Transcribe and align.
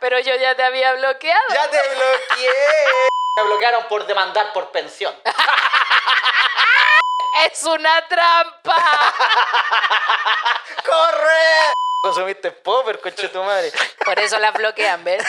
Pero 0.00 0.18
yo 0.20 0.34
ya 0.36 0.54
te 0.54 0.62
había 0.62 0.92
bloqueado. 0.94 1.42
¡Ya 1.50 1.68
te 1.70 1.80
bloqueé! 1.88 2.52
Me 3.36 3.42
bloquearon 3.44 3.84
por 3.88 4.06
demandar 4.06 4.52
por 4.52 4.70
pensión. 4.70 5.14
¡Es 7.46 7.62
una 7.64 8.06
trampa! 8.08 8.76
¡Corre! 10.84 11.72
Consumiste 12.02 12.52
popper, 12.52 13.00
conche 13.00 13.28
tu 13.28 13.42
madre. 13.42 13.72
Por 14.04 14.18
eso 14.18 14.38
las 14.38 14.52
bloquean, 14.54 15.04
¿ves? 15.04 15.24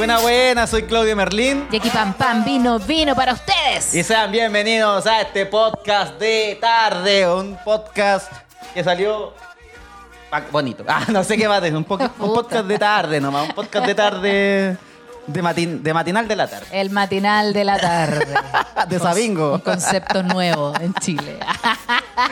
Buena, 0.00 0.18
buena, 0.18 0.66
soy 0.66 0.84
Claudio 0.84 1.14
Merlín. 1.14 1.68
Y 1.70 1.76
aquí 1.76 1.90
Pam 1.90 2.14
Pam 2.14 2.42
vino, 2.42 2.78
vino 2.78 3.14
para 3.14 3.34
ustedes. 3.34 3.94
Y 3.94 4.02
sean 4.02 4.32
bienvenidos 4.32 5.06
a 5.06 5.20
este 5.20 5.44
podcast 5.44 6.18
de 6.18 6.56
tarde, 6.58 7.28
un 7.30 7.54
podcast 7.62 8.32
que 8.72 8.82
salió 8.82 9.34
bonito. 10.50 10.84
Ah, 10.88 11.04
no 11.08 11.22
sé 11.22 11.36
qué 11.36 11.46
más 11.46 11.62
es, 11.64 11.74
un, 11.74 11.84
po- 11.84 11.98
un 11.98 12.34
podcast 12.34 12.64
de 12.64 12.78
tarde 12.78 13.20
nomás, 13.20 13.46
un 13.50 13.54
podcast 13.54 13.86
de 13.86 13.94
tarde 13.94 14.76
de, 15.26 15.42
matin, 15.42 15.82
de 15.82 15.94
matinal 15.94 16.26
de 16.28 16.36
la 16.36 16.46
tarde. 16.48 16.66
El 16.72 16.90
matinal 16.90 17.52
de 17.52 17.64
la 17.64 17.78
tarde. 17.78 18.26
De 18.88 18.98
Sabingo. 18.98 19.54
Un 19.54 19.60
concepto 19.60 20.22
nuevo 20.22 20.72
en 20.80 20.94
Chile. 20.94 21.38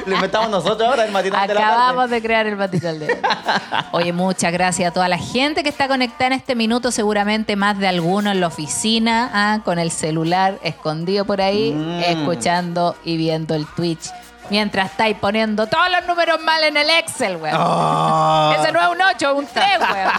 Lo 0.06 0.15
inventamos 0.15 0.48
nosotros 0.51 0.88
ahora, 0.88 1.05
el 1.05 1.12
matinal 1.12 1.46
de 1.46 1.55
la 1.55 1.60
Acabamos 1.60 2.05
tarde. 2.05 2.15
de 2.16 2.23
crear 2.23 2.46
el 2.46 2.56
matinal 2.56 2.99
de 2.99 3.07
la 3.09 3.21
tarde. 3.21 3.87
Oye, 3.93 4.12
muchas 4.12 4.51
gracias 4.52 4.90
a 4.90 4.93
toda 4.95 5.09
la 5.09 5.18
gente 5.18 5.62
que 5.62 5.68
está 5.68 5.87
conectada 5.88 6.29
en 6.29 6.32
este 6.32 6.54
minuto. 6.54 6.90
Seguramente 6.90 7.54
más 7.54 7.79
de 7.79 7.87
alguno 7.87 8.30
en 8.30 8.40
la 8.40 8.46
oficina, 8.49 9.30
ah, 9.32 9.59
con 9.65 9.79
el 9.79 9.90
celular 9.90 10.59
escondido 10.62 11.24
por 11.27 11.40
ahí, 11.43 11.73
Mm. 11.73 12.01
escuchando 12.01 12.96
y 13.05 13.16
viendo 13.18 13.55
el 13.55 13.66
Twitch. 13.77 14.10
Mientras 14.51 14.90
estáis 14.90 15.16
poniendo 15.18 15.66
todos 15.66 15.90
los 15.90 16.07
números 16.09 16.40
mal 16.43 16.62
en 16.65 16.77
el 16.79 16.88
Excel, 16.88 17.37
weón. 17.37 17.57
Oh. 17.60 18.55
Ese 18.59 18.73
no 18.73 18.80
es 18.80 18.88
un 18.88 19.02
8, 19.02 19.30
es 19.30 19.37
un 19.37 19.46
3, 19.46 19.65
weón. 19.93 20.12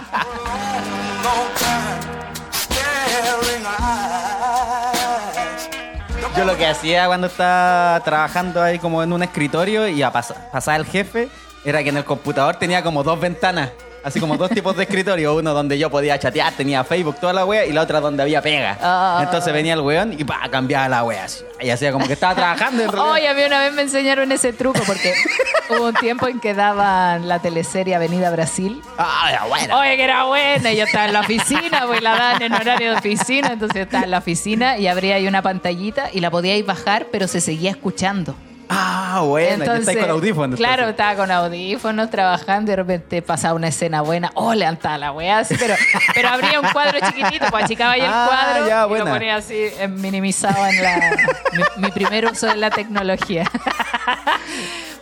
Yo 6.36 6.44
lo 6.44 6.56
que 6.56 6.66
hacía 6.66 7.06
cuando 7.06 7.26
estaba 7.26 8.00
trabajando 8.04 8.62
ahí 8.62 8.78
como 8.78 9.02
en 9.02 9.12
un 9.12 9.22
escritorio 9.22 9.88
y 9.88 10.02
a 10.02 10.12
pas- 10.12 10.34
pasaba 10.52 10.76
el 10.76 10.86
jefe 10.86 11.28
era 11.64 11.82
que 11.82 11.90
en 11.90 11.96
el 11.98 12.04
computador 12.04 12.56
tenía 12.56 12.82
como 12.82 13.02
dos 13.02 13.20
ventanas. 13.20 13.70
Así 14.02 14.18
como 14.18 14.36
dos 14.36 14.50
tipos 14.50 14.76
de 14.76 14.84
escritorio. 14.84 15.34
Uno 15.36 15.52
donde 15.52 15.78
yo 15.78 15.90
podía 15.90 16.18
chatear, 16.18 16.52
tenía 16.54 16.82
Facebook, 16.84 17.16
toda 17.20 17.32
la 17.32 17.44
wea, 17.44 17.66
y 17.66 17.72
la 17.72 17.82
otra 17.82 18.00
donde 18.00 18.22
había 18.22 18.40
pega. 18.40 18.78
Ah. 18.80 19.20
Entonces 19.24 19.52
venía 19.52 19.74
el 19.74 19.80
weón 19.80 20.14
y 20.18 20.24
pa, 20.24 20.40
cambiaba 20.50 20.88
la 20.88 21.04
wea. 21.04 21.24
así. 21.24 21.44
Y 21.60 21.68
hacía 21.70 21.92
como 21.92 22.06
que 22.06 22.14
estaba 22.14 22.34
trabajando. 22.34 22.80
y 22.82 22.84
en 22.86 22.92
realidad- 22.92 23.12
Oye, 23.14 23.28
a 23.28 23.34
mí 23.34 23.42
una 23.44 23.60
vez 23.60 23.72
me 23.74 23.82
enseñaron 23.82 24.32
ese 24.32 24.52
truco 24.54 24.80
porque 24.86 25.12
hubo 25.70 25.88
un 25.88 25.94
tiempo 25.94 26.28
en 26.28 26.40
que 26.40 26.54
daban 26.54 27.28
la 27.28 27.40
teleserie 27.40 27.94
Avenida 27.94 28.30
Brasil. 28.30 28.80
Ah, 28.96 29.26
era 29.30 29.44
buena. 29.44 29.78
Oye, 29.78 29.96
que 29.96 30.04
era 30.04 30.24
buena. 30.24 30.72
y 30.72 30.76
Yo 30.76 30.84
estaba 30.84 31.04
en 31.06 31.12
la 31.12 31.20
oficina, 31.20 31.84
pues 31.86 32.00
la 32.02 32.16
dan 32.16 32.42
en 32.42 32.52
horario 32.54 32.92
de 32.92 32.96
oficina. 32.98 33.48
Entonces 33.52 33.76
yo 33.76 33.82
estaba 33.82 34.04
en 34.04 34.10
la 34.12 34.18
oficina 34.18 34.78
y 34.78 34.86
abría 34.86 35.16
ahí 35.16 35.26
una 35.28 35.42
pantallita 35.42 36.08
y 36.12 36.20
la 36.20 36.30
podíais 36.30 36.64
bajar, 36.64 37.08
pero 37.12 37.28
se 37.28 37.40
seguía 37.42 37.70
escuchando. 37.70 38.34
Ah, 38.72 39.22
bueno. 39.24 39.64
ya 39.64 39.76
estáis 39.76 39.98
con 39.98 40.10
audífonos. 40.10 40.56
Claro, 40.56 40.84
entonces. 40.84 40.90
estaba 40.92 41.16
con 41.16 41.30
audífonos 41.32 42.08
trabajando 42.08 42.70
y 42.70 42.72
de 42.72 42.76
repente 42.76 43.20
pasaba 43.22 43.54
una 43.54 43.66
escena 43.68 44.00
buena. 44.02 44.30
Oh, 44.34 44.54
levantaba 44.54 44.96
la 44.96 45.10
weá 45.12 45.40
así, 45.40 45.56
pero, 45.58 45.74
pero 46.14 46.28
abría 46.28 46.60
un 46.60 46.68
cuadro 46.68 46.98
chiquitito, 47.04 47.46
pues 47.50 47.64
achicaba 47.64 47.92
ahí 47.92 48.00
el 48.02 48.06
Ah, 48.08 48.26
cuadro 48.28 48.68
ya, 48.68 48.84
y 48.84 48.88
buena. 48.88 49.04
lo 49.06 49.10
ponía 49.10 49.36
así 49.36 49.54
eh, 49.56 49.88
minimizado 49.88 50.64
en 50.66 50.82
la. 50.82 51.16
mi, 51.52 51.82
mi 51.86 51.90
primer 51.90 52.26
uso 52.26 52.46
de 52.46 52.56
la 52.56 52.70
tecnología. 52.70 53.44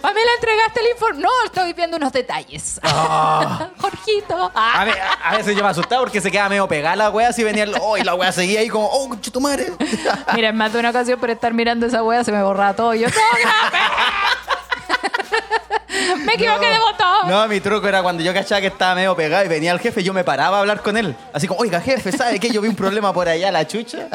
Pamela, 0.09 0.31
¿entregaste 0.37 0.81
el 0.81 0.87
informe? 0.93 1.21
No, 1.21 1.29
estoy 1.45 1.75
viendo 1.75 1.99
unos 1.99 2.11
detalles. 2.13 2.81
Jorgito. 3.79 4.51
Ah. 4.55 4.81
A, 4.81 4.85
ve- 4.87 4.95
a 5.23 5.37
veces 5.37 5.55
yo 5.55 5.63
me 5.63 5.69
asustaba 5.69 6.01
porque 6.01 6.23
se 6.23 6.31
quedaba 6.31 6.49
medio 6.49 6.67
pegada 6.67 6.97
la 6.97 7.11
wea, 7.11 7.29
así 7.29 7.45
venía 7.45 7.65
el. 7.65 7.75
Oh, 7.79 7.99
y 7.99 8.03
la 8.03 8.15
wea 8.15 8.33
seguía 8.33 8.61
ahí 8.61 8.71
como, 8.71 8.89
oh, 8.91 9.15
tu 9.17 9.39
madre. 9.39 9.71
Mira, 10.35 10.49
en 10.49 10.57
más 10.57 10.73
de 10.73 10.81
una 10.81 10.89
ocasión 10.91 11.21
por 11.21 11.29
estar 11.29 11.53
mirando 11.53 11.85
esa 11.85 12.03
wea 12.03 12.25
se 12.25 12.33
me 12.33 12.43
borraba 12.43 12.75
todo. 12.75 12.95
Y 12.95 13.01
yo, 13.01 13.09
¡No, 13.09 13.15
Me 16.25 16.33
equivoqué 16.35 16.67
de 16.69 16.79
botón. 16.79 17.29
No, 17.29 17.47
mi 17.47 17.61
truco 17.61 17.87
era 17.87 18.03
cuando 18.03 18.23
yo 18.23 18.33
cachaba 18.33 18.63
que 18.63 18.69
estaba 18.69 18.95
medio 18.95 19.15
pegado 19.15 19.45
y 19.45 19.49
venía 19.49 19.73
el 19.73 19.79
jefe, 19.81 20.03
yo 20.03 20.15
me 20.15 20.25
paraba 20.25 20.57
a 20.57 20.61
hablar 20.61 20.81
con 20.81 20.97
él. 20.97 21.15
Así 21.35 21.47
como, 21.47 21.61
oiga, 21.61 21.83
jefe, 21.83 22.13
¿sabe 22.13 22.41
qué? 22.41 22.49
Yo 22.51 22.63
vi 22.63 22.69
un 22.69 22.77
problema 22.77 23.13
por 23.13 23.29
allá, 23.29 23.53
la 23.53 23.67
chucha. 23.67 24.09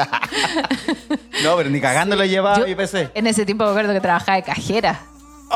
no, 1.44 1.56
pero 1.56 1.70
ni 1.70 1.80
cagando 1.80 2.16
lo 2.16 2.24
llevaba 2.24 2.56
Yo 2.58 2.64
a 2.64 2.66
mi 2.66 2.74
PC. 2.74 3.10
En 3.14 3.28
ese 3.28 3.46
tiempo 3.46 3.62
me 3.64 3.70
acuerdo 3.70 3.92
que 3.92 4.00
trabajaba 4.00 4.34
de 4.36 4.42
cajera. 4.42 5.00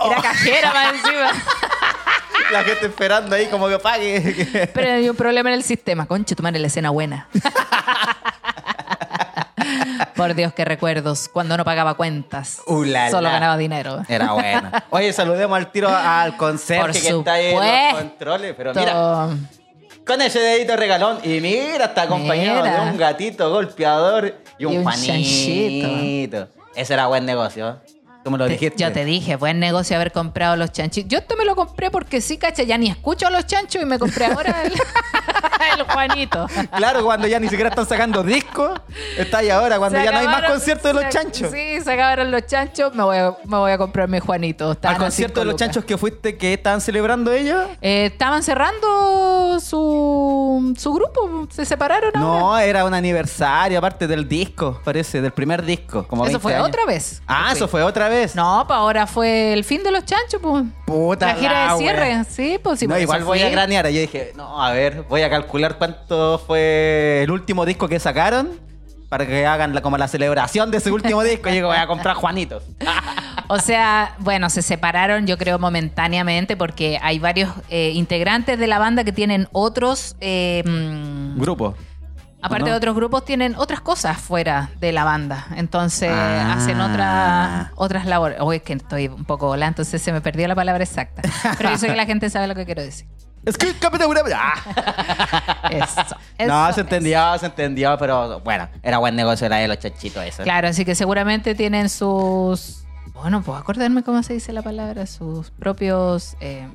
Era 0.07 0.23
cajera 0.23 0.73
más 0.73 0.95
encima. 0.95 1.31
La 2.53 2.63
gente 2.65 2.87
esperando 2.87 3.35
ahí 3.37 3.47
como 3.47 3.69
que 3.69 3.79
pague. 3.79 4.71
Pero 4.75 4.93
había 4.95 5.11
un 5.11 5.17
problema 5.17 5.51
en 5.51 5.57
el 5.57 5.63
sistema. 5.63 6.07
Concha, 6.07 6.35
tu 6.35 6.43
madre, 6.43 6.59
la 6.59 6.69
escena 6.69 6.89
buena. 6.91 7.29
Por 10.17 10.35
Dios, 10.35 10.53
qué 10.55 10.65
recuerdos. 10.65 11.29
Cuando 11.29 11.57
no 11.57 11.65
pagaba 11.65 11.95
cuentas. 11.95 12.63
Uh, 12.67 12.85
la, 12.85 13.11
Solo 13.11 13.23
la. 13.23 13.31
ganaba 13.33 13.57
dinero. 13.57 14.03
Era 14.09 14.33
bueno. 14.33 14.71
Oye, 14.91 15.13
saludemos 15.13 15.57
al 15.57 15.71
tiro 15.71 15.89
al 15.89 16.37
conserje 16.37 17.01
que 17.01 17.09
está 17.09 17.33
ahí 17.35 17.47
en 17.55 17.93
los 17.93 18.01
controles. 18.03 18.55
Pero 18.57 18.73
mira, 18.75 19.29
con 20.07 20.21
ese 20.23 20.41
dedito 20.41 20.77
regalón. 20.77 21.19
Y 21.23 21.41
mira, 21.41 21.87
está 21.87 22.03
acompañado 22.03 22.63
Mira. 22.63 22.85
de 22.85 22.91
un 22.91 22.97
gatito 22.97 23.51
golpeador 23.51 24.35
y 24.59 24.65
un, 24.65 24.73
Y 24.73 24.77
un 24.79 24.83
Juanito. 24.85 25.07
chanchito. 25.13 26.49
Ese 26.75 26.95
era 26.95 27.07
buen 27.09 27.25
negocio. 27.27 27.79
Tú 28.29 28.33
me 28.33 28.39
lo 28.39 28.45
Te- 28.45 28.53
dijiste. 28.53 28.83
yo 28.83 28.93
te 28.93 29.07
dije, 29.07 29.37
buen 29.37 29.59
negocio 29.59 29.97
haber 29.97 30.13
comprado 30.13 30.55
los 30.57 30.71
chanchitos. 30.71 31.11
Yo 31.11 31.19
esto 31.19 31.35
me 31.37 31.47
lo 31.47 31.57
compré 31.57 31.91
porque 31.91 32.21
sí, 32.21 32.37
cacha, 32.37 32.63
ya 32.63 32.77
ni 32.77 32.91
escucho 32.91 33.27
a 33.27 33.31
los 33.31 33.47
chanchos 33.47 33.81
y 33.83 33.87
me 33.87 33.99
compré 33.99 34.27
ahora 34.27 34.65
el, 34.65 34.73
el 35.79 35.83
Juanito. 35.85 36.47
Claro, 36.77 37.03
cuando 37.05 37.27
ya 37.27 37.41
ni 37.41 37.49
siquiera 37.49 37.71
están 37.71 37.87
sacando 37.87 38.23
discos, 38.23 38.79
está 39.17 39.39
ahí 39.39 39.49
ahora, 39.49 39.79
cuando 39.79 39.99
Se 39.99 40.05
ya 40.05 40.13
no 40.13 40.19
hay 40.19 40.27
más 40.27 40.43
conciertos 40.51 40.95
de 40.95 41.03
los 41.03 41.09
chanchos. 41.13 41.51
Sí, 41.51 41.81
se 41.81 41.91
acabaron 41.93 42.31
los 42.31 42.45
chanchos, 42.47 42.95
me 42.95 43.03
voy 43.03 43.17
a, 43.17 43.31
me 43.45 43.57
voy 43.57 43.71
a 43.73 43.79
comprar 43.79 44.09
mi 44.09 44.19
Juanito. 44.19 44.73
Estaban 44.73 44.97
Al 44.97 45.03
concierto 45.03 45.41
de 45.41 45.47
los 45.47 45.57
chanchos 45.57 45.85
que 45.87 45.97
fuiste, 45.97 46.37
que 46.37 46.53
estaban 46.53 46.83
celebrando 46.83 47.33
ellos. 47.33 47.65
Eh, 47.81 48.07
estaban 48.13 48.43
cerrando 48.43 49.59
su, 49.61 50.75
su 50.77 50.93
grupo, 50.93 51.47
se 51.51 51.65
separaron 51.65 52.15
ahora. 52.17 52.41
No, 52.41 52.59
era 52.59 52.85
un 52.85 52.93
aniversario, 52.95 53.79
aparte 53.79 54.07
del 54.07 54.29
disco, 54.29 54.81
parece, 54.85 55.21
del 55.23 55.33
primer 55.33 55.65
disco. 55.65 56.07
Como 56.07 56.25
Eso 56.25 56.33
20 56.33 56.43
fue 56.43 56.55
años. 56.55 56.69
otra 56.69 56.85
vez. 56.85 57.23
Ah, 57.27 57.51
eso 57.53 57.69
fue 57.69 57.83
otra 57.83 58.09
vez. 58.09 58.18
No, 58.35 58.65
pues 58.67 58.77
ahora 58.77 59.07
fue 59.07 59.53
el 59.53 59.65
fin 59.65 59.83
de 59.83 59.91
los 59.91 60.05
chanchos, 60.05 60.41
pues. 60.41 60.65
Puta 60.87 61.27
la 61.27 61.35
gira 61.35 61.67
la 61.67 61.73
de 61.75 61.79
cierre, 61.79 62.01
wea. 62.09 62.25
sí, 62.25 62.59
pues 62.63 62.81
sí. 62.81 62.87
no, 62.87 62.95
por 62.95 63.03
igual 63.03 63.25
voy 63.25 63.41
a 63.41 63.45
fui. 63.47 63.53
cranear. 63.53 63.89
Yo 63.89 64.01
dije, 64.01 64.33
no, 64.37 64.63
a 64.63 64.73
ver, 64.73 65.03
voy 65.09 65.23
a 65.23 65.31
calcular 65.31 65.77
cuánto 65.79 66.39
fue 66.47 67.23
el 67.25 67.31
último 67.31 67.65
disco 67.67 67.89
que 67.89 67.99
sacaron 68.01 68.49
para 69.09 69.27
que 69.27 69.47
hagan 69.47 69.75
la- 69.75 69.81
como 69.81 69.97
la 69.97 70.07
celebración 70.09 70.71
de 70.71 70.79
ese 70.79 70.91
último 70.91 71.23
disco. 71.25 71.49
Y 71.49 71.53
digo, 71.53 71.69
voy 71.69 71.77
a 71.79 71.87
comprar 71.87 72.17
Juanitos. 72.17 72.63
O 73.51 73.61
sea, 73.61 74.15
bueno, 74.19 74.51
se 74.51 74.61
separaron 74.61 75.27
yo 75.27 75.39
creo 75.39 75.59
momentáneamente 75.59 76.55
porque 76.55 76.99
hay 77.01 77.19
varios 77.19 77.51
eh, 77.71 77.93
integrantes 77.95 78.59
de 78.59 78.67
la 78.67 78.79
banda 78.79 79.05
que 79.05 79.13
tienen 79.13 79.49
otros, 79.53 80.17
eh, 80.21 80.63
mm, 80.67 81.41
Grupo. 81.41 81.75
Aparte 82.43 82.65
¿no? 82.67 82.71
de 82.73 82.77
otros 82.77 82.95
grupos, 82.95 83.25
tienen 83.25 83.55
otras 83.57 83.81
cosas 83.81 84.19
fuera 84.19 84.71
de 84.81 84.93
la 84.93 85.05
banda. 85.05 85.47
Entonces 85.57 86.11
Ah. 86.13 86.55
hacen 86.55 86.81
otras 86.81 87.69
otras 87.77 88.07
labores. 88.07 88.39
Oye, 88.41 88.59
es 88.59 88.63
que 88.63 88.75
estoy 88.75 89.09
un 89.09 89.25
poco 89.25 89.47
volada, 89.47 89.69
entonces 89.69 90.01
se 90.03 90.13
me 90.13 90.21
perdió 90.21 90.47
la 90.49 90.55
palabra 90.55 90.83
exacta. 90.85 91.23
Pero 91.59 91.71
yo 91.71 91.79
sé 91.79 91.87
que 91.89 91.97
la 91.97 92.07
gente 92.07 92.31
sabe 92.31 92.47
lo 92.47 92.55
que 92.55 92.65
quiero 92.65 92.83
decir. 92.83 93.07
Es 93.45 93.57
que 93.57 93.73
capitán 93.75 94.09
Ah. 94.35 95.69
Eso. 95.71 96.17
No, 96.47 96.67
eso, 96.67 96.75
se 96.75 96.81
entendió, 96.83 97.39
se 97.39 97.47
entendió, 97.47 97.97
pero 97.99 98.41
bueno, 98.41 98.69
era 98.83 98.99
buen 98.99 99.15
negocio 99.17 99.49
la 99.49 99.57
de 99.57 99.69
los 99.69 99.79
chanchitos 99.79 100.23
eso. 100.25 100.43
Claro, 100.43 100.69
así 100.69 100.85
que 100.85 100.95
seguramente 100.95 101.55
tienen 101.55 101.89
sus. 101.89 102.85
Bueno, 103.15 103.43
puedo 103.43 103.59
acordarme 103.59 104.03
cómo 104.03 104.23
se 104.23 104.35
dice 104.35 104.53
la 104.53 104.63
palabra, 104.63 105.07
sus 105.07 105.51
propios. 105.53 106.37
eh, 106.41 106.69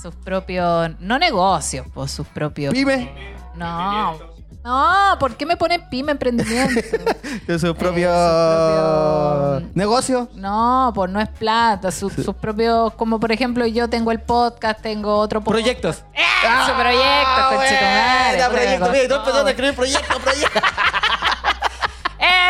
sus 0.00 0.14
propios. 0.14 0.90
No 1.00 1.18
negocios, 1.18 1.86
pues 1.94 2.10
sus 2.10 2.26
propios. 2.26 2.72
Pyme, 2.74 3.34
No. 3.54 4.36
No, 4.64 5.16
¿por 5.20 5.36
qué 5.36 5.46
me 5.46 5.56
ponen 5.56 5.88
pyme 5.88 6.10
emprendimiento? 6.10 6.80
de 7.46 7.56
su 7.56 7.72
propio, 7.76 8.10
propio- 8.10 9.70
negocio. 9.74 10.28
No, 10.34 10.90
pues 10.92 11.08
no 11.08 11.20
es 11.20 11.28
plata, 11.28 11.92
sus, 11.92 12.12
sus 12.14 12.34
propios, 12.34 12.92
como 12.94 13.20
por 13.20 13.30
ejemplo 13.30 13.64
yo 13.66 13.88
tengo 13.88 14.10
el 14.10 14.20
podcast, 14.20 14.80
tengo 14.80 15.18
otro 15.18 15.40
podcast. 15.40 15.62
Proyectos. 15.62 16.02
¡Ah, 16.44 16.66
su 16.66 16.72
proyecto, 16.74 17.56
conchetumare! 17.56 18.36
buena, 18.36 18.76
Puta, 18.76 18.90
proyecto, 18.90 20.20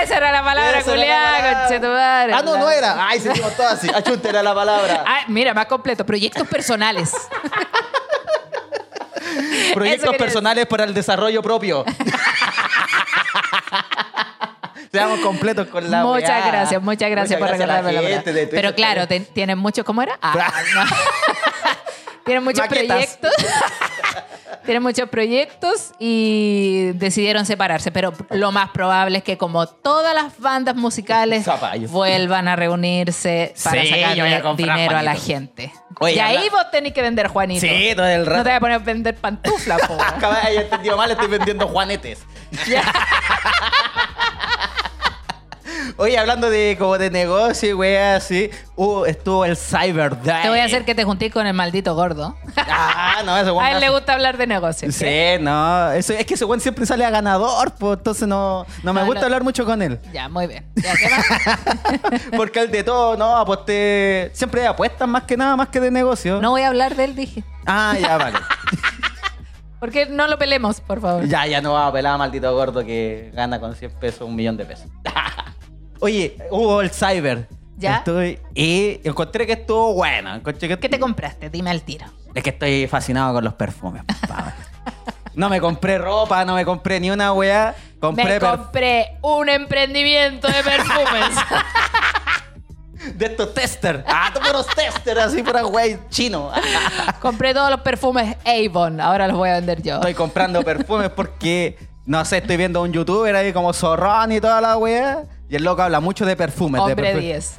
Esa 0.02 0.17
era 0.19 0.31
la 0.32 0.43
palabra, 0.44 0.78
la 0.78 0.82
culiada, 0.84 1.61
conchetumare. 1.62 2.32
Ah, 2.32 2.43
no, 2.43 2.56
no 2.56 2.70
era. 2.70 3.08
Ay, 3.08 3.20
sentimos 3.20 3.55
todo 3.56 3.67
así. 3.69 3.88
Achunte 3.94 4.28
era 4.28 4.43
la 4.43 4.55
palabra. 4.55 5.05
Ah, 5.08 5.20
mira, 5.28 5.52
más 5.55 5.67
completo. 5.67 6.05
Proyectos 6.06 6.46
personales. 6.49 7.12
Proyectos 9.75 10.17
personales 10.17 10.67
para 10.67 10.84
el 10.84 10.94
desarrollo 10.94 11.43
propio. 11.43 11.84
Seamos 14.93 15.20
completos 15.20 15.67
con 15.69 15.90
la 15.90 16.02
muchas 16.05 16.29
weá. 16.31 16.46
gracias, 16.46 16.81
muchas 16.82 17.11
gracias 17.11 17.38
por 17.38 17.49
Muchas 17.49 17.58
recordarme 17.58 17.93
la 17.93 18.00
la 18.00 18.06
palabra. 18.08 18.22
gente 18.25 18.32
Twitter 18.32 18.50
Pero 18.50 18.75
claro, 18.75 19.06
tienen 19.34 19.58
muchos, 19.58 19.84
¿cómo 19.84 20.00
era? 20.02 20.19
Ah, 20.22 20.52
no. 20.75 20.84
tienen 22.25 22.43
muchos 22.44 22.61
Maquetas. 22.61 22.87
proyectos. 23.19 23.32
Tienen 24.67 24.83
muchos 24.83 25.09
proyectos 25.09 25.93
y 25.99 26.91
decidieron 26.95 27.47
separarse. 27.47 27.91
Pero 27.91 28.13
lo 28.31 28.53
más 28.53 28.71
probable 28.71 29.19
es 29.19 29.25
que 29.25 29.39
como 29.39 29.67
todas 29.67 30.15
las 30.15 30.39
bandas 30.39 30.77
musicales 30.77 31.45
Zapallos. 31.45 31.91
vuelvan 31.91 32.49
a 32.49 32.57
reunirse 32.57 33.55
para 33.65 33.83
Sí, 33.83 33.91
comprar 34.43 34.57
dinero 34.77 34.99
a 34.99 35.03
la 35.03 35.15
gente. 35.15 35.73
Oye, 35.99 36.17
y 36.17 36.19
ahí 36.19 36.37
habla- 36.37 36.51
vos 36.51 36.71
tenés 36.71 36.93
que 36.93 37.01
vender 37.01 37.29
Juanito. 37.29 37.61
Sí, 37.67 37.93
todo 37.97 38.07
el 38.07 38.27
rato. 38.27 38.37
No 38.39 38.43
te 38.45 38.51
voy 38.51 38.57
a 38.57 38.61
poner 38.61 38.75
a 38.77 38.79
vender 38.81 39.15
pantufla, 39.17 39.79
po. 39.79 39.97
Acaba 40.07 40.41
de 40.43 40.57
entendido 40.57 40.97
mal, 40.97 41.11
estoy 41.11 41.29
vendiendo 41.29 41.67
juanetes. 41.69 42.19
Oye, 45.97 46.19
hablando 46.19 46.50
de 46.50 46.77
como 46.79 46.99
de 46.99 47.11
negocio, 47.11 47.77
güey, 47.77 47.97
así, 47.97 48.50
uh, 48.77 49.05
estuvo 49.05 49.44
el 49.44 49.56
Cyber 49.56 50.21
Day. 50.23 50.43
Te 50.43 50.49
voy 50.49 50.59
a 50.59 50.65
hacer 50.65 50.85
que 50.85 50.94
te 50.94 51.05
juntes 51.05 51.33
con 51.33 51.47
el 51.47 51.55
maldito 51.55 51.94
gordo. 51.94 52.37
Ah, 52.56 53.23
no, 53.25 53.37
ese 53.37 53.50
A 53.61 53.73
él 53.73 53.81
le 53.81 53.88
gusta 53.91 54.15
hablar 54.15 54.37
de 54.37 54.47
negocios. 54.47 54.94
Sí, 54.94 55.06
no, 55.41 55.93
eso, 55.93 56.12
es 56.12 56.27
que 56.27 56.35
ese 56.35 56.44
güey 56.44 56.61
siempre 56.61 56.87
sale 56.87 57.05
a 57.05 57.11
ganador, 57.11 57.73
pues 57.79 57.99
entonces 57.99 58.27
no, 58.29 58.67
no 58.83 58.93
me 58.93 59.03
gusta 59.05 59.21
no. 59.21 59.27
hablar 59.27 59.44
mucho 59.44 59.65
con 59.65 59.83
él. 59.83 59.99
Ya, 60.12 60.29
muy 60.29 60.47
bien. 60.47 60.67
Porque 62.37 62.61
el 62.61 62.71
de 62.71 62.85
todo, 62.85 63.17
no, 63.17 63.37
aposté, 63.37 64.31
siempre 64.35 64.67
apuestas 64.67 65.09
más 65.09 65.25
que 65.25 65.37
nada, 65.37 65.56
más 65.56 65.69
que 65.69 65.81
de 65.81 65.91
negocio. 65.91 66.41
No 66.41 66.50
voy 66.50 66.62
a 66.62 66.69
hablar 66.69 66.97
de 66.97 67.05
él, 67.05 67.17
dije. 67.17 67.44
Ah, 67.67 67.94
ya, 68.00 68.17
vale. 68.17 68.39
Porque 69.81 70.06
no 70.06 70.27
lo 70.27 70.39
pelemos, 70.39 70.81
por 70.81 71.00
favor. 71.00 71.27
Ya, 71.27 71.47
ya 71.47 71.61
no 71.61 71.75
va 71.75 71.89
a 71.89 71.93
pelar 71.93 72.15
a 72.15 72.19
maldito 72.19 72.53
gordo 72.55 72.85
que 72.85 73.31
gana 73.35 73.61
con 73.61 73.75
100 73.75 73.91
pesos 73.93 74.23
un 74.23 74.35
millón 74.35 74.56
de 74.56 74.65
pesos. 74.65 74.87
Oye, 76.00 76.37
hubo 76.50 76.81
el 76.81 76.90
Cyber. 76.90 77.48
¿Ya? 77.78 77.98
Estoy- 77.98 78.38
y 78.54 79.00
encontré 79.04 79.46
que 79.46 79.52
estuvo 79.52 79.93
bueno. 79.94 80.34
Encontré 80.34 80.69
que 80.69 80.78
¿Qué 80.78 80.88
te 80.88 80.98
compraste? 80.98 81.50
Dime 81.50 81.70
al 81.70 81.82
tiro. 81.82 82.06
Es 82.34 82.43
que 82.43 82.50
estoy 82.50 82.87
fascinado 82.87 83.34
con 83.34 83.44
los 83.44 83.54
perfumes. 83.54 84.02
no 85.34 85.48
me 85.48 85.60
compré 85.60 85.98
ropa, 85.98 86.44
no 86.44 86.54
me 86.54 86.64
compré 86.64 87.00
ni 87.00 87.10
una 87.10 87.32
weá. 87.32 87.75
Compré 88.00 88.25
Me 88.34 88.40
compré 88.40 89.16
un 89.22 89.48
emprendimiento 89.48 90.48
de 90.48 90.62
perfumes. 90.62 91.37
de 93.14 93.26
estos 93.26 93.54
tester. 93.54 94.04
Ah, 94.06 94.32
puros 94.34 94.66
tester, 94.75 95.19
así 95.19 95.43
pura 95.43 95.66
wey 95.66 95.98
chino. 96.10 96.50
compré 97.20 97.54
todos 97.54 97.70
los 97.70 97.81
perfumes 97.81 98.37
Avon. 98.44 99.00
Ahora 99.00 99.28
los 99.28 99.37
voy 99.37 99.50
a 99.50 99.54
vender 99.54 99.82
yo. 99.82 99.96
estoy 99.96 100.14
comprando 100.14 100.62
perfumes 100.62 101.10
porque, 101.10 101.78
no 102.04 102.25
sé, 102.25 102.38
estoy 102.38 102.56
viendo 102.56 102.82
un 102.82 102.93
youtuber 102.93 103.34
ahí 103.37 103.52
como 103.52 103.72
Zorrón 103.72 104.32
y 104.32 104.40
toda 104.40 104.60
la 104.60 104.76
weá. 104.76 105.25
Y 105.48 105.56
el 105.56 105.64
loco 105.64 105.82
habla 105.82 106.00
mucho 106.00 106.26
de 106.26 106.37
perfumes. 106.37 106.81
Hombre 106.81 107.14
perfu- 107.14 107.20
10. 107.20 107.54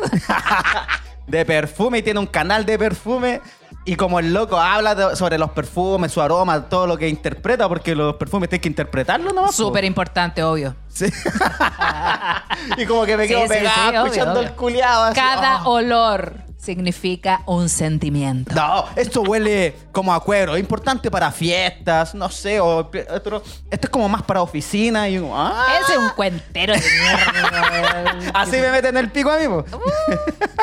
de 1.28 1.46
perfume 1.46 2.00
y 2.00 2.02
tiene 2.04 2.20
un 2.20 2.28
canal 2.28 2.66
de 2.66 2.78
perfume. 2.78 3.42
Y 3.86 3.96
como 3.96 4.20
el 4.20 4.34
loco 4.34 4.58
habla 4.58 4.96
de- 4.96 5.16
sobre 5.16 5.38
los 5.38 5.52
perfumes, 5.52 6.12
su 6.12 6.22
aroma, 6.22 6.68
todo 6.68 6.86
lo 6.88 6.98
que 6.98 7.08
interpreta, 7.08 7.70
porque 7.70 7.96
los 7.96 8.16
perfumes 8.16 8.50
tienes 8.50 8.62
que 8.64 8.68
interpretarlo 8.68 9.32
nomás. 9.32 9.56
Súper 9.56 9.86
importante, 9.86 10.44
obvio. 10.44 10.76
Sí. 10.90 11.06
y 12.78 12.86
como 12.86 13.06
que 13.06 13.16
me 13.16 13.28
quedo 13.28 13.44
sí, 13.44 13.48
pegado 13.48 14.04
sí, 14.04 14.10
escuchando 14.10 14.40
obvio. 14.40 14.50
el 14.50 14.56
culiado. 14.56 15.04
así, 15.06 15.16
Cada 15.16 15.64
oh. 15.66 15.74
olor 15.76 16.47
significa 16.58 17.42
un 17.46 17.70
sentimiento. 17.70 18.54
No, 18.54 18.86
esto 18.96 19.22
huele 19.22 19.76
como 19.92 20.14
a 20.14 20.20
cuero. 20.20 20.56
Es 20.56 20.60
importante 20.60 21.10
para 21.10 21.32
fiestas, 21.32 22.14
no 22.14 22.30
sé. 22.30 22.60
O, 22.60 22.90
esto, 22.92 23.44
esto 23.70 23.88
es 23.88 23.90
como 23.90 24.10
más 24.10 24.24
para 24.24 24.42
oficina. 24.42 25.08
Y, 25.08 25.18
ah, 25.32 25.80
Ese 25.82 25.94
es 25.94 26.00
un 26.00 26.10
cuentero 26.10 26.74
de 26.74 26.82
mierda. 26.82 28.32
Así 28.34 28.58
me 28.58 28.72
meten 28.72 28.98
el 28.98 29.12
pico 29.12 29.30
a 29.32 29.38
mí, 29.38 29.48
po. 29.48 29.64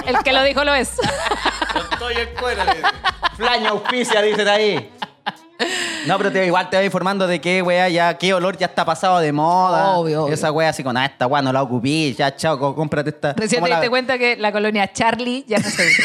El 0.06 0.18
que 0.18 0.32
lo 0.32 0.42
dijo 0.42 0.64
lo 0.64 0.74
es. 0.74 0.90
Estoy 1.92 2.14
en 2.14 2.34
cuero. 2.38 2.62
Flaña 3.36 3.70
auspicia, 3.70 4.20
dicen 4.22 4.48
ahí. 4.48 4.90
No, 6.06 6.18
pero 6.18 6.30
te, 6.30 6.44
igual 6.44 6.68
te 6.68 6.76
voy 6.76 6.84
informando 6.84 7.26
de 7.26 7.40
qué, 7.40 7.62
wea, 7.62 7.88
ya, 7.88 8.18
qué 8.18 8.34
olor 8.34 8.58
ya 8.58 8.66
está 8.66 8.84
pasado 8.84 9.20
de 9.20 9.32
moda. 9.32 9.96
Obvio, 9.96 10.24
obvio. 10.24 10.34
Esa 10.34 10.52
wea 10.52 10.68
así 10.68 10.82
con, 10.82 10.96
ah, 10.96 11.06
esta 11.06 11.26
wea 11.26 11.40
no 11.40 11.50
la 11.50 11.62
ocupí, 11.62 12.14
ya, 12.14 12.36
chao, 12.36 12.74
cómprate 12.74 13.10
esta. 13.10 13.32
Recién 13.32 13.62
te 13.64 13.70
la, 13.70 13.76
diste 13.76 13.88
cuenta 13.88 14.18
que 14.18 14.36
la 14.36 14.52
colonia 14.52 14.92
Charlie 14.92 15.44
ya 15.48 15.58
no 15.58 15.68
se 15.70 15.86
usa. 15.86 16.04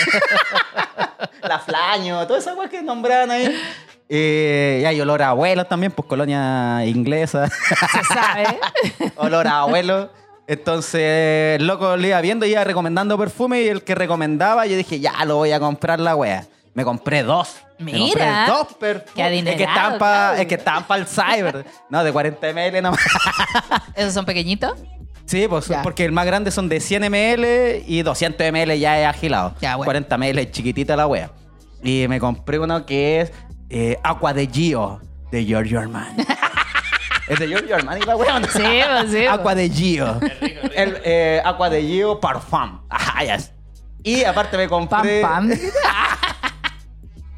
la 1.41 1.59
flaño, 1.59 2.25
toda 2.27 2.39
esa 2.39 2.53
wea 2.53 2.69
que 2.69 2.81
nombraban 2.81 3.31
ahí. 3.31 3.53
Eh, 4.07 4.79
y 4.81 4.85
hay 4.85 4.99
olor 5.01 5.21
a 5.21 5.29
abuelos 5.29 5.67
también, 5.67 5.91
pues 5.91 6.07
colonia 6.07 6.83
inglesa. 6.85 7.47
Se 7.47 8.03
sabe. 8.13 8.59
olor 9.17 9.47
a 9.47 9.59
abuelo. 9.59 10.09
Entonces, 10.47 11.59
el 11.59 11.67
loco 11.67 11.95
le 11.95 12.07
iba 12.07 12.19
viendo 12.21 12.43
y 12.43 12.51
iba 12.51 12.63
recomendando 12.63 13.19
perfume 13.19 13.61
y 13.61 13.67
el 13.67 13.83
que 13.83 13.93
recomendaba, 13.93 14.65
yo 14.65 14.75
dije, 14.75 14.99
ya 14.99 15.23
lo 15.25 15.35
voy 15.35 15.51
a 15.51 15.59
comprar 15.59 15.99
la 15.99 16.15
wea. 16.15 16.47
Me 16.79 16.85
compré 16.85 17.23
dos. 17.23 17.57
Me 17.77 17.91
Mira. 17.91 18.45
compré 18.45 18.45
dos 18.47 18.67
perfumes. 18.75 19.11
Qué 19.13 19.21
adinerado, 19.21 20.33
es 20.35 20.47
que 20.47 20.55
están 20.55 20.85
para 20.87 21.03
que 21.03 21.11
el 21.11 21.13
cyber. 21.13 21.65
No, 21.89 22.05
de 22.05 22.13
40 22.13 22.53
ml 22.53 22.81
nomás. 22.81 23.01
¿Esos 23.95 24.13
son 24.13 24.23
pequeñitos? 24.23 24.79
Sí, 25.25 25.45
pues 25.49 25.67
Ya. 25.67 25.81
porque 25.81 26.05
el 26.05 26.13
más 26.13 26.25
grande 26.25 26.51
son 26.51 26.69
de 26.69 26.79
100 26.79 27.01
ml 27.11 27.83
y 27.85 28.01
200 28.01 28.47
ml 28.53 28.79
ya 28.79 28.97
es 29.01 29.07
agilado. 29.07 29.55
Ya, 29.59 29.75
bueno. 29.75 29.87
40 29.87 30.17
ml 30.17 30.39
es 30.39 30.51
chiquitita 30.51 30.95
la 30.95 31.05
wea. 31.05 31.31
Y 31.83 32.07
me 32.07 32.17
compré 32.21 32.59
uno 32.59 32.85
que 32.85 33.19
es 33.19 33.33
eh, 33.69 33.97
Aqua 34.05 34.31
de 34.31 34.47
Gio 34.47 35.01
de 35.29 35.43
Giorgio 35.43 35.81
Armani. 35.81 36.23
¿Es 37.27 37.39
de 37.39 37.47
Giorgio 37.49 37.75
Armani 37.75 38.03
la 38.05 38.15
wea? 38.15 38.39
no? 38.39 38.47
Sí, 38.47 38.53
pues, 38.63 39.11
sí. 39.11 39.25
Aqua 39.25 39.53
de 39.53 39.69
Gio. 39.69 40.17
El 40.73 40.97
eh, 41.03 41.41
Aqua 41.43 41.69
de 41.69 41.81
Gio 41.81 42.21
Parfum. 42.21 42.79
Ajá, 42.89 43.21
ya 43.25 43.35
es. 43.35 43.51
Y 44.01 44.23
aparte 44.23 44.55
me 44.55 44.69
Pam, 44.69 44.87
compré. 44.87 45.21
pam. 45.21 45.49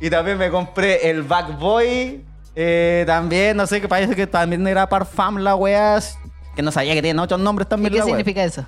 Y 0.01 0.09
también 0.09 0.37
me 0.37 0.49
compré 0.49 1.09
el 1.09 1.21
Back 1.23 1.57
Boy. 1.59 2.25
eh, 2.55 3.03
también, 3.07 3.55
no 3.55 3.65
sé 3.67 3.79
qué 3.79 3.87
parece 3.87 4.15
que 4.15 4.27
también 4.27 4.65
era 4.67 4.89
Parfum 4.89 5.37
la 5.37 5.55
wea. 5.55 5.99
Que 6.55 6.61
no 6.61 6.71
sabía 6.71 6.93
que 6.93 7.01
tiene 7.01 7.21
otros 7.21 7.39
nombres 7.39 7.67
¿Y 7.67 7.69
también 7.69 7.93
qué 7.93 7.99
la 7.99 8.05
wea. 8.05 8.15
significa 8.15 8.43
eso? 8.43 8.65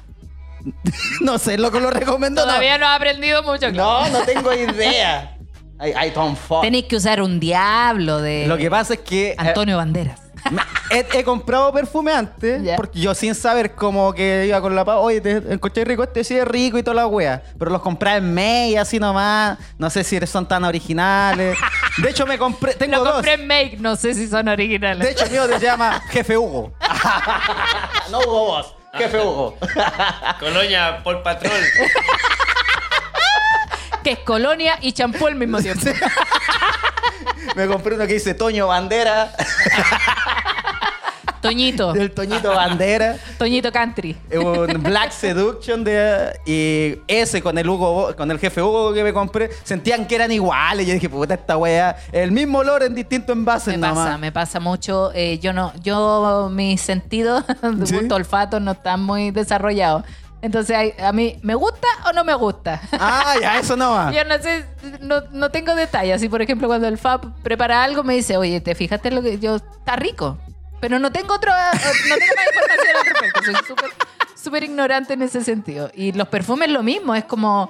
No 1.21 1.37
sé, 1.37 1.57
loco 1.57 1.79
lo 1.79 1.89
recomiendo. 1.89 2.41
no. 2.41 2.47
Todavía 2.47 2.77
no 2.77 2.87
has 2.87 2.95
aprendido 2.95 3.43
mucho. 3.43 3.71
No, 3.71 4.07
no 4.09 4.21
tengo 4.21 4.53
idea. 4.53 5.37
Ay, 5.79 5.91
ay, 5.95 6.11
Tom 6.11 6.35
Ford. 6.35 6.61
Tenéis 6.61 6.85
que 6.85 6.95
usar 6.95 7.21
un 7.21 7.39
diablo 7.39 8.21
de 8.21 8.47
Lo 8.47 8.57
que 8.57 8.69
pasa 8.69 8.93
es 8.93 8.99
que 9.01 9.31
eh, 9.31 9.35
Antonio 9.37 9.75
Banderas. 9.75 10.21
Me- 10.51 10.61
he, 10.89 11.05
he 11.19 11.23
comprado 11.23 11.71
perfume 11.73 12.11
antes, 12.13 12.61
porque 12.75 12.99
yo 12.99 13.13
sin 13.15 13.33
saber 13.35 13.73
como 13.75 14.13
que 14.13 14.45
iba 14.47 14.59
con 14.61 14.75
la 14.75 14.83
pa, 14.85 14.97
oye, 14.97 15.21
te 15.21 15.31
encontré 15.51 15.83
rico, 15.85 16.03
este 16.03 16.23
sí 16.23 16.37
es 16.37 16.47
rico 16.47 16.77
y 16.77 16.83
toda 16.83 16.95
la 16.95 17.07
wea. 17.07 17.41
Pero 17.57 17.71
los 17.71 17.81
compré 17.81 18.15
en 18.17 18.33
May, 18.33 18.75
así 18.75 18.99
nomás. 18.99 19.57
No 19.77 19.89
sé 19.89 20.03
si 20.03 20.19
son 20.27 20.47
tan 20.47 20.63
originales. 20.63 21.57
De 21.97 22.09
hecho, 22.09 22.25
me 22.25 22.37
compré, 22.37 22.73
tengo 22.75 22.97
Lo 22.97 23.03
dos. 23.05 23.13
compré 23.15 23.33
en 23.33 23.47
Make, 23.47 23.77
no 23.79 23.95
sé 23.95 24.13
si 24.13 24.27
son 24.27 24.47
originales. 24.47 25.05
De 25.05 25.11
hecho, 25.13 25.25
el 25.25 25.31
mío 25.31 25.47
se 25.47 25.59
llama 25.59 26.01
Jefe 26.09 26.37
Hugo. 26.37 26.73
no 28.11 28.19
Hugo 28.19 28.45
Boss, 28.47 28.75
Jefe 28.93 29.19
Hugo. 29.19 29.57
Colonia 30.39 31.01
por 31.03 31.23
patrón. 31.23 31.51
que 34.03 34.11
es 34.11 34.19
colonia 34.19 34.77
y 34.81 34.91
champú 34.91 35.27
al 35.27 35.35
mismo 35.35 35.59
tiempo. 35.59 35.85
Me 37.55 37.67
compré 37.67 37.95
uno 37.95 38.05
que 38.07 38.13
dice 38.13 38.33
Toño 38.33 38.67
Bandera, 38.67 39.31
Toñito. 41.43 41.93
del 41.93 42.11
Toñito 42.11 42.49
Bandera. 42.53 43.17
Toñito 43.37 43.71
Country. 43.71 44.15
un 44.35 44.81
Black 44.81 45.11
Seduction 45.11 45.83
de 45.83 46.39
y 46.45 46.99
ese 47.07 47.41
con 47.41 47.57
el 47.57 47.69
Hugo 47.69 48.15
con 48.15 48.31
el 48.31 48.39
jefe 48.39 48.61
Hugo 48.61 48.93
que 48.93 49.03
me 49.03 49.13
compré 49.13 49.49
sentían 49.63 50.07
que 50.07 50.15
eran 50.15 50.31
iguales 50.31 50.87
yo 50.87 50.93
dije 50.93 51.09
puta 51.09 51.35
esta 51.35 51.57
weá 51.57 51.95
el 52.11 52.31
mismo 52.31 52.59
olor 52.59 52.83
en 52.83 52.95
distintos 52.95 53.35
envases 53.35 53.73
Me 53.73 53.77
nomás 53.77 54.05
pasa, 54.05 54.17
me 54.17 54.31
pasa 54.31 54.59
mucho. 54.59 55.11
Eh, 55.13 55.39
yo 55.39 55.53
no, 55.53 55.73
yo 55.81 56.49
mis 56.51 56.81
sentidos 56.81 57.43
¿Sí? 57.85 57.95
gusto 57.95 58.15
olfato 58.15 58.59
no 58.59 58.71
están 58.71 59.03
muy 59.03 59.31
desarrollados. 59.31 60.03
Entonces 60.41 60.93
a 60.99 61.13
mí 61.13 61.39
me 61.41 61.55
gusta 61.55 61.87
o 62.09 62.11
no 62.13 62.23
me 62.25 62.33
gusta. 62.33 62.81
ah 62.93 63.35
ya 63.41 63.59
eso 63.59 63.77
no 63.77 63.91
va 63.91 64.11
Yo 64.15 64.25
no 64.25 64.37
sé, 64.39 64.65
no, 64.99 65.21
no 65.31 65.49
tengo 65.51 65.73
detalles. 65.73 66.17
Así, 66.17 66.27
por 66.27 66.41
ejemplo, 66.41 66.67
cuando 66.67 66.87
el 66.87 66.97
FAP 66.97 67.25
prepara 67.43 67.83
algo, 67.83 68.03
me 68.03 68.13
dice, 68.15 68.35
oye, 68.35 68.59
¿te 68.59 68.75
fijaste 68.75 69.09
lo 69.11 69.21
que 69.21 69.39
yo? 69.39 69.55
Está 69.55 69.95
rico. 69.95 70.37
Pero 70.83 70.99
no 70.99 71.13
tengo 71.13 71.33
otro, 71.35 71.49
no 71.49 72.15
tengo 72.17 72.33
más 72.35 72.47
información 72.51 72.97
al 72.99 73.05
respecto. 73.05 73.41
Soy 73.45 73.55
súper, 73.65 73.89
súper 74.35 74.63
ignorante 74.65 75.13
en 75.13 75.21
ese 75.21 75.41
sentido. 75.41 75.89
Y 75.95 76.11
los 76.11 76.27
perfumes 76.27 76.69
lo 76.69 76.83
mismo, 76.83 77.15
es 77.15 77.23
como, 77.23 77.69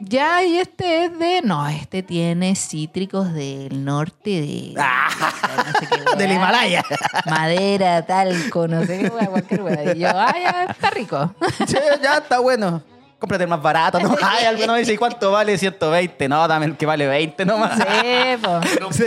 Ya, 0.00 0.42
y 0.42 0.58
este 0.58 1.04
es 1.04 1.16
de. 1.20 1.40
No, 1.42 1.68
este 1.68 2.02
tiene 2.02 2.56
cítricos 2.56 3.32
del 3.32 3.84
norte 3.84 4.30
de. 4.30 4.74
no 4.76 5.78
sé 5.78 5.86
qué 5.86 6.00
Ah, 6.12 6.16
Del. 6.16 6.32
Himalaya. 6.32 6.82
Madera, 7.26 8.04
talco, 8.04 8.66
no 8.66 8.84
sé 8.84 9.02
qué, 9.02 9.08
weá, 9.08 9.28
cualquier 9.28 9.62
weá. 9.62 9.94
Y 9.94 10.00
yo, 10.00 10.08
ah, 10.12 10.34
ya, 10.42 10.64
está 10.64 10.90
rico. 10.90 11.32
Sí, 11.64 11.76
ya 12.02 12.16
está 12.18 12.40
bueno. 12.40 12.82
Cómprate 13.18 13.44
el 13.44 13.50
más 13.50 13.60
barato. 13.60 13.98
¿no? 13.98 14.16
Ay, 14.22 14.44
alguno 14.44 14.74
dice, 14.74 14.92
¿y 14.92 14.96
cuánto 14.96 15.32
vale? 15.32 15.58
120. 15.58 16.28
No, 16.28 16.46
dame 16.46 16.66
el 16.66 16.76
que 16.76 16.86
vale 16.86 17.06
20 17.06 17.44
nomás. 17.44 17.76
Sí, 17.76 18.36
po. 18.42 18.60
Pero 18.74 18.92
Sí. 18.92 19.04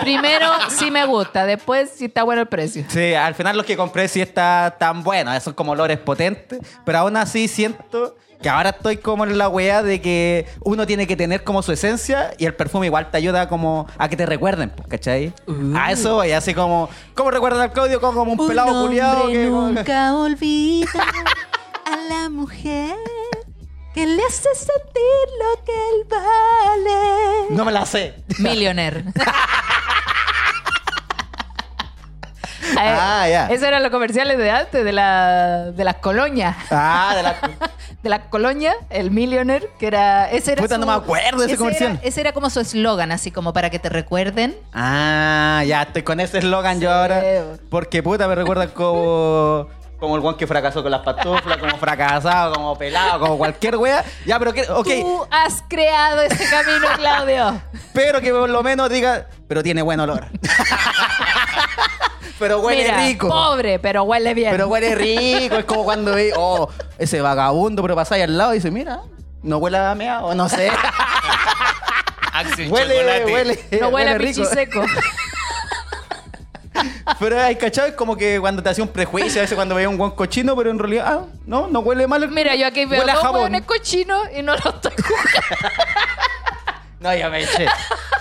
Primero 0.00 0.48
sí 0.68 0.90
me 0.90 1.04
gusta, 1.06 1.44
después 1.46 1.90
sí 1.94 2.06
está 2.06 2.22
bueno 2.22 2.42
el 2.42 2.48
precio. 2.48 2.84
Sí, 2.88 3.14
al 3.14 3.34
final 3.34 3.56
los 3.56 3.66
que 3.66 3.76
compré 3.76 4.08
sí 4.08 4.20
está 4.20 4.76
tan 4.78 5.02
bueno, 5.02 5.38
son 5.40 5.54
como 5.54 5.72
olores 5.72 5.98
potentes, 5.98 6.60
pero 6.84 6.98
aún 6.98 7.16
así 7.16 7.48
siento 7.48 8.16
que 8.40 8.48
ahora 8.48 8.70
estoy 8.70 8.96
como 8.96 9.24
en 9.24 9.38
la 9.38 9.48
weá 9.48 9.82
de 9.82 10.00
que 10.00 10.46
uno 10.64 10.86
tiene 10.86 11.06
que 11.06 11.16
tener 11.16 11.44
como 11.44 11.62
su 11.62 11.72
esencia 11.72 12.32
y 12.38 12.46
el 12.46 12.54
perfume 12.54 12.86
igual 12.86 13.10
te 13.10 13.16
ayuda 13.16 13.48
como 13.48 13.86
a 13.96 14.08
que 14.08 14.16
te 14.16 14.26
recuerden, 14.26 14.72
¿cachai? 14.88 15.32
A 15.76 15.92
eso 15.92 16.16
voy, 16.16 16.32
así 16.32 16.52
como, 16.52 16.88
¿cómo 17.14 17.30
recuerdan 17.30 17.62
al 17.62 17.72
Claudio? 17.72 18.00
Como, 18.00 18.20
como 18.20 18.42
un, 18.42 18.48
pelado 18.48 18.86
culiado 18.86 19.24
hombre 19.24 19.34
que... 19.34 19.46
nunca 19.48 20.14
olvida 20.14 20.88
a 21.84 21.96
la 22.08 22.28
mujer 22.28 22.96
que 23.94 24.06
le 24.06 24.22
hace 24.24 24.48
sentir 24.54 25.26
lo 25.38 25.64
que 25.64 25.72
él 25.72 26.06
vale. 26.08 27.46
No 27.50 27.64
me 27.64 27.72
la 27.72 27.84
sé. 27.86 28.14
Millionaire. 28.38 29.04
Ah, 32.78 33.26
ya. 33.28 33.46
Esos 33.48 33.66
eran 33.68 33.82
los 33.82 33.90
comerciales 33.92 34.38
de 34.38 34.50
antes, 34.50 34.84
de, 34.84 34.92
la, 34.92 35.72
de 35.72 35.84
las 35.84 35.96
colonias. 35.96 36.56
Ah, 36.70 37.12
de 37.16 37.22
la... 37.22 37.36
De 38.02 38.08
las 38.08 38.22
colonias, 38.30 38.74
el 38.90 39.12
Millionaire, 39.12 39.70
que 39.78 39.86
era. 39.86 40.28
Ese 40.28 40.54
era 40.54 40.62
Puta, 40.62 40.74
su- 40.74 40.80
no 40.80 40.88
me 40.88 40.92
acuerdo 40.92 41.38
de 41.42 41.46
ese 41.46 41.56
comercial. 41.56 41.92
Era, 41.92 42.00
ese 42.02 42.20
era 42.20 42.32
como 42.32 42.50
su 42.50 42.58
eslogan, 42.58 43.12
así 43.12 43.30
como 43.30 43.52
para 43.52 43.70
que 43.70 43.78
te 43.78 43.88
recuerden. 43.90 44.56
Ah, 44.72 45.62
ya 45.68 45.82
estoy 45.82 46.02
con 46.02 46.18
ese 46.18 46.38
eslogan 46.38 46.80
yo 46.80 46.90
ahora. 46.92 47.22
Porque 47.70 48.02
puta 48.02 48.26
me 48.26 48.34
recuerda 48.34 48.66
como. 48.74 49.68
Como 50.02 50.16
el 50.16 50.20
guan 50.20 50.34
que 50.34 50.48
fracasó 50.48 50.82
con 50.82 50.90
las 50.90 51.02
pantuflas, 51.02 51.58
como 51.58 51.76
fracasado, 51.76 52.54
como 52.54 52.76
pelado, 52.76 53.20
como 53.20 53.38
cualquier 53.38 53.76
wea. 53.76 54.04
Ya, 54.26 54.36
pero 54.36 54.52
que. 54.52 54.62
Ok. 54.62 54.88
Tú 55.00 55.28
has 55.30 55.62
creado 55.68 56.22
ese 56.22 56.44
camino, 56.50 56.88
Claudio. 56.96 57.62
Pero 57.92 58.20
que 58.20 58.32
por 58.32 58.50
lo 58.50 58.64
menos 58.64 58.90
diga. 58.90 59.28
Pero 59.46 59.62
tiene 59.62 59.80
buen 59.80 60.00
olor. 60.00 60.26
pero 62.40 62.58
huele 62.58 62.82
Mira, 62.82 62.96
rico. 62.96 63.28
Pobre, 63.28 63.78
pero 63.78 64.02
huele 64.02 64.34
bien. 64.34 64.50
Pero 64.50 64.66
huele 64.66 64.92
rico. 64.96 65.58
Es 65.58 65.64
como 65.66 65.84
cuando 65.84 66.16
ve. 66.16 66.32
Oh, 66.36 66.68
ese 66.98 67.20
vagabundo, 67.20 67.80
pero 67.80 67.94
pasáis 67.94 68.24
al 68.24 68.36
lado 68.36 68.54
y 68.54 68.56
dice, 68.56 68.72
mira, 68.72 69.02
no 69.44 69.58
huele 69.58 69.78
a 69.78 69.94
meado, 69.94 70.34
no 70.34 70.48
sé. 70.48 70.68
Axel 72.32 72.72
huele, 72.72 72.96
Chocolate. 72.96 73.32
huele. 73.32 73.64
no 73.80 73.88
huele 73.90 74.10
a 74.10 74.18
rico. 74.18 74.42
pichi 74.42 74.52
seco. 74.52 74.82
Pero 77.18 77.40
hay 77.40 77.56
cachado, 77.56 77.88
es 77.88 77.94
como 77.94 78.16
que 78.16 78.40
cuando 78.40 78.62
te 78.62 78.70
hacía 78.70 78.82
un 78.84 78.90
prejuicio, 78.90 79.40
a 79.40 79.42
veces 79.42 79.54
cuando 79.54 79.74
veía 79.74 79.88
un 79.88 79.96
guan 79.98 80.12
cochino, 80.12 80.56
pero 80.56 80.70
en 80.70 80.78
realidad, 80.78 81.06
ah, 81.06 81.26
no, 81.46 81.66
no 81.68 81.80
huele 81.80 82.06
mal. 82.06 82.22
el- 82.22 82.30
Mira, 82.30 82.54
yo 82.54 82.66
aquí 82.66 82.84
veo 82.86 83.04
dos 83.06 83.22
hueones 83.32 83.62
cochinos 83.62 84.20
y 84.36 84.42
no 84.42 84.52
lo 84.56 84.70
estoy 84.70 84.92
jugando. 85.02 85.30
No, 87.00 87.12
yo 87.16 87.28
me 87.30 87.42
eché. 87.42 87.66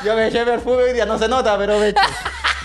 Yo 0.03 0.15
me 0.15 0.25
eché 0.27 0.43
perfume 0.43 0.81
hoy 0.84 0.93
día, 0.93 1.05
no 1.05 1.15
se 1.20 1.27
nota, 1.27 1.55
pero 1.55 1.77
me 1.77 1.89
eché. 1.89 2.01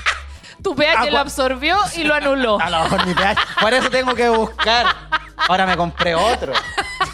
Tu 0.62 0.74
pH 0.74 0.96
Agua. 0.96 1.10
lo 1.10 1.18
absorbió 1.18 1.76
y 1.94 2.04
lo 2.04 2.14
anuló. 2.14 2.58
A 2.58 2.70
lo 2.70 2.82
mejor 2.84 3.06
mi 3.06 3.12
pH. 3.14 3.38
Por 3.60 3.74
eso 3.74 3.90
tengo 3.90 4.14
que 4.14 4.28
buscar. 4.30 4.86
Ahora 5.46 5.66
me 5.66 5.76
compré 5.76 6.14
otro. 6.14 6.54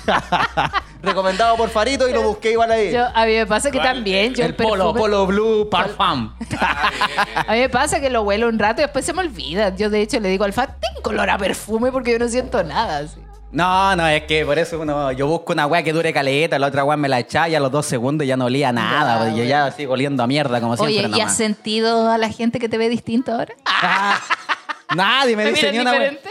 Recomendado 1.03 1.57
por 1.57 1.69
Farito 1.69 2.09
y 2.09 2.13
lo 2.13 2.23
busqué 2.23 2.53
igual 2.53 2.71
ahí. 2.71 2.93
Yo, 2.93 3.05
a 3.13 3.25
mí 3.27 3.33
me 3.35 3.47
pasa 3.47 3.71
que 3.71 3.81
también 3.81 4.35
yo 4.35 4.45
el, 4.45 4.51
el 4.51 4.55
Polo, 4.57 4.93
perfume- 4.95 4.99
Polo 5.01 5.27
Blue 5.27 5.69
Parfum. 5.69 6.33
A 7.47 7.53
mí 7.53 7.59
me 7.59 7.69
pasa 7.69 8.01
que 8.01 8.09
lo 8.11 8.23
huelo 8.23 8.49
un 8.49 8.59
rato 8.59 8.81
y 8.81 8.85
después 8.85 9.05
se 9.05 9.13
me 9.13 9.21
olvida. 9.21 9.75
Yo 9.75 9.91
de 9.91 10.01
hecho 10.03 10.21
le 10.21 10.29
digo 10.29 10.45
al 10.45 10.53
Fat, 10.53 10.71
tengo 10.81 11.11
olor 11.11 11.29
a 11.31 11.39
perfume 11.39 11.91
porque 11.91 12.13
yo 12.13 12.19
no 12.21 12.29
siento 12.29 12.63
nada. 12.63 12.99
así. 12.99 13.19
No, 13.51 13.95
no, 13.97 14.07
es 14.07 14.23
que 14.23 14.47
por 14.47 14.59
eso 14.59 14.81
uno, 14.81 15.13
yo 15.13 15.27
busco 15.27 15.53
una 15.53 15.67
weá 15.67 15.83
que 15.83 15.93
dure 15.93 16.11
caleta, 16.13 16.59
la 16.59 16.69
otra 16.69 16.85
weá 16.85 16.97
me 16.97 17.07
la 17.09 17.19
echaba 17.19 17.49
y 17.51 17.55
a 17.55 17.61
los 17.61 17.71
dos 17.71 17.85
segundos 17.85 18.27
ya 18.27 18.35
no 18.37 18.47
olía 18.47 18.73
nada. 18.73 19.15
Ya, 19.15 19.19
porque 19.25 19.37
yo 19.39 19.45
ya 19.45 19.71
sigo 19.73 19.93
oliendo 19.93 20.23
a 20.23 20.27
mierda 20.27 20.59
como 20.61 20.73
Oye, 20.75 21.01
siempre. 21.01 21.19
¿y 21.19 21.21
has 21.21 21.27
nomás. 21.27 21.37
sentido 21.37 22.11
a 22.11 22.17
la 22.17 22.31
gente 22.31 22.59
que 22.59 22.69
te 22.71 22.79
ve 22.79 22.89
distinto 22.89 23.33
ahora? 23.33 23.53
Ah, 23.67 24.19
nadie 24.95 25.37
me 25.37 25.45
¿Me 25.45 25.51
dice 25.53 25.73
ni 25.73 25.79
una 25.79 25.93
diferente? 25.93 26.31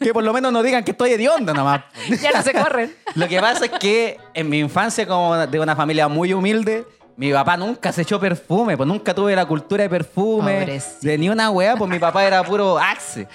Que 0.00 0.12
por 0.12 0.24
lo 0.24 0.32
menos 0.32 0.52
no 0.52 0.62
digan 0.62 0.84
que 0.84 0.92
estoy 0.92 1.12
hediondo 1.12 1.52
nomás. 1.54 1.82
ya 2.20 2.32
no 2.32 2.42
se 2.42 2.52
corren. 2.52 2.94
Lo 3.14 3.28
que 3.28 3.40
pasa 3.40 3.66
es 3.66 3.70
que 3.72 4.18
en 4.34 4.48
mi 4.48 4.58
infancia, 4.58 5.06
como 5.06 5.36
de 5.36 5.60
una 5.60 5.76
familia 5.76 6.08
muy 6.08 6.32
humilde, 6.32 6.84
mi 7.20 7.30
papá 7.34 7.54
nunca 7.58 7.92
se 7.92 8.00
echó 8.00 8.18
perfume, 8.18 8.78
pues 8.78 8.86
nunca 8.86 9.12
tuve 9.14 9.36
la 9.36 9.44
cultura 9.44 9.82
de 9.82 9.90
perfume, 9.90 10.60
Pobrecito. 10.60 11.06
de 11.06 11.18
ni 11.18 11.28
una 11.28 11.50
weá, 11.50 11.76
pues 11.76 11.90
mi 11.90 11.98
papá 11.98 12.24
era 12.24 12.42
puro 12.42 12.78
axe. 12.78 13.28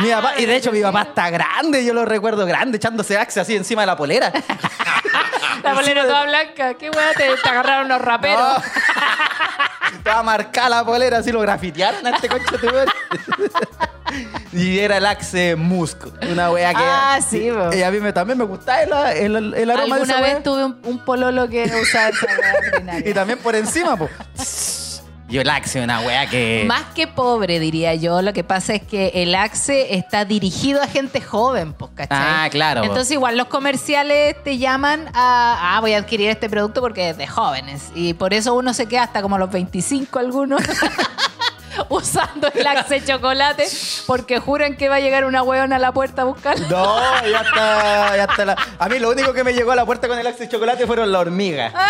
Mi 0.00 0.10
papá, 0.10 0.34
y 0.38 0.46
de 0.46 0.54
hecho 0.54 0.70
mi 0.70 0.80
papá 0.80 1.02
está 1.02 1.28
grande, 1.28 1.84
yo 1.84 1.92
lo 1.92 2.04
recuerdo 2.04 2.46
grande, 2.46 2.76
echándose 2.76 3.18
axe 3.18 3.40
así 3.40 3.56
encima 3.56 3.82
de 3.82 3.86
la 3.86 3.96
polera. 3.96 4.32
La 5.64 5.74
bolera 5.74 6.04
toda 6.04 6.24
blanca. 6.26 6.74
Qué 6.74 6.90
weá, 6.90 7.12
te, 7.16 7.28
te 7.42 7.48
agarraron 7.48 7.88
los 7.88 8.00
raperos. 8.00 8.38
No. 8.38 9.96
Estaba 9.96 10.22
marcada 10.22 10.68
la 10.68 10.84
polera, 10.84 11.18
así 11.18 11.32
lo 11.32 11.40
grafitearon 11.40 12.06
a 12.06 12.10
este 12.10 12.28
coche 12.28 12.44
de. 12.58 12.86
Y 14.52 14.78
era 14.78 14.96
el 14.98 15.04
Axe 15.04 15.56
Musk, 15.56 16.06
una 16.30 16.50
wea 16.50 16.72
que... 16.72 16.80
Ah, 16.82 17.18
sí, 17.28 17.50
po. 17.52 17.74
Y 17.74 17.82
a 17.82 17.90
mí 17.90 17.98
me, 18.00 18.12
también 18.12 18.38
me 18.38 18.44
gustaba 18.44 19.12
el, 19.12 19.34
el, 19.36 19.54
el 19.54 19.70
aroma 19.70 19.96
de 19.96 20.04
esa 20.04 20.14
Alguna 20.14 20.20
wea. 20.22 20.34
vez 20.34 20.42
tuve 20.44 20.64
un, 20.64 20.78
un 20.84 21.04
pololo 21.04 21.48
que 21.48 21.64
usaba 21.82 22.08
esa 22.08 22.26
weá 22.26 22.98
también 23.16 23.38
por 23.38 23.56
encima, 23.56 23.96
pues. 23.96 25.02
Yo 25.28 25.40
el 25.40 25.50
Axe, 25.50 25.82
una 25.82 26.00
wea 26.02 26.28
que... 26.28 26.64
Más 26.68 26.84
que 26.94 27.08
pobre, 27.08 27.58
diría 27.58 27.96
yo. 27.96 28.22
Lo 28.22 28.32
que 28.32 28.44
pasa 28.44 28.74
es 28.74 28.82
que 28.82 29.10
el 29.14 29.34
Axe 29.34 29.96
está 29.96 30.24
dirigido 30.24 30.80
a 30.80 30.86
gente 30.86 31.20
joven, 31.20 31.72
pues, 31.72 31.90
¿cachai? 31.96 32.18
Ah, 32.18 32.48
claro. 32.48 32.84
Entonces, 32.84 33.10
igual 33.10 33.36
los 33.36 33.48
comerciales 33.48 34.40
te 34.44 34.58
llaman 34.58 35.08
a, 35.14 35.76
ah, 35.76 35.80
voy 35.80 35.94
a 35.94 35.98
adquirir 35.98 36.30
este 36.30 36.48
producto 36.48 36.80
porque 36.80 37.10
es 37.10 37.16
de 37.16 37.26
jóvenes. 37.26 37.90
Y 37.94 38.14
por 38.14 38.34
eso 38.34 38.54
uno 38.54 38.72
se 38.72 38.86
queda 38.86 39.02
hasta 39.02 39.20
como 39.20 39.36
los 39.36 39.50
25 39.50 40.16
algunos. 40.20 40.62
Usando 41.88 42.48
el 42.54 42.66
Axe 42.66 43.04
chocolate 43.04 43.66
porque 44.06 44.38
juran 44.40 44.76
que 44.76 44.88
va 44.88 44.96
a 44.96 45.00
llegar 45.00 45.24
una 45.24 45.42
hueona 45.42 45.76
a 45.76 45.78
la 45.78 45.92
puerta 45.92 46.22
a 46.22 46.24
buscar. 46.24 46.58
No, 46.70 46.96
ya 47.28 47.40
está, 47.40 48.16
ya 48.16 48.24
está 48.24 48.44
la... 48.44 48.56
A 48.78 48.88
mí 48.88 48.98
lo 48.98 49.10
único 49.10 49.32
que 49.32 49.44
me 49.44 49.52
llegó 49.52 49.72
a 49.72 49.76
la 49.76 49.84
puerta 49.86 50.08
con 50.08 50.18
el 50.18 50.26
Axe 50.26 50.48
chocolate 50.48 50.86
fueron 50.86 51.10
la 51.12 51.18
hormiga. 51.20 51.72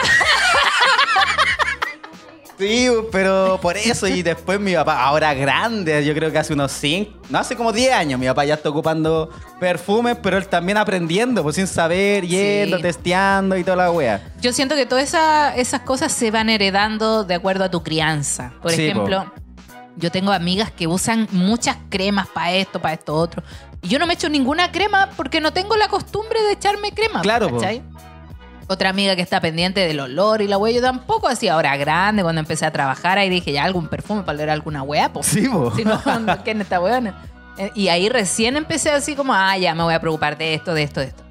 Sí, 2.59 2.89
pero 3.13 3.59
por 3.61 3.77
eso 3.77 4.09
y 4.09 4.23
después 4.23 4.59
mi 4.59 4.75
papá, 4.75 5.03
ahora 5.05 5.35
grande, 5.35 6.03
yo 6.07 6.15
creo 6.15 6.33
que 6.33 6.39
hace 6.39 6.55
unos 6.55 6.73
5, 6.73 7.13
no 7.29 7.39
hace 7.39 7.55
como 7.55 7.71
10 7.71 7.93
años, 7.93 8.19
mi 8.19 8.27
papá 8.29 8.47
ya 8.47 8.55
está 8.55 8.71
ocupando 8.71 9.29
perfumes, 9.61 10.17
pero 10.23 10.39
él 10.39 10.49
también 10.49 10.79
aprendiendo, 10.79 11.43
pues 11.43 11.57
sin 11.57 11.67
saber, 11.67 12.25
yendo, 12.27 12.79
Sí. 12.79 12.83
testeando 12.83 13.59
y 13.59 13.63
toda 13.63 13.77
la 13.77 13.91
wea. 13.91 14.33
Yo 14.41 14.55
siento 14.55 14.75
que 14.75 14.87
todas 14.87 15.05
esa- 15.05 15.55
esas 15.55 15.83
cosas 15.83 16.11
se 16.13 16.31
van 16.31 16.49
heredando 16.49 17.25
de 17.25 17.35
acuerdo 17.35 17.65
a 17.65 17.71
tu 17.71 17.83
crianza. 17.83 18.55
Por 18.63 18.71
Sí, 18.73 18.87
ejemplo, 18.89 19.31
yo 19.97 20.11
tengo 20.11 20.33
amigas 20.33 20.71
que 20.71 20.87
usan 20.87 21.27
muchas 21.33 21.77
cremas 21.89 22.27
para 22.29 22.53
esto, 22.53 22.81
para 22.81 22.95
esto 22.95 23.15
otro. 23.15 23.43
Y 23.83 23.89
yo 23.89 23.99
no 23.99 24.07
me 24.07 24.15
echo 24.15 24.29
ninguna 24.29 24.71
crema 24.71 25.11
porque 25.17 25.41
no 25.41 25.53
tengo 25.53 25.77
la 25.77 25.89
costumbre 25.89 26.43
de 26.43 26.53
echarme 26.53 26.93
crema. 26.93 27.23
Claro. 27.23 27.51
¿cachai? 27.51 27.83
Otra 28.69 28.91
amiga 28.91 29.15
que 29.15 29.23
está 29.23 29.41
pendiente 29.41 29.87
del 29.87 30.01
olor 30.01 30.43
y 30.43 30.49
la 30.49 30.59
huella, 30.59 30.77
yo 30.77 30.83
tampoco 30.83 31.29
así 31.29 31.49
ahora 31.49 31.77
grande, 31.77 32.23
cuando 32.23 32.41
empecé 32.41 32.67
a 32.67 32.73
trabajar, 32.73 33.17
ahí 33.17 33.29
dije 33.29 33.53
ya 33.53 33.65
algún 33.65 33.87
perfume 33.87 34.23
para 34.23 34.37
oler 34.37 34.51
alguna 34.51 34.83
hueá, 34.83 35.13
pues. 35.13 35.27
Sí, 35.27 35.49
po. 35.49 35.73
Si 35.77 35.85
no, 35.85 36.03
¿quién 36.45 36.61
está 36.61 36.81
buena? 36.81 37.23
Y 37.75 37.89
ahí 37.89 38.09
recién 38.09 38.57
empecé 38.57 38.91
así 38.91 39.15
como, 39.15 39.33
ah, 39.33 39.57
ya 39.57 39.75
me 39.75 39.83
voy 39.83 39.95
a 39.95 40.01
preocupar 40.01 40.37
de 40.37 40.55
esto, 40.55 40.75
de 40.75 40.83
esto, 40.83 41.01
de 41.01 41.07
esto. 41.07 41.23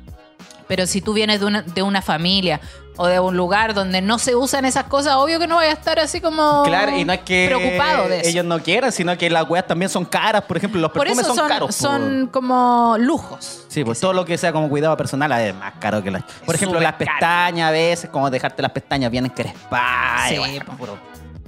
Pero 0.67 0.87
si 0.87 1.01
tú 1.01 1.13
vienes 1.13 1.41
de 1.41 1.45
una, 1.45 1.61
de 1.61 1.83
una 1.83 2.01
familia 2.01 2.61
o 2.97 3.07
de 3.07 3.19
un 3.19 3.35
lugar 3.35 3.73
donde 3.73 4.01
no 4.01 4.17
se 4.19 4.35
usan 4.35 4.65
esas 4.65 4.85
cosas, 4.85 5.15
obvio 5.15 5.39
que 5.39 5.47
no 5.47 5.55
vaya 5.57 5.71
a 5.71 5.73
estar 5.73 5.99
así 5.99 6.21
como 6.21 6.63
Claro, 6.63 6.95
y 6.97 7.03
no 7.05 7.13
es 7.13 7.19
que 7.21 7.45
preocupado 7.47 8.07
de 8.07 8.19
eso. 8.21 8.29
ellos 8.29 8.45
no 8.45 8.59
quieran, 8.59 8.91
sino 8.91 9.17
que 9.17 9.29
las 9.29 9.49
weas 9.49 9.67
también 9.67 9.89
son 9.89 10.05
caras, 10.05 10.43
por 10.43 10.57
ejemplo, 10.57 10.79
los 10.81 10.91
Por 10.91 11.01
perfumes 11.03 11.25
eso 11.25 11.35
son, 11.35 11.37
son, 11.37 11.47
caros. 11.49 11.75
son 11.75 12.27
como 12.31 12.95
lujos. 12.99 13.65
Sí, 13.67 13.83
pues 13.83 13.99
todo 13.99 14.13
lo 14.13 14.23
que 14.25 14.37
sea 14.37 14.51
como 14.53 14.69
cuidado 14.69 14.95
personal 14.95 15.31
es 15.33 15.53
más 15.55 15.73
caro 15.79 16.01
que 16.01 16.11
las. 16.11 16.23
Por 16.45 16.55
ejemplo, 16.55 16.79
las 16.79 16.93
caro. 16.93 17.05
pestañas 17.11 17.67
a 17.69 17.71
veces, 17.71 18.09
como 18.09 18.29
dejarte 18.29 18.61
las 18.61 18.71
pestañas 18.71 19.11
bien 19.11 19.25
encrespadas. 19.25 20.29
Sí, 20.29 20.37
bueno, 20.37 20.65
puro- 20.77 20.97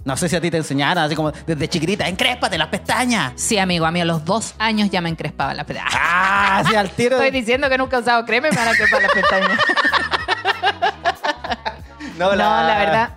No 0.04 0.16
sé 0.18 0.30
si 0.30 0.36
a 0.36 0.42
ti 0.42 0.50
te 0.52 0.58
enseñaron 0.58 1.04
así 1.04 1.16
como 1.16 1.32
desde 1.32 1.68
chiquitita, 1.68 2.08
encréspate 2.08 2.58
las 2.58 2.68
pestañas. 2.70 3.34
Sí, 3.36 3.58
amigo, 3.58 3.86
a 3.86 3.92
mí 3.92 4.00
a 4.02 4.06
los 4.06 4.24
dos 4.26 4.54
años 4.58 4.90
ya 4.90 5.02
me 5.02 5.10
encrespaba 5.10 5.54
la 5.54 5.64
pestaña. 5.66 5.90
Ah, 5.94 6.64
sí, 6.68 6.76
al 6.76 6.90
tiro. 6.92 7.16
Estoy 7.22 7.32
diciendo 7.32 7.70
que 7.70 7.78
nunca 7.78 7.98
he 7.98 8.00
usado 8.02 8.26
crema 8.26 8.48
y 8.48 8.52
me 8.52 8.58
van 8.58 8.68
a 8.70 8.72
crespar 8.74 9.02
las 9.02 9.12
pestañas. 9.12 9.60
No, 12.18 12.32
No, 12.32 12.36
la 12.38 12.76
verdad. 12.78 13.10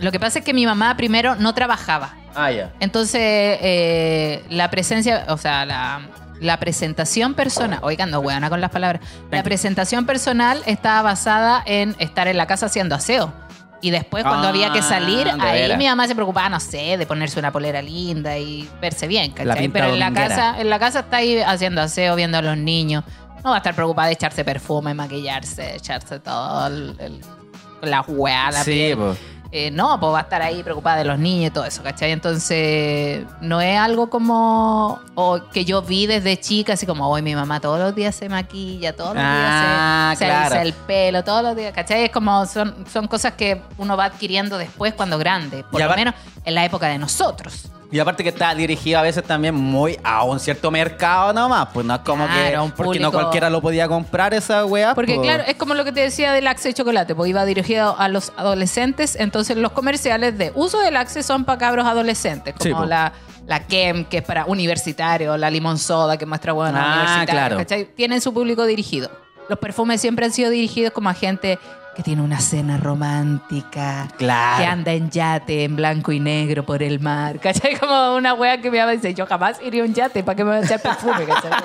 Lo 0.00 0.10
que 0.10 0.18
pasa 0.18 0.40
es 0.40 0.44
que 0.44 0.52
mi 0.54 0.66
mamá 0.66 0.96
primero 0.96 1.36
no 1.36 1.54
trabajaba. 1.54 2.14
Ah, 2.34 2.50
ya. 2.50 2.72
Entonces, 2.80 3.20
eh, 3.22 4.44
la 4.50 4.68
presencia, 4.70 5.24
o 5.28 5.36
sea, 5.36 5.64
la, 5.64 6.00
la 6.40 6.58
presentación 6.58 7.34
personal, 7.34 7.78
oigan, 7.82 8.10
no 8.10 8.18
hueona 8.18 8.50
con 8.50 8.60
las 8.60 8.70
palabras, 8.70 9.02
la 9.30 9.42
presentación 9.44 10.04
personal 10.04 10.60
estaba 10.66 11.02
basada 11.02 11.62
en 11.64 11.94
estar 12.00 12.26
en 12.26 12.36
la 12.36 12.46
casa 12.46 12.66
haciendo 12.66 12.96
aseo. 12.96 13.32
Y 13.80 13.90
después, 13.90 14.24
cuando 14.24 14.46
Ah, 14.46 14.50
había 14.50 14.72
que 14.72 14.80
salir, 14.82 15.24
de 15.26 15.42
ahí 15.42 15.60
veras. 15.60 15.78
mi 15.78 15.86
mamá 15.86 16.08
se 16.08 16.14
preocupaba, 16.14 16.48
no 16.48 16.58
sé, 16.58 16.96
de 16.96 17.06
ponerse 17.06 17.38
una 17.38 17.52
polera 17.52 17.82
linda 17.82 18.36
y 18.38 18.68
verse 18.80 19.06
bien, 19.06 19.32
La 19.36 19.44
¿cachai? 19.44 19.58
pinta 19.64 19.78
Pero 19.80 19.92
en 19.92 20.00
la, 20.00 20.06
dominguera. 20.06 20.28
casa, 20.28 20.60
en 20.60 20.70
la 20.70 20.78
casa 20.78 21.00
está 21.00 21.18
ahí 21.18 21.38
haciendo 21.40 21.82
aseo, 21.82 22.16
viendo 22.16 22.38
a 22.38 22.42
los 22.42 22.56
niños. 22.56 23.04
No 23.44 23.50
va 23.50 23.56
a 23.56 23.58
estar 23.58 23.74
preocupada 23.74 24.06
de 24.08 24.14
echarse 24.14 24.42
perfume, 24.42 24.94
maquillarse, 24.94 25.76
echarse 25.76 26.18
todo 26.18 26.66
el, 26.66 26.96
el- 26.98 27.20
la 27.86 28.02
hueá, 28.02 28.50
la 28.50 28.64
Sí, 28.64 28.70
piel. 28.70 28.98
Eh, 29.56 29.70
no, 29.70 30.00
pues 30.00 30.12
va 30.12 30.18
a 30.18 30.22
estar 30.22 30.42
ahí 30.42 30.64
preocupada 30.64 30.96
de 30.96 31.04
los 31.04 31.16
niños 31.16 31.50
y 31.50 31.50
todo 31.52 31.64
eso, 31.64 31.80
¿cachai? 31.84 32.10
Entonces, 32.10 33.24
no 33.40 33.60
es 33.60 33.78
algo 33.78 34.10
como 34.10 34.98
o 35.14 35.40
que 35.52 35.64
yo 35.64 35.80
vi 35.80 36.06
desde 36.08 36.36
chica, 36.40 36.72
así 36.72 36.86
como 36.86 37.08
hoy 37.08 37.22
mi 37.22 37.36
mamá 37.36 37.60
todos 37.60 37.78
los 37.78 37.94
días 37.94 38.16
se 38.16 38.28
maquilla, 38.28 38.96
todos 38.96 39.14
los 39.14 39.22
Ah, 39.24 40.08
días 40.14 40.18
se, 40.18 40.24
se 40.24 40.28
claro. 40.30 40.44
alza 40.46 40.62
el 40.62 40.72
pelo, 40.72 41.22
todos 41.22 41.44
los 41.44 41.54
días, 41.54 41.72
¿cachai? 41.72 42.02
Es 42.04 42.10
como 42.10 42.46
son, 42.46 42.84
son 42.92 43.06
cosas 43.06 43.34
que 43.34 43.62
uno 43.78 43.96
va 43.96 44.06
adquiriendo 44.06 44.58
después 44.58 44.92
cuando 44.94 45.18
grande, 45.18 45.64
por 45.70 45.80
Y 45.80 45.84
lo 45.84 45.94
menos 45.94 46.14
en 46.44 46.54
la 46.56 46.64
época 46.64 46.88
de 46.88 46.98
nosotros. 46.98 47.68
Y 47.94 48.00
aparte 48.00 48.24
que 48.24 48.30
está 48.30 48.52
dirigido 48.56 48.98
a 48.98 49.02
veces 49.02 49.22
también 49.22 49.54
muy 49.54 49.96
a 50.02 50.24
un 50.24 50.40
cierto 50.40 50.68
mercado 50.72 51.32
nomás. 51.32 51.68
Pues 51.72 51.86
no 51.86 51.94
es 51.94 52.00
como 52.00 52.26
Claro, 52.26 52.50
que. 52.50 52.58
un 52.58 52.70
Porque 52.72 52.98
no 52.98 53.06
público- 53.08 53.12
cualquiera 53.12 53.48
lo 53.50 53.60
podía 53.62 53.86
comprar 53.86 54.34
esa 54.34 54.64
weá. 54.64 54.94
Porque 54.96 55.14
pues. 55.14 55.24
claro, 55.28 55.44
es 55.46 55.54
como 55.54 55.74
lo 55.74 55.84
que 55.84 55.92
te 55.92 56.00
decía 56.00 56.32
del 56.32 56.46
Axe 56.48 56.70
de 56.70 56.74
chocolate, 56.74 57.14
pues 57.14 57.30
iba 57.30 57.44
dirigido 57.44 57.94
a 57.96 58.08
los 58.08 58.32
adolescentes, 58.36 59.14
entonces 59.14 59.56
los 59.56 59.70
comerciales 59.70 60.36
de 60.36 60.50
uso 60.56 60.80
del 60.80 60.96
Axe 60.96 61.22
son 61.22 61.44
para 61.44 61.58
cabros 61.58 61.86
adolescentes, 61.86 62.54
Sí, 62.58 62.70
como 62.70 62.82
po. 62.82 62.88
la, 62.88 63.12
la 63.46 63.60
Kem, 63.66 64.04
que 64.06 64.16
es 64.18 64.22
para 64.24 64.46
universitario, 64.46 65.36
la 65.36 65.48
Limón 65.48 65.78
Soda, 65.78 66.16
que 66.16 66.26
muestra 66.26 66.52
bueno 66.52 66.78
Ah, 66.82 67.24
claro. 67.28 67.58
¿cachai? 67.58 67.84
Tienen 67.94 68.20
su 68.20 68.34
público 68.34 68.64
dirigido. 68.66 69.08
Los 69.48 69.58
perfumes 69.60 70.00
siempre 70.00 70.24
han 70.24 70.32
sido 70.32 70.50
dirigidos 70.50 70.92
como 70.92 71.10
a 71.10 71.14
gente 71.14 71.58
que 71.94 72.02
tiene 72.02 72.22
una 72.22 72.40
cena 72.40 72.76
romántica, 72.76 74.08
Claro. 74.16 74.58
que 74.62 74.66
anda 74.66 74.92
en 74.92 75.10
yate 75.10 75.64
en 75.64 75.76
blanco 75.76 76.12
y 76.12 76.20
negro 76.20 76.64
por 76.64 76.82
el 76.82 77.00
mar, 77.00 77.38
¿cachai? 77.40 77.76
Como 77.80 78.16
una 78.16 78.34
wea 78.34 78.60
que 78.60 78.70
mi 78.70 78.78
mamá 78.78 78.92
dice, 78.92 79.14
yo 79.14 79.26
jamás 79.26 79.58
iría 79.62 79.82
a 79.82 79.86
un 79.86 79.94
yate, 79.94 80.22
¿para 80.22 80.36
qué 80.36 80.44
me 80.44 80.50
voy 80.50 80.60
a 80.60 80.64
echar 80.64 80.80
perfume? 80.80 81.24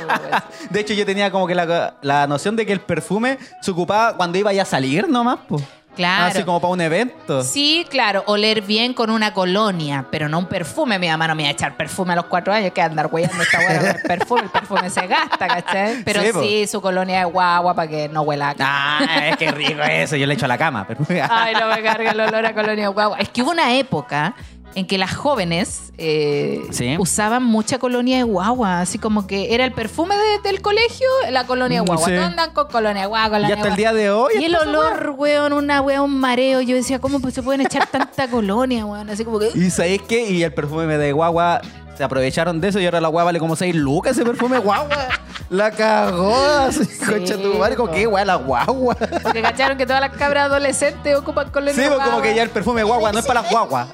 De 0.69 0.79
hecho, 0.79 0.93
yo 0.93 1.05
tenía 1.05 1.31
como 1.31 1.47
que 1.47 1.55
la, 1.55 1.95
la 2.01 2.27
noción 2.27 2.55
de 2.55 2.65
que 2.65 2.73
el 2.73 2.79
perfume 2.81 3.37
se 3.61 3.71
ocupaba 3.71 4.15
cuando 4.15 4.37
iba 4.37 4.53
ya 4.53 4.61
a 4.63 4.65
salir 4.65 5.07
nomás, 5.09 5.39
pues. 5.47 5.63
Claro. 5.95 6.25
Así 6.27 6.43
como 6.43 6.61
para 6.61 6.71
un 6.73 6.81
evento. 6.81 7.43
Sí, 7.43 7.85
claro, 7.89 8.23
oler 8.27 8.61
bien 8.61 8.93
con 8.93 9.09
una 9.09 9.33
colonia, 9.33 10.05
pero 10.09 10.29
no 10.29 10.39
un 10.39 10.45
perfume. 10.45 10.97
Mi 10.97 11.09
mamá 11.09 11.27
no 11.27 11.35
me 11.35 11.43
iba 11.43 11.49
a 11.49 11.53
echar 11.53 11.75
perfume 11.75 12.13
a 12.13 12.15
los 12.17 12.25
cuatro 12.25 12.53
años, 12.53 12.71
que 12.71 12.81
andar 12.81 13.09
huellando 13.11 13.41
esta 13.43 13.59
hueá 13.59 13.79
con 13.79 13.87
el 13.89 14.01
perfume. 14.03 14.41
El 14.43 14.49
perfume 14.49 14.89
se 14.89 15.07
gasta, 15.07 15.47
¿cachai? 15.47 16.03
Pero 16.03 16.41
Sí, 16.41 16.67
su 16.67 16.81
colonia 16.81 17.19
de 17.19 17.25
guagua 17.25 17.73
para 17.73 17.89
que 17.89 18.07
no 18.07 18.21
huela. 18.21 18.55
Ah, 18.59 19.27
es 19.27 19.37
que 19.37 19.51
rico 19.51 19.81
eso. 19.81 20.15
Yo 20.15 20.25
le 20.25 20.35
echo 20.35 20.45
a 20.45 20.47
la 20.47 20.57
cama. 20.57 20.87
perfume. 20.87 21.21
Ay, 21.29 21.53
no 21.59 21.67
me 21.67 21.81
carga 21.83 22.11
el 22.11 22.19
olor 22.19 22.45
a 22.45 22.53
colonia 22.53 22.85
de 22.85 22.93
guagua. 22.93 23.17
Es 23.19 23.29
que 23.29 23.41
hubo 23.41 23.51
una 23.51 23.73
época 23.73 24.33
en 24.75 24.85
que 24.87 24.97
las 24.97 25.15
jóvenes 25.15 25.91
eh, 25.97 26.61
Sí. 26.71 26.95
usaban 26.99 27.43
mucha 27.43 27.79
colonia 27.79 28.17
de 28.17 28.23
guagua, 28.23 28.79
así 28.81 28.97
como 28.99 29.27
que 29.27 29.53
era 29.53 29.65
el 29.65 29.73
perfume 29.73 30.15
de- 30.15 30.49
del 30.49 30.61
colegio, 30.61 31.07
la 31.31 31.45
colonia 31.45 31.81
de 31.81 31.85
guagua. 31.87 32.05
Sí. 32.07 32.13
Andan 32.15 32.51
con 32.53 32.67
colonia 32.67 33.01
de 33.01 33.07
guagua, 33.07 33.29
colonia 33.37 33.49
Y 33.49 33.53
hasta 33.57 33.67
el 33.69 33.75
día 33.75 33.91
de 33.93 34.09
hoy. 34.11 34.33
Y 34.39 34.45
el 34.45 34.55
olor, 34.55 35.15
weón, 35.17 35.51
una 35.53 35.81
weón, 35.81 36.05
un 36.11 36.19
mareo. 36.19 36.61
Yo 36.61 36.75
decía, 36.75 36.99
¿cómo 36.99 37.19
pues 37.19 37.33
se 37.33 37.43
pueden 37.43 37.61
echar 37.61 37.87
tanta 37.87 38.29
colonia, 38.29 38.85
weón? 38.85 39.09
Así 39.09 39.25
como 39.25 39.39
que. 39.39 39.49
¿Y 39.55 39.69
sabéis 39.71 40.01
qué? 40.03 40.29
Y 40.31 40.43
el 40.43 40.53
perfume 40.53 40.97
de 40.97 41.11
guagua 41.11 41.61
se 41.99 42.05
aprovecharon 42.05 42.61
de 42.61 42.69
eso 42.69 42.79
y 42.79 42.85
ahora 42.85 43.01
la 43.01 43.09
guagua 43.09 43.25
vale 43.25 43.39
como 43.39 43.57
6 43.57 43.75
lucas 43.75 44.13
ese 44.13 44.23
perfume 44.23 44.57
guagua. 44.59 45.09
La 45.49 45.69
cagó 45.69 46.33
así, 46.59 46.87
concha 47.05 47.35
tu 47.35 47.55
madre, 47.55 47.75
que 47.75 48.05
guagua 48.05 48.23
la 48.23 48.35
guagua. 48.35 48.95
Porque 49.21 49.41
cacharon 49.41 49.77
que 49.77 49.85
todas 49.85 49.99
las 49.99 50.11
cabras 50.11 50.45
adolescentes 50.45 51.13
ocupan 51.17 51.49
colonia 51.51 51.73
Sí, 51.75 51.85
guagua. 51.89 52.05
como 52.05 52.21
que 52.21 52.33
ya 52.33 52.43
el 52.43 52.51
perfume 52.51 52.83
guagua 52.83 53.11
no 53.11 53.19
es 53.19 53.25
para 53.25 53.41
las 53.41 53.51
guaguas. 53.51 53.89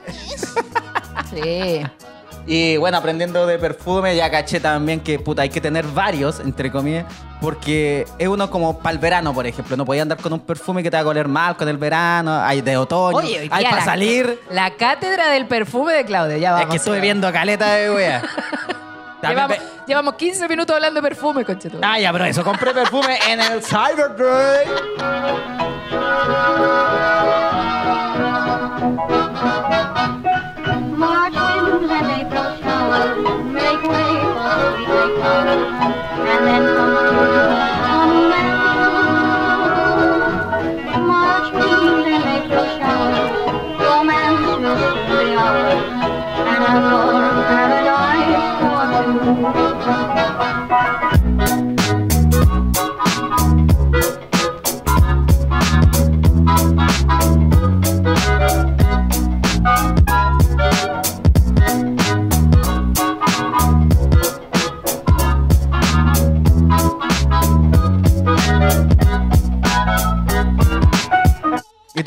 Sí. 1.34 1.82
Y 2.48 2.78
bueno, 2.78 2.98
aprendiendo 2.98 3.48
de 3.48 3.58
perfume, 3.58 4.16
ya 4.16 4.30
caché 4.30 4.60
también 4.60 5.00
que 5.00 5.18
puta, 5.18 5.42
hay 5.42 5.50
que 5.50 5.60
tener 5.62 5.84
varios, 5.86 6.40
entre 6.40 6.72
comillas, 6.72 7.06
porque 7.42 8.06
es 8.20 8.28
uno 8.28 8.50
como 8.52 8.78
para 8.80 8.94
el 8.94 9.00
verano, 9.00 9.34
por 9.34 9.48
ejemplo. 9.48 9.76
No 9.76 9.84
podía 9.84 10.04
andar 10.04 10.20
con 10.20 10.32
un 10.32 10.40
perfume 10.40 10.84
que 10.84 10.92
te 10.92 10.98
haga 10.98 11.10
oler 11.10 11.28
mal 11.28 11.58
con 11.58 11.68
el 11.68 11.78
verano, 11.78 12.40
hay 12.40 12.62
de 12.62 12.78
otoño, 12.78 13.18
Oye, 13.18 13.40
hoy 13.40 13.50
hay 13.52 13.60
día 13.62 13.70
para 13.72 13.78
la- 13.78 13.86
salir. 13.86 14.40
La 14.52 14.76
cátedra 14.76 15.30
del 15.30 15.48
perfume 15.48 15.94
de 15.94 16.06
Claudio. 16.06 16.38
Ya 16.38 16.52
vamos. 16.52 16.66
Es 16.66 16.70
que 16.70 16.78
estuve 16.78 17.00
viendo 17.00 17.32
caleta 17.34 17.74
de 17.74 17.90
wea. 17.92 18.22
También 19.22 19.48
Llevamos, 19.48 19.58
pe- 19.58 19.64
llevamos 19.88 20.14
15 20.16 20.48
minutos 20.48 20.76
hablando 20.76 21.02
de 21.02 21.08
perfume, 21.08 21.44
concheto. 21.44 21.80
Ah, 21.82 21.98
ya, 22.00 22.12
pero 22.12 22.26
eso, 22.26 22.44
compré 22.44 22.74
perfume 22.76 23.18
en 23.28 23.40
el 23.40 23.64
Cyber 23.64 24.12
and 36.58 37.15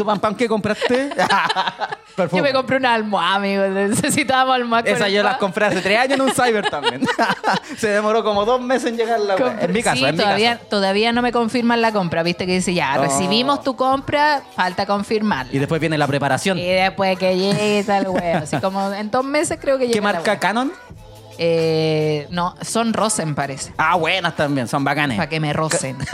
¿Y 0.09 0.11
tú, 0.11 0.21
Pam 0.21 0.21
Pam, 0.21 0.35
qué 0.35 0.49
compraste? 0.49 1.11
Yo 2.33 2.43
me 2.43 2.53
compré 2.53 2.79
una 2.79 2.95
almohada, 2.95 3.37
amigo. 3.37 3.65
Necesitábamos 3.69 4.57
almohada. 4.57 4.91
Esa 4.91 5.09
yo 5.09 5.23
las 5.23 5.37
compré 5.37 5.67
hace 5.67 5.81
tres 5.81 5.99
años 6.01 6.15
en 6.19 6.23
un 6.23 6.33
cyber 6.33 6.69
también. 6.69 7.03
Se 7.79 7.89
demoró 7.91 8.25
como 8.25 8.45
dos 8.45 8.61
meses 8.61 8.91
en 8.91 8.97
llegar 8.97 9.21
la 9.21 9.37
wea. 9.37 9.57
En 9.61 9.73
mi 9.73 9.85
caso, 9.85 9.99
sí, 9.99 10.05
en 10.05 10.17
mi 10.17 10.23
todavía, 10.23 10.57
caso. 10.57 10.67
todavía 10.69 11.13
no 11.13 11.23
me 11.23 11.31
confirman 11.31 11.81
la 11.81 11.93
compra. 11.93 12.25
Viste 12.25 12.45
que 12.45 12.55
dice 12.55 12.75
ya, 12.75 12.97
Oh. 12.99 13.03
recibimos 13.03 13.63
tu 13.63 13.77
compra, 13.77 14.43
falta 14.57 14.85
confirmarla. 14.85 15.53
Y 15.55 15.59
después 15.61 15.81
viene 15.81 15.97
la 15.97 16.09
preparación. 16.09 16.59
Y 16.59 16.67
después 16.67 17.17
que 17.19 17.37
llegue 17.37 17.85
tal 17.85 18.09
huevo. 18.09 18.39
Así 18.43 18.57
como 18.57 18.93
en 18.93 19.13
dos 19.13 19.25
meses 19.25 19.59
creo 19.61 19.79
que 19.79 19.85
llega. 19.85 19.95
¿Qué 19.95 20.01
marca. 20.01 20.41
Canon? 20.41 20.73
Eh, 21.39 22.27
no, 22.31 22.57
son 22.63 22.93
Rosen, 22.93 23.37
parece. 23.37 23.73
Ah, 23.79 23.95
buenas 23.95 24.35
también, 24.35 24.67
son 24.67 24.83
bacanes. 24.83 25.17
Para 25.17 25.29
que 25.29 25.39
me 25.39 25.53
rocen. 25.53 25.97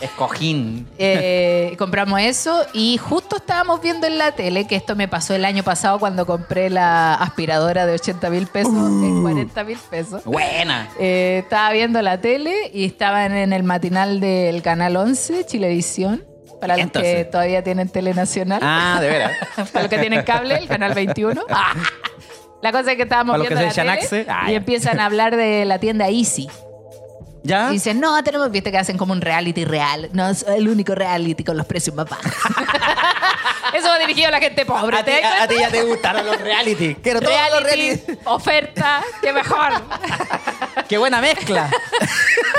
Escojín. 0.00 0.88
Eh, 0.98 1.74
compramos 1.78 2.20
eso 2.20 2.64
y 2.72 2.96
justo 2.96 3.36
estábamos 3.36 3.80
viendo 3.82 4.06
en 4.06 4.18
la 4.18 4.32
tele, 4.32 4.66
que 4.66 4.76
esto 4.76 4.96
me 4.96 5.08
pasó 5.08 5.34
el 5.34 5.44
año 5.44 5.62
pasado 5.62 5.98
cuando 5.98 6.26
compré 6.26 6.70
la 6.70 7.14
aspiradora 7.14 7.86
de 7.86 7.94
80 7.94 8.30
mil 8.30 8.46
pesos 8.46 8.72
Uh. 8.72 9.04
en 9.04 9.22
40 9.22 9.64
mil 9.64 9.78
pesos. 9.90 10.24
Buena. 10.24 10.88
Eh, 10.98 11.40
estaba 11.44 11.72
viendo 11.72 12.00
la 12.02 12.20
tele 12.20 12.70
y 12.72 12.84
estaban 12.84 13.36
en 13.36 13.52
el 13.52 13.62
matinal 13.62 14.20
del 14.20 14.62
Canal 14.62 14.96
11, 14.96 15.44
Chilevisión, 15.46 16.24
para 16.60 16.76
los 16.76 16.90
que 16.90 17.24
todavía 17.24 17.62
tienen 17.62 17.88
tele 17.88 18.14
nacional. 18.14 18.60
Ah, 18.62 18.98
de 19.00 19.08
veras. 19.08 19.32
para 19.72 19.82
los 19.84 19.90
que 19.90 19.98
tienen 19.98 20.22
cable, 20.22 20.56
el 20.56 20.68
Canal 20.68 20.94
21. 20.94 21.42
Ah. 21.50 21.74
La 22.62 22.72
cosa 22.72 22.90
es 22.90 22.96
que 22.96 23.04
estábamos 23.04 23.32
Para 23.34 23.38
los 23.38 23.48
que 23.48 23.54
viendo 23.54 23.84
la 23.84 23.98
tele 23.98 24.26
y 24.48 24.54
empiezan 24.54 25.00
a 25.00 25.06
hablar 25.06 25.36
de 25.36 25.64
la 25.64 25.78
tienda 25.78 26.08
Easy. 26.08 26.48
¿Ya? 27.42 27.70
Y 27.70 27.74
dicen, 27.74 28.00
no, 28.00 28.22
tenemos, 28.22 28.50
viste 28.50 28.70
que 28.70 28.78
hacen 28.78 28.98
como 28.98 29.12
un 29.12 29.20
reality 29.20 29.64
real. 29.64 30.10
No, 30.12 30.28
es 30.28 30.42
el 30.46 30.68
único 30.68 30.94
reality 30.94 31.42
con 31.44 31.56
los 31.56 31.66
precios 31.66 31.94
más 31.96 32.06
bajos. 32.08 32.26
Eso 33.74 33.88
va 33.88 33.98
dirigido 33.98 34.28
a 34.28 34.30
la 34.32 34.40
gente 34.40 34.66
pobre. 34.66 34.98
A 34.98 35.04
ti, 35.04 35.54
ya 35.58 35.70
te 35.70 35.82
gustaron 35.84 36.26
los 36.26 36.40
reality. 36.40 36.94
Quiero 37.02 37.20
todos 37.20 37.34
los 37.52 37.62
reality, 37.62 38.02
oferta, 38.24 39.02
qué 39.22 39.32
mejor. 39.32 39.72
Qué 40.88 40.98
buena 40.98 41.20
mezcla. 41.20 41.70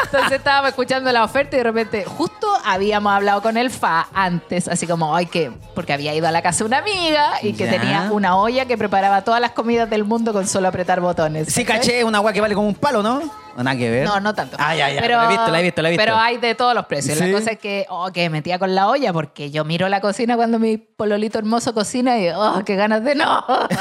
Entonces 0.05 0.33
estábamos 0.33 0.69
escuchando 0.69 1.11
la 1.11 1.23
oferta 1.25 1.55
y 1.55 1.59
de 1.59 1.63
repente, 1.63 2.05
justo 2.05 2.47
habíamos 2.63 3.11
hablado 3.11 3.41
con 3.41 3.57
el 3.57 3.69
FA 3.69 4.07
antes, 4.13 4.67
así 4.69 4.87
como, 4.87 5.15
ay, 5.15 5.25
que, 5.25 5.51
porque 5.75 5.91
había 5.91 6.13
ido 6.13 6.27
a 6.27 6.31
la 6.31 6.41
casa 6.41 6.59
de 6.59 6.65
una 6.65 6.77
amiga 6.77 7.33
y 7.41 7.53
que 7.53 7.65
Ya. 7.65 7.71
tenía 7.71 8.09
una 8.11 8.37
olla 8.37 8.65
que 8.65 8.77
preparaba 8.77 9.23
todas 9.23 9.41
las 9.41 9.51
comidas 9.51 9.89
del 9.89 10.05
mundo 10.05 10.31
con 10.31 10.47
solo 10.47 10.67
apretar 10.69 11.01
botones. 11.01 11.51
Sí, 11.51 11.65
¿cachai? 11.65 11.79
caché, 11.81 12.03
una 12.05 12.19
agua 12.19 12.31
que 12.31 12.39
vale 12.41 12.55
como 12.55 12.67
un 12.69 12.75
palo, 12.75 13.03
¿no? 13.03 13.21
Nada 13.57 13.75
que 13.75 13.89
ver. 13.89 14.05
No, 14.05 14.19
no 14.19 14.33
tanto. 14.33 14.57
Ah, 14.59 14.75
ya, 14.75 14.89
ya. 14.89 15.01
la 15.01 15.25
he 15.25 15.27
visto, 15.27 15.51
la 15.51 15.59
he 15.59 15.63
visto, 15.63 15.81
la 15.81 15.89
he 15.89 15.91
visto. 15.91 16.03
Pero 16.03 16.15
hay 16.17 16.37
de 16.37 16.55
todos 16.55 16.73
los 16.73 16.85
precios. 16.85 17.17
Sí. 17.17 17.25
La 17.25 17.37
cosa 17.37 17.51
es 17.51 17.59
que, 17.59 17.85
oh, 17.89 18.11
que 18.11 18.23
me 18.29 18.41
metía 18.41 18.59
con 18.59 18.73
la 18.73 18.87
olla 18.87 19.13
porque 19.13 19.51
yo 19.51 19.65
miro 19.65 19.87
la 19.89 20.01
cocina 20.01 20.35
cuando 20.35 20.59
mi 20.59 20.77
pololito 20.77 21.37
hermoso 21.37 21.73
cocina 21.73 22.19
y, 22.19 22.29
oh, 22.29 22.63
qué 22.65 22.75
ganas 22.75 23.03
de 23.03 23.15
no. 23.15 23.45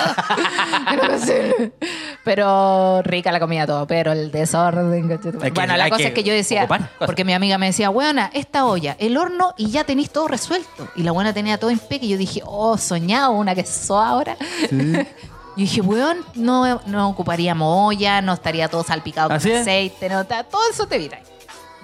Pero 2.24 3.02
rica 3.02 3.32
la 3.32 3.40
comida 3.40 3.66
todo, 3.66 3.86
pero 3.86 4.12
el 4.12 4.30
desorden. 4.30 5.08
que 5.08 5.50
bueno, 5.50 5.76
la 5.76 5.88
cosa 5.88 6.08
es 6.08 6.12
que 6.12 6.22
yo 6.22 6.32
decía, 6.32 6.68
porque 6.98 7.24
mi 7.24 7.32
amiga 7.32 7.58
me 7.58 7.66
decía, 7.66 7.88
buena, 7.88 8.30
esta 8.34 8.66
olla, 8.66 8.96
el 8.98 9.16
horno 9.16 9.54
y 9.56 9.70
ya 9.70 9.84
tenéis 9.84 10.10
todo 10.10 10.28
resuelto. 10.28 10.88
Y 10.96 11.02
la 11.02 11.12
buena 11.12 11.32
tenía 11.32 11.58
todo 11.58 11.70
en 11.70 11.78
peque 11.78 12.06
y 12.06 12.10
yo 12.10 12.18
dije, 12.18 12.42
oh, 12.44 12.76
soñado, 12.76 13.32
una 13.32 13.54
que 13.54 13.64
sos 13.64 14.02
ahora. 14.02 14.36
Y 15.60 15.64
dije, 15.64 15.82
weón, 15.82 16.24
no, 16.36 16.80
no 16.86 17.10
ocuparíamos 17.10 17.68
olla, 17.92 18.22
no 18.22 18.32
estaría 18.32 18.66
todo 18.68 18.82
salpicado 18.82 19.28
con 19.28 19.36
Así 19.36 19.50
es. 19.50 19.60
aceite, 19.60 20.08
no, 20.08 20.24
ta- 20.24 20.44
todo 20.44 20.62
eso 20.72 20.86
te 20.86 20.96
viene. 20.96 21.22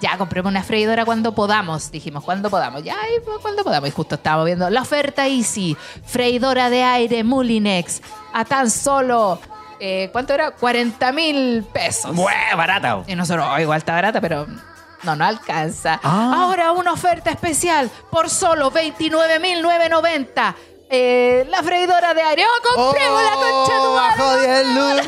Ya, 0.01 0.17
compremos 0.17 0.49
una 0.49 0.63
freidora 0.63 1.05
cuando 1.05 1.35
podamos. 1.35 1.91
Dijimos, 1.91 2.23
cuando 2.23 2.49
podamos. 2.49 2.81
Ya, 2.81 2.95
y 3.15 3.19
pues, 3.23 3.37
cuando 3.39 3.63
podamos. 3.63 3.87
Y 3.87 3.91
justo 3.91 4.15
estábamos 4.15 4.47
viendo 4.47 4.67
la 4.71 4.81
oferta 4.81 5.27
Easy, 5.27 5.77
freidora 6.03 6.71
de 6.71 6.81
aire 6.81 7.23
Mulinex, 7.23 8.01
a 8.33 8.45
tan 8.45 8.71
solo, 8.71 9.39
eh, 9.79 10.09
¿cuánto 10.11 10.33
era? 10.33 10.49
40 10.49 11.11
mil 11.11 11.63
pesos. 11.71 12.15
Bueh, 12.15 12.55
barata. 12.57 13.03
Y 13.05 13.13
nosotros, 13.13 13.45
oh, 13.47 13.59
igual 13.59 13.77
está 13.77 13.93
barata, 13.93 14.19
pero 14.19 14.47
no, 15.03 15.15
no 15.15 15.23
alcanza. 15.23 15.99
Ah. 16.01 16.33
Ahora 16.35 16.71
una 16.71 16.93
oferta 16.93 17.29
especial 17.29 17.91
por 18.09 18.31
solo 18.31 18.71
29.990. 18.71 20.55
Eh, 20.89 21.45
la 21.49 21.61
freidora 21.63 22.13
de 22.13 22.21
aire. 22.21 22.43
¡Oh, 22.45 22.75
compremos 22.75 23.23
la 23.23 23.33
concha 23.33 23.73
de 23.73 23.79
tu 23.81 23.91
madre! 23.93 24.63
10 24.63 24.67
lucas. 24.75 25.07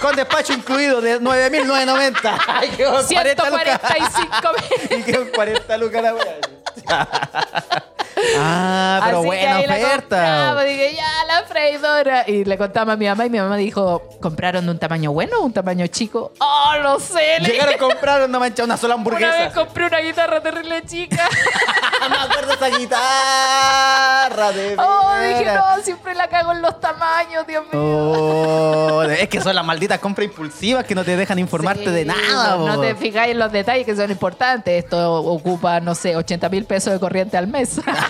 Con 0.00 0.16
despacho 0.16 0.52
incluido 0.52 1.00
de 1.00 1.20
9.990. 1.20 2.38
Ay, 2.46 2.70
qué 2.76 2.84
40 2.84 3.50
lucas. 3.50 3.80
145 3.88 4.52
mil. 4.52 4.98
Y 5.00 5.02
quedó 5.02 5.32
40 5.32 5.78
lucas 5.78 6.02
la 6.02 6.14
wea. 6.14 6.38
Ah, 8.38 9.00
pero 9.04 9.18
Así 9.18 9.22
que 9.30 9.36
buena 9.36 9.56
ahí 9.56 9.66
la 9.66 9.74
oferta. 9.76 10.16
compramos, 10.16 10.64
dije, 10.64 10.94
ya, 10.96 11.24
la 11.26 11.42
freidora. 11.46 12.24
Y 12.28 12.44
le 12.44 12.58
contamos 12.58 12.94
a 12.94 12.96
mi 12.96 13.06
mamá 13.06 13.26
y 13.26 13.30
mi 13.30 13.38
mamá 13.38 13.56
dijo, 13.56 14.02
¿compraron 14.20 14.64
de 14.64 14.70
un 14.72 14.78
tamaño 14.78 15.12
bueno 15.12 15.38
o 15.40 15.44
un 15.44 15.52
tamaño 15.52 15.86
chico? 15.88 16.32
Oh, 16.38 16.72
no 16.82 16.98
sé. 17.00 17.38
le 17.40 17.48
Llegaron 17.50 17.74
a 17.74 17.78
comprar 17.78 18.22
una 18.28 18.38
mancha, 18.38 18.64
una 18.64 18.76
sola 18.76 18.94
Una 18.96 19.04
vez 19.04 19.22
hamburguesa. 19.24 19.52
compré 19.54 19.86
una 19.86 19.98
guitarra 19.98 20.40
terrible 20.40 20.82
chica. 20.86 21.28
me 22.08 22.16
acuerdo 22.16 22.52
esa 22.54 22.68
guitarra 22.78 24.52
de 24.52 24.76
Oh, 24.78 25.14
dije, 25.20 25.44
veras. 25.44 25.76
no, 25.76 25.82
siempre 25.82 26.14
la 26.14 26.28
cago 26.28 26.52
en 26.52 26.62
los 26.62 26.80
tamaños, 26.80 27.46
Dios 27.46 27.64
mío. 27.72 27.80
Oh, 27.82 29.02
es 29.02 29.28
que 29.28 29.40
son 29.40 29.54
las 29.54 29.64
malditas 29.64 29.98
compras 29.98 30.26
impulsivas 30.26 30.84
que 30.84 30.94
no 30.94 31.04
te 31.04 31.16
dejan 31.16 31.38
informarte 31.38 31.84
Sí, 31.84 31.90
de 31.90 32.04
nada. 32.04 32.56
No, 32.56 32.66
no 32.66 32.80
te 32.80 32.94
fijáis 32.94 33.32
en 33.32 33.38
los 33.38 33.52
detalles 33.52 33.84
que 33.86 33.94
son 33.96 34.10
importantes. 34.10 34.84
Esto 34.84 35.14
ocupa, 35.14 35.80
no 35.80 35.94
sé, 35.94 36.16
80 36.16 36.48
mil 36.48 36.64
pesos 36.64 36.92
de 36.92 37.00
corriente 37.00 37.36
al 37.36 37.46
mes. 37.46 37.80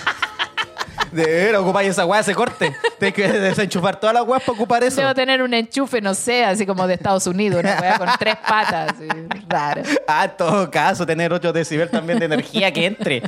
De 1.12 1.24
veras, 1.24 1.60
ocupáis 1.60 1.90
esa 1.90 2.04
weá, 2.06 2.20
ese 2.20 2.34
corte. 2.34 2.74
Tienes 2.98 3.14
que 3.14 3.28
desenchufar 3.28 3.98
todas 3.98 4.14
las 4.14 4.26
weas 4.26 4.42
para 4.42 4.52
ocupar 4.52 4.84
eso. 4.84 5.00
Debo 5.00 5.14
tener 5.14 5.42
un 5.42 5.54
enchufe, 5.54 6.00
no 6.00 6.14
sé, 6.14 6.44
así 6.44 6.66
como 6.66 6.86
de 6.86 6.94
Estados 6.94 7.26
Unidos, 7.26 7.60
una 7.60 7.78
weá 7.80 7.98
con 7.98 8.08
tres 8.18 8.36
patas. 8.36 8.92
así, 8.92 9.08
raro. 9.48 9.82
Ah, 10.06 10.24
en 10.24 10.36
todo 10.36 10.70
caso, 10.70 11.06
tener 11.06 11.32
8 11.32 11.52
decibel 11.52 11.90
también 11.90 12.18
de 12.18 12.26
energía 12.26 12.72
que 12.72 12.86
entre. 12.86 13.22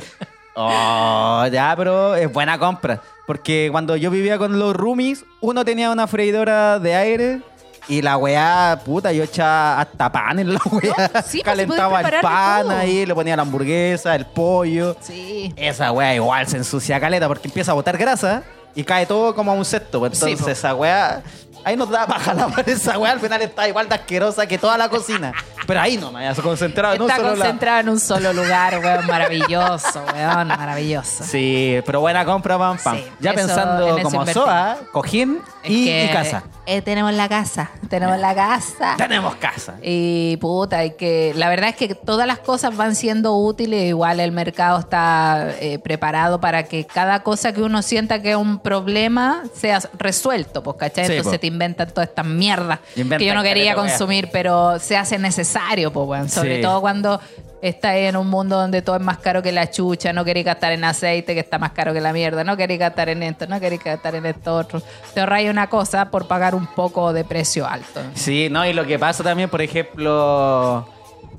Oh, 0.55 1.45
ya, 1.51 1.73
pero 1.77 2.15
es 2.15 2.31
buena 2.31 2.59
compra. 2.59 3.01
Porque 3.25 3.69
cuando 3.71 3.95
yo 3.95 4.11
vivía 4.11 4.37
con 4.37 4.59
los 4.59 4.75
roomies, 4.75 5.23
uno 5.39 5.63
tenía 5.63 5.91
una 5.91 6.07
freidora 6.07 6.79
de 6.79 6.95
aire 6.95 7.41
y 7.87 8.01
la 8.01 8.17
weá, 8.17 8.79
puta, 8.85 9.11
yo 9.11 9.23
echaba 9.23 9.81
hasta 9.81 10.11
pan 10.11 10.39
en 10.39 10.53
la 10.53 10.59
weá. 10.71 11.09
No, 11.13 11.21
sí, 11.23 11.41
pues, 11.41 11.43
Calentaba 11.43 12.01
el 12.01 12.21
pan 12.21 12.61
todo. 12.63 12.71
ahí, 12.77 13.05
le 13.05 13.13
ponía 13.15 13.35
la 13.35 13.41
hamburguesa, 13.41 14.15
el 14.15 14.25
pollo. 14.25 14.95
Sí. 15.01 15.53
Esa 15.55 15.91
weá 15.91 16.15
igual 16.15 16.47
se 16.47 16.57
ensucia 16.57 16.99
caleta 16.99 17.27
porque 17.27 17.47
empieza 17.47 17.71
a 17.71 17.75
botar 17.75 17.97
grasa 17.97 18.43
y 18.75 18.83
cae 18.83 19.05
todo 19.05 19.33
como 19.35 19.51
a 19.51 19.55
un 19.55 19.65
cesto. 19.65 19.99
pues. 19.99 20.17
Sí, 20.17 20.25
Entonces 20.31 20.45
po. 20.45 20.51
esa 20.51 20.75
weá, 20.75 21.21
ahí 21.65 21.75
nos 21.75 21.89
da 21.89 22.05
paja 22.07 22.33
lavar 22.33 22.63
esa 22.69 22.97
weá. 22.97 23.11
Al 23.11 23.19
final 23.19 23.41
está 23.41 23.67
igual 23.67 23.89
de 23.89 23.95
asquerosa 23.95 24.45
que 24.45 24.57
toda 24.57 24.77
la 24.77 24.87
cocina. 24.87 25.33
Pero 25.67 25.79
ahí 25.79 25.95
no 25.97 26.11
me 26.11 26.27
había 26.27 26.41
concentrado 26.41 26.95
en 26.95 27.01
un 27.03 27.09
solo 27.09 27.21
lado. 27.23 27.35
concentrada 27.37 27.79
en 27.81 27.89
un 27.89 27.99
solo 27.99 28.33
lugar, 28.33 28.79
weón, 28.79 29.05
maravilloso, 29.07 30.03
weón, 30.13 30.47
maravilloso. 30.47 31.23
Sí, 31.23 31.79
pero 31.85 31.99
buena 32.01 32.25
compra, 32.25 32.57
pam, 32.57 32.77
pam. 32.77 32.97
Sí, 32.97 33.05
ya 33.19 33.33
pensando 33.33 33.97
como. 34.01 34.25
SOA, 34.25 34.77
cojín 34.91 35.39
y, 35.63 35.89
y 35.89 36.09
casa. 36.09 36.43
Eh, 36.67 36.81
tenemos 36.81 37.13
la 37.13 37.27
casa, 37.27 37.71
tenemos 37.89 38.17
la 38.19 38.35
casa. 38.35 38.95
Tenemos 38.97 39.35
casa. 39.35 39.75
Y 39.81 40.37
puta, 40.37 40.77
hay 40.79 40.91
que. 40.91 41.33
La 41.35 41.49
verdad 41.49 41.69
es 41.69 41.75
que 41.75 41.95
todas 41.95 42.27
las 42.27 42.39
cosas 42.39 42.75
van 42.77 42.95
siendo 42.95 43.35
útiles. 43.35 43.83
Igual 43.89 44.19
el 44.19 44.31
mercado 44.31 44.79
está 44.79 45.49
eh, 45.59 45.79
preparado 45.79 46.39
para 46.39 46.63
que 46.63 46.85
cada 46.85 47.23
cosa 47.23 47.51
que 47.53 47.61
uno 47.63 47.81
sienta 47.81 48.21
que 48.21 48.31
es 48.31 48.35
un 48.37 48.59
problema 48.59 49.43
sea 49.55 49.79
resuelto, 49.97 50.61
pues, 50.63 50.77
¿cachai? 50.77 51.05
Sí, 51.07 51.11
Entonces 51.13 51.37
po. 51.37 51.41
te 51.41 51.47
inventan 51.47 51.89
todas 51.89 52.09
estas 52.09 52.25
mierdas 52.25 52.79
que 52.95 53.25
yo 53.25 53.33
no 53.33 53.43
quería 53.43 53.75
consumir, 53.75 54.29
pero 54.31 54.77
se 54.79 54.95
hace 54.97 55.17
necesario, 55.17 55.91
pues, 55.91 56.07
weón. 56.07 56.29
Sobre 56.29 56.57
Sí. 56.57 56.61
todo 56.61 56.79
cuando 56.81 57.19
estás 57.61 57.95
en 57.95 58.15
un 58.15 58.27
mundo 58.27 58.57
donde 58.57 58.81
todo 58.81 58.95
es 58.95 59.01
más 59.01 59.19
caro 59.19 59.41
que 59.41 59.51
la 59.51 59.69
chucha, 59.69 60.13
no 60.13 60.25
queréis 60.25 60.45
gastar 60.45 60.71
en 60.71 60.83
aceite 60.83 61.33
que 61.33 61.39
está 61.39 61.59
más 61.59 61.71
caro 61.71 61.93
que 61.93 62.01
la 62.01 62.11
mierda, 62.13 62.43
no 62.43 62.57
queréis 62.57 62.79
gastar 62.79 63.09
en 63.09 63.23
esto, 63.23 63.47
no 63.47 63.59
queréis 63.59 63.83
gastar 63.83 64.15
en 64.15 64.25
esto 64.25 64.55
otro. 64.55 64.81
Te 65.13 65.19
ahorráis 65.19 65.49
una 65.49 65.69
cosa 65.69 66.09
por 66.09 66.27
pagar 66.27 66.55
un 66.55 66.67
poco 66.67 67.13
de 67.13 67.23
precio 67.23 67.67
alto. 67.67 68.01
Sí, 68.15 68.49
no, 68.49 68.65
y 68.65 68.73
lo 68.73 68.85
que 68.85 68.97
pasa 68.97 69.23
también, 69.23 69.49
por 69.49 69.61
ejemplo, 69.61 70.87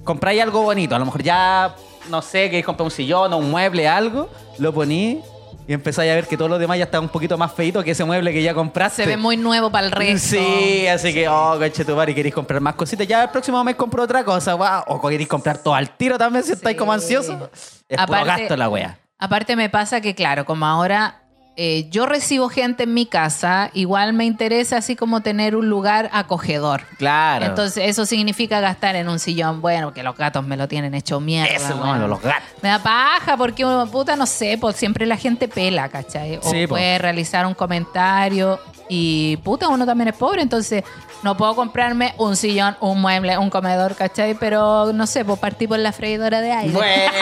compráis 0.04 0.42
algo 0.42 0.62
bonito. 0.62 0.94
A 0.94 0.98
lo 0.98 1.06
mejor 1.06 1.22
ya, 1.22 1.74
no 2.08 2.22
sé, 2.22 2.44
queréis 2.44 2.66
comprar 2.66 2.84
un 2.84 2.90
sillón 2.90 3.32
o 3.32 3.38
un 3.38 3.50
mueble, 3.50 3.88
algo, 3.88 4.28
lo 4.58 4.72
poní 4.72 5.20
y 5.72 5.74
empezáis 5.74 6.12
a 6.12 6.14
ver 6.16 6.26
que 6.28 6.36
todos 6.36 6.50
los 6.50 6.60
demás 6.60 6.76
ya 6.76 6.84
están 6.84 7.00
un 7.02 7.08
poquito 7.08 7.38
más 7.38 7.50
feitos 7.50 7.82
que 7.82 7.92
ese 7.92 8.04
mueble 8.04 8.30
que 8.30 8.42
ya 8.42 8.52
compraste. 8.52 9.04
Se 9.04 9.08
ve 9.08 9.16
muy 9.16 9.38
nuevo 9.38 9.70
para 9.70 9.86
el 9.86 9.90
resto. 9.92 10.36
Sí, 10.36 10.86
así 10.86 11.14
que, 11.14 11.26
oh, 11.30 11.56
coche 11.58 11.82
tu 11.82 11.98
y 12.02 12.14
queréis 12.14 12.34
comprar 12.34 12.60
más 12.60 12.74
cositas. 12.74 13.06
Ya 13.06 13.22
el 13.22 13.30
próximo 13.30 13.64
mes 13.64 13.74
compro 13.74 14.02
otra 14.02 14.22
cosa, 14.22 14.52
guau. 14.52 14.84
O 14.88 15.08
queréis 15.08 15.26
comprar 15.30 15.56
todo 15.56 15.74
al 15.74 15.96
tiro 15.96 16.18
también 16.18 16.44
si 16.44 16.52
estáis 16.52 16.76
como 16.76 16.92
ansiosos. 16.92 17.36
Es 17.88 17.96
puro 18.04 18.18
Aparte- 18.18 18.42
gasto 18.42 18.56
la 18.58 18.68
wea. 18.68 18.98
Aparte 19.18 19.56
me 19.56 19.70
pasa 19.70 20.02
que, 20.02 20.14
claro, 20.14 20.44
como 20.44 20.66
ahora 20.66 21.21
eh, 21.56 21.88
yo 21.90 22.06
recibo 22.06 22.48
gente 22.48 22.84
en 22.84 22.94
mi 22.94 23.04
casa, 23.04 23.70
igual 23.74 24.14
me 24.14 24.24
interesa 24.24 24.78
así 24.78 24.96
como 24.96 25.20
tener 25.20 25.54
un 25.54 25.68
lugar 25.68 26.08
acogedor. 26.12 26.82
Claro. 26.96 27.44
Entonces 27.44 27.88
eso 27.88 28.06
significa 28.06 28.60
gastar 28.60 28.96
en 28.96 29.08
un 29.08 29.18
sillón 29.18 29.60
bueno, 29.60 29.92
que 29.92 30.02
los 30.02 30.16
gatos 30.16 30.46
me 30.46 30.56
lo 30.56 30.66
tienen 30.68 30.94
hecho 30.94 31.20
mierda. 31.20 31.54
Eso, 31.54 31.76
weón. 31.76 32.00
no, 32.00 32.08
los 32.08 32.22
gatos. 32.22 32.42
Me 32.62 32.70
da 32.70 32.78
paja 32.78 33.36
porque, 33.36 33.66
puta, 33.90 34.16
no 34.16 34.24
sé, 34.26 34.56
pues 34.58 34.76
siempre 34.76 35.04
la 35.04 35.16
gente 35.16 35.46
pela, 35.46 35.88
¿cachai? 35.90 36.36
O 36.38 36.42
Sí, 36.42 36.66
po. 36.66 36.70
puede 36.70 36.96
realizar 36.98 37.44
un 37.46 37.54
comentario 37.54 38.58
y, 38.94 39.38
puta, 39.38 39.68
uno 39.68 39.86
también 39.86 40.08
es 40.08 40.14
pobre, 40.14 40.42
entonces 40.42 40.84
no 41.22 41.34
puedo 41.34 41.56
comprarme 41.56 42.14
un 42.18 42.36
sillón, 42.36 42.76
un 42.80 43.00
mueble, 43.00 43.38
un 43.38 43.48
comedor, 43.48 43.94
¿cachai? 43.94 44.34
Pero, 44.34 44.92
no 44.92 45.06
sé, 45.06 45.24
pues 45.24 45.38
partí 45.38 45.66
por 45.66 45.78
la 45.78 45.92
freidora 45.92 46.42
de 46.42 46.52
aire. 46.52 46.74
Bueno, 46.74 47.12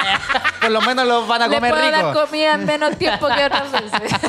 por 0.60 0.70
lo 0.72 0.80
menos 0.80 1.06
los 1.06 1.28
van 1.28 1.42
a 1.42 1.48
comer 1.48 1.72
puedo 1.72 1.90
dar 1.92 2.06
rico. 2.06 2.26
comida 2.26 2.54
en 2.54 2.66
menos 2.66 2.96
tiempo 2.96 3.28
que 3.28 3.44
otras 3.44 3.70
veces. 3.70 3.92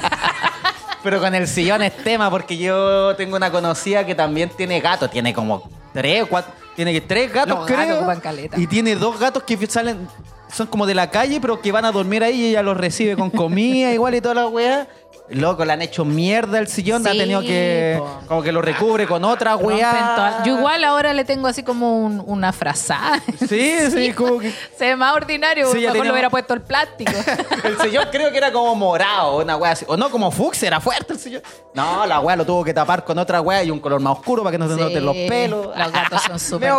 Pero 1.03 1.19
con 1.19 1.33
el 1.33 1.47
sillón 1.47 1.81
es 1.81 1.97
tema, 1.97 2.29
porque 2.29 2.57
yo 2.57 3.15
tengo 3.15 3.37
una 3.37 3.51
conocida 3.51 4.05
que 4.05 4.13
también 4.13 4.49
tiene 4.49 4.79
gatos. 4.79 5.09
Tiene 5.09 5.33
como 5.33 5.67
tres 5.93 6.21
o 6.21 6.27
cuatro. 6.27 6.53
Tiene 6.75 7.01
tres 7.01 7.33
gatos, 7.33 7.57
Los 7.57 7.67
gatos 7.67 7.85
creo. 7.85 7.97
ocupan 7.97 8.19
caleta. 8.19 8.59
Y 8.59 8.67
tiene 8.67 8.95
dos 8.95 9.19
gatos 9.19 9.41
que 9.41 9.57
salen. 9.65 10.07
Son 10.53 10.67
como 10.67 10.85
de 10.85 10.93
la 10.93 11.09
calle, 11.09 11.39
pero 11.41 11.59
que 11.59 11.71
van 11.71 11.85
a 11.85 11.91
dormir 11.91 12.23
ahí 12.23 12.41
y 12.41 12.49
ella 12.49 12.61
los 12.61 12.77
recibe 12.77 13.15
con 13.15 13.31
comida 13.31 13.91
igual 13.93 14.13
y 14.13 14.21
toda 14.21 14.35
la 14.35 14.47
weá. 14.47 14.87
Loco, 15.31 15.63
le 15.65 15.73
han 15.73 15.81
hecho 15.81 16.03
mierda 16.05 16.59
el 16.59 16.67
sillón, 16.67 17.05
ha 17.07 17.11
Sí, 17.11 17.17
tenido 17.17 17.41
que. 17.41 17.95
po. 17.99 18.19
Como 18.27 18.43
que 18.43 18.51
lo 18.51 18.61
recubre 18.61 19.07
con 19.07 19.23
otra 19.23 19.55
weá. 19.55 20.43
Yo 20.45 20.57
igual 20.57 20.83
ahora 20.83 21.13
le 21.13 21.23
tengo 21.25 21.47
así 21.47 21.63
como 21.63 21.97
un- 22.05 22.21
una 22.25 22.51
frazada. 22.53 23.21
Sí, 23.47 23.73
sí, 23.91 24.13
como 24.15 24.39
que. 24.39 24.51
Se 24.77 24.85
ve 24.85 24.95
más 24.95 25.15
ordinario, 25.15 25.67
Sí, 25.71 25.77
mejor 25.79 25.91
tenía- 25.93 26.03
le 26.05 26.11
hubiera 26.11 26.29
puesto 26.29 26.53
el 26.53 26.61
plástico. 26.61 27.11
El 27.63 27.77
sillón 27.79 28.05
creo 28.11 28.31
que 28.31 28.37
era 28.37 28.51
como 28.51 28.75
morado, 28.75 29.37
una 29.37 29.55
weá 29.57 29.71
así. 29.71 29.85
O 29.87 29.95
no, 29.97 30.09
como 30.09 30.31
fucsia, 30.31 30.67
era 30.67 30.79
fuerte 30.79 31.13
el 31.13 31.19
sillón. 31.19 31.41
No, 31.73 32.05
la 32.05 32.19
weá 32.19 32.35
lo 32.35 32.45
tuvo 32.45 32.63
que 32.63 32.73
tapar 32.73 33.03
con 33.05 33.17
otra 33.17 33.39
weá 33.41 33.63
y 33.63 33.71
un 33.71 33.79
color 33.79 34.01
más 34.01 34.17
oscuro 34.17 34.43
para 34.43 34.51
que 34.51 34.57
no 34.57 34.67
se 34.67 34.75
Sí, 34.75 34.81
noten 34.81 35.05
los 35.05 35.15
pelos. 35.15 35.67
Los 35.77 35.91
gatos 35.91 36.21
son 36.23 36.39
súper. 36.39 36.71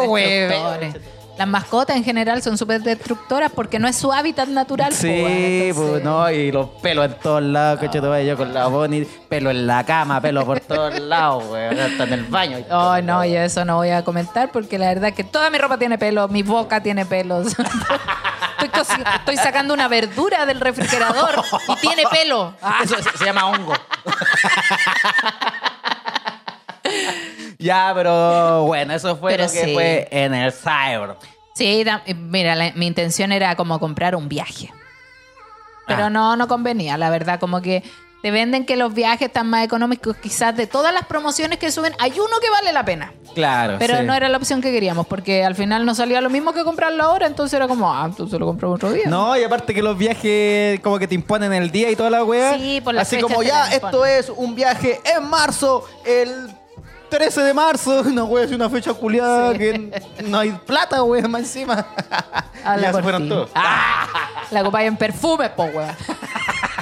Las 1.42 1.48
mascotas 1.48 1.96
en 1.96 2.04
general 2.04 2.40
son 2.40 2.56
súper 2.56 2.82
destructoras 2.82 3.50
porque 3.50 3.80
no 3.80 3.88
es 3.88 3.96
su 3.96 4.12
hábitat 4.12 4.46
natural. 4.46 4.92
Sí, 4.92 5.08
pues 5.74 5.76
Entonces, 5.76 6.04
no, 6.04 6.30
y 6.30 6.52
los 6.52 6.68
pelos 6.80 7.06
en 7.06 7.14
todos 7.14 7.42
lados, 7.42 7.80
que 7.80 7.88
yo 7.92 8.20
yo 8.20 8.36
con 8.36 8.54
la 8.54 8.68
Bonnie, 8.68 9.04
pelo 9.28 9.50
en 9.50 9.66
la 9.66 9.84
cama, 9.84 10.20
pelo 10.20 10.46
por 10.46 10.60
todos 10.60 10.96
lados, 11.00 11.42
weón, 11.50 11.80
hasta 11.80 12.04
en 12.04 12.12
el 12.12 12.24
baño. 12.26 12.58
Ay, 12.70 13.02
no, 13.02 13.24
yo 13.24 13.40
eso 13.40 13.64
no 13.64 13.78
voy 13.78 13.90
a 13.90 14.04
comentar 14.04 14.52
porque 14.52 14.78
la 14.78 14.86
verdad 14.86 15.08
es 15.08 15.16
que 15.16 15.24
toda 15.24 15.50
mi 15.50 15.58
ropa 15.58 15.78
tiene 15.78 15.98
pelo, 15.98 16.28
mi 16.28 16.44
boca 16.44 16.80
tiene 16.80 17.06
pelos. 17.06 17.56
estoy, 18.64 19.36
sacando 19.36 19.74
una 19.74 19.88
verdura 19.88 20.46
del 20.46 20.60
refrigerador 20.60 21.42
y 21.66 21.74
tiene 21.80 22.04
pelo. 22.08 22.54
Ah, 22.62 22.82
Eso 22.84 22.94
se, 23.02 23.18
se 23.18 23.24
llama 23.24 23.48
hongo. 23.48 23.74
Ya, 27.62 27.92
pero 27.94 28.64
bueno, 28.64 28.92
eso 28.94 29.16
fue 29.16 29.32
Pero 29.32 29.44
lo 29.44 29.52
que 29.52 29.64
sí. 29.64 29.72
fue 29.72 30.08
en 30.10 30.34
el 30.34 30.52
Cyber. 30.52 31.16
Sí, 31.54 31.84
da- 31.84 32.02
eh, 32.06 32.14
mira, 32.14 32.54
la- 32.54 32.72
mi 32.74 32.86
intención 32.86 33.32
era 33.32 33.54
como 33.56 33.78
comprar 33.78 34.16
un 34.16 34.28
viaje. 34.28 34.70
Pero 35.86 36.04
Ah. 36.04 36.10
no, 36.10 36.36
no 36.36 36.48
convenía, 36.48 36.96
la 36.96 37.10
verdad, 37.10 37.38
como 37.40 37.60
que 37.60 37.82
te 38.22 38.30
venden 38.30 38.64
que 38.64 38.76
los 38.76 38.94
viajes 38.94 39.22
están 39.26 39.48
más 39.50 39.64
económicos 39.64 40.16
quizás 40.16 40.56
de 40.56 40.68
todas 40.68 40.94
las 40.94 41.06
promociones 41.06 41.58
que 41.58 41.72
suben. 41.72 41.92
Hay 41.98 42.12
uno 42.12 42.38
que 42.40 42.48
vale 42.50 42.72
la 42.72 42.84
pena, 42.84 43.12
Claro. 43.34 43.76
pero 43.80 43.98
sí. 43.98 44.04
no 44.04 44.14
era 44.14 44.28
la 44.28 44.36
opción 44.38 44.62
que 44.62 44.70
queríamos, 44.70 45.08
porque 45.08 45.44
al 45.44 45.56
final 45.56 45.84
no 45.84 45.92
salía 45.96 46.20
lo 46.20 46.30
mismo 46.30 46.52
que 46.52 46.62
comprarlo 46.62 47.02
ahora, 47.02 47.26
entonces 47.26 47.54
era 47.56 47.66
como, 47.66 47.92
ah, 47.92 48.04
entonces 48.06 48.38
lo 48.38 48.46
compramos 48.46 48.76
otro 48.76 48.92
día. 48.92 49.06
No, 49.08 49.36
y 49.36 49.42
aparte 49.42 49.74
que 49.74 49.82
los 49.82 49.98
viajes 49.98 50.78
como 50.80 51.00
que 51.00 51.08
te 51.08 51.16
imponen 51.16 51.52
el 51.52 51.72
día 51.72 51.90
y 51.90 51.96
toda 51.96 52.10
la 52.10 52.22
weá. 52.22 52.54
Sí, 52.54 52.80
por 52.80 52.94
las 52.94 53.08
Así 53.08 53.20
como 53.20 53.40
te 53.40 53.46
ya, 53.46 53.64
la 53.64 53.74
esto 53.74 54.06
es 54.06 54.28
un 54.30 54.54
viaje 54.54 55.00
en 55.04 55.28
marzo, 55.28 55.84
el 56.06 56.48
13 57.12 57.42
de 57.42 57.54
marzo. 57.54 58.02
No, 58.12 58.24
weá, 58.24 58.44
es 58.44 58.52
una 58.52 58.68
fecha 58.70 58.92
culiada 58.94 59.52
Sí. 59.52 59.58
que 59.58 60.02
no 60.24 60.38
hay 60.38 60.50
plata, 60.52 61.02
weá, 61.02 61.26
más 61.28 61.42
encima. 61.42 61.86
Habla 62.64 62.82
ya 62.82 62.92
se 62.92 63.02
fueron 63.02 63.28
todos. 63.28 63.50
Ah, 63.54 64.06
la 64.50 64.62
copa 64.64 64.82
en 64.82 64.96
perfumes, 64.96 65.50
po, 65.50 65.64
weón. 65.64 65.94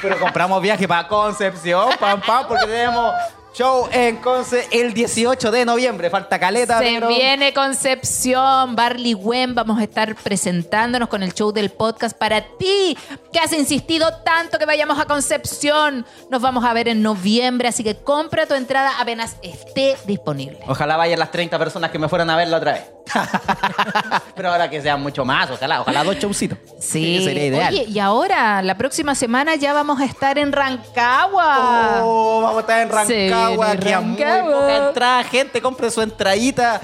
Pero 0.00 0.18
compramos 0.18 0.62
viaje 0.62 0.86
para 0.86 1.06
Concepción, 1.08 1.90
pam, 1.98 2.20
pam, 2.20 2.46
porque 2.48 2.66
tenemos 2.66 3.12
show 3.52 3.88
en 3.92 4.16
Conce 4.18 4.68
el 4.70 4.94
18 4.94 5.50
de 5.50 5.64
noviembre. 5.64 6.08
Falta 6.10 6.38
caleta, 6.38 6.78
Se 6.78 6.84
pero- 6.84 7.08
viene 7.08 7.52
Concepción, 7.52 8.76
Barley 8.76 9.14
Wen. 9.14 9.54
Vamos 9.54 9.78
a 9.80 9.82
estar 9.84 10.14
presentándonos 10.16 11.08
con 11.08 11.22
el 11.22 11.34
show 11.34 11.52
del 11.52 11.70
podcast 11.70 12.16
para 12.16 12.40
ti, 12.58 12.96
que 13.32 13.38
has 13.38 13.52
insistido 13.52 14.12
tanto 14.24 14.58
que 14.58 14.66
vayamos 14.66 14.98
a 14.98 15.04
Concepción. 15.06 16.06
Nos 16.30 16.40
vamos 16.40 16.64
a 16.64 16.72
ver 16.72 16.88
en 16.88 17.02
noviembre, 17.02 17.68
así 17.68 17.82
que 17.82 17.96
compra 17.96 18.46
tu 18.46 18.54
entrada 18.54 18.92
apenas 19.00 19.36
esté 19.42 19.96
disponible. 20.06 20.58
Ojalá 20.66 20.96
vayan 20.96 21.18
las 21.18 21.30
30 21.30 21.58
personas 21.58 21.90
que 21.90 21.98
me 21.98 22.08
fueran 22.08 22.30
a 22.30 22.36
ver 22.36 22.48
la 22.48 22.56
otra 22.58 22.72
vez. 22.72 22.84
Pero 24.36 24.52
ahora 24.52 24.70
que 24.70 24.80
sean 24.80 25.02
mucho 25.02 25.24
más, 25.24 25.50
ojalá, 25.50 25.80
ojalá 25.80 26.04
dos 26.04 26.16
showcitos. 26.16 26.58
Sí, 26.78 27.22
Sería 27.24 27.46
ideal. 27.46 27.72
Oye, 27.74 27.84
y 27.88 27.98
ahora, 27.98 28.62
la 28.62 28.76
próxima 28.76 29.14
semana 29.16 29.56
ya 29.56 29.72
vamos 29.72 30.00
a 30.00 30.04
estar 30.04 30.38
en 30.38 30.52
Rancagua. 30.52 32.02
Oh, 32.02 32.40
vamos 32.42 32.58
a 32.58 32.60
estar 32.60 32.80
en 32.82 33.06
Se 33.06 33.28
Rancagua, 33.48 33.76
que 33.76 33.94
a 33.94 34.00
muy 34.00 34.16
poca 34.52 34.88
entrada, 34.88 35.24
gente, 35.24 35.60
compre 35.62 35.90
su 35.90 36.00
entradita. 36.02 36.80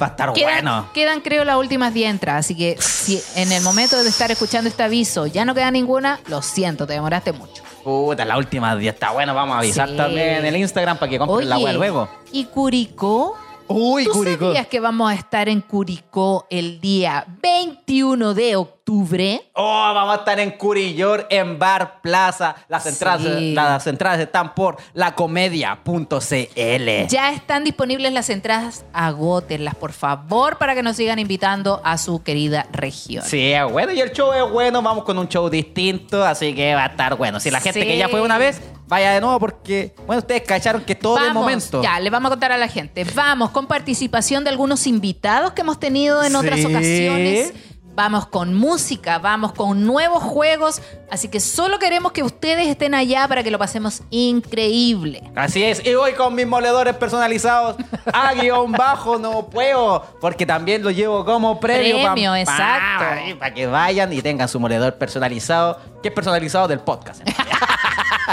Va 0.00 0.06
a 0.06 0.08
estar 0.10 0.32
Quedan, 0.32 0.52
bueno. 0.64 0.88
quedan, 0.94 1.20
creo, 1.20 1.44
las 1.44 1.56
últimas 1.56 1.92
10 1.94 2.10
entradas. 2.10 2.46
Así 2.46 2.56
que 2.56 2.76
si 2.80 3.20
en 3.36 3.52
el 3.52 3.62
momento 3.62 4.02
de 4.02 4.08
estar 4.08 4.30
escuchando 4.30 4.68
este 4.68 4.82
aviso 4.82 5.26
ya 5.26 5.44
no 5.44 5.54
queda 5.54 5.70
ninguna, 5.70 6.20
lo 6.28 6.42
siento, 6.42 6.86
te 6.86 6.94
demoraste 6.94 7.32
mucho. 7.32 7.62
Puta, 7.84 8.24
la 8.24 8.36
última 8.36 8.76
día 8.76 8.90
está 8.90 9.10
bueno. 9.10 9.34
Vamos 9.34 9.56
a 9.56 9.58
avisar 9.60 9.88
Sí. 9.88 9.96
también 9.96 10.28
en 10.36 10.44
el 10.46 10.56
Instagram 10.56 10.98
para 10.98 11.08
que 11.10 11.18
compren 11.18 11.48
la 11.48 11.58
web 11.58 11.74
luego. 11.76 12.08
¿y 12.32 12.44
Curicó? 12.44 13.36
Uy, 13.72 14.04
¿Tú 14.04 14.12
Curicó. 14.12 14.46
sabías 14.46 14.66
que 14.66 14.80
vamos 14.80 15.10
a 15.10 15.14
estar 15.14 15.48
en 15.48 15.60
Curicó 15.60 16.46
el 16.50 16.80
día 16.80 17.24
21 17.40 18.34
de 18.34 18.56
octubre? 18.56 19.42
Oh, 19.54 19.92
vamos 19.94 20.16
a 20.16 20.18
estar 20.18 20.40
en 20.40 20.50
Curillor, 20.52 21.26
en 21.30 21.56
Bar 21.58 22.00
Plaza. 22.02 22.56
Las 22.68 22.86
entradas, 22.86 23.22
Sí. 23.22 23.54
las 23.54 23.86
entradas 23.86 24.18
están 24.18 24.54
por 24.56 24.76
lacomedia.cl. 24.94 27.06
Ya 27.08 27.32
están 27.32 27.64
disponibles 27.64 28.12
las 28.12 28.30
entradas, 28.30 28.84
agótenlas, 28.92 29.74
por 29.76 29.92
favor, 29.92 30.58
para 30.58 30.74
que 30.74 30.82
nos 30.82 30.96
sigan 30.96 31.18
invitando 31.18 31.80
a 31.84 31.98
su 31.98 32.22
querida 32.22 32.66
región. 32.72 33.24
Sí, 33.24 33.52
es 33.52 33.70
bueno. 33.70 33.92
Y 33.92 34.00
el 34.00 34.12
show 34.12 34.32
es 34.32 34.50
bueno. 34.50 34.82
Vamos 34.82 35.04
con 35.04 35.18
un 35.18 35.28
show 35.28 35.48
distinto. 35.48 36.24
Así 36.24 36.54
que 36.54 36.74
va 36.74 36.84
a 36.84 36.88
estar 36.88 37.16
bueno. 37.16 37.40
Si 37.40 37.50
la 37.50 37.60
gente 37.60 37.80
Sí. 37.82 37.86
que 37.86 37.96
ya 37.98 38.08
fue 38.08 38.20
una 38.20 38.38
vez, 38.38 38.60
vaya 38.90 39.12
de 39.12 39.20
nuevo 39.22 39.38
porque, 39.40 39.94
bueno, 40.06 40.18
ustedes 40.20 40.42
cacharon 40.42 40.82
que 40.84 40.94
todo 40.94 41.16
de 41.16 41.32
momento. 41.32 41.82
Ya, 41.82 41.98
le 42.00 42.10
vamos 42.10 42.28
a 42.28 42.30
contar 42.32 42.52
a 42.52 42.58
la 42.58 42.68
gente. 42.68 43.04
Vamos 43.14 43.50
con 43.50 43.66
participación 43.66 44.44
de 44.44 44.50
algunos 44.50 44.86
invitados 44.86 45.52
que 45.52 45.62
hemos 45.62 45.80
tenido 45.80 46.22
en 46.22 46.36
otras 46.36 46.60
Sí. 46.60 46.66
ocasiones. 46.66 47.54
Vamos 47.92 48.26
con 48.28 48.54
música, 48.54 49.18
vamos 49.18 49.52
con 49.52 49.84
nuevos 49.84 50.22
juegos. 50.22 50.80
Así 51.10 51.28
que 51.28 51.38
solo 51.40 51.78
queremos 51.78 52.12
que 52.12 52.22
ustedes 52.22 52.68
estén 52.68 52.94
allá 52.94 53.26
para 53.28 53.42
que 53.42 53.50
lo 53.50 53.58
pasemos 53.58 54.02
increíble. 54.10 55.22
Así 55.34 55.62
es, 55.62 55.84
y 55.84 55.94
voy 55.94 56.12
con 56.14 56.34
mis 56.34 56.46
moledores 56.46 56.94
personalizados 56.96 57.76
a 58.12 58.32
guion 58.34 58.72
bajo, 58.72 59.18
no 59.18 59.48
puedo, 59.50 60.04
porque 60.20 60.46
también 60.46 60.82
lo 60.82 60.90
llevo 60.90 61.24
como 61.24 61.58
premio. 61.60 61.96
Premio, 61.96 62.34
exacto. 62.36 63.38
Para 63.38 63.52
que 63.54 63.66
vayan 63.66 64.12
y 64.12 64.22
tengan 64.22 64.48
su 64.48 64.58
moledor 64.60 64.94
personalizado, 64.94 65.78
que 66.02 66.08
es 66.08 66.14
personalizado 66.14 66.68
del 66.68 66.80
podcast. 66.80 67.22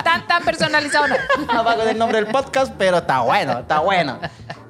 Tan, 0.03 0.27
tan 0.27 0.43
personalizado 0.43 1.07
no. 1.07 1.15
No 1.53 1.63
va 1.63 1.75
con 1.75 1.87
el 1.87 1.97
nombre 1.97 2.21
del 2.21 2.31
podcast, 2.31 2.73
pero 2.77 2.97
está 2.97 3.21
bueno, 3.21 3.59
está 3.59 3.79
bueno. 3.79 4.19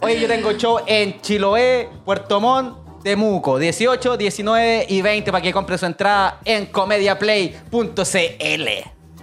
Hoy 0.02 0.20
yo 0.20 0.28
tengo 0.28 0.52
show 0.54 0.80
en 0.86 1.20
Chiloé, 1.22 1.90
Puerto 2.06 2.40
Montt, 2.40 3.04
Temuco, 3.04 3.58
18, 3.58 4.18
19 4.18 4.86
y 4.90 5.02
20 5.02 5.32
para 5.32 5.42
que 5.42 5.54
compre 5.54 5.78
su 5.78 5.86
entrada 5.86 6.40
en 6.46 6.66
comediaplay.cl. 6.68 8.68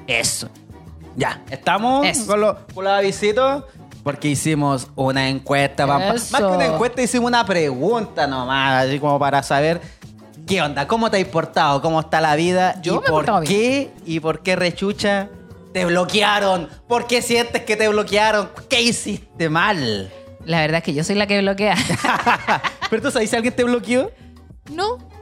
Eso. 0.06 0.48
Ya, 1.16 1.42
estamos 1.50 2.06
Eso. 2.06 2.26
con 2.26 2.40
los, 2.40 2.56
con 2.74 2.84
los 2.84 2.92
avisitos. 2.92 3.64
Porque 4.02 4.28
hicimos 4.28 4.88
una 4.96 5.28
encuesta. 5.28 5.86
Más 5.86 6.30
que 6.30 6.42
una 6.44 6.66
encuesta, 6.66 7.00
hicimos 7.00 7.28
una 7.28 7.46
pregunta 7.46 8.26
nomás, 8.26 8.84
así 8.86 8.98
como 8.98 9.18
para 9.18 9.42
saber 9.42 9.80
qué 10.46 10.60
onda, 10.60 10.86
cómo 10.86 11.10
te 11.10 11.18
has 11.20 11.28
portado, 11.28 11.80
cómo 11.80 12.00
está 12.00 12.20
la 12.20 12.36
vida 12.36 12.78
Yo 12.82 12.96
y 12.96 12.98
me 12.98 13.06
por 13.06 13.24
bien. 13.40 13.44
qué 13.44 13.90
y 14.04 14.20
por 14.20 14.40
qué 14.40 14.56
rechucha 14.56 15.28
te 15.74 15.84
bloquearon. 15.84 16.68
¿Por 16.88 17.06
qué 17.06 17.20
sientes 17.20 17.62
que 17.64 17.76
te 17.76 17.88
bloquearon? 17.88 18.48
¿Qué 18.70 18.80
hiciste 18.80 19.50
mal? 19.50 20.10
La 20.44 20.60
verdad 20.60 20.78
es 20.78 20.84
que 20.84 20.94
yo 20.94 21.02
soy 21.04 21.16
la 21.16 21.26
que 21.26 21.40
bloquea. 21.40 21.74
Pero 22.90 23.02
tú 23.02 23.10
sabes 23.10 23.28
si 23.28 23.37
alguien 23.37 23.54
te 23.54 23.64
bloqueó. 23.64 24.10
no. 24.70 25.12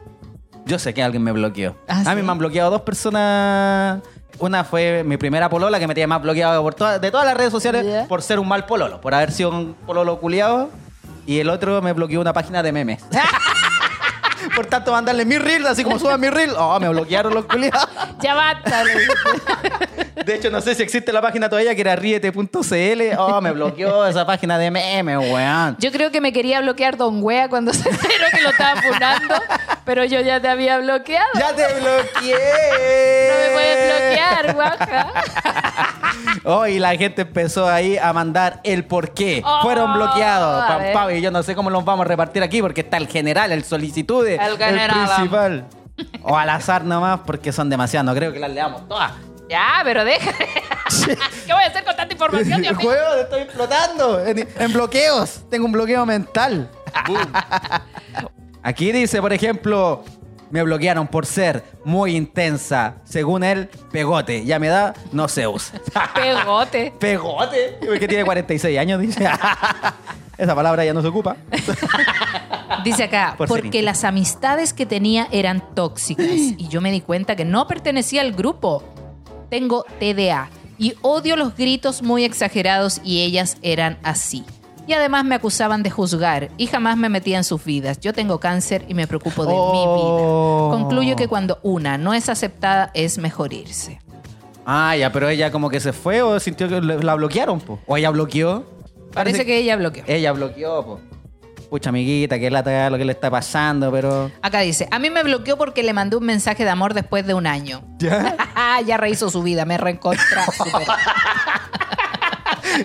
Yo 0.65 0.79
sé 0.79 0.95
que 0.95 1.03
alguien 1.03 1.25
me 1.25 1.33
bloqueó. 1.33 1.77
¿Ah, 1.89 2.03
a 2.07 2.15
mí 2.15 2.21
sí? 2.21 2.27
me 2.27 2.31
han 2.31 2.39
bloqueado 2.39 2.71
dos 2.71 2.83
personas. 2.83 4.01
Una 4.39 4.63
fue 4.63 5.03
mi 5.05 5.17
primera 5.17 5.49
polola 5.51 5.81
que 5.81 5.89
me 5.89 5.95
tenía 5.95 6.07
más 6.07 6.23
bloqueado 6.23 6.63
por 6.63 6.75
todas- 6.75 7.01
de 7.01 7.11
todas 7.11 7.27
las 7.27 7.37
redes 7.37 7.51
sociales 7.51 8.07
por 8.07 8.23
ser 8.23 8.39
un 8.39 8.47
mal 8.47 8.65
pololo, 8.67 9.01
por 9.01 9.13
haber 9.15 9.33
sido 9.33 9.51
un 9.51 9.75
pololo 9.75 10.21
culiado. 10.21 10.71
Y 11.27 11.39
el 11.41 11.49
otro 11.49 11.83
me 11.83 11.93
bloqueó 11.93 12.21
una 12.21 12.33
página 12.33 12.63
de 12.63 12.71
memes. 12.73 13.03
por 14.55 14.67
tanto, 14.67 14.93
mandarle 14.93 15.25
mi 15.25 15.39
reel, 15.39 15.67
así 15.67 15.83
como 15.85 15.99
suba 15.99 16.17
mi 16.19 16.29
reel. 16.31 16.53
Oh, 16.57 16.79
me 16.81 16.89
bloquearon 16.89 17.35
los 17.35 17.45
culiados. 17.47 17.89
Ya 18.21 18.35
basta. 18.35 18.85
De 20.25 20.35
hecho, 20.37 20.51
no 20.51 20.61
sé 20.61 20.75
si 20.75 20.83
existe 20.83 21.13
la 21.13 21.21
página 21.21 21.49
todavía 21.49 21.75
que 21.75 21.81
era 21.81 21.97
riete.cl. 21.97 23.03
Oh, 23.19 23.41
me 23.41 23.51
bloqueó 23.53 24.07
esa 24.07 24.25
página 24.27 24.59
de 24.59 24.71
memes, 24.71 25.19
weón. 25.19 25.77
Yo 25.81 25.91
creo 25.91 26.11
que 26.11 26.21
me 26.21 26.33
quería 26.33 26.61
bloquear 26.61 26.97
Don 26.97 27.23
Wea 27.23 27.49
cuando 27.49 27.73
se 27.73 27.89
enteró 27.89 28.25
que 28.33 28.41
lo 28.43 28.51
estaba 28.51 28.81
funando, 28.83 29.35
pero 29.85 30.05
yo 30.05 30.21
ya 30.21 30.41
te 30.41 30.49
había 30.49 30.79
bloqueado. 30.79 31.29
¡Ya 31.35 31.55
te 31.55 31.65
bloqueé! 31.81 33.29
No 33.29 33.35
me 33.41 33.53
puedes 33.53 33.87
bloquear, 33.91 34.55
guaja. 34.55 35.13
Oh, 36.45 36.67
y 36.67 36.79
la 36.79 36.95
gente 36.97 37.23
empezó 37.23 37.69
ahí 37.69 37.97
a 37.99 38.13
mandar 38.13 38.61
el 38.65 38.85
por 38.85 39.15
qué. 39.15 39.43
Oh, 39.45 39.61
Fueron 39.63 39.95
bloqueados. 39.95 40.63
a 40.63 40.93
Pam, 40.93 41.11
y 41.17 41.21
yo 41.21 41.31
no 41.31 41.43
sé 41.43 41.55
cómo 41.55 41.71
los 41.71 41.85
vamos 41.85 42.05
a 42.05 42.09
repartir 42.09 42.43
aquí 42.43 42.61
porque 42.61 42.83
está 42.83 42.97
el 42.97 43.09
general, 43.09 43.53
el 43.53 43.65
solicitudes, 43.65 44.39
El 44.47 44.59
general. 44.59 45.09
principal. 45.15 45.67
O 46.23 46.37
al 46.37 46.51
azar 46.51 46.85
nomás 46.85 47.21
porque 47.27 47.53
son 47.53 47.69
demasiados. 47.71 48.07
No 48.07 48.15
creo 48.15 48.33
que 48.33 48.39
las 48.39 48.51
leamos 48.51 48.89
todas. 48.89 49.13
Ya, 49.49 49.81
pero 49.85 50.05
déjame. 50.05 50.37
¿Qué 51.47 51.53
voy 51.53 51.63
a 51.65 51.67
hacer 51.67 51.85
con 51.85 51.95
tanta 51.95 52.13
información, 52.15 52.63
Dios 52.63 52.77
mío? 52.77 52.89
Juego, 52.89 53.15
te 53.15 53.21
estoy 53.23 53.41
explotando. 53.43 54.25
En, 54.25 54.49
en 54.59 54.73
bloqueos. 54.73 55.43
Tengo 55.51 55.67
un 55.67 55.73
bloqueo 55.73 56.07
mental. 56.07 56.71
Aquí 58.63 58.93
dice, 58.93 59.21
por 59.21 59.33
ejemplo, 59.33 60.05
me 60.51 60.63
bloquearon 60.63 61.09
por 61.09 61.27
ser 61.27 61.65
muy 61.85 62.15
intensa. 62.15 62.97
Según 63.05 63.43
él, 63.43 63.69
pegote. 63.91 64.45
Ya 64.45 64.59
me 64.59 64.69
da, 64.69 64.95
no 65.11 65.27
se 65.27 65.47
usa. 65.47 65.81
Pegote. 66.15 66.93
Pegote. 67.01 67.79
Que 67.99 68.07
tiene 68.07 68.25
46 68.25 68.79
años, 68.79 69.01
dice. 69.01 69.29
Esa 70.43 70.55
palabra 70.57 70.85
ya 70.85 70.93
no 70.93 71.03
se 71.03 71.09
ocupa. 71.09 71.37
Dice 72.85 73.05
acá, 73.05 73.35
Por 73.39 73.49
ser 73.49 73.61
porque 73.63 73.83
las 73.83 74.03
amistades 74.05 74.73
que 74.73 74.87
tenía 74.87 75.29
eran 75.31 75.63
tóxicas 75.75 76.27
y 76.59 76.69
yo 76.69 76.81
me 76.81 76.91
di 76.91 77.01
cuenta 77.01 77.37
que 77.37 77.45
no 77.45 77.67
pertenecía 77.69 78.23
al 78.23 78.33
grupo. 78.33 78.83
Tengo 79.51 79.85
TDA 80.01 80.49
y 80.79 80.95
odio 81.03 81.37
los 81.37 81.55
gritos 81.57 82.03
muy 82.03 82.25
exagerados 82.25 83.01
y 83.05 83.21
ellas 83.23 83.57
eran 83.63 83.99
así. 84.03 84.45
Y 84.89 84.95
además 84.95 85.25
me 85.25 85.37
acusaban 85.37 85.85
de 85.85 85.91
juzgar 85.91 86.49
y 86.57 86.67
jamás 86.67 86.97
me 86.97 87.09
metía 87.09 87.37
en 87.39 87.45
sus 87.45 87.65
vidas. 87.65 88.01
Yo 88.01 88.13
tengo 88.13 88.41
cáncer 88.41 88.85
y 88.89 88.95
me 88.95 89.07
preocupo 89.07 89.43
de 89.47 89.53
mi 89.53 89.59
Oh. 89.59 90.71
vida. 90.73 90.81
Concluyo 90.83 91.15
que 91.15 91.29
cuando 91.29 91.61
una 91.63 91.99
no 91.99 92.15
es 92.15 92.29
aceptada 92.29 92.91
es 92.95 93.19
mejor 93.19 93.53
irse. 93.53 94.01
Ah, 94.67 94.97
ya, 94.97 95.13
pero 95.13 95.29
ella 95.29 95.53
como 95.53 95.71
que 95.71 95.79
se 95.79 95.93
fue 95.93 96.21
o 96.23 96.41
sintió 96.41 96.69
que 96.69 96.81
le- 96.81 97.01
la 97.03 97.15
bloquearon, 97.15 97.61
po. 97.61 97.79
O 97.87 97.97
ella 97.97 98.11
bloqueó. 98.11 98.65
Parece 99.13 99.45
que 99.47 99.57
ella 99.59 99.77
bloqueó. 99.77 100.05
Ella 100.07 100.33
bloqueó, 100.33 100.85
po. 100.85 101.01
Pucha, 101.71 101.89
amiguita, 101.89 102.39
que 102.39 102.51
lata 102.51 102.91
lo 102.91 102.99
que 102.99 103.05
le 103.07 103.13
está 103.13 103.31
pasando, 103.31 103.91
pero. 103.91 104.31
Acá 104.43 104.61
dice, 104.61 104.89
a 104.91 104.99
mí 104.99 105.09
me 105.09 105.23
bloqueó 105.23 105.57
porque 105.57 105.83
le 105.83 105.95
mandé 105.95 106.17
un 106.17 106.25
mensaje 106.27 106.65
de 106.65 106.71
amor 106.71 106.93
después 106.93 107.27
de 107.27 107.33
un 107.35 107.47
año. 107.47 107.83
¿Ya? 107.99 108.37
ya 108.87 108.97
rehizo 108.99 109.31
su 109.31 109.43
vida, 109.43 109.65
me 109.65 109.79
reencontró. 109.79 110.43
superó. 110.53 110.93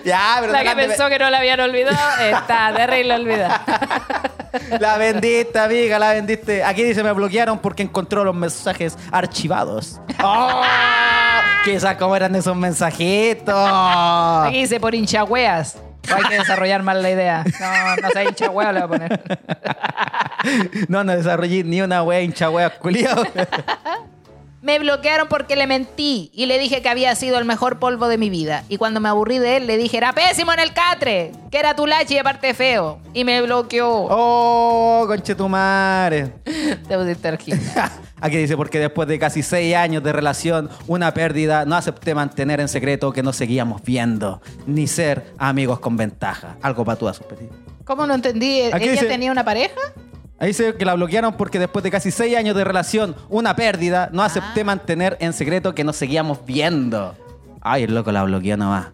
Ya, 0.04 0.36
pero 0.40 0.52
La 0.52 0.62
que 0.62 0.68
sacaste- 0.70 0.86
pensó 0.88 1.08
que 1.08 1.18
no 1.18 1.30
la 1.30 1.38
habían 1.38 1.60
olvidado, 1.60 1.96
está 2.20 2.72
terrible 2.74 3.14
olvidada. 3.14 3.62
La 4.80 4.96
vendiste, 4.96 5.58
amiga, 5.58 5.98
la 5.98 6.14
vendiste. 6.14 6.64
Aquí 6.64 6.82
dice, 6.82 7.02
me 7.04 7.12
bloquearon 7.12 7.58
porque 7.58 7.82
encontró 7.82 8.24
los 8.24 8.34
mensajes 8.34 8.96
archivados. 9.12 10.00
¡Oh! 10.24 10.62
Quizás 11.64 11.96
cómo 11.96 12.16
eran 12.16 12.34
esos 12.34 12.56
mensajitos. 12.56 13.54
Aquí 13.54 14.60
dice 14.60 14.80
por 14.80 14.94
hinchagüeas. 14.94 15.76
Hay 16.14 16.24
que 16.28 16.38
desarrollar 16.38 16.82
más 16.82 16.96
la 16.96 17.10
idea. 17.10 17.44
No, 17.60 17.96
no 18.02 18.10
sé, 18.10 18.24
hinchagüea 18.24 18.72
le 18.72 18.86
voy 18.86 18.86
a 18.86 18.88
poner. 18.88 19.38
No, 20.88 21.02
no 21.02 21.16
desarrollé 21.16 21.64
ni 21.64 21.82
una 21.82 22.02
wea 22.04 22.22
hincha 22.22 22.48
wea 22.48 22.70
culiao. 22.70 23.24
Me 24.62 24.78
bloquearon 24.80 25.28
porque 25.28 25.54
le 25.54 25.68
mentí 25.68 26.30
y 26.34 26.46
le 26.46 26.58
dije 26.58 26.82
que 26.82 26.88
había 26.88 27.14
sido 27.14 27.38
el 27.38 27.44
mejor 27.44 27.78
polvo 27.78 28.08
de 28.08 28.18
mi 28.18 28.28
vida. 28.28 28.64
Y 28.68 28.76
cuando 28.76 28.98
me 28.98 29.08
aburrí 29.08 29.38
de 29.38 29.56
él, 29.56 29.66
le 29.68 29.76
dije, 29.76 29.96
era 29.96 30.12
pésimo 30.12 30.52
en 30.52 30.58
el 30.58 30.72
catre, 30.72 31.30
que 31.52 31.58
era 31.60 31.76
tu 31.76 31.86
lachi 31.86 32.14
y 32.14 32.18
aparte 32.18 32.54
feo. 32.54 32.98
Y 33.14 33.22
me 33.24 33.40
bloqueó. 33.40 34.08
Oh, 34.10 35.04
conchetumare. 35.06 36.32
Te 36.88 36.98
pusiste 36.98 37.28
argila. 37.28 37.92
Aquí 38.20 38.36
dice, 38.36 38.56
porque 38.56 38.78
después 38.78 39.06
de 39.08 39.18
casi 39.18 39.42
seis 39.42 39.74
años 39.76 40.02
de 40.02 40.12
relación, 40.12 40.68
una 40.86 41.14
pérdida, 41.14 41.64
no 41.64 41.76
acepté 41.76 42.14
mantener 42.14 42.60
en 42.60 42.68
secreto 42.68 43.12
que 43.12 43.22
nos 43.22 43.36
seguíamos 43.36 43.82
viendo, 43.82 44.40
ni 44.66 44.86
ser 44.86 45.32
amigos 45.38 45.78
con 45.78 45.96
ventaja. 45.96 46.56
Algo 46.62 46.84
para 46.84 46.98
tú 46.98 47.08
a 47.08 47.14
suspender. 47.14 47.48
¿Cómo 47.84 48.06
no 48.06 48.14
entendí? 48.14 48.62
Aquí 48.72 48.84
¿Ella 48.84 48.92
dice- 48.92 49.06
tenía 49.06 49.30
una 49.32 49.44
pareja? 49.44 49.80
Ahí 50.40 50.48
dice 50.48 50.74
que 50.74 50.84
la 50.84 50.94
bloquearon 50.94 51.34
porque 51.36 51.58
después 51.58 51.82
de 51.82 51.90
casi 51.90 52.10
seis 52.10 52.36
años 52.36 52.54
de 52.54 52.62
relación, 52.64 53.16
una 53.28 53.56
pérdida, 53.56 54.08
no 54.12 54.22
Ah. 54.22 54.26
acepté 54.26 54.62
mantener 54.62 55.16
en 55.20 55.32
secreto 55.32 55.74
que 55.74 55.82
nos 55.84 55.96
seguíamos 55.96 56.44
viendo. 56.44 57.14
Ay, 57.60 57.84
el 57.84 57.94
loco 57.94 58.12
la 58.12 58.22
bloqueó 58.22 58.56
nomás. 58.56 58.86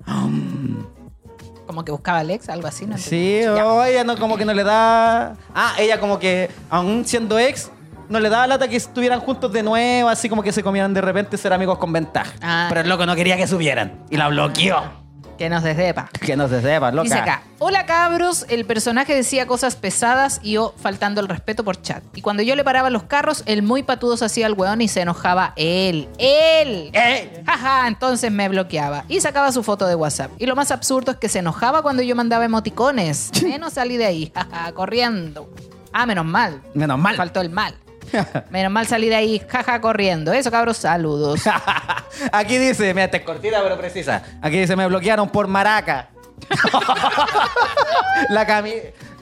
Como 1.66 1.84
que 1.84 1.92
buscaba 1.92 2.18
al 2.20 2.30
ex, 2.30 2.48
algo 2.48 2.66
así, 2.68 2.86
¿no? 2.86 2.96
Sí, 2.98 3.40
o 3.46 3.82
ella 3.84 4.04
no, 4.04 4.16
como 4.18 4.36
que 4.36 4.44
no 4.44 4.52
le 4.52 4.64
da. 4.64 5.34
Ah, 5.54 5.74
ella 5.78 5.98
como 5.98 6.18
que, 6.18 6.50
aún 6.70 7.04
siendo 7.06 7.38
ex, 7.38 7.70
no 8.08 8.20
le 8.20 8.28
daba 8.28 8.46
lata 8.46 8.68
que 8.68 8.76
estuvieran 8.76 9.20
juntos 9.20 9.52
de 9.52 9.62
nuevo, 9.62 10.08
así 10.08 10.28
como 10.28 10.42
que 10.42 10.52
se 10.52 10.62
comieran 10.62 10.94
de 10.94 11.00
repente 11.00 11.36
ser 11.36 11.52
amigos 11.52 11.78
con 11.78 11.92
ventaja. 11.92 12.32
Ah. 12.42 12.66
Pero 12.68 12.82
el 12.82 12.88
loco 12.88 13.06
no 13.06 13.14
quería 13.14 13.36
que 13.36 13.46
subieran 13.46 14.04
y 14.10 14.16
la 14.16 14.28
bloqueó. 14.28 15.04
Que 15.36 15.48
nos 15.48 15.64
sepa. 15.64 16.08
Que 16.20 16.36
no 16.36 16.48
se 16.48 16.62
sepa, 16.62 16.92
loca. 16.92 17.02
Dice 17.04 17.18
acá, 17.18 17.42
hola 17.58 17.86
cabros, 17.86 18.46
el 18.48 18.64
personaje 18.64 19.14
decía 19.14 19.46
cosas 19.46 19.74
pesadas 19.74 20.38
y 20.42 20.52
yo 20.52 20.74
faltando 20.80 21.20
el 21.20 21.28
respeto 21.28 21.64
por 21.64 21.80
chat. 21.82 22.04
Y 22.14 22.20
cuando 22.20 22.42
yo 22.42 22.54
le 22.54 22.62
paraba 22.62 22.88
los 22.90 23.02
carros, 23.04 23.42
el 23.46 23.62
muy 23.62 23.82
patudo 23.82 24.16
se 24.16 24.26
hacía 24.26 24.46
el 24.46 24.52
weón 24.52 24.80
y 24.80 24.88
se 24.88 25.00
enojaba 25.00 25.52
él. 25.56 26.08
¡Él! 26.18 26.90
¡Eh! 26.92 27.42
Jaja, 27.46 27.88
entonces 27.88 28.30
me 28.30 28.48
bloqueaba 28.48 29.04
y 29.08 29.20
sacaba 29.20 29.50
su 29.50 29.64
foto 29.64 29.86
de 29.86 29.96
WhatsApp. 29.96 30.30
Y 30.38 30.46
lo 30.46 30.54
más 30.54 30.70
absurdo 30.70 31.12
es 31.12 31.18
que 31.18 31.28
se 31.28 31.40
enojaba 31.40 31.82
cuando 31.82 32.02
yo 32.02 32.14
mandaba 32.14 32.44
emoticones. 32.44 33.32
Menos 33.42 33.72
salí 33.72 33.96
de 33.96 34.06
ahí, 34.06 34.32
jaja, 34.32 34.72
corriendo. 34.72 35.50
Ah, 35.92 36.06
menos 36.06 36.24
mal. 36.24 36.62
Menos 36.74 36.98
mal. 36.98 37.16
Faltó 37.16 37.40
el 37.40 37.50
mal. 37.50 37.74
Menos 38.50 38.72
mal 38.72 38.86
salí 38.86 39.08
de 39.08 39.16
ahí, 39.16 39.42
jaja, 39.48 39.80
corriendo. 39.80 40.32
Eso, 40.32 40.50
cabros, 40.50 40.76
saludos. 40.76 41.42
Aquí 42.32 42.58
dice, 42.58 42.94
mira, 42.94 43.04
esta 43.04 43.18
es 43.18 43.22
cortita 43.24 43.62
pero 43.62 43.76
precisa. 43.78 44.22
Aquí 44.40 44.58
dice, 44.58 44.76
me 44.76 44.86
bloquearon 44.86 45.28
por 45.28 45.46
maraca. 45.46 46.08
la 48.28 48.46
cami... 48.46 48.74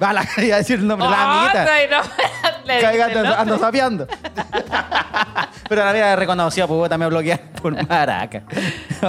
Va, 0.02 0.12
la, 0.12 0.26
iba 0.38 0.56
a 0.56 0.58
decir 0.58 0.80
el 0.80 0.86
nombre, 0.86 1.08
la 1.08 1.22
amiguita. 1.22 1.74
Ay, 1.74 1.86
no, 1.88 2.00
le 2.64 2.80
Caiga, 2.80 3.38
ando, 3.38 3.58
sapeando. 3.58 4.08
Pero 5.68 5.84
la 5.84 5.90
amiga 5.90 6.16
reconoció, 6.16 6.66
pues 6.66 6.90
también 6.90 7.08
me 7.08 7.14
bloquearon 7.14 7.48
por 7.50 7.88
maraca. 7.88 8.42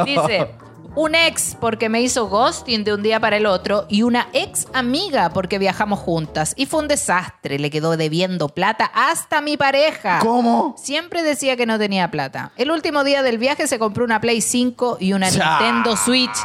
Dice, 0.05 0.49
un 0.95 1.15
ex 1.15 1.58
porque 1.60 1.89
me 1.89 2.01
hizo 2.01 2.27
ghosting 2.27 2.84
de 2.84 2.93
un 2.93 3.01
día 3.01 3.19
para 3.19 3.38
el 3.38 3.45
otro 3.45 3.86
y 3.89 4.03
una 4.03 4.27
ex 4.34 4.67
amiga 4.73 5.29
porque 5.29 5.58
viajamos 5.58 5.99
juntas. 5.99 6.53
Y 6.56 6.65
fue 6.67 6.82
un 6.82 6.88
desastre, 6.88 7.58
le 7.60 7.69
quedó 7.69 7.97
debiendo 7.97 8.49
plata 8.49 8.91
hasta 8.93 9.41
mi 9.41 9.58
pareja. 9.58 10.19
¿Cómo? 10.19 10.75
Siempre 10.77 11.23
decía 11.23 11.56
que 11.56 11.65
no 11.65 11.79
tenía 11.79 12.12
plata. 12.12 12.51
El 12.58 12.69
último 12.71 13.03
día 13.03 13.23
del 13.23 13.38
viaje 13.39 13.67
se 13.67 13.79
compró 13.79 14.03
una 14.06 14.21
Play 14.21 14.41
5 14.41 14.97
y 14.99 15.13
una. 15.13 15.29
Nintendo 15.29 15.95
Switch 15.97 16.36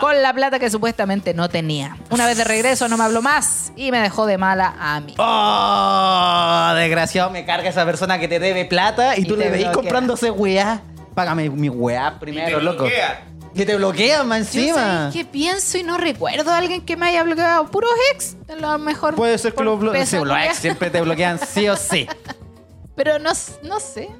con 0.00 0.22
la 0.22 0.32
plata 0.32 0.58
que 0.58 0.70
supuestamente 0.70 1.34
no 1.34 1.48
tenía. 1.48 1.96
Una 2.10 2.24
vez 2.26 2.38
de 2.38 2.44
regreso 2.44 2.88
no 2.88 2.96
me 2.96 3.04
habló 3.04 3.20
más 3.20 3.72
y 3.76 3.90
me 3.90 3.98
dejó 4.00 4.26
de 4.26 4.38
mala 4.38 4.74
a 4.78 5.00
mí. 5.00 5.14
Oh, 5.18 6.72
desgraciado, 6.76 7.30
me 7.30 7.44
carga 7.44 7.68
esa 7.68 7.84
persona 7.84 8.18
que 8.18 8.28
te 8.28 8.38
debe 8.38 8.64
plata 8.64 9.16
y, 9.18 9.22
Y 9.22 9.24
tú 9.24 9.36
le 9.36 9.50
veis 9.50 9.64
bloquea. 9.64 9.72
comprándose 9.72 10.30
weá. 10.30 10.80
Págame 11.14 11.50
mi 11.50 11.68
weá 11.68 12.18
primero, 12.20 12.58
te 12.58 12.64
loco. 12.64 12.84
bloquea. 12.84 13.27
Que 13.54 13.64
te 13.66 13.76
bloquean 13.76 14.26
más 14.28 14.52
Yo 14.52 14.60
encima. 14.60 14.76
¿sabes 14.76 15.14
qué 15.14 15.24
pienso 15.24 15.78
y 15.78 15.82
no 15.82 15.96
recuerdo 15.96 16.50
a 16.50 16.58
alguien 16.58 16.82
que 16.84 16.96
me 16.96 17.06
haya 17.06 17.22
bloqueado. 17.22 17.70
Puros 17.70 17.90
ex, 18.14 18.36
a 18.48 18.54
lo 18.56 18.78
mejor. 18.78 19.14
Puede 19.14 19.38
ser 19.38 19.52
que 19.52 19.56
por 19.56 19.64
los, 19.64 19.80
blo- 19.80 19.92
peso, 19.92 20.10
sí, 20.10 20.16
los 20.16 20.28
culiao. 20.28 20.50
ex 20.50 20.56
siempre 20.58 20.90
te 20.90 21.00
bloquean 21.00 21.38
sí 21.38 21.68
o 21.68 21.76
sí. 21.76 22.06
Pero 22.96 23.18
no, 23.18 23.30
no 23.62 23.80
sé. 23.80 24.10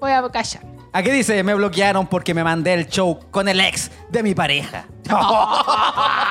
Voy 0.00 0.10
a 0.12 0.22
callar. 0.30 0.62
Aquí 0.92 1.10
dice, 1.10 1.42
me 1.42 1.54
bloquearon 1.54 2.06
porque 2.06 2.34
me 2.34 2.44
mandé 2.44 2.72
el 2.74 2.86
show 2.88 3.18
con 3.30 3.48
el 3.48 3.60
ex 3.60 3.90
de 4.14 4.22
mi 4.22 4.34
pareja. 4.34 4.86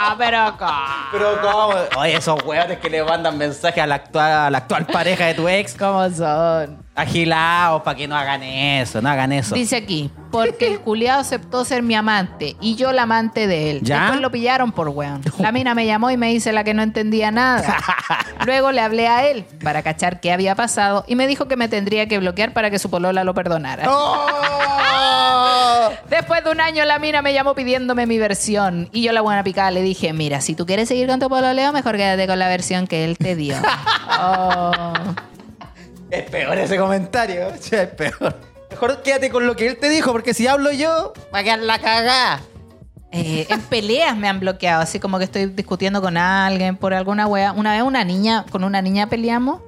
Ah, 0.06 0.16
pero 0.18 0.58
¿cómo? 0.58 0.72
Pero 1.12 1.42
cómo, 1.42 2.02
oye, 2.02 2.16
esos 2.16 2.44
hueones 2.44 2.80
que 2.80 2.90
le 2.90 3.04
mandan 3.04 3.38
mensajes 3.38 3.82
a 3.82 3.88
la 3.88 3.96
actual, 3.96 4.32
a 4.32 4.50
la 4.50 4.58
actual 4.58 4.86
pareja 4.86 5.28
de 5.28 5.34
tu 5.36 5.48
ex, 5.48 5.76
¿Cómo 5.78 6.10
son? 6.10 6.84
agilados, 6.96 7.82
para 7.82 7.98
que 7.98 8.08
no 8.08 8.16
hagan 8.16 8.44
eso, 8.44 9.02
no 9.02 9.10
hagan 9.10 9.32
eso. 9.32 9.56
Dice 9.56 9.78
aquí, 9.78 10.12
porque 10.32 10.68
el 10.68 10.80
culiado 10.80 11.22
aceptó 11.22 11.66
ser 11.66 11.82
mi 11.82 11.96
amante 11.96 12.56
y 12.62 12.76
yo 12.76 12.92
la 12.92 13.04
amante 13.04 13.48
de 13.48 13.72
él. 13.72 13.80
¿Ya? 13.82 14.02
Después 14.02 14.22
lo 14.22 14.32
pillaron 14.32 14.72
por 14.72 14.90
weón. 14.90 15.22
La 15.40 15.52
mina 15.52 15.74
me 15.74 15.86
llamó 15.88 16.12
y 16.12 16.18
me 16.18 16.30
dice 16.30 16.54
la 16.54 16.64
que 16.64 16.74
no 16.74 16.84
entendía 16.84 17.32
nada. 17.32 17.78
Luego 18.46 18.72
le 18.72 18.82
hablé 18.82 19.08
a 19.08 19.28
él 19.28 19.46
para 19.64 19.82
cachar 19.82 20.20
qué 20.20 20.32
había 20.32 20.56
pasado 20.56 21.04
y 21.08 21.16
me 21.16 21.26
dijo 21.28 21.48
que 21.48 21.56
me 21.56 21.68
tendría 21.68 22.08
que 22.08 22.20
bloquear 22.20 22.54
para 22.54 22.70
que 22.70 22.78
su 22.78 22.90
polola 22.92 23.24
lo 23.24 23.34
perdonara. 23.34 23.86
¡Oh! 23.88 25.90
Después 26.10 26.44
de 26.44 26.52
un 26.52 26.62
año 26.62 26.86
la 26.86 27.00
mina 27.00 27.24
me 27.24 27.34
llamó 27.34 27.56
pidiéndome 27.74 28.06
mi 28.06 28.20
versión 28.20 28.88
y 28.92 29.02
yo 29.02 29.12
la 29.14 29.22
buena 29.22 29.44
picada 29.44 29.72
le 29.72 29.82
dije, 29.82 30.14
mira, 30.14 30.42
si 30.42 30.54
tú 30.54 30.68
quieres 30.68 30.88
seguir 30.88 31.08
con 31.08 31.20
tu 31.20 31.28
pololeo, 31.28 31.74
mejor 31.74 31.98
quédate 31.98 32.28
con 32.28 32.38
la 32.38 32.48
versión 32.48 32.86
que 32.86 33.04
él 33.04 33.18
te 33.18 33.36
dio. 33.36 33.56
Oh. 34.26 34.94
Es 36.12 36.30
peor 36.30 36.58
ese 36.58 36.78
comentario, 36.78 37.48
es 37.50 37.88
peor. 37.88 38.38
Mejor 38.70 39.02
quédate 39.02 39.32
con 39.32 39.48
lo 39.48 39.56
que 39.56 39.68
él 39.68 39.78
te 39.78 39.90
dijo, 39.90 40.12
porque 40.12 40.36
si 40.36 40.46
hablo 40.46 40.72
yo, 40.72 41.14
va 41.34 41.40
a 41.40 41.44
quedar 41.44 41.60
la 41.60 41.80
cagá. 41.80 42.42
Eh, 43.12 43.48
en 43.50 43.62
peleas 43.62 44.16
me 44.16 44.30
han 44.30 44.40
bloqueado, 44.40 44.84
así 44.84 45.00
como 45.00 45.18
que 45.18 45.24
estoy 45.24 45.48
discutiendo 45.48 46.02
con 46.02 46.16
alguien 46.16 46.78
por 46.78 46.94
alguna 46.94 47.26
wea. 47.26 47.54
Una 47.54 47.74
vez 47.74 47.82
una 47.82 48.04
niña, 48.04 48.46
con 48.52 48.64
una 48.64 48.84
niña 48.84 49.10
peleamos, 49.10 49.62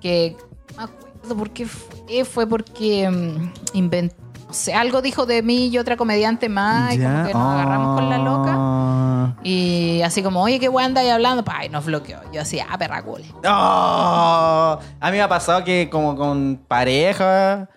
que 0.00 0.36
no 0.76 0.76
me 0.76 0.84
acuerdo 0.84 1.36
por 1.36 1.50
qué 1.50 1.66
fue, 1.66 2.24
fue 2.24 2.46
porque 2.46 3.10
mm, 3.10 3.52
inventó, 3.74 4.29
algo 4.74 5.02
dijo 5.02 5.26
de 5.26 5.42
mí 5.42 5.68
y 5.68 5.78
otra 5.78 5.96
comediante 5.96 6.48
más, 6.48 6.94
y 6.94 6.98
como 6.98 7.26
que 7.26 7.32
nos 7.34 7.54
agarramos 7.54 8.00
con 8.00 8.08
la 8.10 8.18
loca. 8.18 8.52
loca. 8.52 9.36
Y 9.42 10.02
así 10.02 10.22
como, 10.22 10.42
oye, 10.42 10.58
qué 10.58 10.68
wea 10.68 10.86
andáis 10.86 11.10
hablando, 11.10 11.44
pa, 11.44 11.64
y 11.64 11.68
nos 11.68 11.84
bloqueó. 11.84 12.18
Yo 12.32 12.42
así, 12.42 12.60
ah, 12.60 12.76
perra 12.78 13.02
cule. 13.02 13.24
Oh, 13.44 14.78
a 15.00 15.10
mí 15.10 15.16
me 15.16 15.22
ha 15.22 15.28
pasado 15.28 15.64
que 15.64 15.88
como 15.90 16.16
con 16.16 16.60
pareja, 16.68 17.68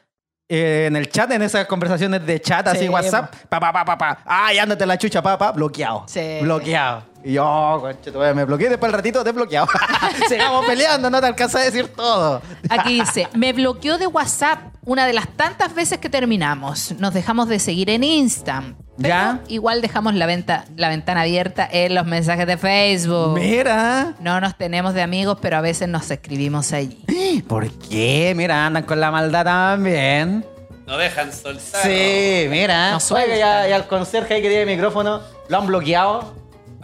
eh, 0.49 0.85
en 0.87 0.95
el 0.95 1.09
chat, 1.09 1.31
en 1.31 1.41
esas 1.41 1.65
conversaciones 1.67 2.25
de 2.25 2.41
chat, 2.41 2.67
así 2.67 2.79
Sí, 2.79 2.89
WhatsApp, 2.89 3.33
pa, 3.49 3.59
pa, 3.59 3.71
pa, 3.71 3.85
pa, 3.85 3.97
pa, 3.97 4.17
ay, 4.25 4.57
ándate 4.59 4.85
la 4.85 4.97
chucha, 4.97 5.21
pa, 5.21 5.37
pa, 5.37 5.51
bloqueado. 5.51 6.03
Sí. 6.07 6.39
Bloqueado. 6.41 7.12
Y 7.25 7.33
yo, 7.33 7.45
oh, 7.45 7.79
conche, 7.79 8.11
me 8.33 8.43
bloqueé, 8.43 8.69
después 8.69 8.89
al 8.91 8.97
ratito 8.97 9.23
desbloqueado. 9.23 9.67
Sigamos 10.27 10.65
peleando, 10.65 11.09
no 11.09 11.21
te 11.21 11.27
alcanza 11.27 11.59
a 11.59 11.63
decir 11.63 11.87
todo. 11.87 12.41
Aquí 12.69 12.99
dice, 12.99 13.29
me 13.33 13.53
bloqueó 13.53 13.97
de 13.97 14.07
WhatsApp 14.07 14.73
una 14.85 15.07
de 15.07 15.13
las 15.13 15.29
tantas 15.29 15.73
veces 15.73 15.99
que 15.99 16.09
terminamos. 16.09 16.93
Nos 16.99 17.13
dejamos 17.13 17.47
de 17.47 17.59
seguir 17.59 17.89
en 17.89 18.03
Insta. 18.03 18.63
Pero 18.97 19.09
¿Ya? 19.09 19.39
igual 19.47 19.81
dejamos 19.81 20.13
la, 20.13 20.25
venta, 20.25 20.65
la 20.75 20.89
ventana 20.89 21.21
abierta 21.21 21.67
en 21.71 21.95
los 21.95 22.05
mensajes 22.05 22.45
de 22.45 22.57
Facebook. 22.57 23.39
Mira. 23.39 24.13
No 24.19 24.39
nos 24.41 24.55
tenemos 24.57 24.93
de 24.93 25.01
amigos, 25.01 25.37
pero 25.41 25.57
a 25.57 25.61
veces 25.61 25.87
nos 25.87 26.11
escribimos 26.11 26.73
allí. 26.73 27.43
¿Por 27.47 27.71
qué? 27.71 28.33
Mira, 28.35 28.65
andan 28.67 28.83
con 28.83 28.99
la 28.99 29.11
maldad 29.11 29.45
también. 29.45 30.45
No 30.85 30.97
dejan 30.97 31.31
soltar. 31.31 31.81
Sí, 31.81 32.47
mira. 32.49 32.91
No 32.91 32.97
Oiga, 32.97 32.99
sueltan. 32.99 33.37
ya, 33.39 33.67
ya 33.67 33.75
al 33.77 33.87
conserje 33.87 34.33
ahí 34.35 34.41
que 34.41 34.49
tiene 34.49 34.63
el 34.63 34.69
micrófono, 34.69 35.21
¿lo 35.47 35.57
han 35.57 35.65
bloqueado? 35.65 36.42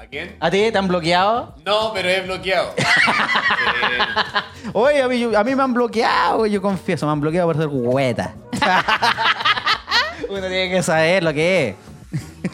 ¿A 0.10 0.12
quién? 0.12 0.36
¿A 0.40 0.50
ti 0.50 0.72
te 0.72 0.78
han 0.78 0.88
bloqueado? 0.88 1.54
No, 1.64 1.92
pero 1.94 2.10
es 2.10 2.26
bloqueado. 2.26 2.74
Sí. 2.76 2.84
Oye, 4.74 5.04
a 5.04 5.08
mí, 5.08 5.20
yo- 5.20 5.38
a 5.38 5.44
mí 5.44 5.54
me 5.56 5.62
han 5.62 5.72
bloqueado, 5.74 6.48
yo 6.48 6.62
confieso, 6.64 7.06
me 7.06 7.12
han 7.12 7.22
bloqueado 7.22 7.48
por 7.48 7.58
ser 7.58 7.68
hueta. 7.68 8.34
Uno 10.30 10.40
tiene 10.42 10.70
que 10.72 10.82
saber 10.84 11.22
lo 11.24 11.32
que 11.34 11.70
es. 11.70 11.76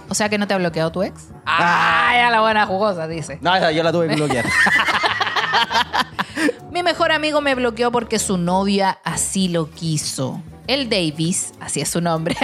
O 0.10 0.13
sea 0.15 0.28
que 0.30 0.38
no 0.38 0.48
te 0.48 0.54
ha 0.54 0.58
bloqueado 0.58 0.91
tu 0.91 1.02
ex. 1.04 1.30
Ay, 1.46 2.20
a 2.20 2.30
la 2.30 2.41
buena 2.41 2.65
jugosa, 2.65 3.08
dice. 3.08 3.38
No, 3.41 3.56
esa 3.56 3.72
yo 3.72 3.84
la 3.84 3.91
tuve 3.94 4.08
que 4.10 4.15
bloquear. 4.15 4.46
Mi 6.72 6.84
mejor 6.84 7.12
amigo 7.14 7.39
me 7.41 7.56
bloqueó 7.56 7.89
porque 7.91 8.20
su 8.20 8.38
novia 8.38 8.99
así 9.06 9.47
lo 9.47 9.70
quiso. 9.72 10.41
El 10.68 10.89
Davis, 10.89 11.53
así 11.62 11.80
es 11.80 11.88
su 11.89 12.01
nombre. 12.01 12.36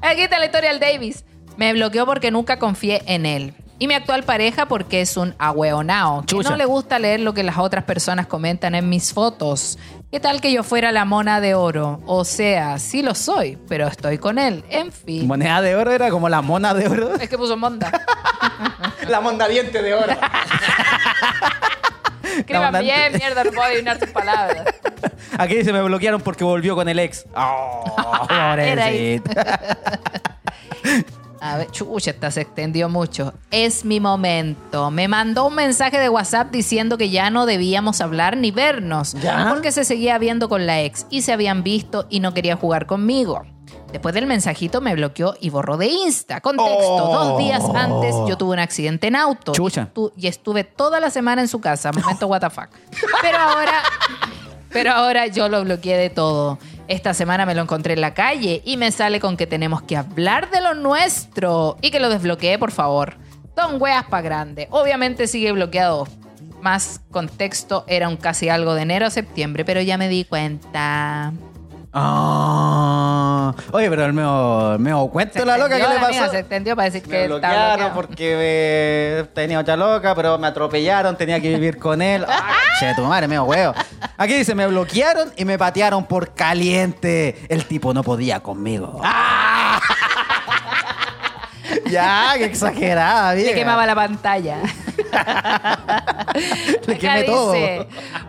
Aquí 0.00 0.22
está 0.22 0.38
la 0.40 0.46
historia 0.46 0.70
del 0.70 0.80
Davis. 0.80 1.24
Me 1.56 1.72
bloqueó 1.72 2.04
porque 2.06 2.30
nunca 2.32 2.58
confié 2.58 3.02
en 3.06 3.24
él. 3.26 3.54
Y 3.82 3.88
mi 3.88 3.94
actual 3.94 4.22
pareja 4.22 4.66
porque 4.66 5.00
es 5.00 5.16
un 5.16 5.34
ahueonao, 5.40 6.22
que 6.24 6.36
no 6.36 6.54
le 6.54 6.64
gusta 6.66 7.00
leer 7.00 7.18
lo 7.18 7.34
que 7.34 7.42
las 7.42 7.58
otras 7.58 7.82
personas 7.82 8.28
comentan 8.28 8.76
en 8.76 8.88
mis 8.88 9.12
fotos. 9.12 9.76
¿Qué 10.12 10.20
tal 10.20 10.40
que 10.40 10.52
yo 10.52 10.62
fuera 10.62 10.92
la 10.92 11.04
mona 11.04 11.40
de 11.40 11.56
oro? 11.56 12.00
O 12.06 12.24
sea, 12.24 12.78
sí 12.78 13.02
lo 13.02 13.16
soy, 13.16 13.58
pero 13.66 13.88
estoy 13.88 14.18
con 14.18 14.38
él. 14.38 14.64
En 14.68 14.92
fin. 14.92 15.26
Moneda 15.26 15.60
de 15.62 15.74
oro 15.74 15.90
era 15.90 16.10
como 16.10 16.28
la 16.28 16.42
mona 16.42 16.74
de 16.74 16.86
oro. 16.86 17.16
Es 17.16 17.28
que 17.28 17.36
puso 17.36 17.56
monda. 17.56 17.90
la 19.08 19.20
monda 19.20 19.48
diente 19.48 19.82
de 19.82 19.94
oro. 19.94 20.12
Escriban 22.38 22.62
monda- 22.66 22.80
bien, 22.82 23.14
mierda, 23.18 23.42
no 23.42 23.50
puedo 23.50 23.64
adivinar 23.64 23.98
tus 23.98 24.10
palabras. 24.10 24.64
Aquí 25.36 25.56
dice, 25.56 25.72
me 25.72 25.82
bloquearon 25.82 26.20
porque 26.20 26.44
volvió 26.44 26.76
con 26.76 26.88
el 26.88 27.00
ex. 27.00 27.24
Oh, 27.34 27.96
pobrecito. 28.28 29.32
A 31.44 31.56
ver, 31.56 31.70
chucha, 31.72 32.12
esta 32.12 32.30
se 32.30 32.42
extendió 32.42 32.88
mucho. 32.88 33.34
Es 33.50 33.84
mi 33.84 33.98
momento. 33.98 34.92
Me 34.92 35.08
mandó 35.08 35.46
un 35.48 35.56
mensaje 35.56 35.98
de 35.98 36.08
WhatsApp 36.08 36.52
diciendo 36.52 36.96
que 36.96 37.10
ya 37.10 37.30
no 37.30 37.46
debíamos 37.46 38.00
hablar 38.00 38.36
ni 38.36 38.52
vernos. 38.52 39.14
¿Ya? 39.14 39.46
Porque 39.48 39.72
se 39.72 39.84
seguía 39.84 40.18
viendo 40.18 40.48
con 40.48 40.66
la 40.66 40.80
ex 40.82 41.04
y 41.10 41.22
se 41.22 41.32
habían 41.32 41.64
visto 41.64 42.06
y 42.08 42.20
no 42.20 42.32
quería 42.32 42.54
jugar 42.54 42.86
conmigo. 42.86 43.42
Después 43.90 44.14
del 44.14 44.26
mensajito 44.26 44.80
me 44.80 44.94
bloqueó 44.94 45.34
y 45.40 45.50
borró 45.50 45.76
de 45.76 45.86
Insta. 45.88 46.40
Contexto, 46.40 46.78
Oh. 46.78 47.12
dos 47.30 47.38
días 47.38 47.62
antes 47.74 48.14
yo 48.28 48.36
tuve 48.38 48.52
un 48.52 48.60
accidente 48.60 49.08
en 49.08 49.16
auto. 49.16 49.50
Chucha. 49.52 49.88
Y, 49.94 49.98
estu- 49.98 50.12
y 50.16 50.26
estuve 50.28 50.62
toda 50.62 51.00
la 51.00 51.10
semana 51.10 51.42
en 51.42 51.48
su 51.48 51.60
casa. 51.60 51.90
Momento 51.92 52.28
what 52.28 52.40
the 52.40 52.50
fuck. 52.50 52.68
Pero 53.20 53.38
ahora... 53.38 53.82
Pero 54.70 54.90
ahora 54.92 55.26
yo 55.26 55.50
lo 55.50 55.62
bloqueé 55.64 55.98
de 55.98 56.08
todo. 56.08 56.58
Esta 56.92 57.14
semana 57.14 57.46
me 57.46 57.54
lo 57.54 57.62
encontré 57.62 57.94
en 57.94 58.02
la 58.02 58.12
calle 58.12 58.60
y 58.66 58.76
me 58.76 58.92
sale 58.92 59.18
con 59.18 59.38
que 59.38 59.46
tenemos 59.46 59.80
que 59.80 59.96
hablar 59.96 60.50
de 60.50 60.60
lo 60.60 60.74
nuestro 60.74 61.78
y 61.80 61.90
que 61.90 62.00
lo 62.00 62.10
desbloqueé, 62.10 62.58
por 62.58 62.70
favor. 62.70 63.16
Don 63.56 63.80
weas 63.80 64.04
pa' 64.04 64.20
grande. 64.20 64.68
Obviamente 64.70 65.26
sigue 65.26 65.52
bloqueado. 65.52 66.06
Más 66.60 67.00
contexto, 67.10 67.86
era 67.88 68.10
un 68.10 68.18
casi 68.18 68.50
algo 68.50 68.74
de 68.74 68.82
enero 68.82 69.06
a 69.06 69.10
septiembre, 69.10 69.64
pero 69.64 69.80
ya 69.80 69.96
me 69.96 70.10
di 70.10 70.26
cuenta. 70.26 71.32
Ah. 71.94 73.52
Oye, 73.72 73.90
pero 73.90 74.06
el 74.06 74.12
meo, 74.14 74.74
el 74.74 74.78
meo 74.78 75.08
cuento 75.08 75.44
la 75.44 75.58
loca 75.58 75.76
que 75.76 75.82
extendió 75.82 76.00
le 76.00 76.06
amiga, 76.06 76.20
pasó. 76.22 76.32
se 76.32 76.38
extendió 76.38 76.76
para 76.76 76.90
decir 76.90 77.02
Me 77.06 77.16
que 77.18 77.26
bloquearon 77.26 77.66
bloqueado. 77.76 77.94
porque 77.94 78.36
eh, 78.40 79.24
tenía 79.34 79.60
otra 79.60 79.76
loca, 79.76 80.14
pero 80.14 80.38
me 80.38 80.46
atropellaron, 80.46 81.16
tenía 81.16 81.38
que 81.40 81.50
vivir 81.50 81.78
con 81.78 82.00
él. 82.00 82.24
¡Ah, 82.26 82.52
che, 82.80 82.94
tu 82.94 83.02
madre, 83.04 83.28
medio 83.28 83.44
huevo! 83.44 83.74
Aquí 84.16 84.34
dice, 84.34 84.54
me 84.54 84.66
bloquearon 84.66 85.32
y 85.36 85.44
me 85.44 85.58
patearon 85.58 86.06
por 86.06 86.32
caliente. 86.34 87.44
El 87.48 87.66
tipo 87.66 87.92
no 87.92 88.02
podía 88.02 88.40
conmigo. 88.40 89.00
¡Ah! 89.04 89.78
ya, 91.90 92.32
qué 92.36 92.44
exagerada, 92.46 93.34
vieja. 93.34 93.50
Le 93.50 93.54
quemaba 93.56 93.84
la 93.86 93.94
pantalla. 93.94 94.58
Le 96.86 96.98
quemé 96.98 97.22
todo. 97.24 97.52
dice, 97.52 97.86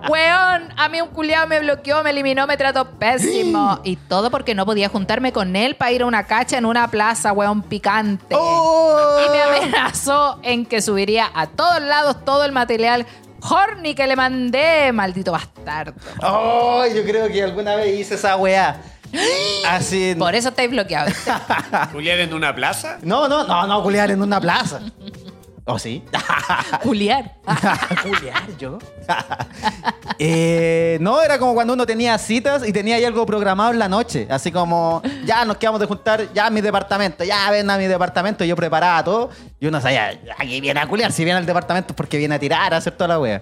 Weón, 0.09 0.73
a 0.75 0.89
mí 0.89 1.01
un 1.01 1.09
culiado 1.09 1.47
me 1.47 1.59
bloqueó, 1.59 2.03
me 2.03 2.09
eliminó, 2.09 2.47
me 2.47 2.57
trató 2.57 2.89
pésimo. 2.91 3.79
y 3.83 3.95
todo 3.95 4.31
porque 4.31 4.55
no 4.55 4.65
podía 4.65 4.89
juntarme 4.89 5.31
con 5.31 5.55
él 5.55 5.75
para 5.75 5.91
ir 5.91 6.01
a 6.01 6.05
una 6.05 6.25
cacha 6.25 6.57
en 6.57 6.65
una 6.65 6.89
plaza, 6.89 7.31
weón, 7.31 7.61
picante. 7.63 8.35
¡Oh! 8.37 9.19
Y 9.25 9.29
me 9.31 9.41
amenazó 9.41 10.39
en 10.43 10.65
que 10.65 10.81
subiría 10.81 11.29
a 11.33 11.47
todos 11.47 11.81
lados 11.81 12.23
todo 12.25 12.45
el 12.45 12.51
material 12.51 13.05
horny 13.41 13.93
que 13.95 14.07
le 14.07 14.15
mandé, 14.15 14.91
maldito 14.91 15.31
bastardo. 15.31 15.93
Oh, 16.21 16.85
yo 16.93 17.03
creo 17.03 17.27
que 17.27 17.43
alguna 17.43 17.75
vez 17.75 17.99
hice 17.99 18.15
esa 18.15 18.35
weá. 18.37 18.81
Así. 19.67 20.15
Por 20.17 20.35
eso 20.35 20.49
estáis 20.49 20.71
bloqueados. 20.71 21.13
¿Julián 21.91 22.19
en 22.19 22.33
una 22.33 22.53
plaza? 22.55 22.97
No, 23.03 23.27
no, 23.27 23.43
no, 23.45 23.67
no, 23.67 23.83
culiar 23.83 24.11
en 24.11 24.21
una 24.21 24.39
plaza. 24.39 24.79
¿O 25.65 25.79
sí? 25.79 26.03
Juliar. 26.83 27.35
culiar 28.03 28.57
yo. 28.57 28.79
Eh, 30.19 30.99
no, 31.01 31.21
era 31.21 31.39
como 31.39 31.53
cuando 31.53 31.73
uno 31.73 31.85
tenía 31.85 32.17
citas 32.17 32.65
y 32.65 32.71
tenía 32.71 32.95
ahí 32.95 33.03
algo 33.03 33.25
programado 33.25 33.71
en 33.71 33.79
la 33.79 33.89
noche. 33.89 34.27
Así 34.29 34.51
como, 34.51 35.01
ya 35.25 35.43
nos 35.43 35.57
quedamos 35.57 35.81
de 35.81 35.87
juntar, 35.87 36.31
ya 36.33 36.45
a 36.45 36.49
mi 36.49 36.61
departamento, 36.61 37.23
ya 37.23 37.49
ven 37.49 37.69
a 37.69 37.77
mi 37.77 37.87
departamento. 37.87 38.45
Yo 38.45 38.55
preparaba 38.55 39.03
todo. 39.03 39.29
Y 39.59 39.67
uno 39.67 39.81
sabía, 39.81 40.17
aquí 40.37 40.61
viene 40.61 40.79
a 40.79 40.87
culiar. 40.87 41.11
Si 41.11 41.25
viene 41.25 41.39
al 41.39 41.45
departamento 41.45 41.93
es 41.93 41.95
porque 41.95 42.17
viene 42.17 42.35
a 42.35 42.39
tirar, 42.39 42.73
a 42.73 42.77
hacer 42.77 42.93
toda 42.93 43.09
la 43.09 43.19
wea. 43.19 43.41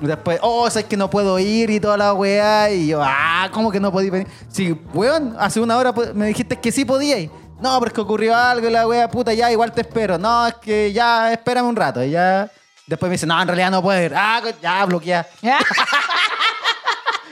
Y 0.00 0.06
después, 0.06 0.38
oh, 0.42 0.70
sabes 0.70 0.86
que 0.86 0.96
no 0.96 1.10
puedo 1.10 1.38
ir 1.38 1.68
y 1.70 1.80
toda 1.80 1.96
la 1.96 2.14
wea. 2.14 2.70
Y 2.70 2.88
yo, 2.88 3.00
ah, 3.02 3.50
¿cómo 3.52 3.70
que 3.70 3.80
no 3.80 3.92
podí 3.92 4.08
venir? 4.08 4.28
Sí, 4.48 4.76
weón, 4.94 5.34
hace 5.38 5.60
una 5.60 5.76
hora 5.76 5.92
me 6.14 6.26
dijiste 6.26 6.56
que 6.56 6.72
sí 6.72 6.84
podía 6.84 7.18
ir. 7.18 7.30
No, 7.62 7.78
pero 7.78 7.88
es 7.88 7.92
que 7.94 8.00
ocurrió 8.00 8.36
algo 8.36 8.68
y 8.68 8.72
la 8.72 8.86
wea 8.86 9.08
puta, 9.08 9.32
ya 9.32 9.50
igual 9.52 9.72
te 9.72 9.82
espero. 9.82 10.18
No, 10.18 10.46
es 10.46 10.54
que 10.54 10.92
ya 10.92 11.32
espérame 11.32 11.68
un 11.68 11.76
rato. 11.76 12.02
Y 12.02 12.10
ya. 12.10 12.50
Después 12.86 13.08
me 13.08 13.14
dice, 13.14 13.26
no, 13.26 13.40
en 13.40 13.46
realidad 13.46 13.70
no 13.70 13.80
puedo 13.80 14.02
ir. 14.02 14.12
Ah, 14.14 14.42
ya, 14.60 14.84
bloquea. 14.84 15.26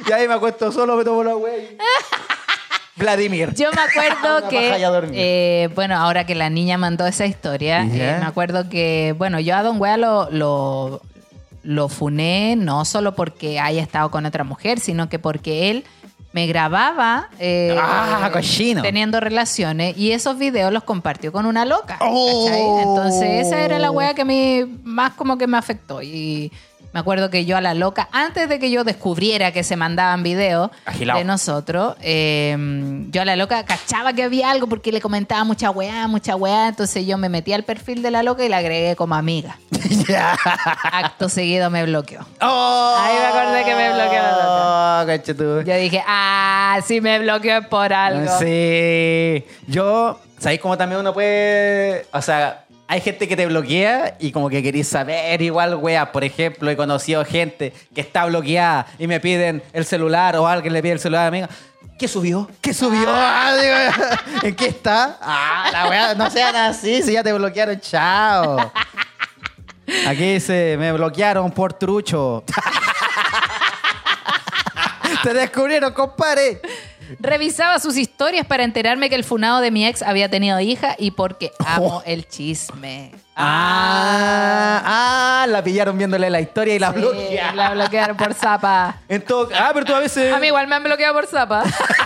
Y 0.08 0.12
ahí 0.12 0.26
me 0.26 0.34
acuesto 0.34 0.72
solo, 0.72 0.96
me 0.96 1.04
tomo 1.04 1.22
la 1.22 1.36
wea 1.36 1.56
y... 1.56 1.76
Vladimir. 2.96 3.54
Yo 3.54 3.70
me 3.72 3.80
acuerdo 3.80 4.48
que, 4.50 4.76
eh, 5.12 5.68
bueno, 5.74 5.96
ahora 5.96 6.26
que 6.26 6.34
la 6.34 6.50
niña 6.50 6.76
mandó 6.78 7.06
esa 7.06 7.26
historia, 7.26 7.82
eh, 7.82 8.16
me 8.20 8.26
acuerdo 8.26 8.68
que, 8.68 9.14
bueno, 9.16 9.40
yo 9.40 9.56
a 9.56 9.62
Don 9.62 9.80
Wea 9.80 9.96
lo, 9.96 10.30
lo, 10.30 11.00
lo 11.62 11.88
funé 11.88 12.56
no 12.56 12.84
solo 12.84 13.14
porque 13.14 13.58
haya 13.58 13.82
estado 13.82 14.10
con 14.10 14.26
otra 14.26 14.44
mujer, 14.44 14.80
sino 14.80 15.08
que 15.08 15.18
porque 15.18 15.70
él 15.70 15.84
me 16.32 16.46
grababa 16.46 17.28
eh, 17.38 17.76
Ah, 17.78 18.30
cochino. 18.32 18.82
teniendo 18.82 19.18
relaciones 19.20 19.96
y 19.98 20.12
esos 20.12 20.38
videos 20.38 20.72
los 20.72 20.84
compartió 20.84 21.32
con 21.32 21.46
una 21.46 21.64
loca. 21.64 21.98
Oh. 22.00 22.78
Entonces 22.80 23.46
esa 23.46 23.60
era 23.62 23.78
la 23.78 23.90
wea 23.90 24.14
que 24.14 24.22
a 24.22 24.24
mí 24.24 24.64
más 24.84 25.12
como 25.14 25.36
que 25.38 25.46
me 25.46 25.56
afectó 25.58 26.02
y... 26.02 26.52
Me 26.92 27.00
acuerdo 27.00 27.30
que 27.30 27.44
yo 27.44 27.56
a 27.56 27.60
la 27.60 27.74
loca, 27.74 28.08
antes 28.10 28.48
de 28.48 28.58
que 28.58 28.70
yo 28.70 28.82
descubriera 28.82 29.52
que 29.52 29.62
se 29.62 29.76
mandaban 29.76 30.22
videos 30.24 30.70
Agilao. 30.84 31.18
de 31.18 31.24
nosotros, 31.24 31.94
eh, 32.00 32.56
yo 33.10 33.22
a 33.22 33.24
la 33.24 33.36
loca 33.36 33.64
cachaba 33.64 34.12
que 34.12 34.24
había 34.24 34.50
algo 34.50 34.66
porque 34.66 34.90
le 34.90 35.00
comentaba 35.00 35.44
mucha 35.44 35.70
weá, 35.70 36.08
mucha 36.08 36.34
weá. 36.34 36.68
Entonces 36.68 37.06
yo 37.06 37.16
me 37.16 37.28
metí 37.28 37.52
al 37.52 37.62
perfil 37.62 38.02
de 38.02 38.10
la 38.10 38.22
loca 38.24 38.44
y 38.44 38.48
la 38.48 38.58
agregué 38.58 38.96
como 38.96 39.14
amiga. 39.14 39.56
Acto 40.92 41.28
seguido 41.28 41.70
me 41.70 41.84
bloqueó. 41.84 42.20
Oh, 42.40 42.96
Ahí 42.98 43.16
me 43.18 43.26
acordé 43.26 43.64
que 43.64 43.74
me 43.74 43.92
bloqueó 43.92 44.22
la 44.22 44.32
loca. 44.32 45.22
Oh. 45.38 45.62
Yo 45.62 45.76
dije, 45.76 46.02
ah, 46.06 46.78
sí 46.84 47.00
me 47.00 47.18
bloqueó 47.20 47.58
es 47.58 47.66
por 47.66 47.92
algo. 47.92 48.38
Sí. 48.38 49.44
Yo, 49.66 50.18
¿sabéis 50.38 50.60
cómo 50.60 50.76
también 50.76 51.00
uno 51.00 51.12
puede. 51.12 52.06
O 52.12 52.20
sea, 52.22 52.64
hay 52.90 53.00
gente 53.00 53.26
que 53.28 53.36
te 53.36 53.46
bloquea 53.46 54.16
y 54.18 54.32
como 54.32 54.50
que 54.50 54.64
queréis 54.64 54.88
saber 54.88 55.40
igual, 55.42 55.76
wea. 55.76 56.10
Por 56.10 56.24
ejemplo, 56.24 56.68
he 56.68 56.76
conocido 56.76 57.24
gente 57.24 57.72
que 57.94 58.00
está 58.00 58.24
bloqueada 58.24 58.84
y 58.98 59.06
me 59.06 59.20
piden 59.20 59.62
el 59.72 59.84
celular 59.84 60.34
o 60.34 60.48
alguien 60.48 60.72
le 60.72 60.82
pide 60.82 60.94
el 60.94 60.98
celular 60.98 61.28
a 61.28 61.30
mi 61.30 61.38
amiga. 61.38 61.54
¿Qué 61.96 62.08
subió? 62.08 62.50
¿Qué 62.60 62.74
subió? 62.74 63.06
Ah, 63.06 63.54
digo, 63.62 63.76
¿En 64.42 64.56
qué 64.56 64.66
está? 64.66 65.18
Ah, 65.22 65.70
la 65.72 65.88
wea, 65.88 66.14
no 66.16 66.28
sean 66.32 66.56
así, 66.56 67.00
si 67.00 67.12
ya 67.12 67.22
te 67.22 67.32
bloquearon, 67.32 67.78
chao. 67.78 68.72
Aquí 70.08 70.32
dice, 70.32 70.74
me 70.76 70.90
bloquearon 70.90 71.52
por 71.52 71.74
trucho. 71.74 72.42
te 75.22 75.32
descubrieron, 75.32 75.92
compadre. 75.92 76.60
Revisaba 77.18 77.78
sus 77.78 77.96
historias 77.96 78.46
para 78.46 78.62
enterarme 78.64 79.08
que 79.10 79.16
el 79.16 79.24
funado 79.24 79.60
de 79.60 79.70
mi 79.70 79.86
ex 79.86 80.02
había 80.02 80.28
tenido 80.28 80.60
hija 80.60 80.94
y 80.98 81.10
porque 81.12 81.50
amo 81.66 81.96
Oh. 81.98 82.02
el 82.06 82.28
chisme. 82.28 83.12
Ah, 83.34 84.82
ah, 84.84 85.46
la 85.48 85.64
pillaron 85.64 85.96
viéndole 85.96 86.28
la 86.30 86.40
historia 86.40 86.74
y 86.74 86.78
la 86.78 86.92
Sí, 86.92 86.98
bloquearon. 87.00 87.56
la 87.56 87.70
bloquearon 87.70 88.16
por 88.16 88.34
zapa. 88.34 88.96
En 89.08 89.22
todo- 89.24 89.48
ah, 89.58 89.70
pero 89.72 89.86
tú 89.86 89.94
a 89.94 89.98
veces. 90.00 90.32
A 90.32 90.38
mí 90.38 90.48
igual 90.48 90.66
me 90.66 90.76
han 90.76 90.82
bloqueado 90.84 91.14
por 91.14 91.26
zapa. 91.26 91.62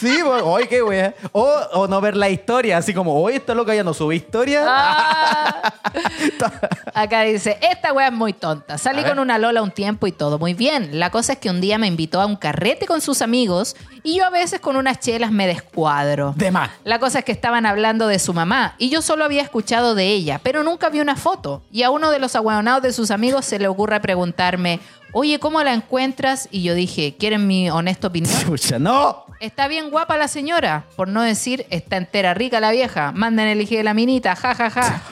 Sí, 0.00 0.18
pues, 0.24 0.42
oye, 0.42 0.66
qué 0.66 0.82
wea. 0.82 1.14
O, 1.32 1.42
o 1.74 1.86
no 1.86 2.00
ver 2.00 2.16
la 2.16 2.30
historia, 2.30 2.78
así 2.78 2.94
como, 2.94 3.20
oye, 3.22 3.36
esta 3.36 3.54
loca 3.54 3.74
ya 3.74 3.84
no 3.84 3.92
sube 3.92 4.16
historia. 4.16 4.64
Ah. 4.66 5.72
Acá 6.94 7.22
dice, 7.22 7.58
esta 7.60 7.92
wea 7.92 8.08
es 8.08 8.12
muy 8.12 8.32
tonta. 8.32 8.78
Salí 8.78 9.00
A 9.00 9.02
ver. 9.02 9.10
con 9.12 9.18
una 9.18 9.38
Lola 9.38 9.62
un 9.62 9.70
tiempo 9.70 10.06
y 10.06 10.12
todo 10.12 10.38
muy 10.38 10.54
bien. 10.54 10.98
La 10.98 11.10
cosa 11.10 11.34
es 11.34 11.38
que 11.38 11.50
un 11.50 11.60
día 11.60 11.78
me 11.78 11.86
invitó 11.86 12.20
a 12.20 12.26
un 12.26 12.36
carrete 12.36 12.86
con 12.86 13.00
sus 13.00 13.22
amigos 13.22 13.76
y 14.02 14.16
yo 14.16 14.24
a 14.24 14.30
veces 14.30 14.60
con 14.60 14.76
unas 14.76 15.00
chelas 15.00 15.30
me 15.32 15.46
descuadro. 15.46 16.32
De 16.36 16.50
más. 16.50 16.70
La 16.84 16.98
cosa 16.98 17.20
es 17.20 17.24
que 17.24 17.32
estaban 17.32 17.66
hablando 17.66 18.06
de 18.06 18.18
su 18.18 18.32
mamá 18.32 18.74
y 18.78 18.88
yo 18.90 19.02
solo 19.02 19.24
había 19.24 19.42
escuchado 19.42 19.94
de 19.94 20.06
ella, 20.08 20.40
pero 20.42 20.62
nunca 20.62 20.88
vi 20.88 21.00
una 21.00 21.16
foto. 21.16 21.62
Y 21.70 21.82
a 21.82 21.90
uno 21.90 22.10
de 22.10 22.18
los 22.18 22.34
aguadonados 22.36 22.82
de 22.82 22.92
sus 22.92 23.10
amigos 23.10 23.44
se 23.44 23.58
le 23.58 23.68
ocurre 23.68 24.00
preguntarme, 24.00 24.80
oye, 25.12 25.38
¿cómo 25.38 25.62
la 25.62 25.72
encuentras? 25.74 26.48
Y 26.50 26.62
yo 26.62 26.74
dije, 26.74 27.16
¿quieren 27.18 27.46
mi 27.46 27.70
honesta 27.70 28.08
opinión? 28.08 28.32
Chucha, 28.44 28.78
no. 28.78 29.24
Está 29.40 29.68
bien 29.68 29.90
guapa 29.90 30.16
la 30.18 30.28
señora, 30.28 30.84
por 30.96 31.08
no 31.08 31.22
decir 31.22 31.66
está 31.70 31.96
entera 31.96 32.34
rica 32.34 32.60
la 32.60 32.70
vieja. 32.72 33.12
Manden 33.12 33.48
elegir 33.48 33.82
la 33.84 33.94
minita, 33.94 34.36
ja, 34.36 34.54
ja, 34.54 34.70
ja. 34.70 35.02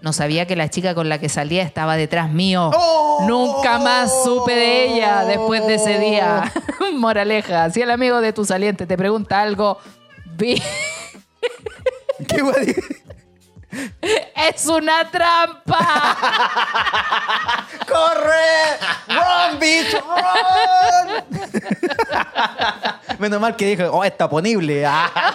No 0.00 0.12
sabía 0.12 0.46
que 0.46 0.54
la 0.56 0.68
chica 0.68 0.94
con 0.94 1.08
la 1.08 1.18
que 1.18 1.28
salía 1.30 1.62
estaba 1.62 1.96
detrás 1.96 2.30
mío. 2.30 2.70
¡Oh! 2.74 3.24
Nunca 3.26 3.78
más 3.78 4.12
supe 4.24 4.54
de 4.54 4.84
ella 4.94 5.24
después 5.24 5.66
de 5.66 5.74
ese 5.76 5.98
día. 5.98 6.52
Moraleja, 6.94 7.70
si 7.70 7.80
el 7.82 7.90
amigo 7.90 8.20
de 8.20 8.32
tu 8.34 8.44
saliente 8.44 8.86
te 8.86 8.96
pregunta 8.98 9.40
algo, 9.40 9.78
vi- 10.36 10.60
¿Qué 12.28 12.42
wea? 12.42 12.58
di- 12.64 12.74
¡Es 14.00 14.66
una 14.66 15.10
trampa! 15.10 15.78
¡Corre! 17.88 18.78
¡Run, 19.08 19.58
bitch! 19.58 19.94
¡Run! 19.94 21.24
Menos 23.18 23.40
mal 23.40 23.56
que 23.56 23.66
dijo, 23.66 23.84
oh, 23.90 24.04
está 24.04 24.28
ponible. 24.28 24.84
Ah. 24.86 25.32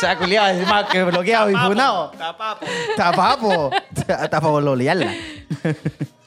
Se 0.00 0.06
ha 0.06 0.16
culiado, 0.16 0.48
es 0.48 0.66
más 0.66 0.84
que 0.86 1.04
bloqueado 1.04 1.50
y 1.50 1.54
funado. 1.54 2.10
Tapapo. 2.10 2.66
Tapapo. 2.96 3.70
Tapapo 4.06 4.50
por 4.50 4.62
lolearla. 4.62 5.12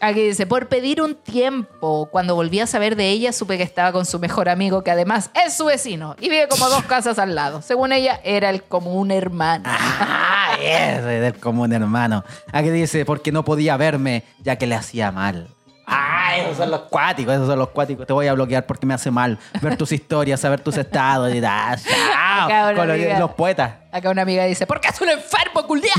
Aquí 0.01 0.21
dice, 0.21 0.47
por 0.47 0.67
pedir 0.69 1.01
un 1.01 1.15
tiempo, 1.15 2.07
cuando 2.09 2.33
volví 2.33 2.61
a 2.61 2.67
saber 2.67 2.95
de 2.95 3.09
ella, 3.09 3.33
supe 3.33 3.57
que 3.57 3.63
estaba 3.63 3.91
con 3.91 4.05
su 4.05 4.17
mejor 4.17 4.47
amigo, 4.47 4.81
que 4.81 4.91
además 4.91 5.29
es 5.45 5.57
su 5.57 5.65
vecino 5.65 6.15
y 6.19 6.29
vive 6.29 6.47
como 6.47 6.69
dos 6.69 6.85
casas 6.85 7.19
al 7.19 7.35
lado. 7.35 7.61
Según 7.61 7.91
ella, 7.91 8.21
era 8.23 8.49
el 8.49 8.63
como 8.63 8.93
un 8.93 9.11
hermano. 9.11 9.65
Ah, 9.67 10.55
ese 10.61 11.01
del 11.01 11.37
común 11.37 11.73
hermano. 11.73 12.23
Aquí 12.53 12.69
dice, 12.69 13.03
porque 13.03 13.33
no 13.33 13.43
podía 13.43 13.75
verme, 13.75 14.23
ya 14.41 14.55
que 14.55 14.67
le 14.67 14.75
hacía 14.75 15.11
mal. 15.11 15.49
Ah, 15.85 16.37
esos 16.37 16.57
son 16.57 16.71
los 16.71 16.81
cuáticos, 16.81 17.33
esos 17.33 17.47
son 17.47 17.59
los 17.59 17.69
cuáticos. 17.69 18.07
Te 18.07 18.13
voy 18.13 18.27
a 18.27 18.33
bloquear 18.33 18.65
porque 18.65 18.85
me 18.85 18.93
hace 18.93 19.11
mal 19.11 19.37
ver 19.61 19.75
tus 19.75 19.91
historias, 19.91 20.39
saber 20.39 20.61
tus 20.61 20.77
estados 20.77 21.33
y 21.33 21.39
da, 21.39 21.75
chao. 21.77 22.75
Con 22.75 22.87
los, 22.87 22.95
amiga. 22.95 23.19
los 23.19 23.31
poetas. 23.31 23.73
Acá 23.91 24.09
una 24.11 24.21
amiga 24.21 24.45
dice, 24.45 24.65
porque 24.65 24.87
es 24.87 25.01
un 25.01 25.09
enfermo 25.09 25.65
culiao. 25.67 25.93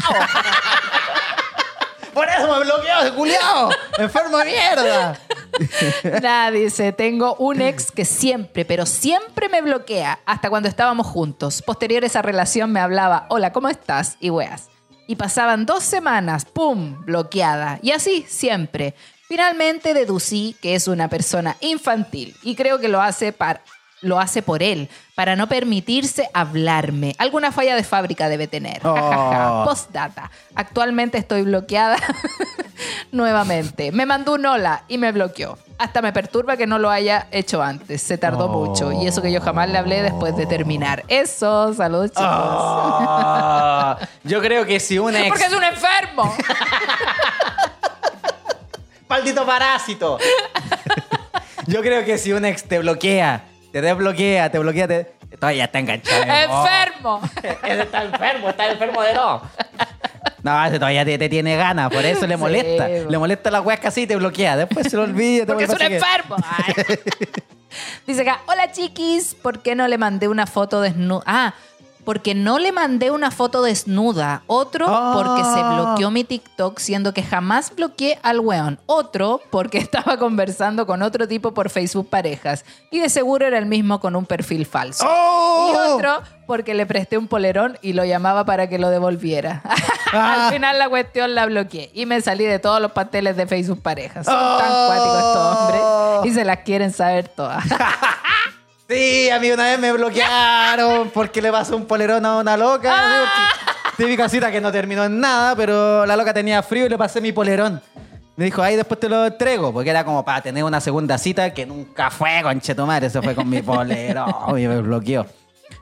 Por 2.20 2.28
eso 2.28 2.52
me 2.52 2.64
bloqueó 2.64 3.14
culiao. 3.14 3.70
Enfermo 3.98 4.36
de 4.38 4.44
mierda. 4.44 5.18
Nada, 6.22 6.50
dice, 6.50 6.92
tengo 6.92 7.34
un 7.36 7.62
ex 7.62 7.90
que 7.90 8.04
siempre, 8.04 8.66
pero 8.66 8.84
siempre 8.84 9.48
me 9.48 9.62
bloquea, 9.62 10.20
hasta 10.26 10.50
cuando 10.50 10.68
estábamos 10.68 11.06
juntos. 11.06 11.62
Posterior 11.62 12.02
a 12.02 12.06
esa 12.06 12.20
relación 12.20 12.72
me 12.72 12.80
hablaba, 12.80 13.24
hola, 13.30 13.52
¿cómo 13.54 13.70
estás? 13.70 14.18
Y 14.20 14.28
weas. 14.28 14.68
Y 15.06 15.16
pasaban 15.16 15.64
dos 15.64 15.82
semanas, 15.82 16.44
¡pum!, 16.44 17.02
bloqueada. 17.06 17.78
Y 17.82 17.92
así, 17.92 18.26
siempre. 18.28 18.94
Finalmente 19.26 19.94
deducí 19.94 20.56
que 20.60 20.74
es 20.74 20.88
una 20.88 21.08
persona 21.08 21.56
infantil 21.60 22.36
y 22.42 22.54
creo 22.54 22.80
que 22.80 22.88
lo 22.88 23.00
hace, 23.00 23.32
par- 23.32 23.62
lo 24.02 24.18
hace 24.18 24.42
por 24.42 24.62
él, 24.62 24.88
para 25.14 25.36
no 25.36 25.46
permitirse 25.46 26.28
hablarme. 26.32 27.14
Alguna 27.18 27.52
falla 27.52 27.76
de 27.76 27.84
fábrica 27.84 28.28
debe 28.28 28.46
tener. 28.46 28.80
Oh. 28.84 29.62
Postdata. 29.66 30.30
Actualmente 30.54 31.18
estoy 31.18 31.42
bloqueada 31.42 31.96
nuevamente. 33.12 33.92
Me 33.92 34.06
mandó 34.06 34.34
un 34.34 34.46
hola 34.46 34.84
y 34.88 34.98
me 34.98 35.12
bloqueó. 35.12 35.58
Hasta 35.78 36.02
me 36.02 36.12
perturba 36.12 36.56
que 36.58 36.66
no 36.66 36.78
lo 36.78 36.90
haya 36.90 37.26
hecho 37.30 37.62
antes. 37.62 38.02
Se 38.02 38.18
tardó 38.18 38.46
Oh. 38.46 38.66
mucho. 38.66 38.92
Y 38.92 39.06
eso 39.06 39.22
que 39.22 39.32
yo 39.32 39.40
jamás 39.40 39.68
le 39.70 39.78
hablé 39.78 40.02
después 40.02 40.36
de 40.36 40.46
terminar. 40.46 41.04
Eso, 41.08 41.72
saludos 41.74 42.10
chicos. 42.10 42.24
Ah, 42.26 43.98
yo 44.24 44.40
creo 44.40 44.66
que 44.66 44.80
si 44.80 44.98
un 44.98 45.14
ex. 45.16 45.28
Porque 45.28 45.44
es 45.44 45.52
un 45.52 45.64
enfermo. 45.64 46.34
¡Maldito 49.08 49.44
parásito! 49.44 50.18
Yo 51.66 51.82
creo 51.82 52.04
que 52.04 52.16
si 52.18 52.32
un 52.32 52.44
ex 52.44 52.64
te 52.64 52.78
bloquea, 52.78 53.44
te 53.72 53.80
desbloquea, 53.80 54.50
te 54.50 54.58
bloquea, 54.58 54.88
te... 54.88 55.04
todavía 55.38 55.64
está 55.64 55.78
enganchado. 55.78 56.22
enfermo. 56.22 57.20
Ese 57.64 57.82
está 57.82 58.04
enfermo, 58.04 58.50
está 58.50 58.70
enfermo 58.70 59.02
de 59.02 59.14
no. 59.14 59.42
No, 60.42 60.64
ese 60.64 60.78
todavía 60.78 61.04
te, 61.04 61.18
te 61.18 61.28
tiene 61.28 61.54
ganas, 61.56 61.90
por 61.90 62.04
eso 62.04 62.26
le 62.26 62.36
molesta. 62.36 62.88
bo. 62.88 63.10
Le 63.10 63.18
molesta 63.18 63.50
la 63.50 63.62
que 63.76 63.86
así 63.88 64.02
y 64.02 64.06
te 64.06 64.16
bloquea. 64.16 64.56
Después 64.56 64.86
se 64.90 64.96
lo 64.96 65.02
olvida. 65.02 65.44
Porque 65.46 65.64
es 65.64 65.70
un 65.70 65.82
enfermo. 65.82 66.36
Ay. 66.42 66.74
Dice 68.06 68.22
acá, 68.22 68.40
hola 68.46 68.72
chiquis, 68.72 69.34
¿por 69.34 69.60
qué 69.60 69.74
no 69.74 69.86
le 69.86 69.98
mandé 69.98 70.28
una 70.28 70.46
foto 70.46 70.80
desnuda? 70.80 71.22
Ah, 71.26 71.54
porque 72.04 72.34
no 72.34 72.58
le 72.58 72.72
mandé 72.72 73.10
una 73.10 73.30
foto 73.30 73.62
desnuda. 73.62 74.42
Otro, 74.46 74.86
Ah. 74.88 75.12
porque 75.14 75.44
se 75.44 75.62
bloqueó 75.62 76.10
mi 76.10 76.24
TikTok, 76.24 76.78
siendo 76.78 77.12
que 77.14 77.22
jamás 77.22 77.74
bloqueé 77.74 78.18
al 78.22 78.40
weón. 78.40 78.78
Otro, 78.86 79.40
porque 79.50 79.78
estaba 79.90 80.16
conversando 80.16 80.86
con 80.86 81.02
otro 81.02 81.28
tipo 81.28 81.52
por 81.54 81.70
Facebook 81.70 82.08
Parejas. 82.08 82.64
Y 82.90 83.00
de 83.00 83.08
seguro 83.08 83.46
era 83.46 83.58
el 83.58 83.66
mismo 83.66 84.00
con 84.00 84.16
un 84.16 84.26
perfil 84.26 84.66
falso. 84.66 85.04
¡Oh! 85.08 85.72
Y 85.72 85.76
otro, 85.92 86.22
porque 86.46 86.74
le 86.74 86.86
presté 86.86 87.18
un 87.18 87.28
polerón 87.28 87.78
y 87.82 87.92
lo 87.92 88.04
llamaba 88.04 88.44
para 88.44 88.68
que 88.68 88.78
lo 88.78 88.88
devolviera. 88.90 89.62
Ah. 90.12 90.46
Al 90.48 90.52
final 90.52 90.76
la 90.76 90.88
cuestión 90.88 91.36
la 91.36 91.46
bloqueé 91.46 91.88
y 91.94 92.04
me 92.04 92.20
salí 92.20 92.44
de 92.44 92.58
todos 92.58 92.82
los 92.82 92.90
pasteles 92.90 93.36
de 93.36 93.46
Facebook 93.46 93.80
Parejas. 93.80 94.26
Son 94.26 94.34
Oh. 94.36 94.58
tan 94.58 94.68
cuáticos 94.88 95.16
estos 95.18 95.56
hombres 95.56 95.82
y 96.24 96.34
se 96.34 96.44
las 96.44 96.56
quieren 96.64 96.92
saber 96.92 97.28
todas. 97.28 97.62
Sí, 98.90 99.30
a 99.30 99.38
mí 99.38 99.48
una 99.52 99.66
vez 99.66 99.78
me 99.78 99.92
bloquearon 99.92 101.10
porque 101.10 101.40
le 101.40 101.52
pasó 101.52 101.76
un 101.76 101.86
polerón 101.86 102.26
a 102.26 102.38
una 102.38 102.56
loca. 102.56 102.92
Ah. 102.92 103.48
Típica 103.96 104.28
cita 104.28 104.50
que 104.50 104.60
no 104.60 104.72
terminó 104.72 105.04
en 105.04 105.20
nada, 105.20 105.54
pero 105.54 106.04
la 106.04 106.16
loca 106.16 106.34
tenía 106.34 106.60
frío 106.60 106.86
y 106.86 106.88
le 106.88 106.98
pasé 106.98 107.20
mi 107.20 107.30
polerón. 107.30 107.80
Me 108.34 108.46
dijo, 108.46 108.60
ahí 108.62 108.74
después 108.74 108.98
te 108.98 109.08
lo 109.08 109.26
entrego, 109.26 109.72
porque 109.72 109.90
era 109.90 110.04
como 110.04 110.24
para 110.24 110.40
tener 110.40 110.64
una 110.64 110.80
segunda 110.80 111.18
cita 111.18 111.54
que 111.54 111.66
nunca 111.66 112.10
fue, 112.10 112.40
conchetumare. 112.42 113.08
Se 113.10 113.22
fue 113.22 113.32
con 113.36 113.48
mi 113.48 113.62
polerón 113.62 114.58
y 114.58 114.66
me 114.66 114.80
bloqueó. 114.80 115.24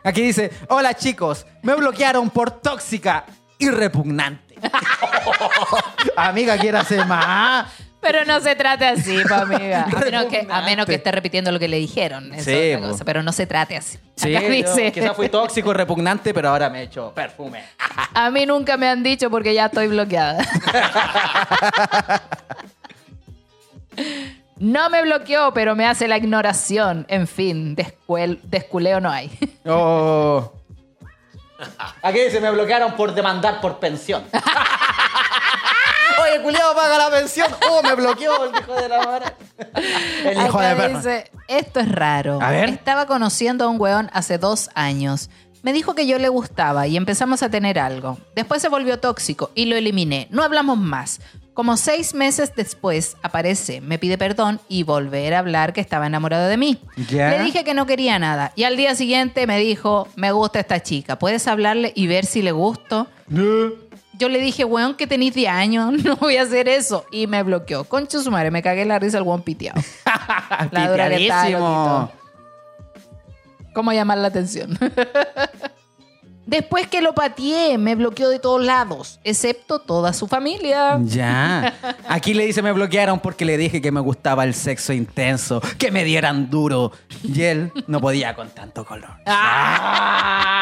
Aquí 0.04 0.20
dice, 0.20 0.50
hola 0.68 0.92
chicos, 0.92 1.46
me 1.62 1.74
bloquearon 1.76 2.28
por 2.28 2.50
tóxica 2.50 3.24
y 3.56 3.70
repugnante. 3.70 4.56
Amiga, 6.16 6.58
quiere 6.58 6.76
hacer 6.76 7.06
más. 7.06 7.87
Pero 8.10 8.24
no 8.24 8.40
se 8.40 8.54
trate 8.56 8.86
así, 8.86 9.18
pa, 9.28 9.42
amiga. 9.42 9.84
A 9.84 10.00
menos, 10.00 10.24
que, 10.26 10.38
a 10.38 10.42
menos 10.42 10.56
Repugnante. 10.56 10.86
que 10.86 10.94
esté 10.94 11.12
repitiendo 11.12 11.52
lo 11.52 11.58
que 11.58 11.68
le 11.68 11.76
dijeron. 11.78 12.32
Eso 12.32 12.44
Sí, 12.44 12.52
es 12.56 12.78
cosa, 12.78 13.04
pero 13.04 13.22
no 13.22 13.32
se 13.32 13.46
trate 13.46 13.76
así. 13.76 13.98
Sí, 14.16 14.34
Acá 14.34 14.46
yo 14.46 14.52
dice, 14.52 14.90
quizás 14.92 15.14
fui 15.14 15.28
tóxico 15.28 15.70
y 15.70 15.74
repugnante, 15.74 16.32
pero 16.32 16.48
ahora 16.48 16.70
me 16.70 16.80
he 16.80 16.82
hecho 16.84 17.12
perfume. 17.14 17.62
a 18.14 18.30
mí 18.30 18.46
nunca 18.46 18.76
me 18.76 18.88
han 18.88 19.02
dicho 19.02 19.30
porque 19.30 19.52
ya 19.54 19.66
estoy 19.66 19.88
bloqueada. 19.88 20.44
No 24.60 24.90
me 24.90 25.02
bloqueó, 25.02 25.52
pero 25.52 25.76
me 25.76 25.86
hace 25.86 26.08
la 26.08 26.16
ignoración. 26.16 27.06
En 27.08 27.28
fin, 27.28 27.76
descuel- 27.76 28.40
desculeo 28.42 29.00
no 29.00 29.08
hay. 29.10 29.30
Oh. 29.64 30.52
Aquí 32.02 32.20
dice, 32.20 32.40
me 32.40 32.50
bloquearon 32.50 32.92
por 32.96 33.14
demandar 33.14 33.60
por 33.60 33.78
pensión. 33.78 34.24
Culiado, 36.42 36.74
paga 36.74 36.98
la 36.98 37.10
pensión. 37.10 37.46
Oh, 37.70 37.82
me 37.82 37.94
bloqueó 37.94 38.44
el 38.44 38.50
hijo 38.58 38.74
de 38.74 38.88
la 38.88 39.02
madre. 39.04 39.26
El 40.24 40.38
hijo 40.46 40.58
Acá 40.58 40.68
de 40.70 40.76
perra. 40.76 40.96
dice, 40.98 41.30
esto 41.48 41.80
es 41.80 41.90
raro. 41.92 42.38
A 42.40 42.50
ver. 42.50 42.68
Estaba 42.70 43.06
conociendo 43.06 43.64
a 43.64 43.68
un 43.68 43.80
weón 43.80 44.10
hace 44.12 44.38
dos 44.38 44.70
años. 44.74 45.28
Me 45.62 45.72
dijo 45.72 45.94
que 45.94 46.06
yo 46.06 46.18
le 46.18 46.28
gustaba 46.28 46.86
y 46.86 46.96
empezamos 46.96 47.42
a 47.42 47.50
tener 47.50 47.78
algo. 47.78 48.16
Después 48.36 48.62
se 48.62 48.68
volvió 48.68 49.00
tóxico 49.00 49.50
y 49.54 49.66
lo 49.66 49.76
eliminé. 49.76 50.28
No 50.30 50.42
hablamos 50.44 50.78
más. 50.78 51.20
Como 51.52 51.76
seis 51.76 52.14
meses 52.14 52.52
después 52.54 53.16
aparece, 53.20 53.80
me 53.80 53.98
pide 53.98 54.16
perdón 54.16 54.60
y 54.68 54.84
volver 54.84 55.34
a 55.34 55.40
hablar 55.40 55.72
que 55.72 55.80
estaba 55.80 56.06
enamorado 56.06 56.46
de 56.46 56.56
mí. 56.56 56.78
Ya. 57.08 57.30
Le 57.30 57.42
dije 57.42 57.64
que 57.64 57.74
no 57.74 57.84
quería 57.84 58.16
nada 58.20 58.52
y 58.54 58.62
al 58.62 58.76
día 58.76 58.94
siguiente 58.94 59.44
me 59.48 59.58
dijo, 59.58 60.06
me 60.14 60.30
gusta 60.30 60.60
esta 60.60 60.80
chica, 60.80 61.18
¿puedes 61.18 61.48
hablarle 61.48 61.92
y 61.96 62.06
ver 62.06 62.26
si 62.26 62.42
le 62.42 62.52
gusto? 62.52 63.08
Yo 64.18 64.28
le 64.28 64.40
dije, 64.40 64.64
weón, 64.64 64.94
que 64.96 65.06
tenés 65.06 65.34
10 65.34 65.48
años, 65.50 65.92
no 66.04 66.16
voy 66.16 66.36
a 66.36 66.42
hacer 66.42 66.68
eso. 66.68 67.06
Y 67.12 67.26
me 67.26 67.42
bloqueó. 67.42 67.84
Concha 67.84 68.20
su 68.20 68.30
madre, 68.30 68.50
me 68.50 68.62
cagué 68.62 68.84
la 68.84 68.98
risa 68.98 69.18
el 69.18 69.24
weón 69.24 69.42
piteado. 69.42 69.80
La 70.72 70.90
dura 70.90 71.08
que 71.08 71.28
loquito. 71.28 72.12
¿Cómo 73.72 73.92
llamar 73.92 74.18
la 74.18 74.28
atención? 74.28 74.76
Después 76.48 76.86
que 76.86 77.02
lo 77.02 77.12
pateé, 77.14 77.76
me 77.76 77.94
bloqueó 77.94 78.30
de 78.30 78.38
todos 78.38 78.64
lados, 78.64 79.20
excepto 79.22 79.80
toda 79.80 80.14
su 80.14 80.26
familia. 80.26 80.98
Ya. 81.02 81.74
Aquí 82.08 82.32
le 82.32 82.46
dice 82.46 82.62
me 82.62 82.72
bloquearon 82.72 83.20
porque 83.20 83.44
le 83.44 83.58
dije 83.58 83.82
que 83.82 83.92
me 83.92 84.00
gustaba 84.00 84.44
el 84.44 84.54
sexo 84.54 84.94
intenso, 84.94 85.60
que 85.76 85.90
me 85.90 86.04
dieran 86.04 86.48
duro. 86.48 86.90
Y 87.22 87.42
él 87.42 87.70
no 87.86 88.00
podía 88.00 88.34
con 88.34 88.48
tanto 88.48 88.86
color. 88.86 89.10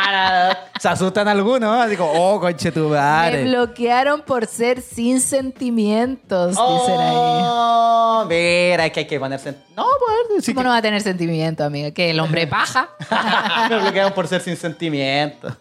Ah, 0.09 0.57
Se 0.81 0.89
asustan 0.89 1.27
algunos. 1.29 1.89
Digo, 1.89 2.11
oh, 2.15 2.39
conche 2.41 2.71
tu 2.71 2.91
Me 2.91 3.45
bloquearon 3.45 4.23
por 4.23 4.47
ser 4.47 4.81
sin 4.83 5.21
sentimientos, 5.21 6.51
dicen 6.51 7.01
ahí. 7.01 7.15
Oh, 7.17 8.25
mira, 8.29 8.87
es 8.87 8.93
que 8.93 9.01
hay 9.01 9.07
que 9.07 9.19
ponerse. 9.19 9.55
No, 9.77 9.85
pues, 9.99 10.45
sí 10.45 10.53
¿Cómo 10.53 10.63
que- 10.63 10.65
no 10.65 10.71
va 10.71 10.77
a 10.79 10.83
tener 10.83 11.01
sentimiento, 11.01 11.65
amiga? 11.65 11.91
¿Que 11.91 12.11
el 12.11 12.21
hombre 12.21 12.47
paja? 12.47 12.91
me 13.71 13.79
bloquearon 13.79 14.13
por 14.13 14.29
ser 14.29 14.41
sin 14.43 14.57
sentimiento. 14.57 15.57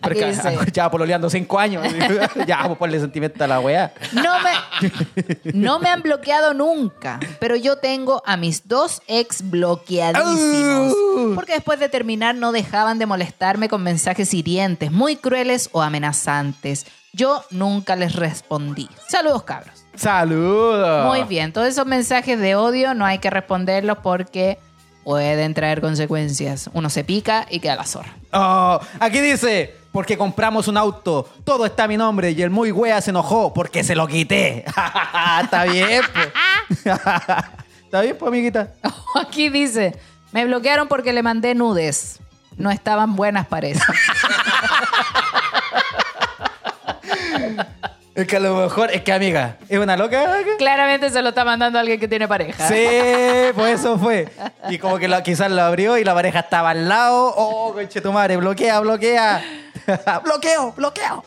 Porque 0.00 0.26
dice- 0.26 0.58
ya 0.72 0.90
pololeando 0.90 1.30
cinco 1.30 1.58
años. 1.58 1.86
ya, 2.46 2.64
pues 2.66 2.78
ponle 2.78 2.98
sentimiento 3.00 3.42
a 3.44 3.46
la 3.46 3.60
weá. 3.60 3.92
No 4.12 4.34
me, 4.40 5.52
no 5.52 5.78
me 5.78 5.88
han 5.88 6.02
bloqueado 6.02 6.54
nunca, 6.54 7.20
pero 7.38 7.56
yo 7.56 7.76
tengo 7.76 8.22
a 8.26 8.36
mis 8.36 8.66
dos 8.68 9.02
ex 9.06 9.48
bloqueadísimos. 9.50 10.92
Uh. 10.92 11.32
Porque 11.34 11.52
después 11.54 11.78
de 11.78 11.88
terminar 11.88 12.34
no 12.34 12.52
dejaban 12.52 12.98
de 12.98 13.06
molestarme 13.06 13.68
con 13.68 13.82
mensajes 13.82 14.34
hirientes, 14.34 14.90
muy 14.90 15.16
crueles 15.16 15.68
o 15.72 15.82
amenazantes. 15.82 16.86
Yo 17.12 17.44
nunca 17.50 17.94
les 17.94 18.14
respondí. 18.16 18.88
Saludos, 19.08 19.42
cabros. 19.42 19.84
Saludos. 19.94 21.06
Muy 21.06 21.24
bien, 21.24 21.52
todos 21.52 21.68
esos 21.68 21.86
mensajes 21.86 22.38
de 22.38 22.54
odio 22.56 22.94
no 22.94 23.04
hay 23.04 23.18
que 23.18 23.28
responderlos 23.28 23.98
porque 24.02 24.58
pueden 25.04 25.54
traer 25.54 25.80
consecuencias. 25.80 26.70
Uno 26.72 26.90
se 26.90 27.04
pica 27.04 27.46
y 27.50 27.60
queda 27.60 27.76
la 27.76 27.84
zorra. 27.84 28.14
Oh, 28.32 28.80
aquí 29.00 29.20
dice, 29.20 29.74
porque 29.92 30.16
compramos 30.16 30.68
un 30.68 30.76
auto. 30.76 31.28
Todo 31.44 31.66
está 31.66 31.84
a 31.84 31.88
mi 31.88 31.96
nombre 31.96 32.30
y 32.32 32.42
el 32.42 32.50
muy 32.50 32.72
wea 32.72 33.00
se 33.00 33.10
enojó 33.10 33.52
porque 33.52 33.84
se 33.84 33.94
lo 33.94 34.06
quité. 34.06 34.64
está 35.42 35.64
bien, 35.64 36.02
pues. 36.12 36.96
está 37.84 38.00
bien, 38.00 38.16
pues, 38.18 38.28
amiguita. 38.28 38.72
Aquí 39.20 39.48
dice, 39.50 39.96
me 40.32 40.44
bloquearon 40.46 40.88
porque 40.88 41.12
le 41.12 41.22
mandé 41.22 41.54
nudes. 41.54 42.20
No 42.56 42.70
estaban 42.70 43.16
buenas, 43.16 43.46
parece. 43.46 43.82
Es 48.14 48.26
que 48.26 48.36
a 48.36 48.40
lo 48.40 48.54
mejor, 48.56 48.90
es 48.90 49.00
que 49.02 49.12
amiga, 49.12 49.56
es 49.70 49.78
una 49.78 49.96
loca. 49.96 50.22
Claramente 50.58 51.08
se 51.08 51.22
lo 51.22 51.30
está 51.30 51.44
mandando 51.46 51.78
alguien 51.78 51.98
que 51.98 52.06
tiene 52.08 52.28
pareja. 52.28 52.68
Sí, 52.68 52.86
pues 53.54 53.80
eso 53.80 53.98
fue. 53.98 54.28
Y 54.68 54.76
como 54.78 54.98
que 54.98 55.08
lo- 55.08 55.22
quizás 55.22 55.50
lo 55.50 55.62
abrió 55.62 55.96
y 55.96 56.04
la 56.04 56.12
pareja 56.12 56.40
estaba 56.40 56.70
al 56.70 56.88
lado. 56.90 57.32
Oh, 57.36 57.72
conche 57.72 58.02
tu 58.02 58.12
madre, 58.12 58.36
bloquea, 58.36 58.80
bloquea. 58.80 59.42
bloqueo, 60.24 60.72
bloqueo. 60.76 61.24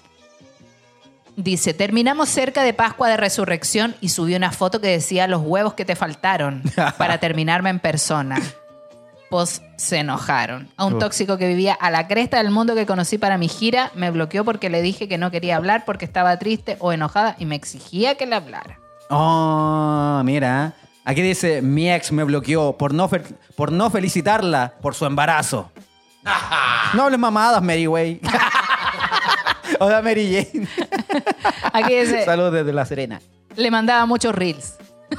Dice, 1.37 1.73
terminamos 1.73 2.29
cerca 2.29 2.61
de 2.63 2.73
Pascua 2.73 3.09
de 3.09 3.17
Resurrección 3.17 3.95
y 3.99 4.09
subí 4.09 4.35
una 4.35 4.51
foto 4.51 4.79
que 4.79 4.87
decía 4.87 5.27
los 5.27 5.41
huevos 5.43 5.73
que 5.73 5.83
te 5.85 5.95
faltaron 5.95 6.61
para 6.97 7.17
terminarme 7.19 7.71
en 7.71 7.79
persona. 7.79 8.39
Pues 9.29 9.61
se 9.77 9.97
enojaron. 9.97 10.69
A 10.77 10.85
un 10.85 10.93
Uf. 10.93 10.99
tóxico 10.99 11.37
que 11.37 11.47
vivía 11.47 11.73
a 11.73 11.89
la 11.89 12.07
cresta 12.07 12.37
del 12.37 12.51
mundo 12.51 12.75
que 12.75 12.85
conocí 12.85 13.17
para 13.17 13.37
mi 13.37 13.47
gira 13.49 13.91
me 13.95 14.11
bloqueó 14.11 14.45
porque 14.45 14.69
le 14.69 14.81
dije 14.81 15.07
que 15.07 15.17
no 15.17 15.31
quería 15.31 15.55
hablar 15.57 15.83
porque 15.85 16.05
estaba 16.05 16.37
triste 16.37 16.77
o 16.79 16.93
enojada 16.93 17.35
y 17.39 17.45
me 17.45 17.55
exigía 17.55 18.15
que 18.15 18.25
le 18.27 18.35
hablara. 18.35 18.79
Oh, 19.09 20.21
mira. 20.23 20.73
Aquí 21.03 21.21
dice, 21.21 21.61
mi 21.61 21.91
ex 21.91 22.11
me 22.11 22.23
bloqueó 22.23 22.77
por 22.77 22.93
no, 22.93 23.09
por 23.55 23.71
no 23.71 23.89
felicitarla 23.89 24.73
por 24.81 24.95
su 24.95 25.05
embarazo. 25.05 25.71
no 26.93 27.03
hables 27.03 27.19
mamadas, 27.19 27.61
Mary 27.61 27.85
Way. 27.87 28.21
Hola, 29.79 30.01
Mary 30.01 30.47
Jane. 30.51 30.67
Aquí 31.73 31.95
dice, 31.95 32.25
Saludos 32.25 32.53
desde 32.53 32.73
La 32.73 32.85
Serena. 32.85 33.21
le 33.55 33.69
mandaba 33.71 34.05
muchos 34.05 34.33
reels. 34.33 34.75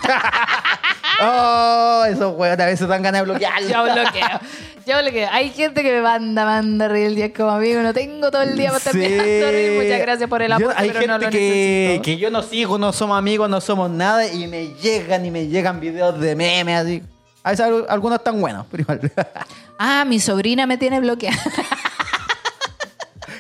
Oh, 1.20 2.04
esos 2.06 2.34
huevos 2.36 2.58
a 2.58 2.66
veces 2.66 2.86
dan 2.88 3.02
ganas 3.02 3.22
de 3.22 3.24
bloquearlo. 3.24 3.68
Yo 3.72 3.82
bloqueo. 3.84 4.40
Yo 4.86 5.00
bloqueo. 5.02 5.28
Hay 5.32 5.50
gente 5.50 5.82
que 5.82 5.92
me 5.92 6.02
manda, 6.02 6.44
manda 6.44 6.88
reels 6.88 7.16
y 7.18 7.22
es 7.22 7.32
como 7.32 7.50
amigo, 7.50 7.80
no 7.82 7.92
tengo 7.94 8.30
todo 8.30 8.42
el 8.42 8.56
día 8.56 8.66
para 8.68 8.78
estar 8.78 8.92
Sí. 8.92 8.98
reels. 9.00 9.82
Muchas 9.84 10.00
gracias 10.00 10.28
por 10.28 10.42
el 10.42 10.48
Yo- 10.50 10.54
apoyo, 10.56 10.72
hay 10.76 10.88
pero 10.88 11.00
gente 11.00 11.06
no 11.12 11.18
lo 11.18 11.30
que, 11.30 11.38
necesito. 11.40 12.02
que 12.02 12.16
yo 12.18 12.30
no 12.30 12.42
sigo, 12.42 12.78
no 12.78 12.92
somos 12.92 13.18
amigos, 13.18 13.48
no 13.50 13.60
somos 13.60 13.90
nada 13.90 14.26
y 14.26 14.46
me 14.46 14.68
llegan 14.74 15.24
y 15.26 15.30
me 15.30 15.46
llegan 15.48 15.80
videos 15.80 16.20
de 16.20 16.36
memes 16.36 16.80
así. 16.82 17.02
A 17.42 17.50
veces 17.50 17.64
al- 17.66 17.86
algunos 17.88 18.18
están 18.18 18.40
buenos, 18.40 18.66
pero 18.70 18.82
igual. 18.82 19.00
Ah, 19.78 20.06
mi 20.06 20.20
sobrina 20.20 20.64
me 20.66 20.78
tiene 20.78 21.00
bloqueada. 21.00 21.36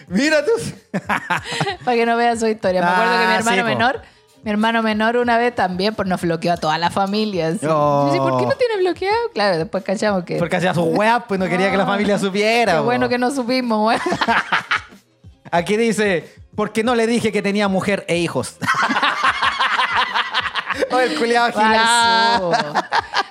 Mira 0.08 0.44
tú. 0.44 0.50
para 1.84 1.96
que 1.96 2.06
no 2.06 2.16
vean 2.16 2.38
su 2.38 2.46
historia. 2.46 2.80
Me 2.82 2.86
acuerdo 2.88 3.12
que 3.12 3.18
mi 3.18 3.24
Ah, 3.24 3.36
hermano 3.38 3.56
sí, 3.56 3.62
menor, 3.62 4.02
mi 4.46 4.52
hermano 4.52 4.80
menor 4.80 5.16
una 5.16 5.38
vez 5.38 5.52
también 5.56 5.96
pues 5.96 6.06
nos 6.06 6.20
bloqueó 6.20 6.52
a 6.52 6.56
toda 6.56 6.78
la 6.78 6.88
familia. 6.88 7.48
así. 7.48 7.66
Oh. 7.68 8.06
Yo 8.06 8.12
decía, 8.12 8.22
¿por 8.22 8.38
qué 8.38 8.46
no 8.46 8.52
tiene 8.52 8.76
bloqueado? 8.76 9.30
Claro, 9.34 9.58
después 9.58 9.82
cachamos 9.82 10.22
que. 10.22 10.36
Porque 10.36 10.54
hacía 10.54 10.72
sus 10.72 10.84
weas, 10.84 11.24
pues 11.26 11.40
no 11.40 11.48
quería 11.48 11.68
que 11.68 11.76
la 11.76 11.84
familia 11.84 12.16
supiera. 12.16 12.74
Qué 12.74 12.78
po. 12.78 12.84
bueno 12.84 13.08
que 13.08 13.18
no 13.18 13.32
supimos, 13.32 13.80
güey. 13.80 13.98
Aquí 15.50 15.76
dice, 15.76 16.32
porque 16.54 16.84
no 16.84 16.94
le 16.94 17.08
dije 17.08 17.32
que 17.32 17.42
tenía 17.42 17.66
mujer 17.66 18.04
e 18.06 18.18
hijos. 18.18 18.56
oh, 20.92 21.00
el 21.00 21.18
culiado 21.18 21.52
Falso. 21.52 22.52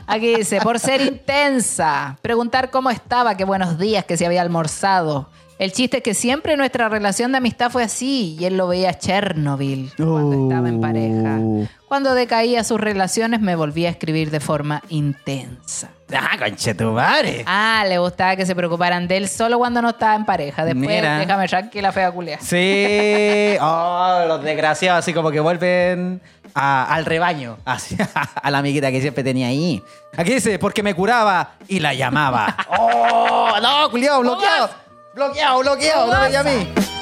Aquí 0.07 0.36
dice, 0.36 0.59
por 0.59 0.80
ser 0.80 0.99
intensa, 0.99 2.18
preguntar 2.22 2.72
cómo 2.72 2.89
estaba, 2.89 3.38
qué 3.38 3.45
buenos 3.45 3.80
días, 3.80 4.03
que 4.03 4.18
se 4.18 4.26
había 4.26 4.41
almorzado. 4.41 5.30
El 5.58 5.72
chiste 5.72 5.97
es 5.97 6.03
que 6.03 6.14
siempre 6.14 6.58
nuestra 6.58 6.89
relación 6.89 7.32
de 7.32 7.38
amistad 7.38 7.72
fue 7.72 7.84
así 7.84 8.36
y 8.38 8.43
él 8.43 8.58
lo 8.58 8.68
veía 8.68 8.93
Chernobyl 8.99 9.89
cuando 9.95 10.43
estaba 10.49 10.68
en 10.68 10.82
pareja. 10.82 11.39
Cuando 11.88 12.14
decaía 12.14 12.64
sus 12.66 12.80
relaciones 12.80 13.39
me 13.39 13.56
volvía 13.56 13.88
a 13.88 13.91
escribir 13.91 14.32
de 14.32 14.41
forma 14.41 14.82
intensa. 14.89 15.91
Ah, 16.14 16.38
conchetumare. 16.38 17.43
Ah, 17.47 17.86
le 17.88 17.97
gustaba 17.99 18.36
que 18.36 18.45
se 18.45 18.53
preocuparan 18.53 19.08
de 19.08 19.16
él 19.16 19.30
solo 19.30 19.58
cuando 19.58 19.82
no 19.82 19.89
estaba 19.89 20.16
en 20.16 20.26
pareja. 20.26 20.66
Después, 20.66 20.88
Mira. 20.88 21.20
déjame 21.20 21.47
tranquila, 21.47 21.91
fea 21.93 22.12
culea. 22.12 22.39
Sí. 22.41 23.56
Oh, 23.62 24.26
los 24.28 24.43
desgraciados 24.43 24.99
así 24.99 25.14
como 25.14 25.32
que 25.32 25.39
vuelven 25.39 26.22
a- 26.53 26.93
al 26.93 27.06
rebaño. 27.06 27.58
Así, 27.64 27.95
a 28.43 28.51
la 28.51 28.58
amiguita 28.58 28.91
que 28.91 28.99
siempre 28.99 29.24
tenía 29.24 29.47
ahí. 29.47 29.82
Aquí 30.18 30.34
dice, 30.34 30.60
porque 30.60 30.84
me 30.84 30.93
curaba 30.93 31.51
y 31.70 31.80
la 31.80 31.93
llamaba. 31.93 32.58
Oh, 32.78 33.58
no, 33.62 33.89
culiado, 33.89 34.20
bloqueado. 34.20 34.70
Bloqueado, 35.16 35.59
bloqueado, 35.59 36.13
no 36.13 36.30
me 36.30 36.36
a 36.36 36.43
mí. 36.43 36.95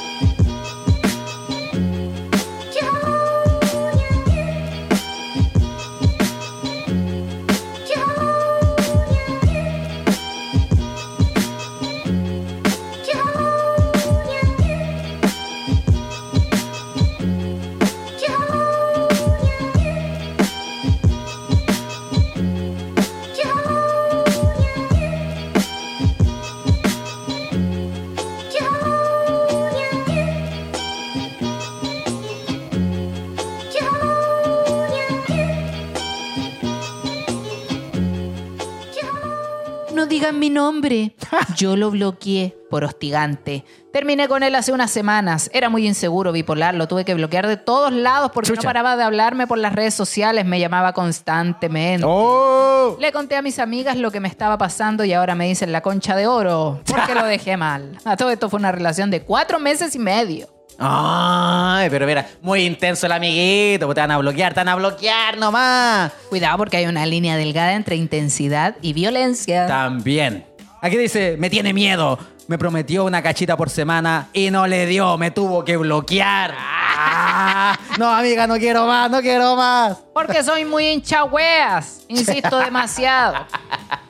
Nombre. 40.54 41.16
Yo 41.56 41.76
lo 41.76 41.92
bloqueé 41.92 42.56
por 42.70 42.84
hostigante. 42.84 43.66
Terminé 43.92 44.28
con 44.28 44.42
él 44.42 44.56
hace 44.56 44.72
unas 44.72 44.90
semanas. 44.90 45.50
Era 45.54 45.70
muy 45.70 45.86
inseguro, 45.88 46.32
bipolar. 46.32 46.74
Lo 46.74 46.88
tuve 46.88 47.06
que 47.06 47.14
bloquear 47.14 47.48
de 47.48 47.58
todos 47.58 47.92
lados 47.92 48.32
porque 48.34 48.50
Chucha. 48.50 48.62
no 48.62 48.66
paraba 48.68 48.96
de 48.98 49.04
hablarme 49.04 49.46
por 49.46 49.58
las 49.58 49.74
redes 49.74 49.94
sociales. 49.94 50.46
Me 50.46 50.60
llamaba 50.60 50.94
constantemente. 50.94 52.06
Oh. 52.08 52.98
Le 53.00 53.12
conté 53.12 53.36
a 53.36 53.42
mis 53.42 53.60
amigas 53.60 53.98
lo 53.98 54.12
que 54.12 54.20
me 54.20 54.28
estaba 54.28 54.58
pasando 54.58 55.04
y 55.04 55.14
ahora 55.14 55.36
me 55.36 55.48
dicen 55.48 55.72
la 55.72 55.82
concha 55.82 56.16
de 56.16 56.28
oro 56.28 56.80
porque 56.86 57.16
lo 57.16 57.26
dejé 57.26 57.58
mal. 57.58 57.98
A 58.06 58.18
todo 58.18 58.32
esto 58.32 58.50
fue 58.50 58.60
una 58.60 58.72
relación 58.72 59.12
de 59.12 59.22
cuatro 59.24 59.60
meses 59.60 59.96
y 59.96 60.00
medio. 60.00 60.48
Ay, 60.80 61.90
pero 61.90 62.06
mira, 62.06 62.28
muy 62.42 62.64
intenso 62.66 63.06
el 63.06 63.12
amiguito, 63.12 63.86
pues 63.86 63.96
te 63.96 64.02
van 64.02 64.12
a 64.12 64.18
bloquear, 64.18 64.54
te 64.54 64.60
van 64.60 64.70
a 64.70 64.76
bloquear 64.76 65.38
nomás. 65.38 66.12
Cuidado 66.30 66.58
porque 66.58 66.78
hay 66.78 66.86
una 66.86 67.06
línea 67.06 67.38
delgada 67.38 67.74
entre 67.74 67.96
intensidad 67.96 68.76
y 68.82 68.94
violencia. 68.94 69.68
También. 69.68 70.46
Aquí 70.82 70.98
dice, 70.98 71.38
me 71.40 71.50
tiene 71.50 71.74
miedo. 71.74 72.20
Me 72.48 72.58
prometió 72.58 73.06
una 73.06 73.24
cachita 73.24 73.56
por 73.56 73.70
semana 73.70 74.28
y 74.34 74.52
no 74.52 74.68
le 74.68 74.86
dio, 74.86 75.18
me 75.18 75.32
tuvo 75.32 75.64
que 75.64 75.78
bloquear. 75.78 76.54
Ah, 76.58 77.80
no, 77.98 78.14
amiga, 78.14 78.48
no 78.48 78.58
quiero 78.58 78.86
más, 78.86 79.10
no 79.10 79.22
quiero 79.22 79.56
más. 79.56 79.98
Porque 80.14 80.44
soy 80.44 80.66
muy 80.66 80.88
hinchahueas. 80.88 82.02
Insisto 82.10 82.60
demasiado. 82.60 83.46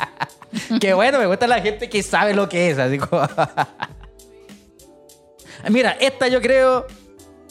Qué 0.82 0.94
bueno, 0.96 1.20
me 1.20 1.28
gusta 1.28 1.46
la 1.46 1.62
gente 1.62 1.88
que 1.90 2.02
sabe 2.02 2.34
lo 2.34 2.50
que 2.50 2.72
es. 2.72 2.80
Así 2.80 2.98
como... 2.98 3.22
Mira, 5.70 5.92
esta 6.00 6.28
yo 6.28 6.42
creo 6.42 6.86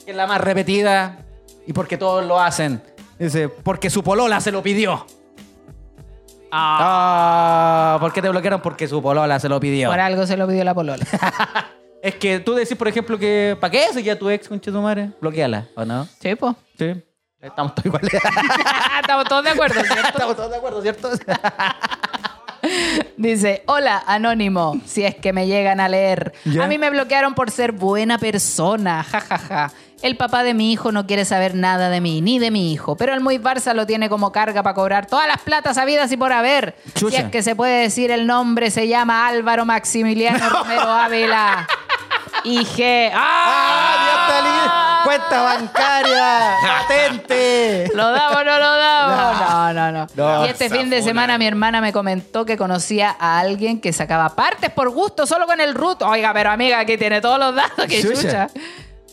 que 0.04 0.10
es 0.10 0.16
la 0.16 0.26
más 0.26 0.40
repetida 0.40 1.18
y 1.66 1.72
porque 1.72 1.96
todos 1.96 2.24
lo 2.24 2.40
hacen. 2.40 2.82
Dice, 3.18 3.48
porque 3.48 3.90
su 3.90 4.02
polola 4.02 4.40
se 4.40 4.50
lo 4.50 4.62
pidió. 4.62 5.06
Ah, 6.50 7.96
¿por 8.00 8.12
qué 8.12 8.20
te 8.20 8.28
bloquearon? 8.28 8.60
Porque 8.60 8.86
su 8.86 9.00
polola 9.00 9.40
se 9.40 9.48
lo 9.48 9.58
pidió. 9.58 9.88
Por 9.88 10.00
algo 10.00 10.26
se 10.26 10.36
lo 10.36 10.46
pidió 10.46 10.64
la 10.64 10.74
polola. 10.74 11.04
Es 12.02 12.16
que 12.16 12.40
tú 12.40 12.54
decís, 12.54 12.76
por 12.76 12.88
ejemplo, 12.88 13.16
que 13.16 13.56
¿para 13.60 13.70
qué 13.70 13.92
seguía 13.92 14.18
tu 14.18 14.28
ex 14.28 14.48
con 14.48 14.58
tu 14.58 14.72
madre? 14.72 15.12
Bloqueala, 15.20 15.68
¿o 15.76 15.84
no? 15.84 16.04
Sí, 16.20 16.34
po. 16.34 16.56
Sí. 16.76 17.00
Estamos 17.40 17.76
todos 17.76 17.86
iguales. 17.86 18.12
Estamos 19.00 19.24
todos 19.28 19.44
de 19.44 19.50
acuerdo, 19.50 19.80
¿cierto? 19.84 20.08
Estamos 20.08 20.34
todos 20.34 20.50
de 20.50 20.56
acuerdo, 20.56 20.82
¿cierto? 20.82 21.10
Dice, 23.16 23.62
hola, 23.66 24.02
anónimo, 24.06 24.80
si 24.86 25.04
es 25.04 25.14
que 25.14 25.32
me 25.32 25.46
llegan 25.46 25.80
a 25.80 25.88
leer. 25.88 26.32
Ya. 26.44 26.64
A 26.64 26.66
mí 26.66 26.78
me 26.78 26.90
bloquearon 26.90 27.34
por 27.34 27.50
ser 27.50 27.72
buena 27.72 28.18
persona, 28.18 29.02
jajaja. 29.04 29.72
El 30.02 30.16
papá 30.16 30.42
de 30.42 30.52
mi 30.52 30.72
hijo 30.72 30.90
no 30.90 31.06
quiere 31.06 31.24
saber 31.24 31.54
nada 31.54 31.88
de 31.88 32.00
mí, 32.00 32.20
ni 32.20 32.40
de 32.40 32.50
mi 32.50 32.72
hijo, 32.72 32.96
pero 32.96 33.14
el 33.14 33.20
muy 33.20 33.38
Barça 33.38 33.72
lo 33.72 33.86
tiene 33.86 34.08
como 34.08 34.32
carga 34.32 34.64
para 34.64 34.74
cobrar 34.74 35.06
todas 35.06 35.28
las 35.28 35.40
platas 35.42 35.78
habidas 35.78 36.10
y 36.10 36.16
por 36.16 36.32
haber. 36.32 36.74
Chucha. 36.94 37.18
Si 37.18 37.22
es 37.22 37.30
que 37.30 37.42
se 37.44 37.54
puede 37.54 37.82
decir 37.82 38.10
el 38.10 38.26
nombre, 38.26 38.72
se 38.72 38.88
llama 38.88 39.28
Álvaro 39.28 39.64
Maximiliano 39.64 40.48
Romero 40.50 40.90
Ávila. 40.90 41.68
Y 42.44 42.64
G. 42.64 43.10
¡Ah! 43.14 43.92
¡Ah, 43.94 44.28
está 44.28 45.04
Cuenta 45.04 45.42
bancaria. 45.42 46.54
Patente. 46.62 47.90
¿Lo 47.94 48.10
damos 48.12 48.36
o 48.36 48.44
no 48.44 48.58
lo 48.58 48.76
damos? 48.76 49.40
No, 49.40 49.72
no, 49.72 49.92
no. 49.92 50.06
No, 50.14 50.46
y 50.46 50.48
este 50.48 50.70
fin 50.70 50.90
de 50.90 51.02
semana 51.02 51.38
mi 51.38 51.46
hermana 51.46 51.80
me 51.80 51.92
comentó 51.92 52.44
que 52.44 52.56
conocía 52.56 53.16
a 53.18 53.40
alguien 53.40 53.80
que 53.80 53.92
sacaba 53.92 54.30
partes 54.30 54.70
por 54.70 54.90
gusto 54.90 55.26
solo 55.26 55.46
con 55.46 55.60
el 55.60 55.74
root. 55.74 56.02
Oiga, 56.02 56.32
pero 56.32 56.50
amiga, 56.50 56.78
aquí 56.78 56.96
tiene 56.96 57.20
todos 57.20 57.38
los 57.38 57.54
datos 57.54 57.86
que 57.86 58.00
Chucha. 58.02 58.48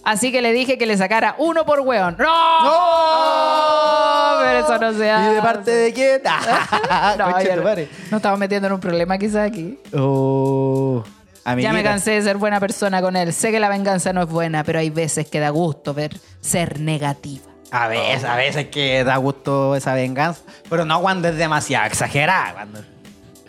Así 0.03 0.31
que 0.31 0.41
le 0.41 0.53
dije 0.53 0.77
que 0.77 0.85
le 0.85 0.97
sacara 0.97 1.35
uno 1.39 1.65
por 1.65 1.81
hueón. 1.81 2.15
¡No! 2.17 2.63
¡No! 2.63 4.39
Pero 4.39 4.59
eso 4.59 4.77
no 4.79 4.93
se 4.93 5.11
hace. 5.11 5.31
¿Y 5.31 5.35
de 5.35 5.41
parte 5.41 5.71
de 5.71 5.93
quién? 5.93 6.21
No, 7.17 7.25
tu 7.25 7.55
no. 7.55 7.63
madre. 7.63 7.89
Nos 8.09 8.19
estamos 8.19 8.39
metiendo 8.39 8.67
en 8.67 8.73
un 8.73 8.79
problema 8.79 9.17
quizás 9.17 9.47
aquí. 9.47 9.77
Oh. 9.93 11.03
Ya 11.45 11.55
me 11.55 11.63
Amiguita. 11.67 11.89
cansé 11.91 12.11
de 12.11 12.21
ser 12.21 12.37
buena 12.37 12.59
persona 12.59 13.01
con 13.01 13.15
él. 13.15 13.33
Sé 13.33 13.51
que 13.51 13.59
la 13.59 13.69
venganza 13.69 14.13
no 14.13 14.21
es 14.23 14.29
buena, 14.29 14.63
pero 14.63 14.79
hay 14.79 14.89
veces 14.89 15.27
que 15.27 15.39
da 15.39 15.49
gusto 15.49 15.93
ver 15.93 16.17
ser 16.41 16.79
negativa. 16.79 17.43
A 17.71 17.87
veces, 17.87 18.23
a 18.23 18.35
veces 18.35 18.67
que 18.67 19.03
da 19.03 19.17
gusto 19.17 19.75
esa 19.75 19.93
venganza. 19.93 20.41
Pero 20.69 20.85
no 20.85 21.01
cuando 21.01 21.27
es 21.27 21.37
demasiado 21.37 21.85
exagerada. 21.85 22.53
Cuando... 22.53 22.83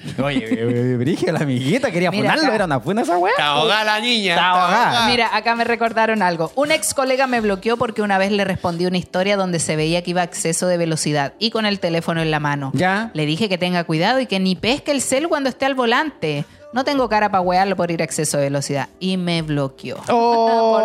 Oye, 0.25 0.97
Brige, 0.97 1.31
la 1.31 1.41
amiguita 1.41 1.91
quería 1.91 2.11
Mira 2.11 2.23
funarlo. 2.31 2.45
acá. 2.47 2.55
Era 2.55 2.65
una 2.65 2.81
funa 2.81 3.03
esa 3.03 3.19
weá. 3.19 3.33
Está 3.33 3.85
la 3.85 4.01
niña. 4.01 4.35
Está. 4.35 5.07
Mira, 5.09 5.37
acá 5.37 5.55
me 5.57 5.65
recordaron 5.65 6.23
algo. 6.23 6.51
Un 6.55 6.71
ex 6.73 6.95
colega 6.95 7.27
me 7.27 7.41
bloqueó 7.43 7.77
porque 7.77 8.01
una 8.01 8.17
vez 8.17 8.33
le 8.33 8.45
respondí 8.45 8.87
una 8.87 8.97
historia 8.97 9.37
donde 9.37 9.59
se 9.59 9.77
veía 9.77 10.03
que 10.03 10.11
iba 10.13 10.23
a 10.23 10.25
exceso 10.25 10.67
de 10.67 10.79
velocidad 10.79 11.35
y 11.39 11.51
con 11.51 11.67
el 11.67 11.81
teléfono 11.81 12.23
en 12.23 12.31
la 12.31 12.41
mano. 12.41 12.71
Ya. 12.75 13.11
Le 13.13 13.27
dije 13.27 13.49
que 13.51 13.59
tenga 13.59 13.85
cuidado 13.85 14.21
y 14.21 14.27
que 14.27 14.41
ni 14.41 14.57
pesque 14.57 14.91
el 14.91 15.03
cel 15.03 15.29
cuando 15.29 15.51
esté 15.51 15.67
al 15.67 15.75
volante. 15.75 16.47
No 16.73 16.85
tengo 16.85 17.09
cara 17.09 17.31
para 17.31 17.41
wearlo 17.41 17.75
por 17.77 17.91
ir 17.91 18.01
a 18.01 18.05
exceso 18.05 18.39
de 18.39 18.45
velocidad. 18.45 18.89
Y 18.99 19.17
me 19.17 19.43
bloqueó. 19.43 19.97
Oh. 20.09 20.81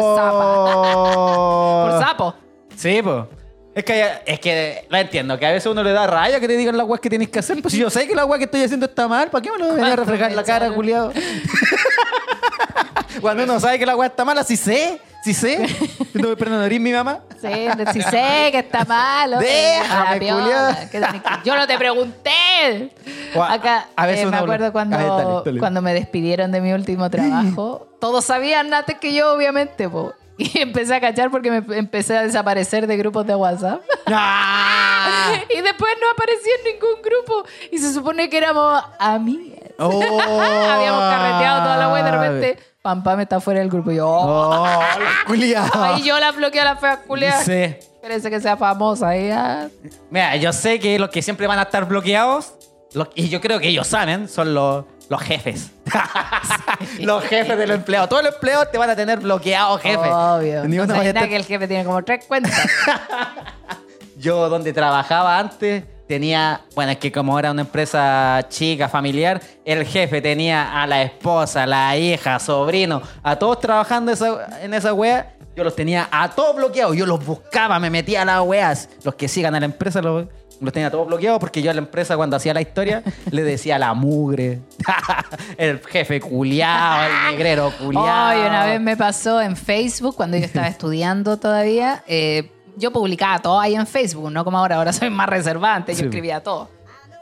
Por 1.86 1.92
Por 1.92 2.02
sapo. 2.02 2.36
Sí, 2.76 3.02
pues. 3.04 3.26
Es 3.76 3.84
que, 3.84 4.10
es 4.26 4.40
que 4.40 4.86
lo 4.88 4.98
entiendo, 4.98 5.38
que 5.38 5.46
a 5.46 5.52
veces 5.52 5.70
uno 5.70 5.84
le 5.84 5.92
da 5.92 6.08
raya 6.08 6.40
que 6.40 6.48
te 6.48 6.56
digan 6.56 6.78
las 6.78 6.88
weas 6.88 7.02
que 7.02 7.10
tienes 7.10 7.28
que 7.28 7.40
hacer. 7.40 7.62
Pues 7.62 7.74
si 7.74 7.80
yo 7.82 7.90
sé 7.90 8.08
que 8.08 8.16
la 8.16 8.26
wea 8.26 8.38
que 8.38 8.46
estoy 8.46 8.64
haciendo 8.64 8.86
está 8.86 9.10
mal, 9.10 9.30
¿para 9.30 9.42
qué 9.42 9.52
me 9.52 9.58
lo 9.58 9.66
voy 9.66 9.76
a 9.76 9.80
¿Cuánto 9.80 9.98
reflejar 9.98 10.30
en 10.30 10.38
la 10.38 10.44
cara, 10.44 10.72
culiado? 10.72 11.12
Cuando 13.22 13.44
uno 13.44 13.60
sabe 13.60 13.80
que 13.80 13.86
la 13.86 13.96
wea 13.96 14.08
está 14.08 14.26
mala, 14.26 14.44
sí 14.44 14.56
sé, 14.58 15.00
sí 15.24 15.34
sé. 15.34 15.66
No 16.14 16.36
voy 16.36 16.38
a 16.40 16.50
nariz 16.50 16.80
mi 16.80 16.92
mamá. 16.92 17.20
Sí, 17.42 17.68
sí 17.94 18.02
sé 18.02 18.50
que 18.52 18.60
está 18.60 18.86
malo. 18.86 19.40
Déjame, 19.40 20.14
La 20.14 20.20
piola, 20.20 20.90
que 20.92 21.02
Yo 21.44 21.56
no 21.56 21.68
te 21.68 21.78
pregunté. 21.78 22.92
A- 23.36 23.54
Acá, 23.54 23.88
a 23.96 24.06
veces 24.06 24.26
eh, 24.26 24.28
me 24.28 24.38
acuerdo 24.38 24.72
cuando, 24.72 24.98
ver, 24.98 25.08
dale, 25.08 25.42
dale. 25.46 25.60
cuando 25.60 25.82
me 25.82 25.94
despidieron 25.94 26.52
de 26.52 26.62
mi 26.62 26.74
último 26.74 27.10
trabajo. 27.10 27.88
Todos 28.00 28.26
sabían 28.26 28.74
antes 28.74 28.98
que 29.00 29.14
yo, 29.14 29.34
obviamente, 29.34 29.90
po. 29.90 30.14
Y 30.38 30.60
empecé 30.60 30.96
a 30.96 31.02
cachar 31.02 31.32
porque 31.32 31.50
me 31.52 31.78
empecé 31.78 32.18
a 32.18 32.24
desaparecer 32.24 32.88
de 32.88 32.98
grupos 32.98 33.26
de 33.26 33.36
WhatsApp. 33.36 33.82
¡Ah! 34.08 35.34
Y 35.50 35.62
después 35.62 35.94
no 36.02 36.10
aparecí 36.12 36.50
en 36.60 36.74
ningún 36.74 37.02
grupo. 37.02 37.46
Y 37.72 37.78
se 37.78 37.94
supone 37.94 38.30
que 38.30 38.38
éramos 38.38 38.84
amigas. 39.00 39.60
Oh. 39.80 39.92
Habíamos 39.92 41.02
carreteado 41.02 41.64
toda 41.64 41.78
la 41.78 41.90
web 41.90 42.04
de 42.04 42.12
repente. 42.12 42.75
Pam 42.86 43.02
Pam 43.02 43.20
está 43.20 43.40
fuera 43.40 43.62
del 43.62 43.70
grupo. 43.72 43.90
Y 43.92 43.96
yo, 43.96 44.08
oh. 44.08 44.62
¡Oh, 44.62 44.64
la 44.68 45.26
culiao! 45.26 45.66
Ahí 45.74 46.04
yo 46.04 46.20
la 46.20 46.32
bloqueé 46.32 46.62
a 46.62 46.66
la 46.66 46.76
fea 46.76 46.98
culia. 46.98 47.42
Sí. 47.44 47.52
Espérense 47.52 48.30
que 48.30 48.40
sea 48.40 48.56
famosa. 48.58 49.16
Ella. 49.16 49.70
Mira, 50.12 50.36
yo 50.36 50.54
sé 50.54 50.80
que 50.80 51.00
los 51.00 51.10
que 51.10 51.24
siempre 51.24 51.48
van 51.48 51.58
a 51.58 51.64
estar 51.64 51.86
bloqueados, 51.88 52.54
los- 52.94 53.08
y 53.16 53.30
yo 53.30 53.42
creo 53.42 53.60
que 53.60 53.70
ellos 53.70 53.88
saben, 53.88 54.30
son 54.30 54.54
los, 54.54 54.86
los 55.10 55.20
jefes. 55.24 55.72
los 57.00 57.24
jefes 57.24 57.58
de 57.58 57.66
los 57.66 57.76
empleados. 57.78 58.08
Todos 58.08 58.24
los 58.24 58.36
empleados 58.36 58.70
te 58.72 58.78
van 58.78 58.92
a 58.92 58.96
tener 58.96 59.18
bloqueado, 59.20 59.80
jefe. 59.80 59.98
Obvio. 60.08 60.66
Ni 60.66 60.78
No 60.78 60.84
uno 60.84 60.94
sabía 60.94 60.98
vaya 61.00 61.10
a 61.10 61.14
nada 61.14 61.26
estar- 61.26 61.30
que 61.30 61.36
el 61.38 61.46
jefe 61.46 61.68
tiene 61.68 61.86
como 61.86 62.04
tres 62.04 62.24
cuentas. 62.28 62.54
Yo 64.18 64.48
donde 64.48 64.74
trabajaba 64.74 65.40
antes 65.40 65.84
tenía, 66.08 66.62
bueno, 66.76 66.92
es 66.92 66.98
que 66.98 67.12
como 67.12 67.38
era 67.40 67.52
una 67.52 67.62
empresa 67.62 68.46
chica, 68.50 68.88
familiar, 68.90 69.42
el 69.66 69.86
jefe 69.86 70.22
tenía 70.22 70.82
a 70.82 70.88
la 70.88 71.02
esposa, 71.02 71.66
la 71.66 71.98
hija, 71.98 72.40
sobrino, 72.40 73.02
a 73.24 73.36
todos 73.38 73.60
trabajando 73.60 74.12
esa- 74.12 74.62
en 74.64 74.74
esa 74.74 74.94
wea. 74.94 75.32
Yo 75.56 75.64
los 75.64 75.76
tenía 75.76 76.08
a 76.12 76.30
todos 76.32 76.56
bloqueados. 76.56 76.96
Yo 76.98 77.06
los 77.06 77.26
buscaba, 77.26 77.80
me 77.80 77.90
metía 77.90 78.24
a 78.24 78.26
las 78.26 78.42
weas. 78.42 78.90
Los 79.04 79.16
que 79.16 79.28
sigan 79.30 79.56
a 79.56 79.60
la 79.62 79.66
empresa 79.66 80.02
los, 80.02 80.26
los 80.60 80.74
tenía 80.74 80.92
todos 80.92 81.08
bloqueados 81.08 81.40
porque 81.40 81.62
yo 81.62 81.72
a 81.72 81.74
la 81.74 81.80
empresa 81.80 82.18
cuando 82.18 82.36
hacía 82.36 82.54
la 82.54 82.60
historia 82.62 83.04
le 83.32 83.44
decía 83.44 83.80
la 83.80 83.94
mugre. 83.94 84.60
el 85.58 85.80
jefe 85.80 86.20
culiao, 86.20 87.06
el 87.06 87.32
negrero 87.38 87.72
culiao. 87.80 88.06
Ay, 88.06 88.40
una 88.42 88.66
vez 88.66 88.82
me 88.82 88.98
pasó 88.98 89.42
en 89.42 89.56
Facebook 89.56 90.16
cuando 90.18 90.36
yo 90.38 90.44
estaba 90.44 90.68
estudiando 90.68 91.38
todavía. 91.38 92.04
eh, 92.08 92.52
yo 92.78 92.92
publicaba 92.92 93.40
todo 93.40 93.60
ahí 93.60 93.76
en 93.76 93.88
Facebook, 93.88 94.32
no 94.32 94.44
como 94.44 94.58
ahora. 94.58 94.78
Ahora 94.78 94.94
soy 94.94 95.10
más 95.10 95.28
reservante. 95.30 95.94
Yo 95.94 96.00
Sí. 96.00 96.06
escribía 96.06 96.42
todo. 96.44 96.70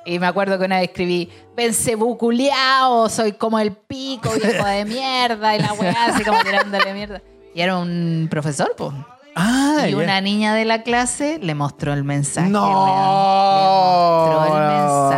Y 0.06 0.20
me 0.20 0.28
acuerdo 0.28 0.60
que 0.60 0.66
una 0.66 0.80
vez 0.80 0.90
escribí, 0.90 1.30
Vencebú 1.56 2.18
culiao, 2.18 3.08
soy 3.10 3.34
como 3.34 3.58
el 3.60 3.72
pico, 3.72 4.30
viejo 4.32 4.66
de 4.66 4.84
mierda. 4.86 5.56
Y 5.56 5.60
la 5.60 5.74
weá 5.74 6.06
así 6.08 6.24
como 6.24 6.40
tirándole 6.44 6.94
mierda. 6.94 7.22
Y 7.56 7.62
era 7.62 7.78
un 7.78 8.28
profesor, 8.30 8.74
pues. 8.76 8.92
Ah, 9.36 9.88
y 9.90 9.94
una 9.96 10.22
niña 10.22 10.54
de 10.54 10.64
la 10.66 10.84
clase 10.84 11.40
le 11.42 11.56
mostró 11.56 11.92
el 11.94 12.04
mensaje. 12.04 12.50
No. 12.50 12.62
weón. 12.68 14.30
Le 14.30 14.36
mostró 14.36 14.58
el 14.58 14.68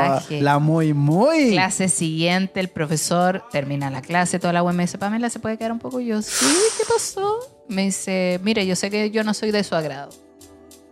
mensaje. 0.09 0.41
La 0.41 0.59
muy, 0.59 0.93
muy. 0.93 1.51
Clase 1.51 1.89
siguiente, 1.89 2.59
el 2.59 2.69
profesor 2.69 3.43
termina 3.51 3.89
la 3.89 4.01
clase, 4.01 4.39
toda 4.39 4.53
la 4.53 4.63
web 4.63 4.73
me 4.75 4.83
dice, 4.83 4.97
Pamela, 4.97 5.29
¿se 5.29 5.39
puede 5.39 5.57
quedar 5.57 5.71
un 5.73 5.79
poco? 5.79 5.99
Y 5.99 6.05
yo, 6.07 6.21
sí, 6.21 6.45
¿qué 6.77 6.83
pasó? 6.91 7.39
Me 7.67 7.83
dice, 7.83 8.39
mire, 8.43 8.65
yo 8.65 8.75
sé 8.75 8.89
que 8.89 9.11
yo 9.11 9.23
no 9.23 9.33
soy 9.33 9.51
de 9.51 9.63
su 9.63 9.75
agrado. 9.75 10.09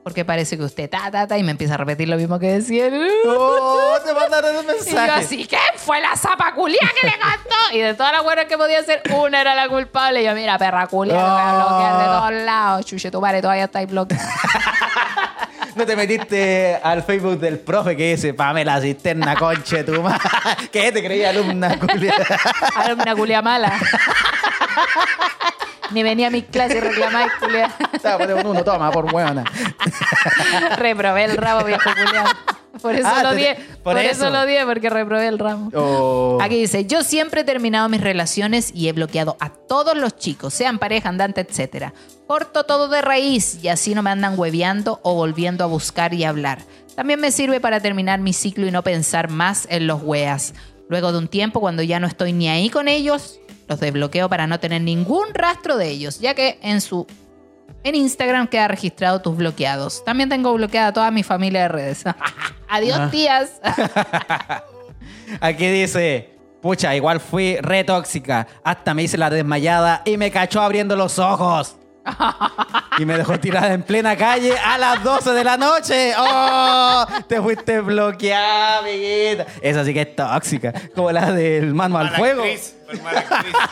Porque 0.04 0.26
parece 0.26 0.58
que 0.58 0.64
usted 0.64 0.90
ta, 0.90 1.10
ta, 1.10 1.28
ta, 1.28 1.38
y 1.38 1.44
me 1.44 1.52
empieza 1.52 1.76
a 1.76 1.78
repetir 1.78 2.10
lo 2.10 2.18
mismo 2.18 2.38
que 2.38 2.48
decía. 2.48 2.88
él. 2.88 3.10
Oh, 3.26 3.96
te 4.06 4.14
mandaron 4.14 4.58
un 4.58 4.64
Y 4.64 4.68
yo 4.68 4.74
mensaje. 4.74 5.12
así, 5.12 5.46
¿qué 5.46 5.58
fue 5.78 6.02
la 6.02 6.16
zapa 6.18 6.54
culia 6.54 6.80
que 7.00 7.08
le 7.08 7.14
cantó? 7.18 7.56
Y 7.72 7.80
de 7.80 7.94
todas 7.94 8.12
las 8.12 8.24
buenas 8.24 8.46
que 8.46 8.58
podía 8.58 8.80
hacer, 8.80 9.02
una 9.16 9.40
era 9.42 9.56
la 9.56 9.70
culpable. 9.70 10.22
Y 10.22 10.26
yo, 10.26 10.34
mira, 10.36 10.58
perra 10.58 10.88
culia, 10.88 11.14
te 11.16 11.22
voy 11.22 11.42
a 11.42 11.54
bloquear 11.56 11.98
de 12.00 12.06
todos 12.06 12.46
lados. 12.46 12.86
Chuche, 12.86 13.12
tu 13.12 13.22
madre 13.22 13.42
todavía 13.42 13.64
estáis 13.66 13.90
bloqueado. 13.90 14.24
No 15.76 15.88
te 15.88 15.96
metiste 15.96 16.80
al 16.84 17.02
Facebook 17.02 17.40
del 17.40 17.58
profe 17.58 17.98
que 17.98 18.12
dice 18.12 18.36
Pamela 18.36 18.80
Cisterna, 18.80 19.36
conche 19.36 19.84
tu 19.84 20.04
madre. 20.04 20.20
¿Qué 20.72 20.92
te 20.92 21.04
creía 21.04 21.32
alumna 21.32 21.80
culia? 21.80 22.14
Una 22.96 23.16
culia 23.16 23.42
mala. 23.42 23.74
Ni 25.94 26.04
venía 26.04 26.28
a 26.28 26.30
mis 26.32 26.46
clases 26.46 26.78
y 26.78 26.80
reclamaba 26.80 27.28
culia. 27.40 27.74
Estaba 27.94 28.26
un 28.26 28.46
uno, 28.48 28.64
toma, 28.64 28.92
por 28.92 29.14
huevona. 29.14 29.44
Reprobé 30.78 31.26
el 31.26 31.38
ramo, 31.38 31.66
viejo 31.66 31.90
culiao. 31.90 32.26
Por 32.82 32.96
eso 32.96 33.08
Ah, 33.08 33.22
lo 33.24 33.34
di. 33.36 33.46
por 33.84 33.94
Por, 33.94 33.98
eso. 34.00 34.12
eso. 34.26 34.30
lo 34.32 34.46
di, 34.46 34.56
porque 34.66 34.90
reprobé 34.90 35.28
el 35.28 35.38
ramo. 35.40 35.70
Oh. 35.76 36.38
Aquí 36.42 36.60
dice, 36.60 36.86
yo 36.86 37.04
siempre 37.04 37.42
he 37.42 37.44
terminado 37.44 37.88
mis 37.88 38.02
relaciones 38.02 38.72
y 38.74 38.90
he 38.90 38.94
bloqueado 38.94 39.38
a 39.40 39.50
todos 39.50 39.96
los 39.96 40.18
chicos, 40.18 40.54
sean 40.54 40.80
pareja, 40.80 41.10
andante, 41.10 41.42
etcétera. 41.42 41.94
Corto 42.28 42.64
todo 42.64 42.88
de 42.88 43.02
raíz 43.02 43.60
y 43.64 43.68
así 43.70 43.94
no 43.94 44.02
me 44.02 44.10
andan 44.10 44.38
hueveando 44.38 45.00
o 45.04 45.14
volviendo 45.14 45.64
a 45.64 45.68
buscar 45.68 46.14
y 46.14 46.24
hablar. 46.24 46.60
También 46.96 47.20
me 47.22 47.32
sirve 47.32 47.60
para 47.60 47.80
terminar 47.80 48.20
mi 48.20 48.34
ciclo 48.34 48.68
y 48.68 48.72
no 48.72 48.82
pensar 48.84 49.30
más 49.30 49.68
en 49.70 49.88
los 49.88 50.02
weas. 50.02 50.54
Luego 50.90 51.12
de 51.12 51.18
un 51.18 51.28
tiempo, 51.28 51.60
cuando 51.60 51.82
ya 51.82 52.00
no 52.00 52.08
estoy 52.08 52.34
ni 52.34 52.48
ahí 52.50 52.70
con 52.70 52.88
ellos, 52.88 53.40
los 53.68 53.80
desbloqueo 53.80 54.30
para 54.30 54.48
no 54.48 54.60
tener 54.60 54.82
ningún 54.82 55.34
rastro 55.34 55.78
de 55.78 55.90
ellos, 55.90 56.20
ya 56.20 56.34
que 56.34 56.60
en 56.62 56.82
su 56.82 57.08
en 57.84 57.96
Instagram 57.96 58.48
queda 58.48 58.68
registrado 58.70 59.22
tus 59.22 59.36
bloqueados. 59.36 60.04
También 60.06 60.30
tengo 60.30 60.54
bloqueada 60.54 60.94
toda 60.94 61.12
mi 61.12 61.24
familia 61.24 61.64
de 61.64 61.68
redes. 61.70 62.04
Adiós, 62.70 62.98
Ah. 63.00 63.10
tías. 63.12 63.52
Aquí 65.42 65.68
dice, 65.68 66.30
pucha, 66.62 66.96
igual 66.96 67.20
fui 67.20 67.58
re 67.58 67.84
tóxica. 67.84 68.48
Hasta 68.64 68.94
me 68.94 69.04
hice 69.04 69.18
la 69.18 69.30
desmayada 69.30 70.02
y 70.06 70.18
me 70.18 70.32
cachó 70.32 70.62
abriendo 70.62 70.96
los 70.96 71.20
ojos. 71.20 71.76
Y 72.98 73.06
me 73.06 73.18
dejó 73.18 73.40
tirada 73.40 73.74
en 73.74 73.84
plena 73.84 74.16
calle 74.16 74.56
a 74.58 74.78
las 74.78 75.04
12 75.04 75.32
de 75.32 75.44
la 75.44 75.58
noche. 75.58 76.14
¡Oh! 76.18 77.06
Te 77.28 77.42
fuiste 77.42 77.82
bloqueada, 77.82 78.80
amiguita. 78.80 79.48
Esa 79.62 79.84
sí 79.84 79.94
que 79.94 80.02
es 80.02 80.16
tóxica. 80.16 80.74
Como 80.94 81.12
la 81.12 81.32
del 81.32 81.74
mano 81.74 81.98
al 81.98 82.12
fuego. 82.16 82.44
actriz, 82.44 82.76
mala 83.04 83.20
actriz. 83.20 83.54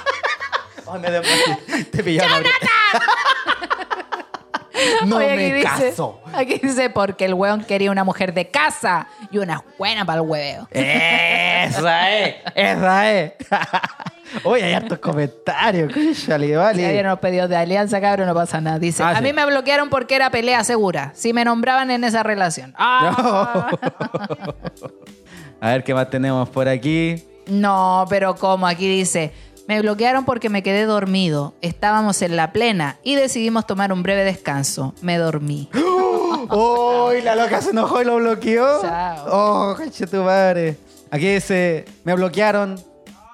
Oh, 0.94 0.98
me. 1.00 1.84
Te 1.86 2.04
pillaron. 2.04 2.44
No 5.06 5.18
Oye, 5.18 5.36
me 5.36 5.54
dice, 5.54 5.68
caso. 5.68 6.22
Aquí 6.34 6.60
dice, 6.62 6.90
porque 6.90 7.26
el 7.26 7.34
weón 7.34 7.64
quería 7.64 7.92
una 7.92 8.04
mujer 8.04 8.34
de 8.34 8.50
casa 8.50 9.08
y 9.30 9.38
una 9.38 9.64
buena 9.78 10.06
para 10.06 10.22
el 10.22 10.28
hueveo. 10.28 10.68
Esa 10.72 12.12
es. 12.18 12.36
Esa 12.56 13.12
es. 13.12 13.34
Oye, 14.44 14.64
hay 14.64 14.74
hartos 14.74 15.00
comentarios. 15.00 15.92
Cóchale, 15.94 16.48
Si 16.48 16.54
vale. 16.56 16.86
habían 16.88 17.06
unos 17.08 17.20
pedidos 17.20 17.50
de 17.50 17.56
alianza, 17.58 18.00
cabrón, 18.02 18.28
no 18.28 18.34
pasa 18.34 18.62
nada. 18.62 18.80
Dice, 18.80 19.04
Ah, 19.04 19.10
a 19.10 19.16
sí. 19.18 19.24
mí 19.24 19.34
me 19.34 19.46
bloquearon 19.46 19.90
porque 19.90 20.16
era 20.16 20.30
pelea 20.32 20.64
segura. 20.64 21.12
Si 21.16 21.34
me 21.34 21.44
nombraban 21.46 21.92
en 21.92 22.04
esa 22.04 22.24
relación. 22.24 22.74
Ah. 22.78 23.70
A 25.62 25.70
ver 25.72 25.84
qué 25.84 25.94
más 25.94 26.10
tenemos 26.10 26.50
por 26.50 26.68
aquí. 26.68 27.24
No, 27.48 28.06
pero 28.10 28.36
como 28.36 28.68
aquí 28.68 28.88
dice, 28.88 29.32
Me 29.68 29.80
bloquearon 29.80 30.26
porque 30.26 30.50
me 30.50 30.64
quedé 30.64 30.86
dormido. 30.86 31.54
Estábamos 31.62 32.22
en 32.24 32.36
la 32.36 32.52
plena 32.52 32.98
y 33.04 33.16
decidimos 33.16 33.66
tomar 33.68 33.94
un 33.94 34.02
breve 34.04 34.24
descanso. 34.26 34.94
Me 35.02 35.18
dormí. 35.18 35.70
¡Uy! 36.50 37.22
la 37.22 37.36
loca 37.36 37.62
se 37.62 37.70
enojó 37.70 38.02
y 38.02 38.06
lo 38.06 38.16
bloqueó. 38.18 38.82
Chao. 38.82 39.26
¡Oh, 39.30 39.76
caché 39.78 40.08
tu 40.08 40.24
madre! 40.24 40.78
Aquí 41.12 41.28
dice, 41.36 41.86
me 42.04 42.16
bloquearon, 42.16 42.82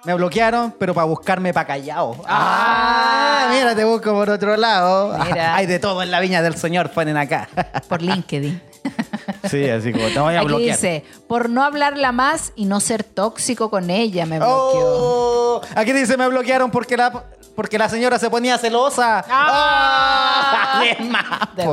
me 0.08 0.14
bloquearon, 0.14 0.74
pero 0.80 0.93
para 0.93 1.03
buscarme 1.05 1.53
para 1.53 1.68
callao. 1.68 2.16
¡Ah! 2.26 3.49
Mira, 3.51 3.76
te 3.76 3.84
busco 3.84 4.14
por 4.14 4.30
otro 4.30 4.55
lado. 4.55 5.18
Mira. 5.26 5.53
Hay 5.58 5.66
de 5.66 5.80
todo 5.80 6.01
en 6.01 6.12
la 6.12 6.22
viña 6.22 6.41
del 6.41 6.55
señor, 6.55 6.91
ponen 6.91 7.18
acá. 7.18 7.49
Por 7.89 8.01
LinkedIn. 8.01 8.62
sí, 9.49 9.70
así 9.70 9.91
como 9.91 10.08
te 10.08 10.18
voy 10.18 10.36
a 10.36 10.39
Aquí 10.39 10.47
bloquear. 10.47 10.76
dice, 10.78 11.03
por 11.28 11.49
no 11.49 11.62
hablarla 11.62 12.14
más 12.14 12.53
y 12.55 12.64
no 12.66 12.80
ser 12.80 13.03
tóxico 13.03 13.70
con 13.70 13.89
ella, 13.89 14.26
me 14.26 14.38
bloqueó. 14.38 14.55
Oh, 14.55 15.62
aquí 15.76 15.91
dice, 15.91 16.16
me 16.16 16.30
bloquearon 16.30 16.72
porque 16.72 16.95
la, 16.95 17.26
porque 17.58 17.80
la 17.80 17.89
señora 17.89 18.20
se 18.20 18.30
ponía 18.30 18.55
celosa. 18.60 19.26
Ah. 19.28 20.80
¡Oh! 20.80 21.55
De. 21.55 21.66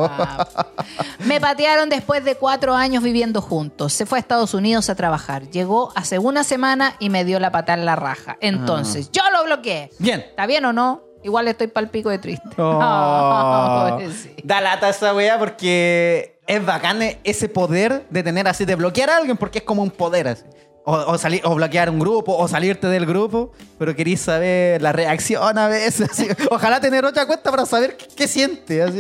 Me 1.26 1.42
patearon 1.42 1.90
después 1.90 2.24
de 2.24 2.36
cuatro 2.36 2.74
años 2.74 3.02
viviendo 3.02 3.42
juntos. 3.42 3.92
Se 3.92 4.06
fue 4.06 4.16
a 4.16 4.20
Estados 4.20 4.54
Unidos 4.54 4.88
a 4.88 4.94
trabajar. 4.94 5.42
Llegó 5.50 5.92
hace 5.94 6.18
una 6.18 6.42
semana 6.42 6.96
y 7.00 7.10
me 7.10 7.26
dio 7.26 7.38
la 7.38 7.52
patada 7.52 7.78
en 7.78 7.84
la 7.84 7.96
raja. 7.96 8.38
Entonces, 8.40 9.10
yo 9.12 9.20
lo 9.30 9.44
bloqueé. 9.44 9.90
Bien. 9.98 10.20
¿Está 10.20 10.46
bien 10.46 10.64
o 10.64 10.72
no? 10.72 11.02
Igual 11.22 11.48
estoy 11.48 11.66
pal 11.66 11.90
pico 11.90 12.08
de 12.08 12.18
triste. 12.18 12.48
Oh. 12.56 13.88
pobrecito. 13.90 14.42
da 14.44 14.62
lata 14.62 14.88
esa 14.88 15.14
wea 15.14 15.38
porque 15.38 16.38
es 16.46 16.64
bacán 16.64 17.00
ese 17.24 17.50
poder 17.50 18.06
de 18.08 18.22
tener 18.22 18.48
así, 18.48 18.64
de 18.64 18.74
bloquear 18.74 19.10
a 19.10 19.18
alguien 19.18 19.36
porque 19.36 19.58
es 19.58 19.64
como 19.64 19.82
un 19.82 19.90
poder 19.90 20.28
así. 20.28 20.44
O, 20.86 20.92
o 20.92 21.16
salir, 21.18 21.40
o 21.44 21.54
bloquear 21.54 21.88
un 21.88 21.98
grupo, 21.98 22.36
o 22.36 22.46
salirte 22.46 22.86
del 22.88 23.06
grupo, 23.06 23.52
pero 23.78 23.96
querís 23.96 24.20
saber 24.20 24.82
la 24.82 24.92
reacción 24.92 25.56
a 25.56 25.66
veces. 25.66 26.10
así. 26.10 26.28
Ojalá 26.50 26.78
tener 26.78 27.06
otra 27.06 27.26
cuenta 27.26 27.50
para 27.50 27.64
saber 27.64 27.96
qué, 27.96 28.06
qué 28.14 28.28
siente. 28.28 28.82
así. 28.82 28.98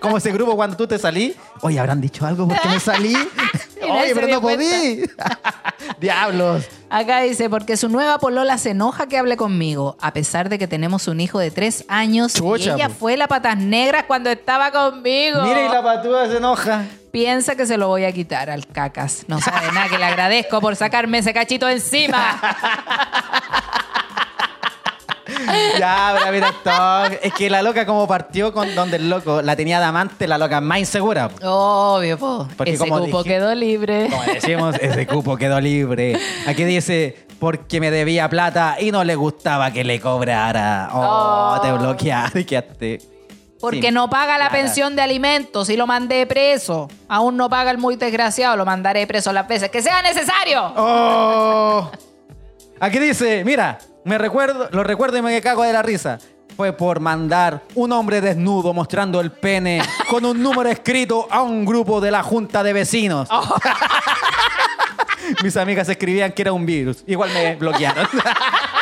Como 0.00 0.18
ese 0.18 0.30
grupo 0.30 0.54
cuando 0.54 0.76
tú 0.76 0.86
te 0.86 0.96
salís. 0.96 1.34
Oye, 1.62 1.80
¿habrán 1.80 2.00
dicho 2.00 2.24
algo 2.24 2.46
porque 2.46 2.68
me 2.68 2.78
salí? 2.78 3.14
Oye, 3.82 4.14
pero 4.14 4.28
no 4.28 4.40
podí. 4.40 5.04
Diablos. 6.00 6.64
Acá 6.88 7.22
dice, 7.22 7.50
porque 7.50 7.76
su 7.76 7.88
nueva 7.88 8.18
polola 8.18 8.56
se 8.58 8.70
enoja 8.70 9.08
que 9.08 9.18
hable 9.18 9.36
conmigo, 9.36 9.96
a 10.00 10.12
pesar 10.12 10.48
de 10.48 10.58
que 10.58 10.68
tenemos 10.68 11.08
un 11.08 11.20
hijo 11.20 11.38
de 11.38 11.50
tres 11.50 11.84
años 11.88 12.34
Chucha, 12.34 12.70
y 12.70 12.74
ella 12.74 12.88
po. 12.88 12.94
fue 12.94 13.16
la 13.16 13.26
patas 13.26 13.58
negras 13.58 14.04
cuando 14.06 14.30
estaba 14.30 14.70
conmigo. 14.70 15.42
Mira, 15.42 15.66
y 15.66 15.68
la 15.68 15.82
patúa 15.82 16.28
se 16.28 16.36
enoja. 16.36 16.84
Piensa 17.14 17.54
que 17.54 17.64
se 17.64 17.76
lo 17.78 17.86
voy 17.86 18.04
a 18.04 18.10
quitar 18.12 18.50
al 18.50 18.66
cacas. 18.66 19.24
No 19.28 19.40
sabe 19.40 19.70
nada, 19.72 19.88
que 19.88 19.98
le 19.98 20.04
agradezco 20.04 20.60
por 20.60 20.74
sacarme 20.74 21.18
ese 21.18 21.32
cachito 21.32 21.68
encima. 21.68 22.40
Ya, 25.78 26.16
mira, 26.30 26.52
todo. 26.62 27.06
Es 27.22 27.32
que 27.32 27.48
la 27.48 27.62
loca 27.62 27.86
como 27.86 28.06
partió 28.06 28.52
con 28.52 28.74
donde 28.74 28.96
el 28.96 29.08
loco 29.08 29.40
la 29.42 29.56
tenía 29.56 29.78
de 29.80 29.86
amante, 29.86 30.26
la 30.28 30.36
loca 30.38 30.60
más 30.60 30.78
insegura. 30.78 31.30
Obvio, 31.42 32.18
po. 32.18 32.46
Porque 32.56 32.72
Ese 32.74 32.78
como 32.86 32.98
cupo 33.04 33.22
dije- 33.22 33.34
quedó 33.36 33.54
libre. 33.54 34.08
Como 34.10 34.22
decimos, 34.24 34.76
ese 34.80 35.06
cupo 35.06 35.36
quedó 35.36 35.60
libre. 35.60 36.18
Aquí 36.46 36.64
dice, 36.64 37.26
porque 37.38 37.80
me 37.80 37.90
debía 37.90 38.28
plata 38.28 38.76
y 38.78 38.90
no 38.92 39.02
le 39.02 39.14
gustaba 39.16 39.70
que 39.72 39.82
le 39.82 39.98
cobrara. 40.00 40.90
Oh, 40.92 41.56
Oh. 41.56 41.60
te 41.60 41.72
bloqueaste. 41.72 42.98
Porque 43.70 43.90
no 43.90 44.10
paga 44.10 44.36
la 44.36 44.50
pensión 44.50 44.94
de 44.94 45.02
alimentos 45.02 45.70
y 45.70 45.76
lo 45.76 45.86
mandé 45.86 46.26
preso. 46.26 46.88
Aún 47.08 47.36
no 47.36 47.48
paga 47.48 47.70
el 47.70 47.78
muy 47.78 47.96
desgraciado, 47.96 48.56
lo 48.56 48.64
mandaré 48.64 49.06
preso 49.06 49.32
las 49.32 49.48
veces 49.48 49.70
que 49.70 49.80
sea 49.80 50.02
necesario. 50.02 50.72
Oh. 50.76 51.90
Aquí 52.80 52.98
dice, 52.98 53.42
mira, 53.44 53.78
me 54.04 54.18
recuerdo, 54.18 54.68
lo 54.70 54.84
recuerdo 54.84 55.16
y 55.16 55.22
me 55.22 55.40
cago 55.40 55.62
de 55.62 55.72
la 55.72 55.82
risa. 55.82 56.18
Fue 56.56 56.72
por 56.72 57.00
mandar 57.00 57.62
un 57.74 57.90
hombre 57.92 58.20
desnudo 58.20 58.72
mostrando 58.74 59.20
el 59.20 59.32
pene 59.32 59.82
con 60.10 60.24
un 60.24 60.42
número 60.42 60.68
escrito 60.68 61.26
a 61.30 61.42
un 61.42 61.64
grupo 61.64 62.00
de 62.00 62.10
la 62.10 62.22
junta 62.22 62.62
de 62.62 62.72
vecinos. 62.72 63.28
Mis 65.42 65.56
amigas 65.56 65.88
escribían 65.88 66.32
que 66.32 66.42
era 66.42 66.52
un 66.52 66.66
virus. 66.66 67.02
Igual 67.06 67.30
me 67.32 67.56
bloquearon. 67.56 68.06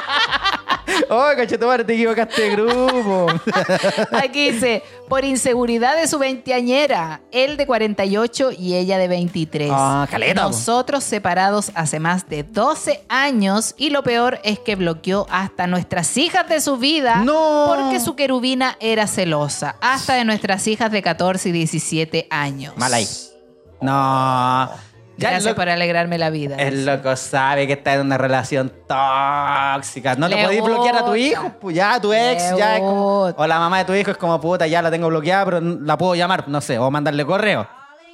oh, 1.13 1.37
cachetomare, 1.37 1.85
te 1.85 1.95
equivocaste 1.95 2.43
de 2.43 2.51
grupo. 2.51 3.27
Aquí 4.13 4.51
dice, 4.51 4.83
por 5.09 5.25
inseguridad 5.25 5.97
de 5.97 6.07
su 6.09 6.19
veinteañera, 6.19 7.21
él 7.31 7.57
de 7.57 7.67
48 7.67 8.51
y 8.59 8.75
ella 8.75 8.99
de 8.99 9.09
23. 9.09 9.71
Ah, 9.73 10.07
caleta. 10.11 10.43
Nosotros 10.43 11.05
separados 11.05 11.71
hace 11.75 12.01
más 12.01 12.29
de 12.29 12.43
12 12.43 13.05
años 13.09 13.75
y 13.77 13.91
lo 13.91 14.03
peor 14.03 14.41
es 14.45 14.59
que 14.59 14.77
bloqueó 14.77 15.27
hasta 15.31 15.67
nuestras 15.67 16.17
hijas 16.17 16.49
de 16.49 16.61
su 16.61 16.77
vida 16.79 17.17
No. 17.17 17.65
porque 17.75 18.01
su 18.01 18.17
querubina 18.17 18.77
era 18.81 19.07
celosa, 19.07 19.77
hasta 19.81 20.15
de 20.15 20.25
nuestras 20.25 20.67
hijas 20.67 20.91
de 20.91 21.03
14 21.03 21.49
y 21.49 21.53
17 21.53 22.27
años. 22.31 22.75
Mal 22.77 22.95
ahí. 22.95 23.09
No. 23.81 24.71
Ya 25.23 25.31
Gracias 25.31 25.45
loco- 25.53 25.57
por 25.57 25.69
alegrarme 25.69 26.19
la 26.19 26.31
vida. 26.31 26.57
El 26.57 26.85
loco 26.85 27.15
sabe 27.17 27.67
que 27.67 27.75
está 27.75 27.95
en 27.95 28.01
una 28.03 28.19
relación 28.19 28.71
tóxica. 28.87 30.15
No 30.17 30.29
te 30.29 30.37
Le 30.37 30.43
podéis 30.45 30.63
bloquear 30.63 30.97
a 30.97 31.05
tu 31.05 31.15
hijo, 31.15 31.53
pues 31.61 31.77
ya, 31.77 31.95
a 31.95 32.01
tu 32.01 32.13
ex, 32.13 32.57
ya. 32.57 32.75
es 32.77 32.81
como- 32.81 33.25
gusta. 33.27 33.43
o 33.43 33.47
la 33.47 33.59
mamá 33.59 33.79
de 33.79 33.85
tu 33.85 33.95
hijo 33.95 34.11
es 34.11 34.17
como 34.17 34.41
puta, 34.41 34.67
ya 34.67 34.83
la 34.83 34.91
tengo 34.91 35.09
bloqueada, 35.09 35.45
pero 35.45 35.61
la 35.61 35.97
puedo 35.97 36.15
llamar, 36.15 36.49
no 36.49 36.61
sé, 36.61 36.79
o 36.79 36.91
mandarle 36.91 37.25
correo. 37.25 37.67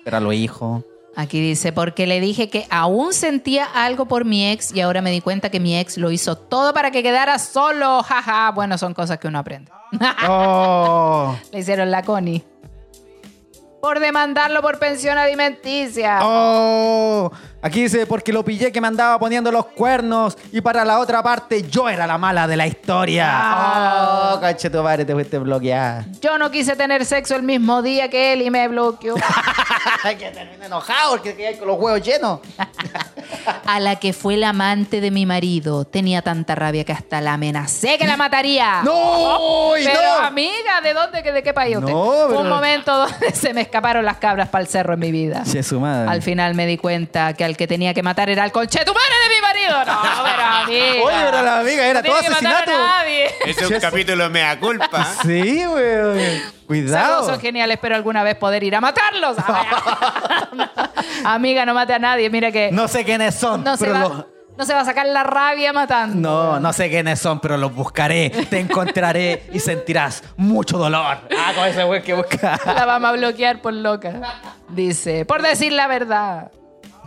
Pero 0.04 0.16
a 0.16 0.20
los 0.20 0.34
hijos. 0.34 0.84
Aquí 1.16 1.40
dice, 1.40 1.72
porque 1.72 2.06
le 2.06 2.20
dije 2.20 2.48
que 2.48 2.66
aún 2.70 3.12
sentía 3.12 3.64
algo 3.74 4.06
por 4.06 4.24
mi 4.24 4.50
ex 4.52 4.72
y 4.72 4.80
ahora 4.80 5.02
me 5.02 5.10
di 5.10 5.20
cuenta 5.20 5.50
que 5.50 5.58
mi 5.58 5.76
ex 5.76 5.98
lo 5.98 6.12
hizo 6.12 6.36
todo 6.36 6.72
para 6.72 6.92
que 6.92 7.02
quedara 7.02 7.38
solo. 7.40 8.02
Jaja, 8.08 8.52
bueno, 8.52 8.78
son 8.78 8.94
cosas 8.94 9.18
que 9.18 9.26
uno 9.28 9.38
aprende. 9.40 9.72
Oh. 10.28 11.36
Le 11.50 11.58
hicieron 11.60 11.90
la 11.90 12.02
Connie. 12.02 12.44
Por 13.80 14.00
demandarlo 14.00 14.60
por 14.60 14.78
pensión 14.78 15.18
alimenticia. 15.18 16.18
Oh. 16.22 17.30
Aquí 17.60 17.82
dice, 17.82 18.06
porque 18.06 18.32
lo 18.32 18.44
pillé 18.44 18.70
que 18.70 18.80
me 18.80 18.86
andaba 18.86 19.18
poniendo 19.18 19.50
los 19.50 19.66
cuernos 19.66 20.38
y 20.52 20.60
para 20.60 20.84
la 20.84 21.00
otra 21.00 21.24
parte 21.24 21.68
yo 21.68 21.88
era 21.88 22.06
la 22.06 22.16
mala 22.16 22.46
de 22.46 22.56
la 22.56 22.68
historia. 22.68 23.26
Ah. 23.32 24.32
Oh, 24.36 24.40
caché 24.40 24.70
tu 24.70 24.80
madre, 24.80 25.04
te 25.04 25.12
fuiste 25.12 25.38
bloqueada. 25.38 26.06
Yo 26.20 26.38
no 26.38 26.52
quise 26.52 26.76
tener 26.76 27.04
sexo 27.04 27.34
el 27.34 27.42
mismo 27.42 27.82
día 27.82 28.08
que 28.08 28.32
él 28.32 28.42
y 28.42 28.50
me 28.50 28.68
bloqueó. 28.68 29.16
que 30.02 30.30
termine 30.30 30.66
enojado 30.66 31.12
porque 31.12 31.34
quedé 31.34 31.58
con 31.58 31.66
los 31.66 31.78
huevos 31.80 32.00
llenos. 32.00 32.40
A 33.66 33.80
la 33.80 33.96
que 33.96 34.12
fue 34.12 34.36
la 34.36 34.50
amante 34.50 35.00
de 35.00 35.10
mi 35.10 35.26
marido. 35.26 35.84
Tenía 35.84 36.22
tanta 36.22 36.54
rabia 36.54 36.84
que 36.84 36.92
hasta 36.92 37.20
la 37.20 37.34
amenacé 37.34 37.98
que 37.98 38.06
la 38.06 38.16
mataría. 38.16 38.82
¡No! 38.84 39.76
y 39.76 39.84
Pero 39.84 40.00
no. 40.00 40.26
amiga, 40.26 40.80
¿de 40.82 40.94
dónde, 40.94 41.22
de 41.22 41.42
qué 41.42 41.52
país 41.52 41.76
usted? 41.76 41.92
No, 41.92 42.04
Fue 42.04 42.26
pero- 42.28 42.40
un 42.40 42.48
momento 42.48 42.96
donde 42.96 43.32
se 43.32 43.52
me 43.52 43.62
escaparon 43.62 44.04
las 44.04 44.18
cabras 44.18 44.48
para 44.48 44.62
el 44.62 44.68
cerro 44.68 44.94
en 44.94 45.00
mi 45.00 45.10
vida. 45.10 45.42
Che, 45.44 45.62
su 45.62 45.80
madre. 45.80 46.08
Al 46.10 46.22
final 46.22 46.54
me 46.54 46.66
di 46.66 46.78
cuenta 46.78 47.32
que 47.34 47.44
al 47.48 47.56
que 47.56 47.66
tenía 47.66 47.92
que 47.92 48.02
matar 48.02 48.30
era 48.30 48.44
el 48.44 48.52
conchetumare 48.52 49.14
de 49.28 49.34
mi 49.34 49.40
marido. 49.40 49.84
No, 49.84 50.00
pero 50.24 50.42
amiga. 50.64 51.04
Oye, 51.04 51.16
pero 51.24 51.42
la 51.42 51.60
amiga 51.60 51.86
era 51.86 52.00
no 52.02 52.08
todo 52.08 52.20
tiene 52.20 52.36
que 52.36 52.42
matar 52.44 52.62
asesinato. 52.62 52.84
a 52.84 52.86
nadie. 52.98 53.24
Ese 53.46 53.64
es 53.64 53.70
un 53.70 53.80
capítulo 53.80 54.30
mea 54.30 54.58
culpa. 54.60 55.06
Sí, 55.22 55.64
güey. 55.64 55.84
Saludos, 55.84 56.52
Cuidado. 56.66 57.26
son 57.26 57.40
geniales, 57.40 57.76
espero 57.76 57.94
alguna 57.96 58.22
vez 58.22 58.36
poder 58.36 58.62
ir 58.62 58.76
a 58.76 58.80
matarlos. 58.80 59.36
Amiga, 61.24 61.64
no 61.66 61.74
mate 61.74 61.94
a 61.94 61.98
nadie. 61.98 62.30
Mira 62.30 62.52
que 62.52 62.70
no, 62.70 62.82
No 62.82 62.88
sé 62.88 63.04
quiénes 63.04 63.34
son, 63.34 63.64
se 63.76 63.84
pero 63.84 63.94
va, 63.94 64.26
no 64.56 64.64
se 64.64 64.74
va 64.74 64.80
a 64.80 64.84
sacar 64.84 65.06
la 65.06 65.22
rabia 65.24 65.72
matando. 65.72 66.16
No, 66.16 66.60
no 66.60 66.72
sé 66.72 66.88
quiénes 66.90 67.18
son, 67.20 67.40
pero 67.40 67.56
los 67.56 67.74
buscaré, 67.74 68.30
te 68.50 68.58
encontraré 68.60 69.44
y 69.52 69.60
sentirás 69.60 70.22
mucho 70.36 70.78
dolor. 70.78 71.18
Ah, 71.38 71.52
con 71.54 71.64
ese 71.66 71.84
güey 71.84 72.02
que 72.02 72.14
busca. 72.14 72.58
La 72.66 72.84
vamos 72.84 73.08
a 73.10 73.12
bloquear 73.12 73.60
por 73.62 73.72
loca. 73.72 74.12
Dice, 74.68 75.24
por 75.24 75.42
decir 75.42 75.72
la 75.72 75.86
verdad. 75.86 76.50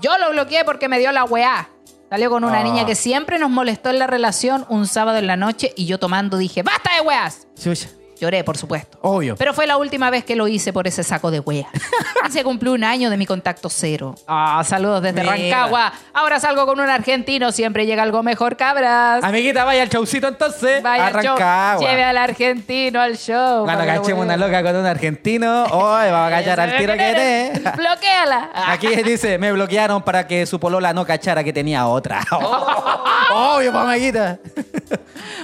Yo 0.01 0.17
lo 0.17 0.31
bloqueé 0.31 0.65
porque 0.65 0.87
me 0.89 0.99
dio 0.99 1.11
la 1.11 1.23
weá. 1.23 1.69
Salió 2.09 2.29
con 2.29 2.43
una 2.43 2.59
Ah. 2.59 2.63
niña 2.63 2.85
que 2.85 2.95
siempre 2.95 3.39
nos 3.39 3.49
molestó 3.49 3.89
en 3.89 3.99
la 3.99 4.07
relación 4.07 4.65
un 4.67 4.85
sábado 4.87 5.17
en 5.17 5.27
la 5.27 5.37
noche 5.37 5.71
y 5.77 5.85
yo 5.85 5.97
tomando 5.99 6.37
dije, 6.37 6.61
¡basta 6.63 6.93
de 6.95 7.01
weas! 7.01 7.47
Chucha. 7.61 7.87
Lloré, 8.21 8.43
por 8.43 8.55
supuesto. 8.55 8.99
Obvio. 9.01 9.35
Pero 9.35 9.51
fue 9.51 9.65
la 9.65 9.77
última 9.77 10.11
vez 10.11 10.23
que 10.23 10.35
lo 10.35 10.47
hice 10.47 10.71
por 10.71 10.85
ese 10.85 11.03
saco 11.03 11.31
de 11.31 11.39
wea. 11.39 11.67
Y 12.27 12.31
se 12.31 12.43
cumplió 12.43 12.73
un 12.73 12.83
año 12.83 13.09
de 13.09 13.17
mi 13.17 13.25
contacto 13.25 13.67
cero. 13.67 14.13
Ah, 14.27 14.61
saludos 14.63 15.01
desde 15.01 15.21
Mira. 15.21 15.33
Rancagua. 15.33 15.91
Ahora 16.13 16.39
salgo 16.39 16.67
con 16.67 16.79
un 16.79 16.87
argentino, 16.87 17.51
siempre 17.51 17.87
llega 17.87 18.03
algo 18.03 18.21
mejor, 18.21 18.55
cabras. 18.57 19.23
Amiguita, 19.23 19.63
vaya 19.63 19.81
al 19.81 19.89
showcito 19.89 20.27
entonces. 20.27 20.83
Vaya 20.83 21.07
al 21.07 21.13
show. 21.13 21.33
Arrancagua. 21.33 21.89
Lleve 21.89 22.03
al 22.03 22.17
argentino 22.17 23.01
al 23.01 23.17
show. 23.17 23.65
Cuando 23.65 23.85
cachemos 23.85 24.23
una 24.23 24.37
loca 24.37 24.61
con 24.61 24.75
un 24.75 24.85
argentino, 24.85 25.63
hoy 25.63 26.11
vamos 26.11 26.27
a 26.27 26.29
cachar 26.29 26.59
al 26.59 26.77
tiro 26.77 26.93
que 26.93 27.09
eres. 27.09 27.63
Bloquéala. 27.75 28.51
Aquí 28.53 28.87
dice, 29.03 29.39
me 29.39 29.51
bloquearon 29.51 30.03
para 30.03 30.27
que 30.27 30.45
su 30.45 30.59
polola 30.59 30.93
no 30.93 31.05
cachara 31.05 31.43
que 31.43 31.51
tenía 31.51 31.87
otra. 31.87 32.21
Obvio, 33.33 33.73
pa' 33.73 33.91
amiguita. 33.91 34.37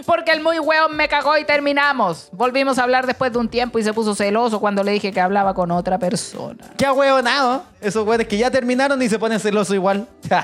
Porque 0.06 0.32
el 0.32 0.42
muy 0.42 0.60
hueón 0.60 0.96
me 0.96 1.08
cagó 1.08 1.38
y 1.38 1.46
terminamos. 1.46 2.30
Volvimos 2.32 2.67
a 2.78 2.84
hablar 2.84 3.06
después 3.08 3.32
de 3.32 3.40
un 3.40 3.50
tiempo 3.50 3.80
y 3.80 3.84
se 3.84 3.94
puso 3.94 4.16
celoso 4.16 4.60
cuando 4.60 4.84
le 4.84 4.92
dije 4.92 5.12
que 5.12 5.22
hablaba 5.22 5.54
con 5.54 5.72
otra 5.72 5.98
persona. 5.98 6.66
Qué 6.78 6.86
ahueonado. 6.86 7.64
Esos 7.82 8.04
güeyes 8.06 8.28
que 8.28 8.38
ya 8.38 8.50
terminaron 8.52 9.02
y 9.02 9.10
se 9.10 9.20
ponen 9.20 9.40
celosos 9.40 9.76
igual. 9.76 10.08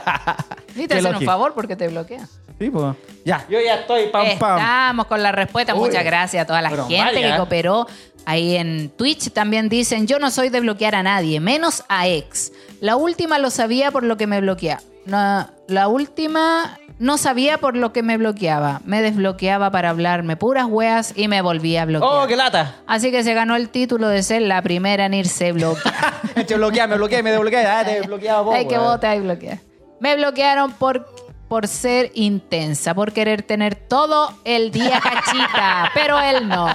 Y 0.76 0.88
te 0.88 0.96
hacen 0.96 1.16
un 1.16 1.22
favor 1.24 1.54
porque 1.54 1.76
te 1.76 1.88
bloquea. 1.88 2.28
Sí, 2.58 2.70
pues. 2.70 2.96
Ya, 3.26 3.46
yo 3.48 3.60
ya 3.62 3.76
estoy 3.76 4.08
pam 4.08 4.26
pam. 4.40 4.58
Estamos 4.58 5.06
con 5.06 5.22
la 5.22 5.32
respuesta. 5.32 5.76
Uy. 5.76 5.82
Muchas 5.82 6.04
gracias 6.04 6.44
a 6.44 6.48
toda 6.48 6.62
la 6.64 6.70
Pero 6.72 6.88
gente 6.88 7.04
vaya. 7.14 7.32
que 7.32 7.38
cooperó. 7.38 7.88
Ahí 8.26 8.56
en 8.56 8.90
Twitch 8.90 9.32
también 9.34 9.70
dicen, 9.70 10.08
yo 10.08 10.18
no 10.18 10.32
soy 10.32 10.50
de 10.50 10.62
bloquear 10.62 10.96
a 10.96 11.04
nadie, 11.04 11.40
menos 11.40 11.84
a 11.90 12.08
ex. 12.08 12.52
La 12.84 12.98
última 12.98 13.40
lo 13.40 13.50
sabía 13.50 13.92
por 13.92 14.04
lo 14.04 14.18
que 14.18 14.28
me 14.28 14.42
bloqueaba. 14.42 14.82
No, 15.06 15.50
la 15.70 15.88
última 15.88 16.78
no 17.00 17.18
sabía 17.18 17.58
por 17.58 17.78
lo 17.78 17.94
que 17.94 18.04
me 18.04 18.18
bloqueaba. 18.18 18.82
Me 18.84 19.02
desbloqueaba 19.02 19.72
para 19.72 19.90
hablarme 19.90 20.36
puras 20.36 20.66
weas 20.68 21.14
y 21.16 21.30
me 21.30 21.42
volvía 21.42 21.84
a 21.84 21.86
bloquear. 21.86 22.12
¡Oh, 22.14 22.28
qué 22.28 22.36
lata! 22.36 22.76
Así 22.86 23.10
que 23.10 23.24
se 23.24 23.34
ganó 23.34 23.56
el 23.56 23.70
título 23.70 24.10
de 24.10 24.22
ser 24.22 24.42
la 24.42 24.62
primera 24.62 25.06
en 25.06 25.14
irse 25.14 25.54
bloqueada. 25.54 26.20
Te 26.46 26.56
bloquea, 26.56 26.86
me 26.88 26.98
me. 26.98 27.66
Ah, 27.66 27.86
te 27.86 28.02
bloqueaba 28.02 28.42
vos. 28.42 28.54
Hay 28.54 28.68
que 28.68 28.78
votar 28.78 29.16
y 29.16 29.22
bloquear. 29.22 29.60
Me 30.02 30.18
bloquearon 30.18 30.74
por, 30.74 31.08
por 31.48 31.70
ser 31.70 32.12
intensa, 32.16 32.94
por 32.94 33.14
querer 33.14 33.44
tener 33.44 33.76
todo 33.76 34.34
el 34.44 34.72
día 34.72 35.00
cachita, 35.02 35.90
pero 35.94 36.20
él 36.20 36.50
no. 36.50 36.68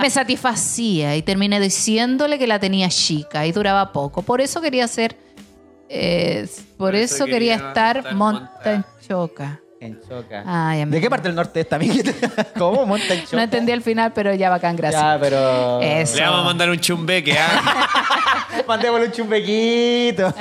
Me 0.00 0.08
satisfacía 0.08 1.14
y 1.14 1.20
terminé 1.20 1.60
diciéndole 1.60 2.38
que 2.38 2.46
la 2.46 2.58
tenía 2.58 2.88
chica 2.88 3.44
y 3.44 3.52
duraba 3.52 3.92
poco. 3.92 4.22
Por 4.22 4.40
eso 4.40 4.62
quería 4.62 4.88
ser. 4.88 5.20
Eh, 5.94 6.48
por, 6.76 6.94
eso, 6.94 7.26
quería, 7.26 7.56
estar 7.56 7.98
estar 7.98 8.14
monta 8.14 8.72
en 8.72 8.84
choca. 9.06 9.60
En 9.78 10.00
Choca. 10.08 10.44
Ay, 10.46 10.84
¿De 10.84 11.00
qué 11.00 11.10
parte 11.10 11.26
del 11.26 11.34
norte 11.34 11.58
está, 11.58 11.74
amiguita? 11.74 12.12
¿Cómo? 12.56 12.86
Monta 12.86 13.14
en 13.14 13.24
Choca. 13.24 13.36
No 13.36 13.42
entendí 13.42 13.72
el 13.72 13.82
final, 13.82 14.12
pero 14.12 14.32
ya 14.32 14.48
bacán, 14.48 14.76
gracias. 14.76 15.02
Ya, 15.02 15.18
pero. 15.20 15.80
Eso. 15.80 16.16
Le 16.16 16.22
vamos 16.22 16.40
a 16.40 16.44
mandar 16.44 16.70
un 16.70 16.78
chumbeque, 16.78 17.36
¿ah? 17.36 18.62
Mandémosle 18.68 19.06
un 19.06 19.12
chumbequito. 19.12 20.32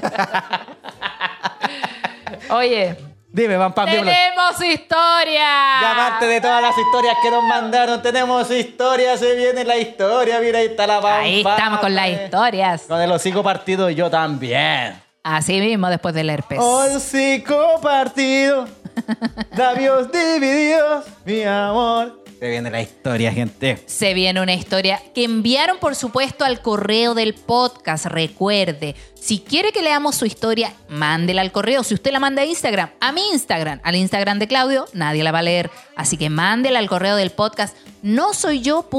Oye, 2.52 2.96
Dime, 3.34 3.58
pam, 3.58 3.74
pam, 3.74 3.90
dímelo. 3.90 4.12
tenemos 4.12 4.62
historia. 4.62 5.82
Y 5.82 5.86
aparte 5.86 6.26
de 6.28 6.42
todas 6.42 6.62
las 6.62 6.78
historias 6.78 7.16
que 7.24 7.32
nos 7.32 7.44
mandaron, 7.44 8.02
tenemos 8.02 8.52
historia, 8.52 9.18
se 9.18 9.36
viene 9.36 9.64
la 9.64 9.78
historia, 9.78 10.40
mira, 10.42 10.60
ahí 10.60 10.66
está 10.66 10.86
la 10.86 11.00
pam, 11.00 11.22
Ahí 11.24 11.42
pam, 11.42 11.54
estamos 11.54 11.80
con 11.80 11.96
las 11.96 12.08
eh. 12.10 12.24
historias. 12.26 12.84
Con 12.90 13.02
el 13.02 13.12
hocico 13.12 13.42
partido 13.42 13.90
yo 13.90 14.10
también. 14.10 15.02
Así 15.24 15.60
mismo 15.60 15.90
después 15.90 16.16
del 16.16 16.30
herpes. 16.30 16.58
Hocico 16.60 17.80
partido, 17.82 18.68
labios 19.56 20.12
divididos, 20.12 21.06
mi 21.26 21.44
amor. 21.44 22.22
Se 22.40 22.50
viene 22.50 22.72
la 22.72 22.82
historia, 22.82 23.32
gente. 23.32 23.84
Se 23.86 24.16
viene 24.16 24.42
una 24.42 24.56
historia 24.56 25.00
que 25.14 25.24
enviaron, 25.26 25.78
por 25.78 25.94
supuesto, 25.96 26.44
al 26.44 26.64
correo 26.64 27.14
del 27.14 27.36
podcast. 27.36 28.08
Recuerde, 28.08 28.96
si 29.14 29.42
quiere 29.42 29.72
que 29.72 29.84
leamos 29.84 30.16
su 30.16 30.26
historia, 30.26 30.74
mándela 30.90 31.44
al 31.44 31.52
correo. 31.52 31.84
Si 31.84 31.94
usted 31.94 32.12
la 32.12 32.20
manda 32.20 32.42
a 32.42 32.46
Instagram, 32.46 32.90
a 33.00 33.12
mi 33.12 33.22
Instagram, 33.32 33.80
al 33.84 33.96
Instagram 33.96 34.40
de 34.40 34.48
Claudio, 34.48 34.88
nadie 34.94 35.24
la 35.24 35.32
va 35.32 35.38
a 35.38 35.44
leer. 35.44 35.70
Así 35.96 36.18
que 36.18 36.32
mándela 36.32 36.80
al 36.80 36.90
correo 36.90 37.16
del 37.16 37.30
podcast 37.30 37.78
no 38.02 38.34
soy 38.34 38.62
yo 38.62 38.90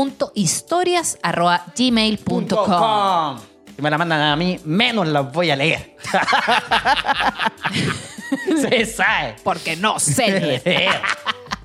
Si 3.74 3.80
me 3.80 3.90
la 3.90 3.96
mandan 3.96 4.20
a 4.20 4.36
mí, 4.36 4.60
menos 4.64 5.08
las 5.08 5.32
voy 5.32 5.50
a 5.50 5.56
leer. 5.56 5.96
Se 8.60 8.86
sabe. 8.86 9.36
Porque 9.42 9.76
no 9.76 9.98
sé 9.98 10.40
leer. 10.40 11.00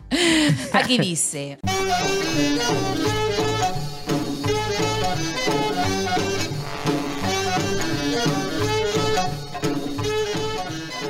Aquí 0.73 0.97
dice. 0.97 1.59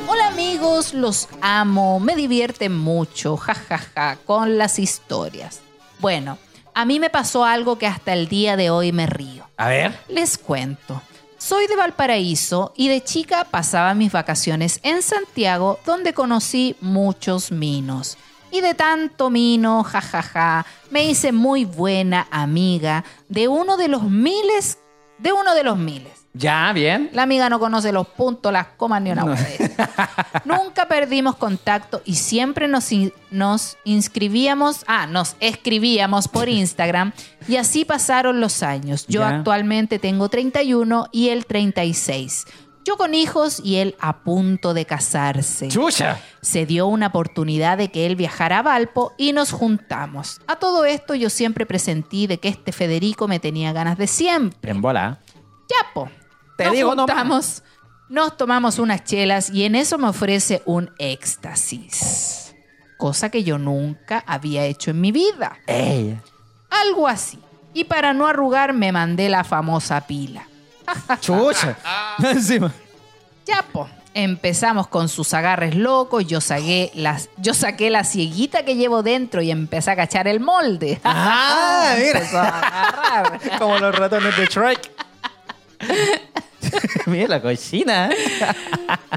Hola 0.08 0.28
amigos, 0.28 0.94
los 0.94 1.30
amo, 1.42 2.00
me 2.00 2.16
divierten 2.16 2.76
mucho, 2.76 3.38
jajaja, 3.38 4.18
con 4.26 4.58
las 4.58 4.80
historias. 4.80 5.62
Bueno, 6.00 6.38
a 6.78 6.86
mí 6.86 7.00
me 7.00 7.10
pasó 7.10 7.44
algo 7.44 7.80
que 7.80 7.88
hasta 7.88 8.14
el 8.14 8.28
día 8.28 8.56
de 8.56 8.70
hoy 8.70 8.92
me 8.92 9.08
río. 9.08 9.50
A 9.58 9.68
ver. 9.68 10.00
Les 10.10 10.38
cuento. 10.38 11.02
Soy 11.40 11.66
de 11.66 11.76
Valparaíso 11.76 12.72
y 12.76 12.88
de 12.88 13.04
chica 13.04 13.46
pasaba 13.46 13.96
mis 13.96 14.12
vacaciones 14.12 14.80
en 14.84 15.02
Santiago 15.02 15.80
donde 15.88 16.14
conocí 16.14 16.76
muchos 16.80 17.52
minos. 17.52 18.20
Y 18.52 18.62
de 18.62 18.76
tanto 18.76 19.32
mino, 19.32 19.84
jajaja, 19.84 20.68
me 20.92 21.04
hice 21.10 21.32
muy 21.32 21.66
buena 21.66 22.28
amiga 22.30 23.04
de 23.28 23.48
uno 23.48 23.76
de 23.78 23.88
los 23.88 24.04
miles, 24.04 24.78
de 25.18 25.34
uno 25.34 25.56
de 25.56 25.64
los 25.64 25.80
miles. 25.80 26.27
Ya, 26.34 26.72
bien. 26.74 27.10
La 27.14 27.24
amiga 27.24 27.50
no 27.50 27.60
conoce 27.60 27.92
los 27.92 28.08
puntos, 28.10 28.54
las 28.54 28.68
comas 28.78 29.02
ni 29.02 29.10
una 29.12 29.34
eso. 29.34 29.64
Nunca 30.46 30.88
perdimos 30.88 31.36
contacto 31.36 32.02
y 32.06 32.14
siempre 32.16 32.68
nos, 32.68 32.92
in- 32.92 33.12
nos 33.32 33.78
inscribíamos, 33.86 34.84
ah, 34.88 35.08
nos 35.08 35.36
escribíamos 35.40 36.28
por 36.28 36.48
Instagram 36.50 37.12
y 37.48 37.56
así 37.56 37.86
pasaron 37.86 38.40
los 38.40 38.62
años. 38.62 39.06
Yo 39.08 39.22
Ya. 39.22 39.30
actualmente 39.38 39.98
tengo 40.00 40.30
31 40.30 41.08
y 41.12 41.30
él 41.30 41.46
36. 41.48 42.46
Yo 42.86 42.96
con 42.96 43.14
hijos 43.14 43.60
y 43.66 43.78
él 43.78 43.96
a 44.00 44.20
punto 44.20 44.74
de 44.74 44.86
casarse. 44.86 45.68
Chucha. 45.68 46.20
Se 46.42 46.66
dio 46.66 46.88
una 46.88 47.08
oportunidad 47.08 47.78
de 47.78 47.90
que 47.92 48.06
él 48.06 48.16
viajara 48.16 48.60
a 48.60 48.62
Valpo 48.62 49.12
y 49.18 49.34
nos 49.34 49.52
juntamos. 49.52 50.40
A 50.48 50.56
todo 50.56 50.86
esto 50.86 51.14
yo 51.14 51.30
siempre 51.30 51.66
presentí 51.66 52.28
de 52.28 52.38
que 52.40 52.48
este 52.48 52.72
Federico 52.72 53.28
me 53.28 53.40
tenía 53.42 53.74
ganas 53.74 53.98
de 53.98 54.08
siempre. 54.08 54.72
En 54.72 54.82
bola. 54.82 55.20
Ya, 55.78 55.94
po. 55.94 56.10
Te 56.58 56.66
nos 56.66 56.74
digo 56.74 56.96
nomás. 56.96 57.10
juntamos, 57.16 57.64
nos 58.10 58.38
tomamos 58.38 58.80
unas 58.80 59.04
chelas 59.04 59.50
y 59.50 59.64
en 59.64 59.76
eso 59.76 59.98
me 59.98 60.08
ofrece 60.08 60.64
un 60.66 60.92
éxtasis. 60.98 62.56
Cosa 62.98 63.30
que 63.30 63.44
yo 63.44 63.58
nunca 63.60 64.24
había 64.26 64.66
hecho 64.66 64.92
en 64.92 65.02
mi 65.02 65.12
vida. 65.12 65.60
Ey. 65.68 66.20
Algo 66.70 67.08
así. 67.08 67.40
Y 67.74 67.84
para 67.84 68.14
no 68.14 68.26
arrugar 68.26 68.74
me 68.74 68.92
mandé 68.92 69.30
la 69.30 69.44
famosa 69.44 70.02
pila. 70.08 70.48
Chucha. 71.22 71.78
Encima. 72.24 72.74
Ya, 73.46 73.62
po. 73.62 73.88
Empezamos 74.16 74.88
con 74.88 75.10
sus 75.10 75.36
agarres 75.36 75.76
locos, 75.76 76.26
yo 76.26 76.42
saqué, 76.42 76.90
las, 76.96 77.30
yo 77.38 77.54
saqué 77.54 77.92
la 77.92 78.04
cieguita 78.04 78.66
que 78.66 78.76
llevo 78.76 79.04
dentro 79.04 79.44
y 79.44 79.52
empecé 79.52 79.92
a 79.92 79.96
cachar 79.96 80.28
el 80.28 80.40
molde. 80.40 81.00
Ah, 81.06 81.94
mira. 82.00 82.22
A 82.34 82.60
agarrar. 82.60 83.60
Como 83.60 83.78
los 83.78 83.96
ratones 83.96 84.36
de 84.36 84.46
Shrek. 84.48 84.92
mira 87.06 87.28
la 87.28 87.42
cochina. 87.42 88.10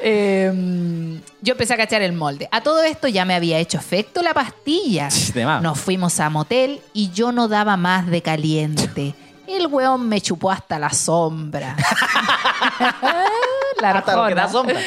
Eh, 0.00 1.20
yo 1.42 1.52
empecé 1.52 1.74
a 1.74 1.76
cachar 1.76 2.02
el 2.02 2.12
molde. 2.12 2.48
A 2.50 2.60
todo 2.60 2.82
esto 2.82 3.08
ya 3.08 3.24
me 3.24 3.34
había 3.34 3.58
hecho 3.58 3.78
efecto 3.78 4.22
la 4.22 4.34
pastilla. 4.34 5.08
De 5.34 5.44
más. 5.44 5.62
Nos 5.62 5.78
fuimos 5.78 6.20
a 6.20 6.30
motel 6.30 6.80
y 6.92 7.10
yo 7.10 7.32
no 7.32 7.48
daba 7.48 7.76
más 7.76 8.06
de 8.06 8.22
caliente. 8.22 9.14
El 9.46 9.66
weón 9.66 10.08
me 10.08 10.20
chupó 10.20 10.50
hasta 10.50 10.78
la 10.78 10.90
sombra. 10.90 11.76
la 13.80 13.90
Hasta 13.90 14.16
lo 14.16 14.28
que 14.28 14.34
da 14.34 14.48
sombra. 14.48 14.80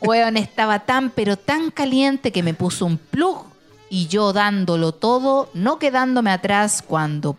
Weón 0.00 0.36
estaba 0.36 0.80
tan 0.80 1.10
pero 1.10 1.36
tan 1.36 1.70
caliente 1.70 2.32
que 2.32 2.42
me 2.42 2.54
puso 2.54 2.86
un 2.86 2.98
plug 2.98 3.44
y 3.88 4.08
yo 4.08 4.32
dándolo 4.32 4.92
todo, 4.92 5.48
no 5.54 5.78
quedándome 5.78 6.30
atrás 6.30 6.82
cuando 6.86 7.36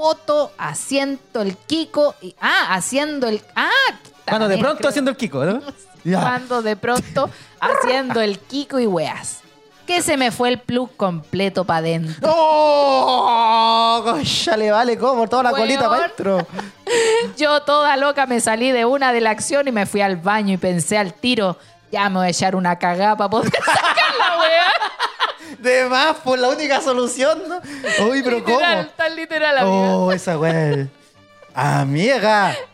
poto 0.00 0.50
haciendo 0.56 1.42
el 1.42 1.54
kiko 1.58 2.14
y 2.22 2.34
ah, 2.40 2.68
haciendo 2.74 3.28
el 3.28 3.42
ah, 3.54 3.68
Cuando 4.26 4.48
de 4.48 4.56
pronto 4.56 4.78
creo- 4.78 4.88
haciendo 4.88 5.10
el 5.10 5.16
Kiko, 5.18 5.44
¿no? 5.44 5.60
Ya. 6.04 6.22
cuando 6.22 6.62
de 6.62 6.74
pronto 6.76 7.28
haciendo 7.60 8.22
el 8.22 8.38
Kiko 8.38 8.78
y 8.78 8.86
weas. 8.86 9.40
Que 9.86 10.00
se 10.00 10.16
me 10.16 10.30
fue 10.30 10.48
el 10.48 10.58
plug 10.58 10.96
completo 10.96 11.64
para 11.66 11.80
adentro. 11.80 12.30
¡Oh! 12.32 14.00
Cocha, 14.02 14.56
le 14.56 14.70
vale 14.70 14.96
como 14.96 15.28
toda 15.28 15.42
la 15.42 15.50
Weón. 15.52 15.60
colita 15.66 15.90
para 15.90 16.04
adentro. 16.04 16.46
Yo 17.36 17.60
toda 17.64 17.94
loca 17.98 18.24
me 18.24 18.40
salí 18.40 18.72
de 18.72 18.86
una 18.86 19.12
de 19.12 19.20
la 19.20 19.28
acción 19.30 19.68
y 19.68 19.72
me 19.72 19.84
fui 19.84 20.00
al 20.00 20.16
baño 20.16 20.54
y 20.54 20.56
pensé 20.56 20.96
al 20.96 21.12
tiro, 21.12 21.58
ya 21.92 22.08
me 22.08 22.16
voy 22.20 22.26
a 22.28 22.30
echar 22.30 22.56
una 22.56 22.78
cagada 22.78 23.18
para 23.18 23.28
poder 23.28 23.52
sacar 23.52 24.14
la 24.18 24.38
wea. 24.38 24.66
De 25.60 25.84
más, 25.88 26.16
por 26.18 26.38
la 26.38 26.48
única 26.48 26.80
solución, 26.80 27.42
¿no? 27.48 27.56
Uy, 28.06 28.22
pero 28.22 28.38
literal, 28.38 28.76
¿cómo? 28.86 28.88
tan 28.96 29.16
literal, 29.16 29.58
amiga. 29.58 29.96
Oh, 29.96 30.12
esa 30.12 30.38
weá. 30.38 30.88
Amiga. 31.54 32.54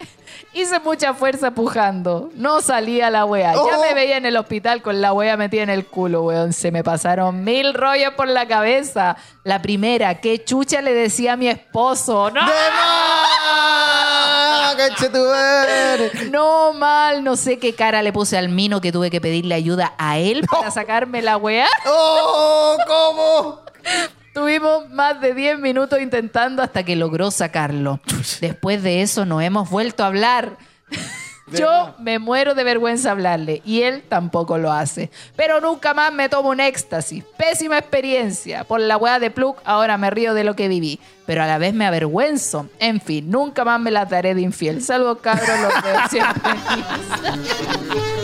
Hice 0.53 0.79
mucha 0.81 1.13
fuerza 1.13 1.51
pujando. 1.51 2.31
No 2.35 2.63
salía 2.63 3.11
la 3.11 3.27
wea. 3.27 3.53
Ya 3.55 3.61
Oh. 3.61 3.83
me 3.83 3.93
veía 3.93 4.17
en 4.17 4.25
el 4.25 4.37
hospital 4.39 4.81
con 4.81 5.03
la 5.03 5.13
wea 5.13 5.37
metida 5.37 5.63
en 5.63 5.69
el 5.71 5.85
culo, 5.85 6.23
weón. 6.23 6.55
Se 6.55 6.71
me 6.71 6.83
pasaron 6.83 7.45
mil 7.45 7.75
rollos 7.75 8.15
por 8.15 8.27
la 8.29 8.47
cabeza. 8.49 9.17
La 9.45 9.61
primera, 9.61 10.15
qué 10.15 10.43
chucha 10.45 10.81
le 10.81 10.95
decía 10.95 11.35
a 11.35 11.37
mi 11.37 11.49
esposo. 11.49 12.31
¡No! 12.31 12.41
¡De 12.41 12.47
más! 12.47 13.96
¡Conchetumare! 14.77 16.29
No 16.31 16.73
mal, 16.75 17.25
no 17.25 17.37
sé 17.37 17.59
qué 17.59 17.75
cara 17.75 18.03
le 18.03 18.13
puse 18.13 18.37
al 18.37 18.49
mino 18.49 18.81
que 18.81 18.93
tuve 18.93 19.11
que 19.11 19.21
pedirle 19.21 19.55
ayuda 19.55 19.95
a 19.99 20.19
él 20.19 20.47
para 20.51 20.71
sacarme 20.71 21.23
la 21.23 21.37
weá. 21.37 21.69
¡Oh! 21.87 22.77
¿Cómo? 22.87 23.61
Tuvimos 24.35 24.89
más 24.91 25.21
de 25.21 25.33
10 25.33 25.59
minutos 25.61 26.01
intentando 26.01 26.63
hasta 26.63 26.83
que 26.85 26.95
logró 26.95 27.31
sacarlo. 27.31 28.01
Después 28.41 28.83
de 28.83 29.03
eso 29.03 29.25
no 29.25 29.41
hemos 29.41 29.71
vuelto 29.71 30.05
a 30.05 30.09
hablar. 30.09 30.59
Yo 31.53 31.95
me 31.99 32.19
muero 32.19 32.55
de 32.55 32.65
vergüenza 32.65 33.13
hablarle 33.13 33.63
y 33.65 33.83
él 33.83 34.03
tampoco 34.09 34.59
lo 34.59 34.73
hace. 34.73 35.11
Pero 35.37 35.61
nunca 35.61 35.95
más 35.95 36.13
me 36.13 36.29
tomo 36.29 36.51
un 36.51 36.61
éxtasis. 36.61 37.23
Pésima 37.37 37.79
experiencia. 37.79 38.65
Por 38.65 38.81
la 38.81 38.97
weá 38.97 39.19
de 39.19 39.31
Plug 39.31 39.57
ahora 39.65 39.97
me 39.97 40.11
río 40.11 40.35
de 40.35 40.45
lo 40.45 40.57
que 40.57 40.69
viví. 40.69 40.99
Pero 41.25 41.43
a 41.43 41.47
la 41.47 41.59
vez 41.59 41.73
me 41.75 41.87
avergüenzo. 41.87 42.69
En 42.79 43.01
fin, 43.01 43.31
nunca 43.31 43.65
más 43.65 43.81
me 43.81 43.91
la 43.91 44.07
daré 44.07 44.35
de 44.35 44.41
infiel. 44.43 44.83
Saludos 44.83 45.19
cabros, 45.21 45.49
los 45.61 45.83
veo 45.83 46.09
siempre. 46.09 46.53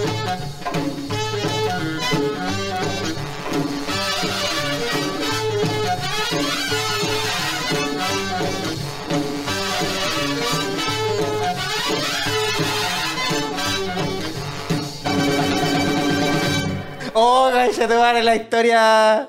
Oh, 17.15 17.51
ya 17.51 17.87
te 17.89 17.95
vale 17.95 18.23
la 18.23 18.37
historia 18.37 19.29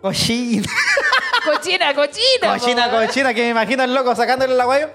cochina. 0.00 0.66
cochina, 1.44 1.94
cochina. 1.94 2.58
Cochina, 2.58 2.90
po, 2.90 2.96
cochina, 2.98 3.34
que 3.34 3.42
me 3.42 3.48
imagino 3.50 3.84
el 3.84 3.94
loco 3.94 4.14
sacándole 4.14 4.54
la 4.54 4.64
guayo. 4.64 4.90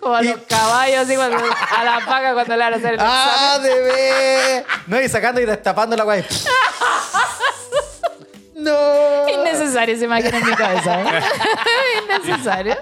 Como 0.00 0.14
a 0.16 0.22
los 0.22 0.40
caballos, 0.48 1.00
así 1.00 1.14
cuando, 1.16 1.36
a 1.36 1.84
la 1.84 1.98
vaca 2.00 2.32
cuando 2.32 2.56
le 2.56 2.64
van 2.64 2.72
a 2.74 2.76
hacer 2.76 2.94
el 2.94 3.00
¡Ah, 3.02 3.56
examen. 3.58 3.70
bebé! 3.70 4.64
No, 4.86 5.00
y 5.00 5.08
sacando 5.08 5.40
y 5.40 5.44
destapando 5.44 5.96
la 5.96 6.04
guayo. 6.04 6.24
¡No! 8.54 9.28
Innecesario 9.28 9.94
esa 9.94 10.04
imagen 10.04 10.34
en 10.34 10.44
mi 10.46 10.52
cabeza. 10.54 11.00
¿eh? 11.00 11.22
Innecesario. 12.04 12.76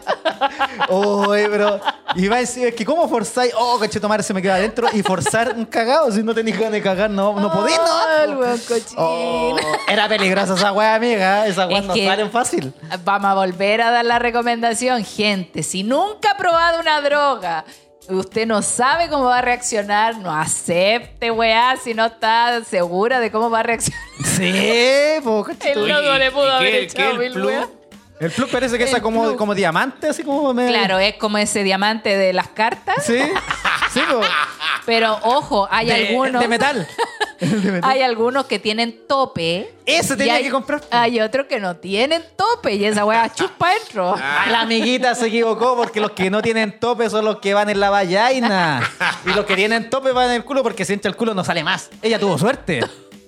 Uy, 0.89 1.47
pero. 1.51 1.81
Y 2.17 2.27
va 2.27 2.37
a 2.37 2.41
decir, 2.41 2.67
es 2.67 2.75
que 2.75 2.85
¿cómo 2.85 3.09
forzáis? 3.09 3.53
Oh, 3.57 3.79
coche, 3.79 4.01
tomar 4.01 4.23
se 4.25 4.35
me 4.35 4.43
queda 4.43 4.57
adentro 4.57 4.89
y 4.93 5.03
forzar 5.05 5.55
un 5.55 5.67
cagado. 5.67 6.11
Si 6.11 6.23
no 6.25 6.35
tenéis 6.35 6.57
ganas 6.59 6.73
de 6.73 6.83
cagar, 6.83 7.11
no, 7.11 7.39
no 7.39 7.53
podéis, 7.53 7.79
Ah, 7.81 8.08
el 8.29 8.35
¿no? 8.35 8.41
weón 8.41 8.59
cochino. 8.61 8.97
Oh, 8.97 9.57
era 9.89 10.09
peligrosa 10.09 10.55
esa 10.55 10.73
wea, 10.73 10.95
amiga. 10.95 11.47
Esas 11.47 11.69
weas 11.69 11.81
Es 11.83 11.87
no 11.87 11.95
salen 11.97 12.31
fácil. 12.31 12.73
Vamos 13.05 13.31
a 13.31 13.35
volver 13.35 13.83
a 13.83 13.91
dar 13.91 14.05
la 14.05 14.19
recomendación. 14.19 15.05
Gente, 15.05 15.63
si 15.63 15.83
nunca 15.83 16.33
ha 16.33 16.37
probado 16.37 16.81
una 16.81 17.01
droga, 17.01 17.65
usted 18.09 18.47
no 18.47 18.63
sabe 18.63 19.09
cómo 19.09 19.25
va 19.25 19.39
a 19.39 19.43
reaccionar, 19.43 20.17
no 20.19 20.35
acepte, 20.35 21.31
weá, 21.31 21.77
si 21.83 21.95
no 21.95 22.07
está 22.07 22.63
segura 22.65 23.21
de 23.21 23.31
cómo 23.31 23.51
va 23.51 23.61
a 23.61 23.63
reaccionar. 23.65 24.01
Sí. 24.25 24.45
El 24.45 25.23
loco 25.25 26.15
¿y- 26.15 26.19
le 26.19 26.31
pudo 26.31 26.53
haber 26.53 26.71
qué- 26.73 26.83
echado 26.85 27.19
qué 27.19 27.27
el 27.27 27.35
mil 27.35 27.45
weas. 27.45 27.69
El 28.21 28.33
plus 28.33 28.51
parece 28.51 28.77
que 28.79 28.83
es 28.85 28.99
como, 29.01 29.37
como 29.37 29.55
diamante, 29.55 30.09
así 30.09 30.25
como 30.25 30.53
me... 30.53 30.67
Claro, 30.67 30.99
es 30.99 31.15
como 31.15 31.39
ese 31.39 31.63
diamante 31.63 32.17
de 32.17 32.33
las 32.33 32.49
cartas, 32.49 32.97
Sí, 33.05 33.17
sí, 33.93 34.01
po. 34.11 34.21
pero 34.89 35.19
ojo, 35.23 35.69
hay 35.71 35.87
de, 35.89 36.09
algunos... 36.09 36.41
de 36.41 36.49
metal. 36.49 36.89
De 37.41 37.47
metal. 37.47 37.91
Hay 37.91 38.01
algunos 38.01 38.47
que 38.47 38.59
tienen 38.59 39.07
tope. 39.07 39.75
Ese 39.85 40.17
tenía 40.17 40.37
hay- 40.37 40.45
que 40.45 40.51
comprar. 40.51 40.81
Hay 40.91 41.21
otros 41.21 41.47
que 41.47 41.61
no 41.61 41.77
tienen 41.77 42.25
tope 42.35 42.75
y 42.75 42.87
esa 42.87 43.05
weá 43.05 43.31
chupa 43.33 43.69
dentro. 43.75 44.17
La 44.51 44.63
amiguita 44.63 45.15
se 45.15 45.27
equivocó 45.27 45.77
porque 45.77 46.01
los 46.01 46.13
que 46.13 46.31
no 46.31 46.41
tienen 46.41 46.81
tope 46.81 47.11
son 47.11 47.27
los 47.27 47.39
que 47.39 47.53
van 47.53 47.69
en 47.69 47.81
la 47.81 47.91
vallaina. 47.91 48.81
Y 49.27 49.35
los 49.35 49.45
que 49.45 49.57
tienen 49.57 49.91
tope 49.91 50.13
van 50.13 50.31
en 50.31 50.37
el 50.37 50.45
culo 50.45 50.63
porque 50.63 50.87
si 50.87 50.95
entra 50.95 51.11
el 51.11 51.17
culo 51.17 51.35
no 51.35 51.45
sale 51.45 51.63
más. 51.63 51.91
Ella 52.01 52.19
tuvo 52.19 52.39
suerte. 52.39 52.81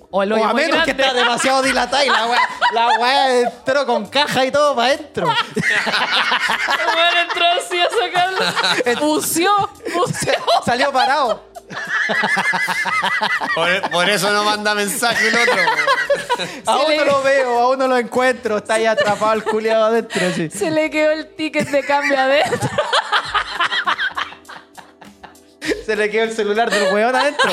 O 0.09 0.23
el 0.23 0.33
O 0.33 0.43
a 0.43 0.53
menos 0.53 0.83
que 0.83 0.91
está 0.91 1.13
demasiado 1.13 1.61
dilatada 1.61 2.03
y 2.03 2.09
la 2.09 2.25
weá, 2.25 2.49
la 2.73 2.99
weá 2.99 3.39
entró 3.41 3.85
con 3.85 4.07
caja 4.07 4.45
y 4.45 4.51
todo 4.51 4.75
para 4.75 4.89
adentro. 4.89 5.29
El 5.55 6.95
weón 6.95 7.17
entró 7.29 7.45
así 7.45 7.79
a 7.79 7.87
sacarlo. 7.89 8.99
Buceó, 8.99 9.69
buceó. 9.93 10.33
Salió 10.65 10.91
parado. 10.91 11.50
Por, 13.55 13.89
por 13.91 14.09
eso 14.09 14.31
no 14.31 14.43
manda 14.43 14.73
mensaje 14.75 15.27
el 15.27 15.35
otro. 15.35 15.61
Aún 16.65 16.87
le- 16.89 16.97
no 16.97 17.05
lo 17.05 17.21
veo, 17.23 17.59
aún 17.59 17.79
no 17.79 17.87
lo 17.87 17.97
encuentro. 17.97 18.57
Está 18.57 18.75
ahí 18.75 18.85
atrapado 18.85 19.33
el 19.33 19.43
culiado 19.43 19.85
adentro. 19.85 20.21
sí. 20.35 20.49
Se 20.49 20.71
le 20.71 20.89
quedó 20.89 21.11
el 21.11 21.27
ticket 21.35 21.69
de 21.69 21.83
cambio 21.83 22.19
adentro. 22.19 22.69
Se 25.85 25.95
le 25.95 26.09
quedó 26.09 26.23
el 26.23 26.35
celular 26.35 26.69
del 26.69 26.91
weón 26.93 27.15
adentro. 27.15 27.51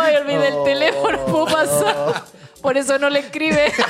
Ay, 0.00 0.16
olvidé 0.16 0.48
el 0.48 0.64
teléfono, 0.64 1.18
puedo 1.26 1.46
pasar. 1.46 2.24
Por 2.62 2.76
eso 2.76 2.98
no 2.98 3.10
le 3.10 3.18
escribe. 3.20 3.72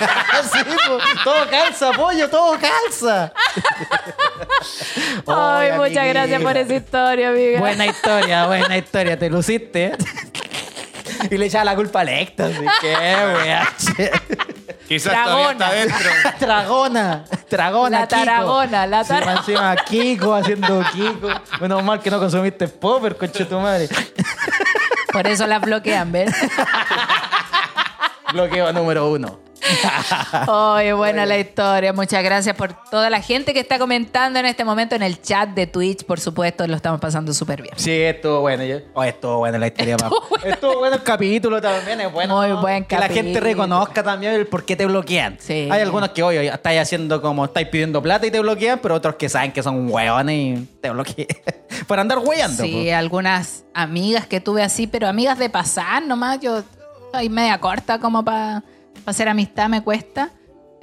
Sí, 0.53 0.59
po. 0.89 0.99
todo 1.25 1.49
calza, 1.51 1.93
pollo, 1.93 2.29
todo 2.29 2.59
calza. 2.59 3.33
Ay, 5.27 5.68
Ay, 5.70 5.73
muchas 5.73 5.97
amiguita. 5.99 6.05
gracias 6.07 6.43
por 6.43 6.57
esa 6.57 6.75
historia, 6.75 7.29
amiga. 7.29 7.61
Buena 7.61 7.87
historia, 7.87 8.47
buena 8.47 8.77
historia, 8.77 9.18
te 9.18 9.31
luciste. 9.31 9.93
Y 11.31 11.37
le 11.39 11.47
echaba 11.47 11.64
la 11.64 11.75
culpa 11.77 12.01
al 12.01 12.09
éxtasis. 12.09 12.59
Qué 12.81 12.93
weá. 12.95 13.68
che. 13.97 14.11
Quizás 14.89 15.12
Dragona. 15.12 15.57
todavía 15.57 15.83
está 15.85 15.97
adentro. 15.97 16.11
Dragona, 16.47 17.25
dragona. 17.51 18.01
La 18.01 18.07
Kiko. 18.09 18.20
taragona, 18.25 18.87
la 18.87 19.05
Sí, 19.05 19.09
taragona. 19.09 19.35
más 19.37 19.49
encima 19.49 19.77
Kiko 19.89 20.35
haciendo 20.35 20.85
Kiko. 20.93 21.29
Menos 21.61 21.83
mal 21.85 22.01
que 22.01 22.11
no 22.11 22.18
consumiste 22.18 22.68
popper, 22.68 23.16
conche 23.16 23.45
tu 23.45 23.59
madre. 23.61 23.89
Por 25.12 25.27
eso 25.27 25.47
las 25.47 25.61
bloquean, 25.61 26.11
¿ves? 26.11 26.35
Bloqueo 28.33 28.72
número 28.72 29.11
uno. 29.11 29.41
Oye, 30.49 30.93
buena 30.93 31.24
la 31.24 31.39
historia. 31.39 31.93
Muchas 31.93 32.22
gracias 32.24 32.57
por 32.57 32.72
toda 32.91 33.09
la 33.11 33.20
gente 33.20 33.55
que 33.55 33.61
está 33.61 33.78
comentando 33.78 34.39
en 34.41 34.47
este 34.47 34.64
momento 34.64 34.97
en 34.97 35.03
el 35.03 35.22
chat 35.22 35.51
de 35.51 35.66
Twitch. 35.68 36.05
Por 36.05 36.18
supuesto, 36.18 36.66
lo 36.66 36.74
estamos 36.74 37.01
pasando 37.01 37.33
súper 37.33 37.62
bien. 37.62 37.74
Sí, 37.76 37.93
estuvo 37.93 38.41
bueno. 38.41 38.64
Oh, 38.95 39.05
estuvo 39.05 39.39
buena 39.39 39.59
la 39.59 39.68
historia, 39.68 39.95
Estuvo 39.97 40.11
papá. 40.20 40.26
buena. 40.30 40.55
Estuvo 40.55 40.78
bueno 40.78 40.97
el 40.97 41.03
capítulo 41.03 41.61
también. 41.61 42.01
Es 42.01 42.12
bueno 42.12 42.37
Muy 42.37 42.53
buen 42.53 42.85
que 42.85 42.97
la 42.97 43.03
gente 43.03 43.35
capítulo. 43.35 43.41
reconozca 43.45 44.03
también 44.03 44.33
el 44.33 44.47
por 44.47 44.64
qué 44.64 44.74
te 44.74 44.85
bloquean. 44.87 45.37
Sí. 45.39 45.68
Hay 45.70 45.80
algunos 45.80 46.11
que 46.11 46.22
hoy 46.22 46.37
estáis 46.39 46.80
haciendo 46.80 47.22
como 47.22 47.45
estáis 47.45 47.68
pidiendo 47.68 48.03
plata 48.03 48.26
y 48.26 48.30
te 48.30 48.41
bloquean, 48.41 48.80
pero 48.83 48.97
otros 48.97 49.14
que 49.14 49.28
saben 49.28 49.53
que 49.53 49.62
son 49.62 49.89
hueones 49.91 50.35
y 50.61 50.68
te 50.80 50.91
bloquean. 50.91 51.28
por 51.87 52.01
andar 52.01 52.18
hueando. 52.18 52.62
Sí, 52.64 52.91
algunas 52.91 53.64
amigas 53.74 54.26
que 54.26 54.41
tuve 54.41 54.62
así, 54.62 54.87
pero 54.89 55.07
amigas 55.07 55.39
de 55.39 55.49
pasar 55.51 56.03
nomás. 56.05 56.41
Yo 56.41 56.62
soy 57.13 57.29
media 57.29 57.61
corta 57.61 57.99
como 57.99 58.25
para 58.25 58.65
hacer 59.05 59.29
amistad, 59.29 59.69
me 59.69 59.83
cuesta. 59.83 60.31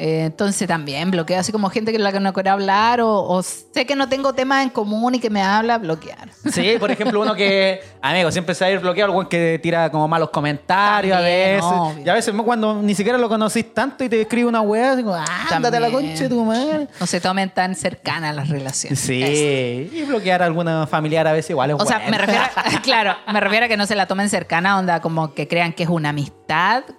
Eh, 0.02 0.24
entonces 0.28 0.66
también 0.66 1.12
bloqueo 1.12 1.38
así 1.41 1.52
como 1.52 1.70
gente 1.70 1.91
que 1.91 2.00
la 2.00 2.14
que 2.14 2.22
no 2.22 2.32
quiero 2.32 2.52
hablar 2.52 3.02
o, 3.02 3.22
o 3.22 3.43
sé 3.43 3.86
que 3.86 3.97
no 3.97 4.08
tengo 4.08 4.32
temas 4.32 4.64
en 4.64 4.70
común 4.70 5.16
y 5.16 5.20
que 5.20 5.30
me 5.30 5.41
habla, 5.41 5.78
bloquear. 5.78 6.30
Sí, 6.50 6.76
por 6.80 6.89
ejemplo, 6.89 7.20
uno 7.20 7.36
que, 7.36 7.82
amigo, 8.02 8.32
siempre 8.32 8.56
se 8.56 8.64
va 8.64 8.70
a 8.70 8.72
ir 8.72 8.80
bloqueado, 8.80 9.12
algún 9.12 9.26
que 9.26 9.60
tira 9.62 9.91
como 9.91 10.08
malos 10.08 10.30
comentarios 10.30 11.18
También, 11.18 11.50
a 11.50 11.54
veces. 11.54 11.64
obvio. 11.64 12.06
Y 12.06 12.10
a 12.10 12.14
veces 12.14 12.34
cuando 12.45 12.82
ni 12.82 12.95
siquiera 12.95 13.18
lo 13.18 13.28
conocís 13.28 13.74
tanto 13.74 14.06
y 14.06 14.08
te 14.08 14.22
escribe 14.22 14.47
una 14.47 14.62
weá, 14.62 14.95
digo, 14.95 15.14
ándate 15.52 15.76
a 15.76 15.80
la 15.82 15.91
concha 15.91 16.24
de 16.24 16.30
tu 16.30 16.45
madre. 16.45 16.88
No 16.97 17.06
se 17.06 17.20
tomen 17.20 17.50
tan 17.50 17.76
cercanas 17.76 18.34
las 18.34 18.47
relaciones. 18.47 19.02
Sí, 19.02 19.22
Eso. 19.22 19.95
y 19.97 20.04
bloquear 20.04 20.41
a 20.41 20.45
alguna 20.45 20.88
familiar 20.88 21.28
a 21.28 21.34
veces 21.34 21.50
igual 21.50 21.72
es 21.72 21.76
O 21.78 21.86
sea, 21.86 22.04
me 22.10 22.18
refiero, 22.18 22.41
a, 22.56 22.82
claro, 22.84 23.18
me 23.34 23.41
refiero 23.41 23.66
a 23.66 23.68
que 23.68 23.76
no 23.76 23.86
se 23.86 23.95
la 23.95 24.06
tomen 24.06 24.30
cercana, 24.30 24.80
onda 24.80 25.02
como 25.02 25.34
que 25.34 25.50
crean 25.50 25.74
que 25.74 25.84
es 25.84 25.89
una 25.89 26.10
amistad 26.10 26.39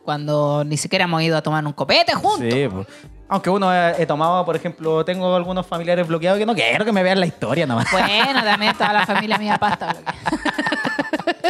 cuando 0.05 0.65
ni 0.65 0.77
siquiera 0.77 1.05
hemos 1.05 1.23
ido 1.23 1.37
a 1.37 1.43
tomar 1.43 1.65
un 1.67 1.73
copete 1.73 2.13
juntos. 2.15 2.47
Sí, 2.51 2.69
pues. 2.69 2.87
Aunque 3.29 3.49
uno 3.49 3.73
he, 3.73 4.03
he 4.03 4.07
tomado, 4.07 4.45
por 4.45 4.57
ejemplo, 4.57 5.05
tengo 5.05 5.37
algunos 5.37 5.65
familiares 5.65 6.09
bloqueados 6.09 6.39
que 6.39 6.47
no 6.47 6.55
quiero 6.55 6.85
que 6.85 6.93
me 6.93 7.03
vean 7.03 7.21
la 7.21 7.27
historia 7.27 7.65
nomás. 7.65 7.87
Bueno, 7.93 8.43
también 8.43 8.75
toda 8.75 8.93
la 8.93 9.07
familia 9.07 9.39
mía 9.39 9.57
pasta 9.57 9.93
bloqueada. 9.93 10.19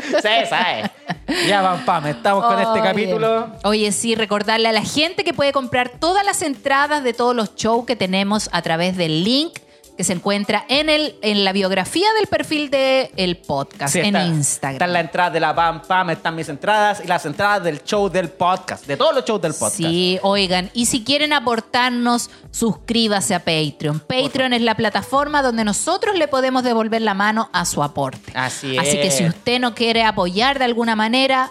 sí, 0.20 0.46
¿sabes? 0.48 0.90
Ya, 1.48 1.62
pam, 1.62 1.84
pam, 1.84 2.06
estamos 2.06 2.44
con 2.44 2.60
este 2.60 2.80
capítulo. 2.80 3.48
Oye, 3.64 3.92
sí, 3.92 4.14
recordarle 4.14 4.68
a 4.68 4.72
la 4.72 4.82
gente 4.82 5.24
que 5.24 5.32
puede 5.32 5.52
comprar 5.52 5.88
todas 5.88 6.24
las 6.24 6.42
entradas 6.42 7.02
de 7.02 7.14
todos 7.14 7.34
los 7.34 7.54
shows 7.54 7.86
que 7.86 7.96
tenemos 7.96 8.50
a 8.52 8.62
través 8.62 8.96
del 8.96 9.24
link 9.24 9.58
que 10.00 10.04
se 10.04 10.14
encuentra 10.14 10.64
en, 10.70 10.88
el, 10.88 11.14
en 11.20 11.44
la 11.44 11.52
biografía 11.52 12.06
del 12.18 12.26
perfil 12.26 12.70
del 12.70 13.10
el 13.18 13.36
podcast 13.36 13.92
Sí, 13.92 13.98
en 13.98 14.06
está- 14.16 14.24
Instagram. 14.24 14.72
Están 14.76 14.92
las 14.94 15.02
entradas 15.04 15.32
de 15.34 15.40
la 15.40 15.54
Pam 15.54 15.82
Pam, 15.86 16.08
están 16.08 16.34
mis 16.36 16.48
entradas 16.48 17.02
y 17.04 17.06
las 17.06 17.26
entradas 17.26 17.62
del 17.62 17.84
show 17.84 18.08
del 18.08 18.30
podcast, 18.30 18.86
de 18.86 18.96
todos 18.96 19.14
los 19.14 19.26
shows 19.26 19.42
del 19.42 19.52
podcast. 19.52 19.76
Sí, 19.76 20.18
oigan, 20.22 20.70
y 20.72 20.86
si 20.86 21.04
quieren 21.04 21.34
aportarnos, 21.34 22.30
suscríbase 22.50 23.34
a 23.34 23.40
Patreon. 23.40 24.00
Patreon 24.00 24.54
es 24.54 24.62
la 24.62 24.74
plataforma 24.74 25.42
donde 25.42 25.64
nosotros 25.64 26.16
le 26.16 26.28
podemos 26.28 26.62
devolver 26.62 27.02
la 27.02 27.12
mano 27.12 27.50
a 27.52 27.66
su 27.66 27.82
aporte. 27.82 28.32
Así 28.34 28.78
Así 28.78 28.92
que 28.96 29.08
es. 29.08 29.16
si 29.18 29.26
usted 29.26 29.60
no 29.60 29.74
quiere 29.74 30.02
apoyar 30.04 30.58
de 30.58 30.64
alguna 30.64 30.96
manera, 30.96 31.50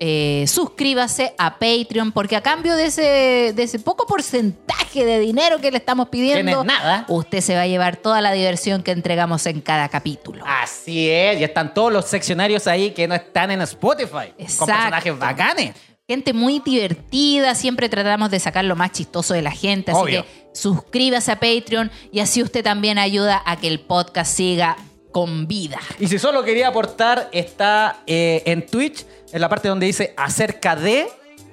eh, 0.00 0.44
suscríbase 0.48 1.34
a 1.38 1.58
Patreon, 1.58 2.12
porque 2.12 2.36
a 2.36 2.42
cambio 2.42 2.76
de 2.76 2.86
ese, 2.86 3.52
de 3.54 3.62
ese 3.62 3.78
poco 3.78 4.06
porcentaje 4.06 5.04
de 5.04 5.18
dinero 5.18 5.60
que 5.60 5.70
le 5.70 5.78
estamos 5.78 6.08
pidiendo, 6.08 6.60
es 6.60 6.66
nada. 6.66 7.04
usted 7.08 7.40
se 7.40 7.54
va 7.54 7.62
a 7.62 7.66
llevar 7.66 7.96
toda 7.96 8.20
la 8.20 8.32
diversión 8.32 8.82
que 8.82 8.90
entregamos 8.90 9.46
en 9.46 9.60
cada 9.60 9.88
capítulo. 9.88 10.44
Así 10.46 11.08
es, 11.08 11.40
y 11.40 11.44
están 11.44 11.74
todos 11.74 11.92
los 11.92 12.04
seccionarios 12.06 12.66
ahí 12.66 12.90
que 12.90 13.08
no 13.08 13.14
están 13.14 13.50
en 13.50 13.62
Spotify. 13.62 14.32
Con 14.36 14.44
Exacto. 14.44 14.66
personajes 14.66 15.18
bacanes. 15.18 15.74
Gente 16.06 16.34
muy 16.34 16.60
divertida, 16.60 17.54
siempre 17.54 17.88
tratamos 17.88 18.30
de 18.30 18.38
sacar 18.38 18.64
lo 18.66 18.76
más 18.76 18.92
chistoso 18.92 19.32
de 19.32 19.40
la 19.40 19.52
gente, 19.52 19.90
así 19.92 20.00
Obvio. 20.00 20.22
que 20.22 20.28
suscríbase 20.52 21.32
a 21.32 21.40
Patreon 21.40 21.90
y 22.12 22.20
así 22.20 22.42
usted 22.42 22.62
también 22.62 22.98
ayuda 22.98 23.42
a 23.46 23.56
que 23.56 23.68
el 23.68 23.80
podcast 23.80 24.36
siga 24.36 24.76
con 25.14 25.46
vida. 25.46 25.78
Y 26.00 26.08
si 26.08 26.18
solo 26.18 26.42
quería 26.42 26.68
aportar, 26.68 27.28
está 27.32 28.02
eh, 28.06 28.42
en 28.46 28.66
Twitch, 28.66 29.06
en 29.34 29.40
la 29.40 29.48
parte 29.48 29.68
donde 29.68 29.84
dice 29.86 30.14
acerca 30.16 30.76
de. 30.76 31.08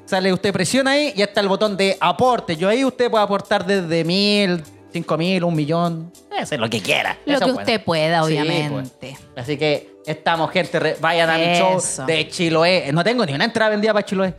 Sale 0.05 0.31
usted 0.31 0.53
presiona 0.53 0.91
ahí 0.91 1.13
y 1.15 1.21
está 1.21 1.41
el 1.41 1.47
botón 1.47 1.75
de 1.77 1.97
aporte. 1.99 2.55
Yo 2.55 2.69
ahí 2.69 2.85
usted 2.85 3.09
puede 3.09 3.23
aportar 3.23 3.65
desde 3.65 4.03
mil, 4.03 4.61
cinco 4.91 5.17
mil, 5.17 5.43
un 5.43 5.55
millón. 5.55 6.11
Es 6.37 6.51
lo 6.57 6.69
que 6.69 6.81
quiera. 6.81 7.17
Lo 7.25 7.35
Eso 7.37 7.45
que 7.45 7.51
usted 7.51 7.83
pueda, 7.83 8.19
Sí, 8.19 8.25
obviamente. 8.27 8.87
pues. 8.99 9.17
Así 9.35 9.57
que 9.57 9.95
estamos, 10.05 10.51
gente. 10.51 10.97
vayan 10.99 11.29
a 11.29 11.37
mi 11.37 11.55
show 11.57 11.81
de 12.05 12.27
Chiloé. 12.27 12.91
No 12.91 13.03
tengo 13.03 13.25
ni 13.25 13.33
una 13.33 13.45
entrada 13.45 13.71
vendida 13.71 13.93
para 13.93 14.05
Chiloé. 14.05 14.33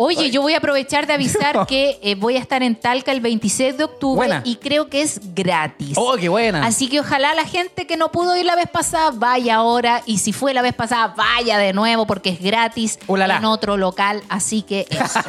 Oye, 0.00 0.30
yo 0.30 0.42
voy 0.42 0.54
a 0.54 0.58
aprovechar 0.58 1.08
de 1.08 1.14
avisar 1.14 1.66
que 1.66 1.98
eh, 2.02 2.14
voy 2.14 2.36
a 2.36 2.38
estar 2.38 2.62
en 2.62 2.76
Talca 2.76 3.10
el 3.10 3.20
26 3.20 3.78
de 3.78 3.82
octubre 3.82 4.28
Buena. 4.28 4.42
y 4.44 4.54
creo 4.54 4.88
que 4.88 5.02
es 5.02 5.34
gratis. 5.34 5.94
Oh, 5.96 6.14
qué 6.16 6.28
buena. 6.28 6.64
Así 6.64 6.88
que 6.88 7.00
ojalá 7.00 7.34
la 7.34 7.44
gente 7.44 7.84
que 7.88 7.96
no 7.96 8.12
pudo 8.12 8.36
ir 8.36 8.46
la 8.46 8.54
vez 8.54 8.68
pasada 8.70 9.10
vaya 9.12 9.56
ahora 9.56 10.02
y 10.06 10.18
si 10.18 10.32
fue 10.32 10.54
la 10.54 10.62
vez 10.62 10.72
pasada 10.72 11.14
vaya 11.16 11.58
de 11.58 11.72
nuevo 11.72 12.06
porque 12.06 12.30
es 12.30 12.40
gratis 12.40 13.00
Ulala. 13.08 13.38
en 13.38 13.44
otro 13.46 13.76
local. 13.76 14.22
Así 14.28 14.62
que 14.62 14.86
eso. 14.88 15.20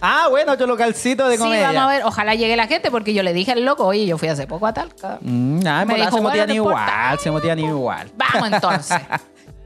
Ah, 0.00 0.26
bueno, 0.28 0.52
otro 0.52 0.66
localcito 0.66 1.28
de 1.28 1.36
sí, 1.36 1.42
comedia. 1.42 1.68
vamos 1.68 1.82
a 1.82 1.86
ver. 1.86 2.02
Ojalá 2.04 2.34
llegue 2.34 2.56
la 2.56 2.66
gente 2.66 2.90
porque 2.90 3.14
yo 3.14 3.22
le 3.22 3.32
dije 3.32 3.52
al 3.52 3.64
loco, 3.64 3.86
oye, 3.86 4.04
yo 4.04 4.18
fui 4.18 4.26
hace 4.26 4.44
poco 4.46 4.66
a 4.66 4.74
Talca. 4.74 5.18
Mm, 5.20 5.60
ah, 5.66 5.84
Me 5.84 5.94
dijo, 5.94 6.06
se 6.06 6.10
bueno, 6.10 6.22
motivan 6.28 6.48
no 6.48 6.54
importa. 6.54 6.82
igual, 6.82 7.18
se 7.20 7.30
motivan 7.30 7.58
igual. 7.60 8.12
Vamos 8.16 8.52
entonces. 8.52 8.98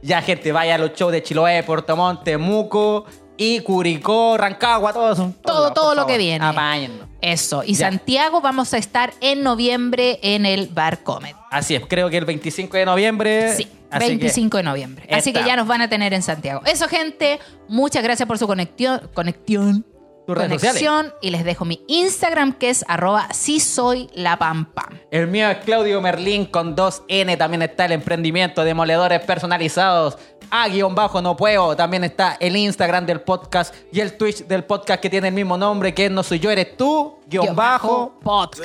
Ya, 0.01 0.23
gente, 0.23 0.53
vaya 0.53 0.77
a 0.77 0.79
los 0.79 0.93
shows 0.93 1.11
de 1.11 1.23
Chiloé, 1.25 1.65
Puerto 1.65 1.97
Montt, 1.97 2.23
Temuco 2.23 3.05
y 3.39 3.61
Curicó, 3.61 4.37
Rancagua, 4.37 4.93
todo 4.93 5.13
eso. 5.13 5.33
Todo, 5.43 5.73
todo 5.73 5.95
lo 5.95 6.03
favor, 6.03 6.13
que 6.13 6.19
viene. 6.19 6.45
Apáñennos. 6.45 7.07
Eso. 7.21 7.63
Y 7.65 7.75
Ya. 7.75 7.89
Santiago 7.89 8.41
vamos 8.41 8.75
a 8.75 8.79
estar 8.79 9.15
en 9.21 9.43
noviembre 9.43 10.19
en 10.23 10.45
el 10.45 10.67
Bar 10.69 11.05
Comet. 11.05 11.37
Así 11.51 11.77
es, 11.77 11.83
creo 11.89 12.11
que 12.11 12.19
el 12.19 12.25
25 12.25 12.77
de 12.77 12.85
noviembre. 12.85 13.55
Sí, 13.57 13.69
así 13.91 14.07
que 14.09 14.17
25 14.17 14.57
de 14.59 14.63
noviembre. 14.65 15.09
Así 15.11 15.33
que 15.33 15.45
ya 15.45 15.55
nos 15.57 15.69
van 15.69 15.81
a 15.81 15.89
tener 15.89 16.13
en 16.13 16.23
Santiago. 16.23 16.63
Eso, 16.67 16.89
gente, 16.89 17.39
muchas 17.69 18.03
gracias 18.03 18.27
por 18.27 18.39
su 18.39 18.47
conexión. 18.47 19.09
Conexión. 19.15 19.87
Conexión. 20.35 21.15
Y 21.23 21.31
les 21.31 21.45
dejo 21.45 21.65
mi 21.65 21.81
Instagram, 21.89 22.53
que 22.53 22.69
es 22.69 22.85
arroba 22.87 23.29
si 23.33 23.61
soy 23.61 24.11
la 24.15 24.39
pam 24.39 24.67
pam. 24.67 24.99
El 25.11 25.29
mío 25.29 25.49
es 25.49 25.59
Claudio 25.59 26.03
Merlín 26.03 26.45
con 26.45 26.77
2N. 26.77 27.39
También 27.39 27.63
está 27.63 27.87
el 27.87 27.93
emprendimiento 27.93 28.63
de 28.65 28.75
moledores 28.75 29.21
personalizados. 29.21 30.19
A 30.51 30.69
guion 30.69 30.95
bajo 30.95 31.21
no 31.21 31.37
puedo. 31.37 31.77
También 31.77 32.05
está 32.05 32.37
el 32.41 32.57
Instagram 32.57 33.05
del 33.07 33.21
podcast 33.21 33.75
y 33.93 34.01
el 34.01 34.17
Twitch 34.17 34.47
del 34.47 34.65
podcast 34.65 35.01
que 35.01 35.11
tiene 35.11 35.29
el 35.29 35.35
mismo 35.35 35.57
nombre, 35.57 35.93
que 35.93 36.07
es 36.07 36.11
No 36.11 36.23
Soy 36.23 36.39
Yo, 36.39 36.51
Eres 36.51 36.77
Tú, 36.77 37.19
guion, 37.27 37.45
Guión 37.45 37.57
bajo. 37.57 38.13
podcast. 38.23 38.63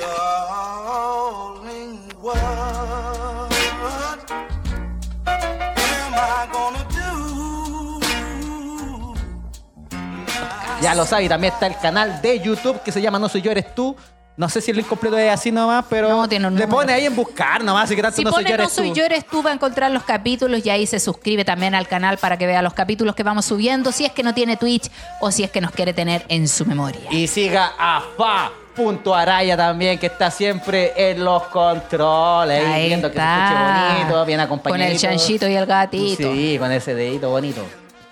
Ya 10.82 10.94
lo 10.94 11.06
sabe, 11.06 11.24
y 11.24 11.28
también 11.28 11.52
está 11.52 11.66
el 11.66 11.78
canal 11.78 12.20
de 12.20 12.40
YouTube 12.40 12.82
que 12.82 12.92
se 12.92 13.00
llama 13.00 13.18
No 13.18 13.28
Soy 13.28 13.40
Yo, 13.40 13.50
Eres 13.50 13.74
Tú. 13.74 13.96
No 14.36 14.48
sé 14.48 14.60
si 14.60 14.72
el 14.72 14.78
link 14.78 14.88
completo 14.88 15.16
es 15.16 15.30
así 15.30 15.52
nomás, 15.52 15.84
pero 15.88 16.08
No, 16.08 16.28
tiene 16.28 16.48
un 16.48 16.54
le 16.54 16.62
número. 16.62 16.76
pone 16.80 16.92
ahí 16.92 17.06
en 17.06 17.14
buscar 17.14 17.62
nomás, 17.62 17.84
así 17.84 17.94
que 17.94 18.02
tanto 18.02 18.16
Si 18.16 18.24
No 18.24 18.32
Soy 18.32 18.42
pone 18.44 18.56
Yo, 18.56 18.62
No 18.64 18.68
Soy 18.68 18.88
Tú. 18.88 18.94
Yo 18.96 19.04
Eres 19.04 19.24
Tú 19.26 19.42
va 19.44 19.50
a 19.50 19.52
encontrar 19.54 19.90
los 19.92 20.02
capítulos 20.02 20.66
y 20.66 20.70
ahí 20.70 20.86
se 20.86 20.98
suscribe 20.98 21.44
también 21.44 21.74
al 21.74 21.86
canal 21.86 22.18
para 22.18 22.36
que 22.36 22.46
vea 22.46 22.60
los 22.60 22.74
capítulos 22.74 23.14
que 23.14 23.22
vamos 23.22 23.44
subiendo 23.44 23.92
si 23.92 24.04
es 24.04 24.10
que 24.12 24.24
no 24.24 24.34
tiene 24.34 24.56
Twitch 24.56 24.90
o 25.20 25.30
si 25.30 25.44
es 25.44 25.50
que 25.52 25.60
nos 25.60 25.70
quiere 25.70 25.92
tener 25.92 26.24
en 26.28 26.48
su 26.48 26.66
memoria. 26.66 27.02
Y 27.12 27.28
siga 27.28 27.74
a 27.78 28.02
fa.araya 28.16 29.56
también, 29.56 30.00
que 30.00 30.06
está 30.06 30.32
siempre 30.32 30.92
en 30.96 31.22
los 31.24 31.44
controles. 31.44 32.64
ahí 32.66 32.88
viendo 32.88 33.08
que 33.08 33.14
se 33.16 33.20
está. 33.20 33.44
escuche 33.84 33.98
bonito, 34.02 34.26
bien 34.26 34.40
acompañado. 34.40 34.82
Con 34.82 34.90
el 34.92 34.98
chanchito 34.98 35.48
y 35.48 35.54
el 35.54 35.66
gatito. 35.66 36.32
Sí, 36.32 36.56
con 36.58 36.72
ese 36.72 36.94
dedito 36.96 37.30
bonito. 37.30 37.64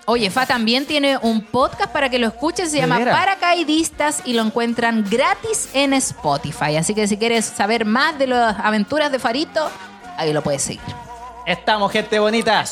Oye, 0.05 0.29
Fa 0.29 0.45
también 0.45 0.85
tiene 0.85 1.17
un 1.17 1.41
podcast 1.41 1.91
para 1.91 2.09
que 2.09 2.19
lo 2.19 2.27
escuchen, 2.27 2.69
se 2.69 2.75
¿De 2.75 2.81
llama? 2.81 2.99
Paracaidistas 2.99 4.21
y 4.25 4.33
lo 4.33 4.43
encuentran 4.43 5.05
gratis 5.09 5.69
en 5.73 5.93
Spotify. 5.93 6.75
Así 6.75 6.93
que 6.93 7.07
si 7.07 7.17
quieres 7.17 7.45
saber 7.45 7.85
más 7.85 8.19
de 8.19 8.27
las 8.27 8.59
aventuras 8.59 9.11
de 9.11 9.19
Farito, 9.19 9.69
ahí 10.17 10.33
lo 10.33 10.41
puedes 10.41 10.61
seguir. 10.61 10.81
Estamos, 11.45 11.91
gente 11.91 12.19
bonita. 12.19 12.63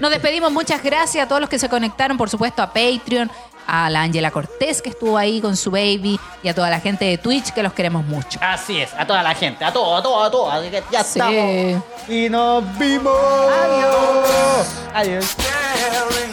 Nos 0.00 0.10
despedimos, 0.10 0.52
muchas 0.52 0.82
gracias 0.82 1.24
a 1.24 1.28
todos 1.28 1.40
los 1.40 1.50
que 1.50 1.58
se 1.58 1.68
conectaron, 1.68 2.16
por 2.16 2.28
supuesto 2.28 2.62
a 2.62 2.72
Patreon, 2.72 3.30
a 3.66 3.88
la 3.90 4.02
Ángela 4.02 4.30
Cortés 4.30 4.82
que 4.82 4.90
estuvo 4.90 5.16
ahí 5.18 5.40
con 5.40 5.56
su 5.56 5.70
baby 5.70 6.18
y 6.42 6.48
a 6.48 6.54
toda 6.54 6.70
la 6.70 6.80
gente 6.80 7.04
de 7.04 7.18
Twitch 7.18 7.52
que 7.52 7.62
los 7.62 7.72
queremos 7.72 8.04
mucho. 8.04 8.38
Así 8.42 8.80
es, 8.80 8.90
a 8.94 9.06
toda 9.06 9.22
la 9.22 9.34
gente, 9.34 9.64
a 9.64 9.72
todo, 9.72 9.96
a 9.96 10.02
todo, 10.02 10.22
a 10.24 10.30
todo. 10.30 10.50
Así 10.50 10.68
que 10.70 10.82
ya 10.90 11.02
Sí. 11.04 11.18
estamos. 11.18 11.82
Y 12.08 12.28
nos 12.28 12.78
vimos. 12.78 13.16
Adiós. 13.50 14.66
Adiós. 14.94 15.24
Staring 15.24 16.32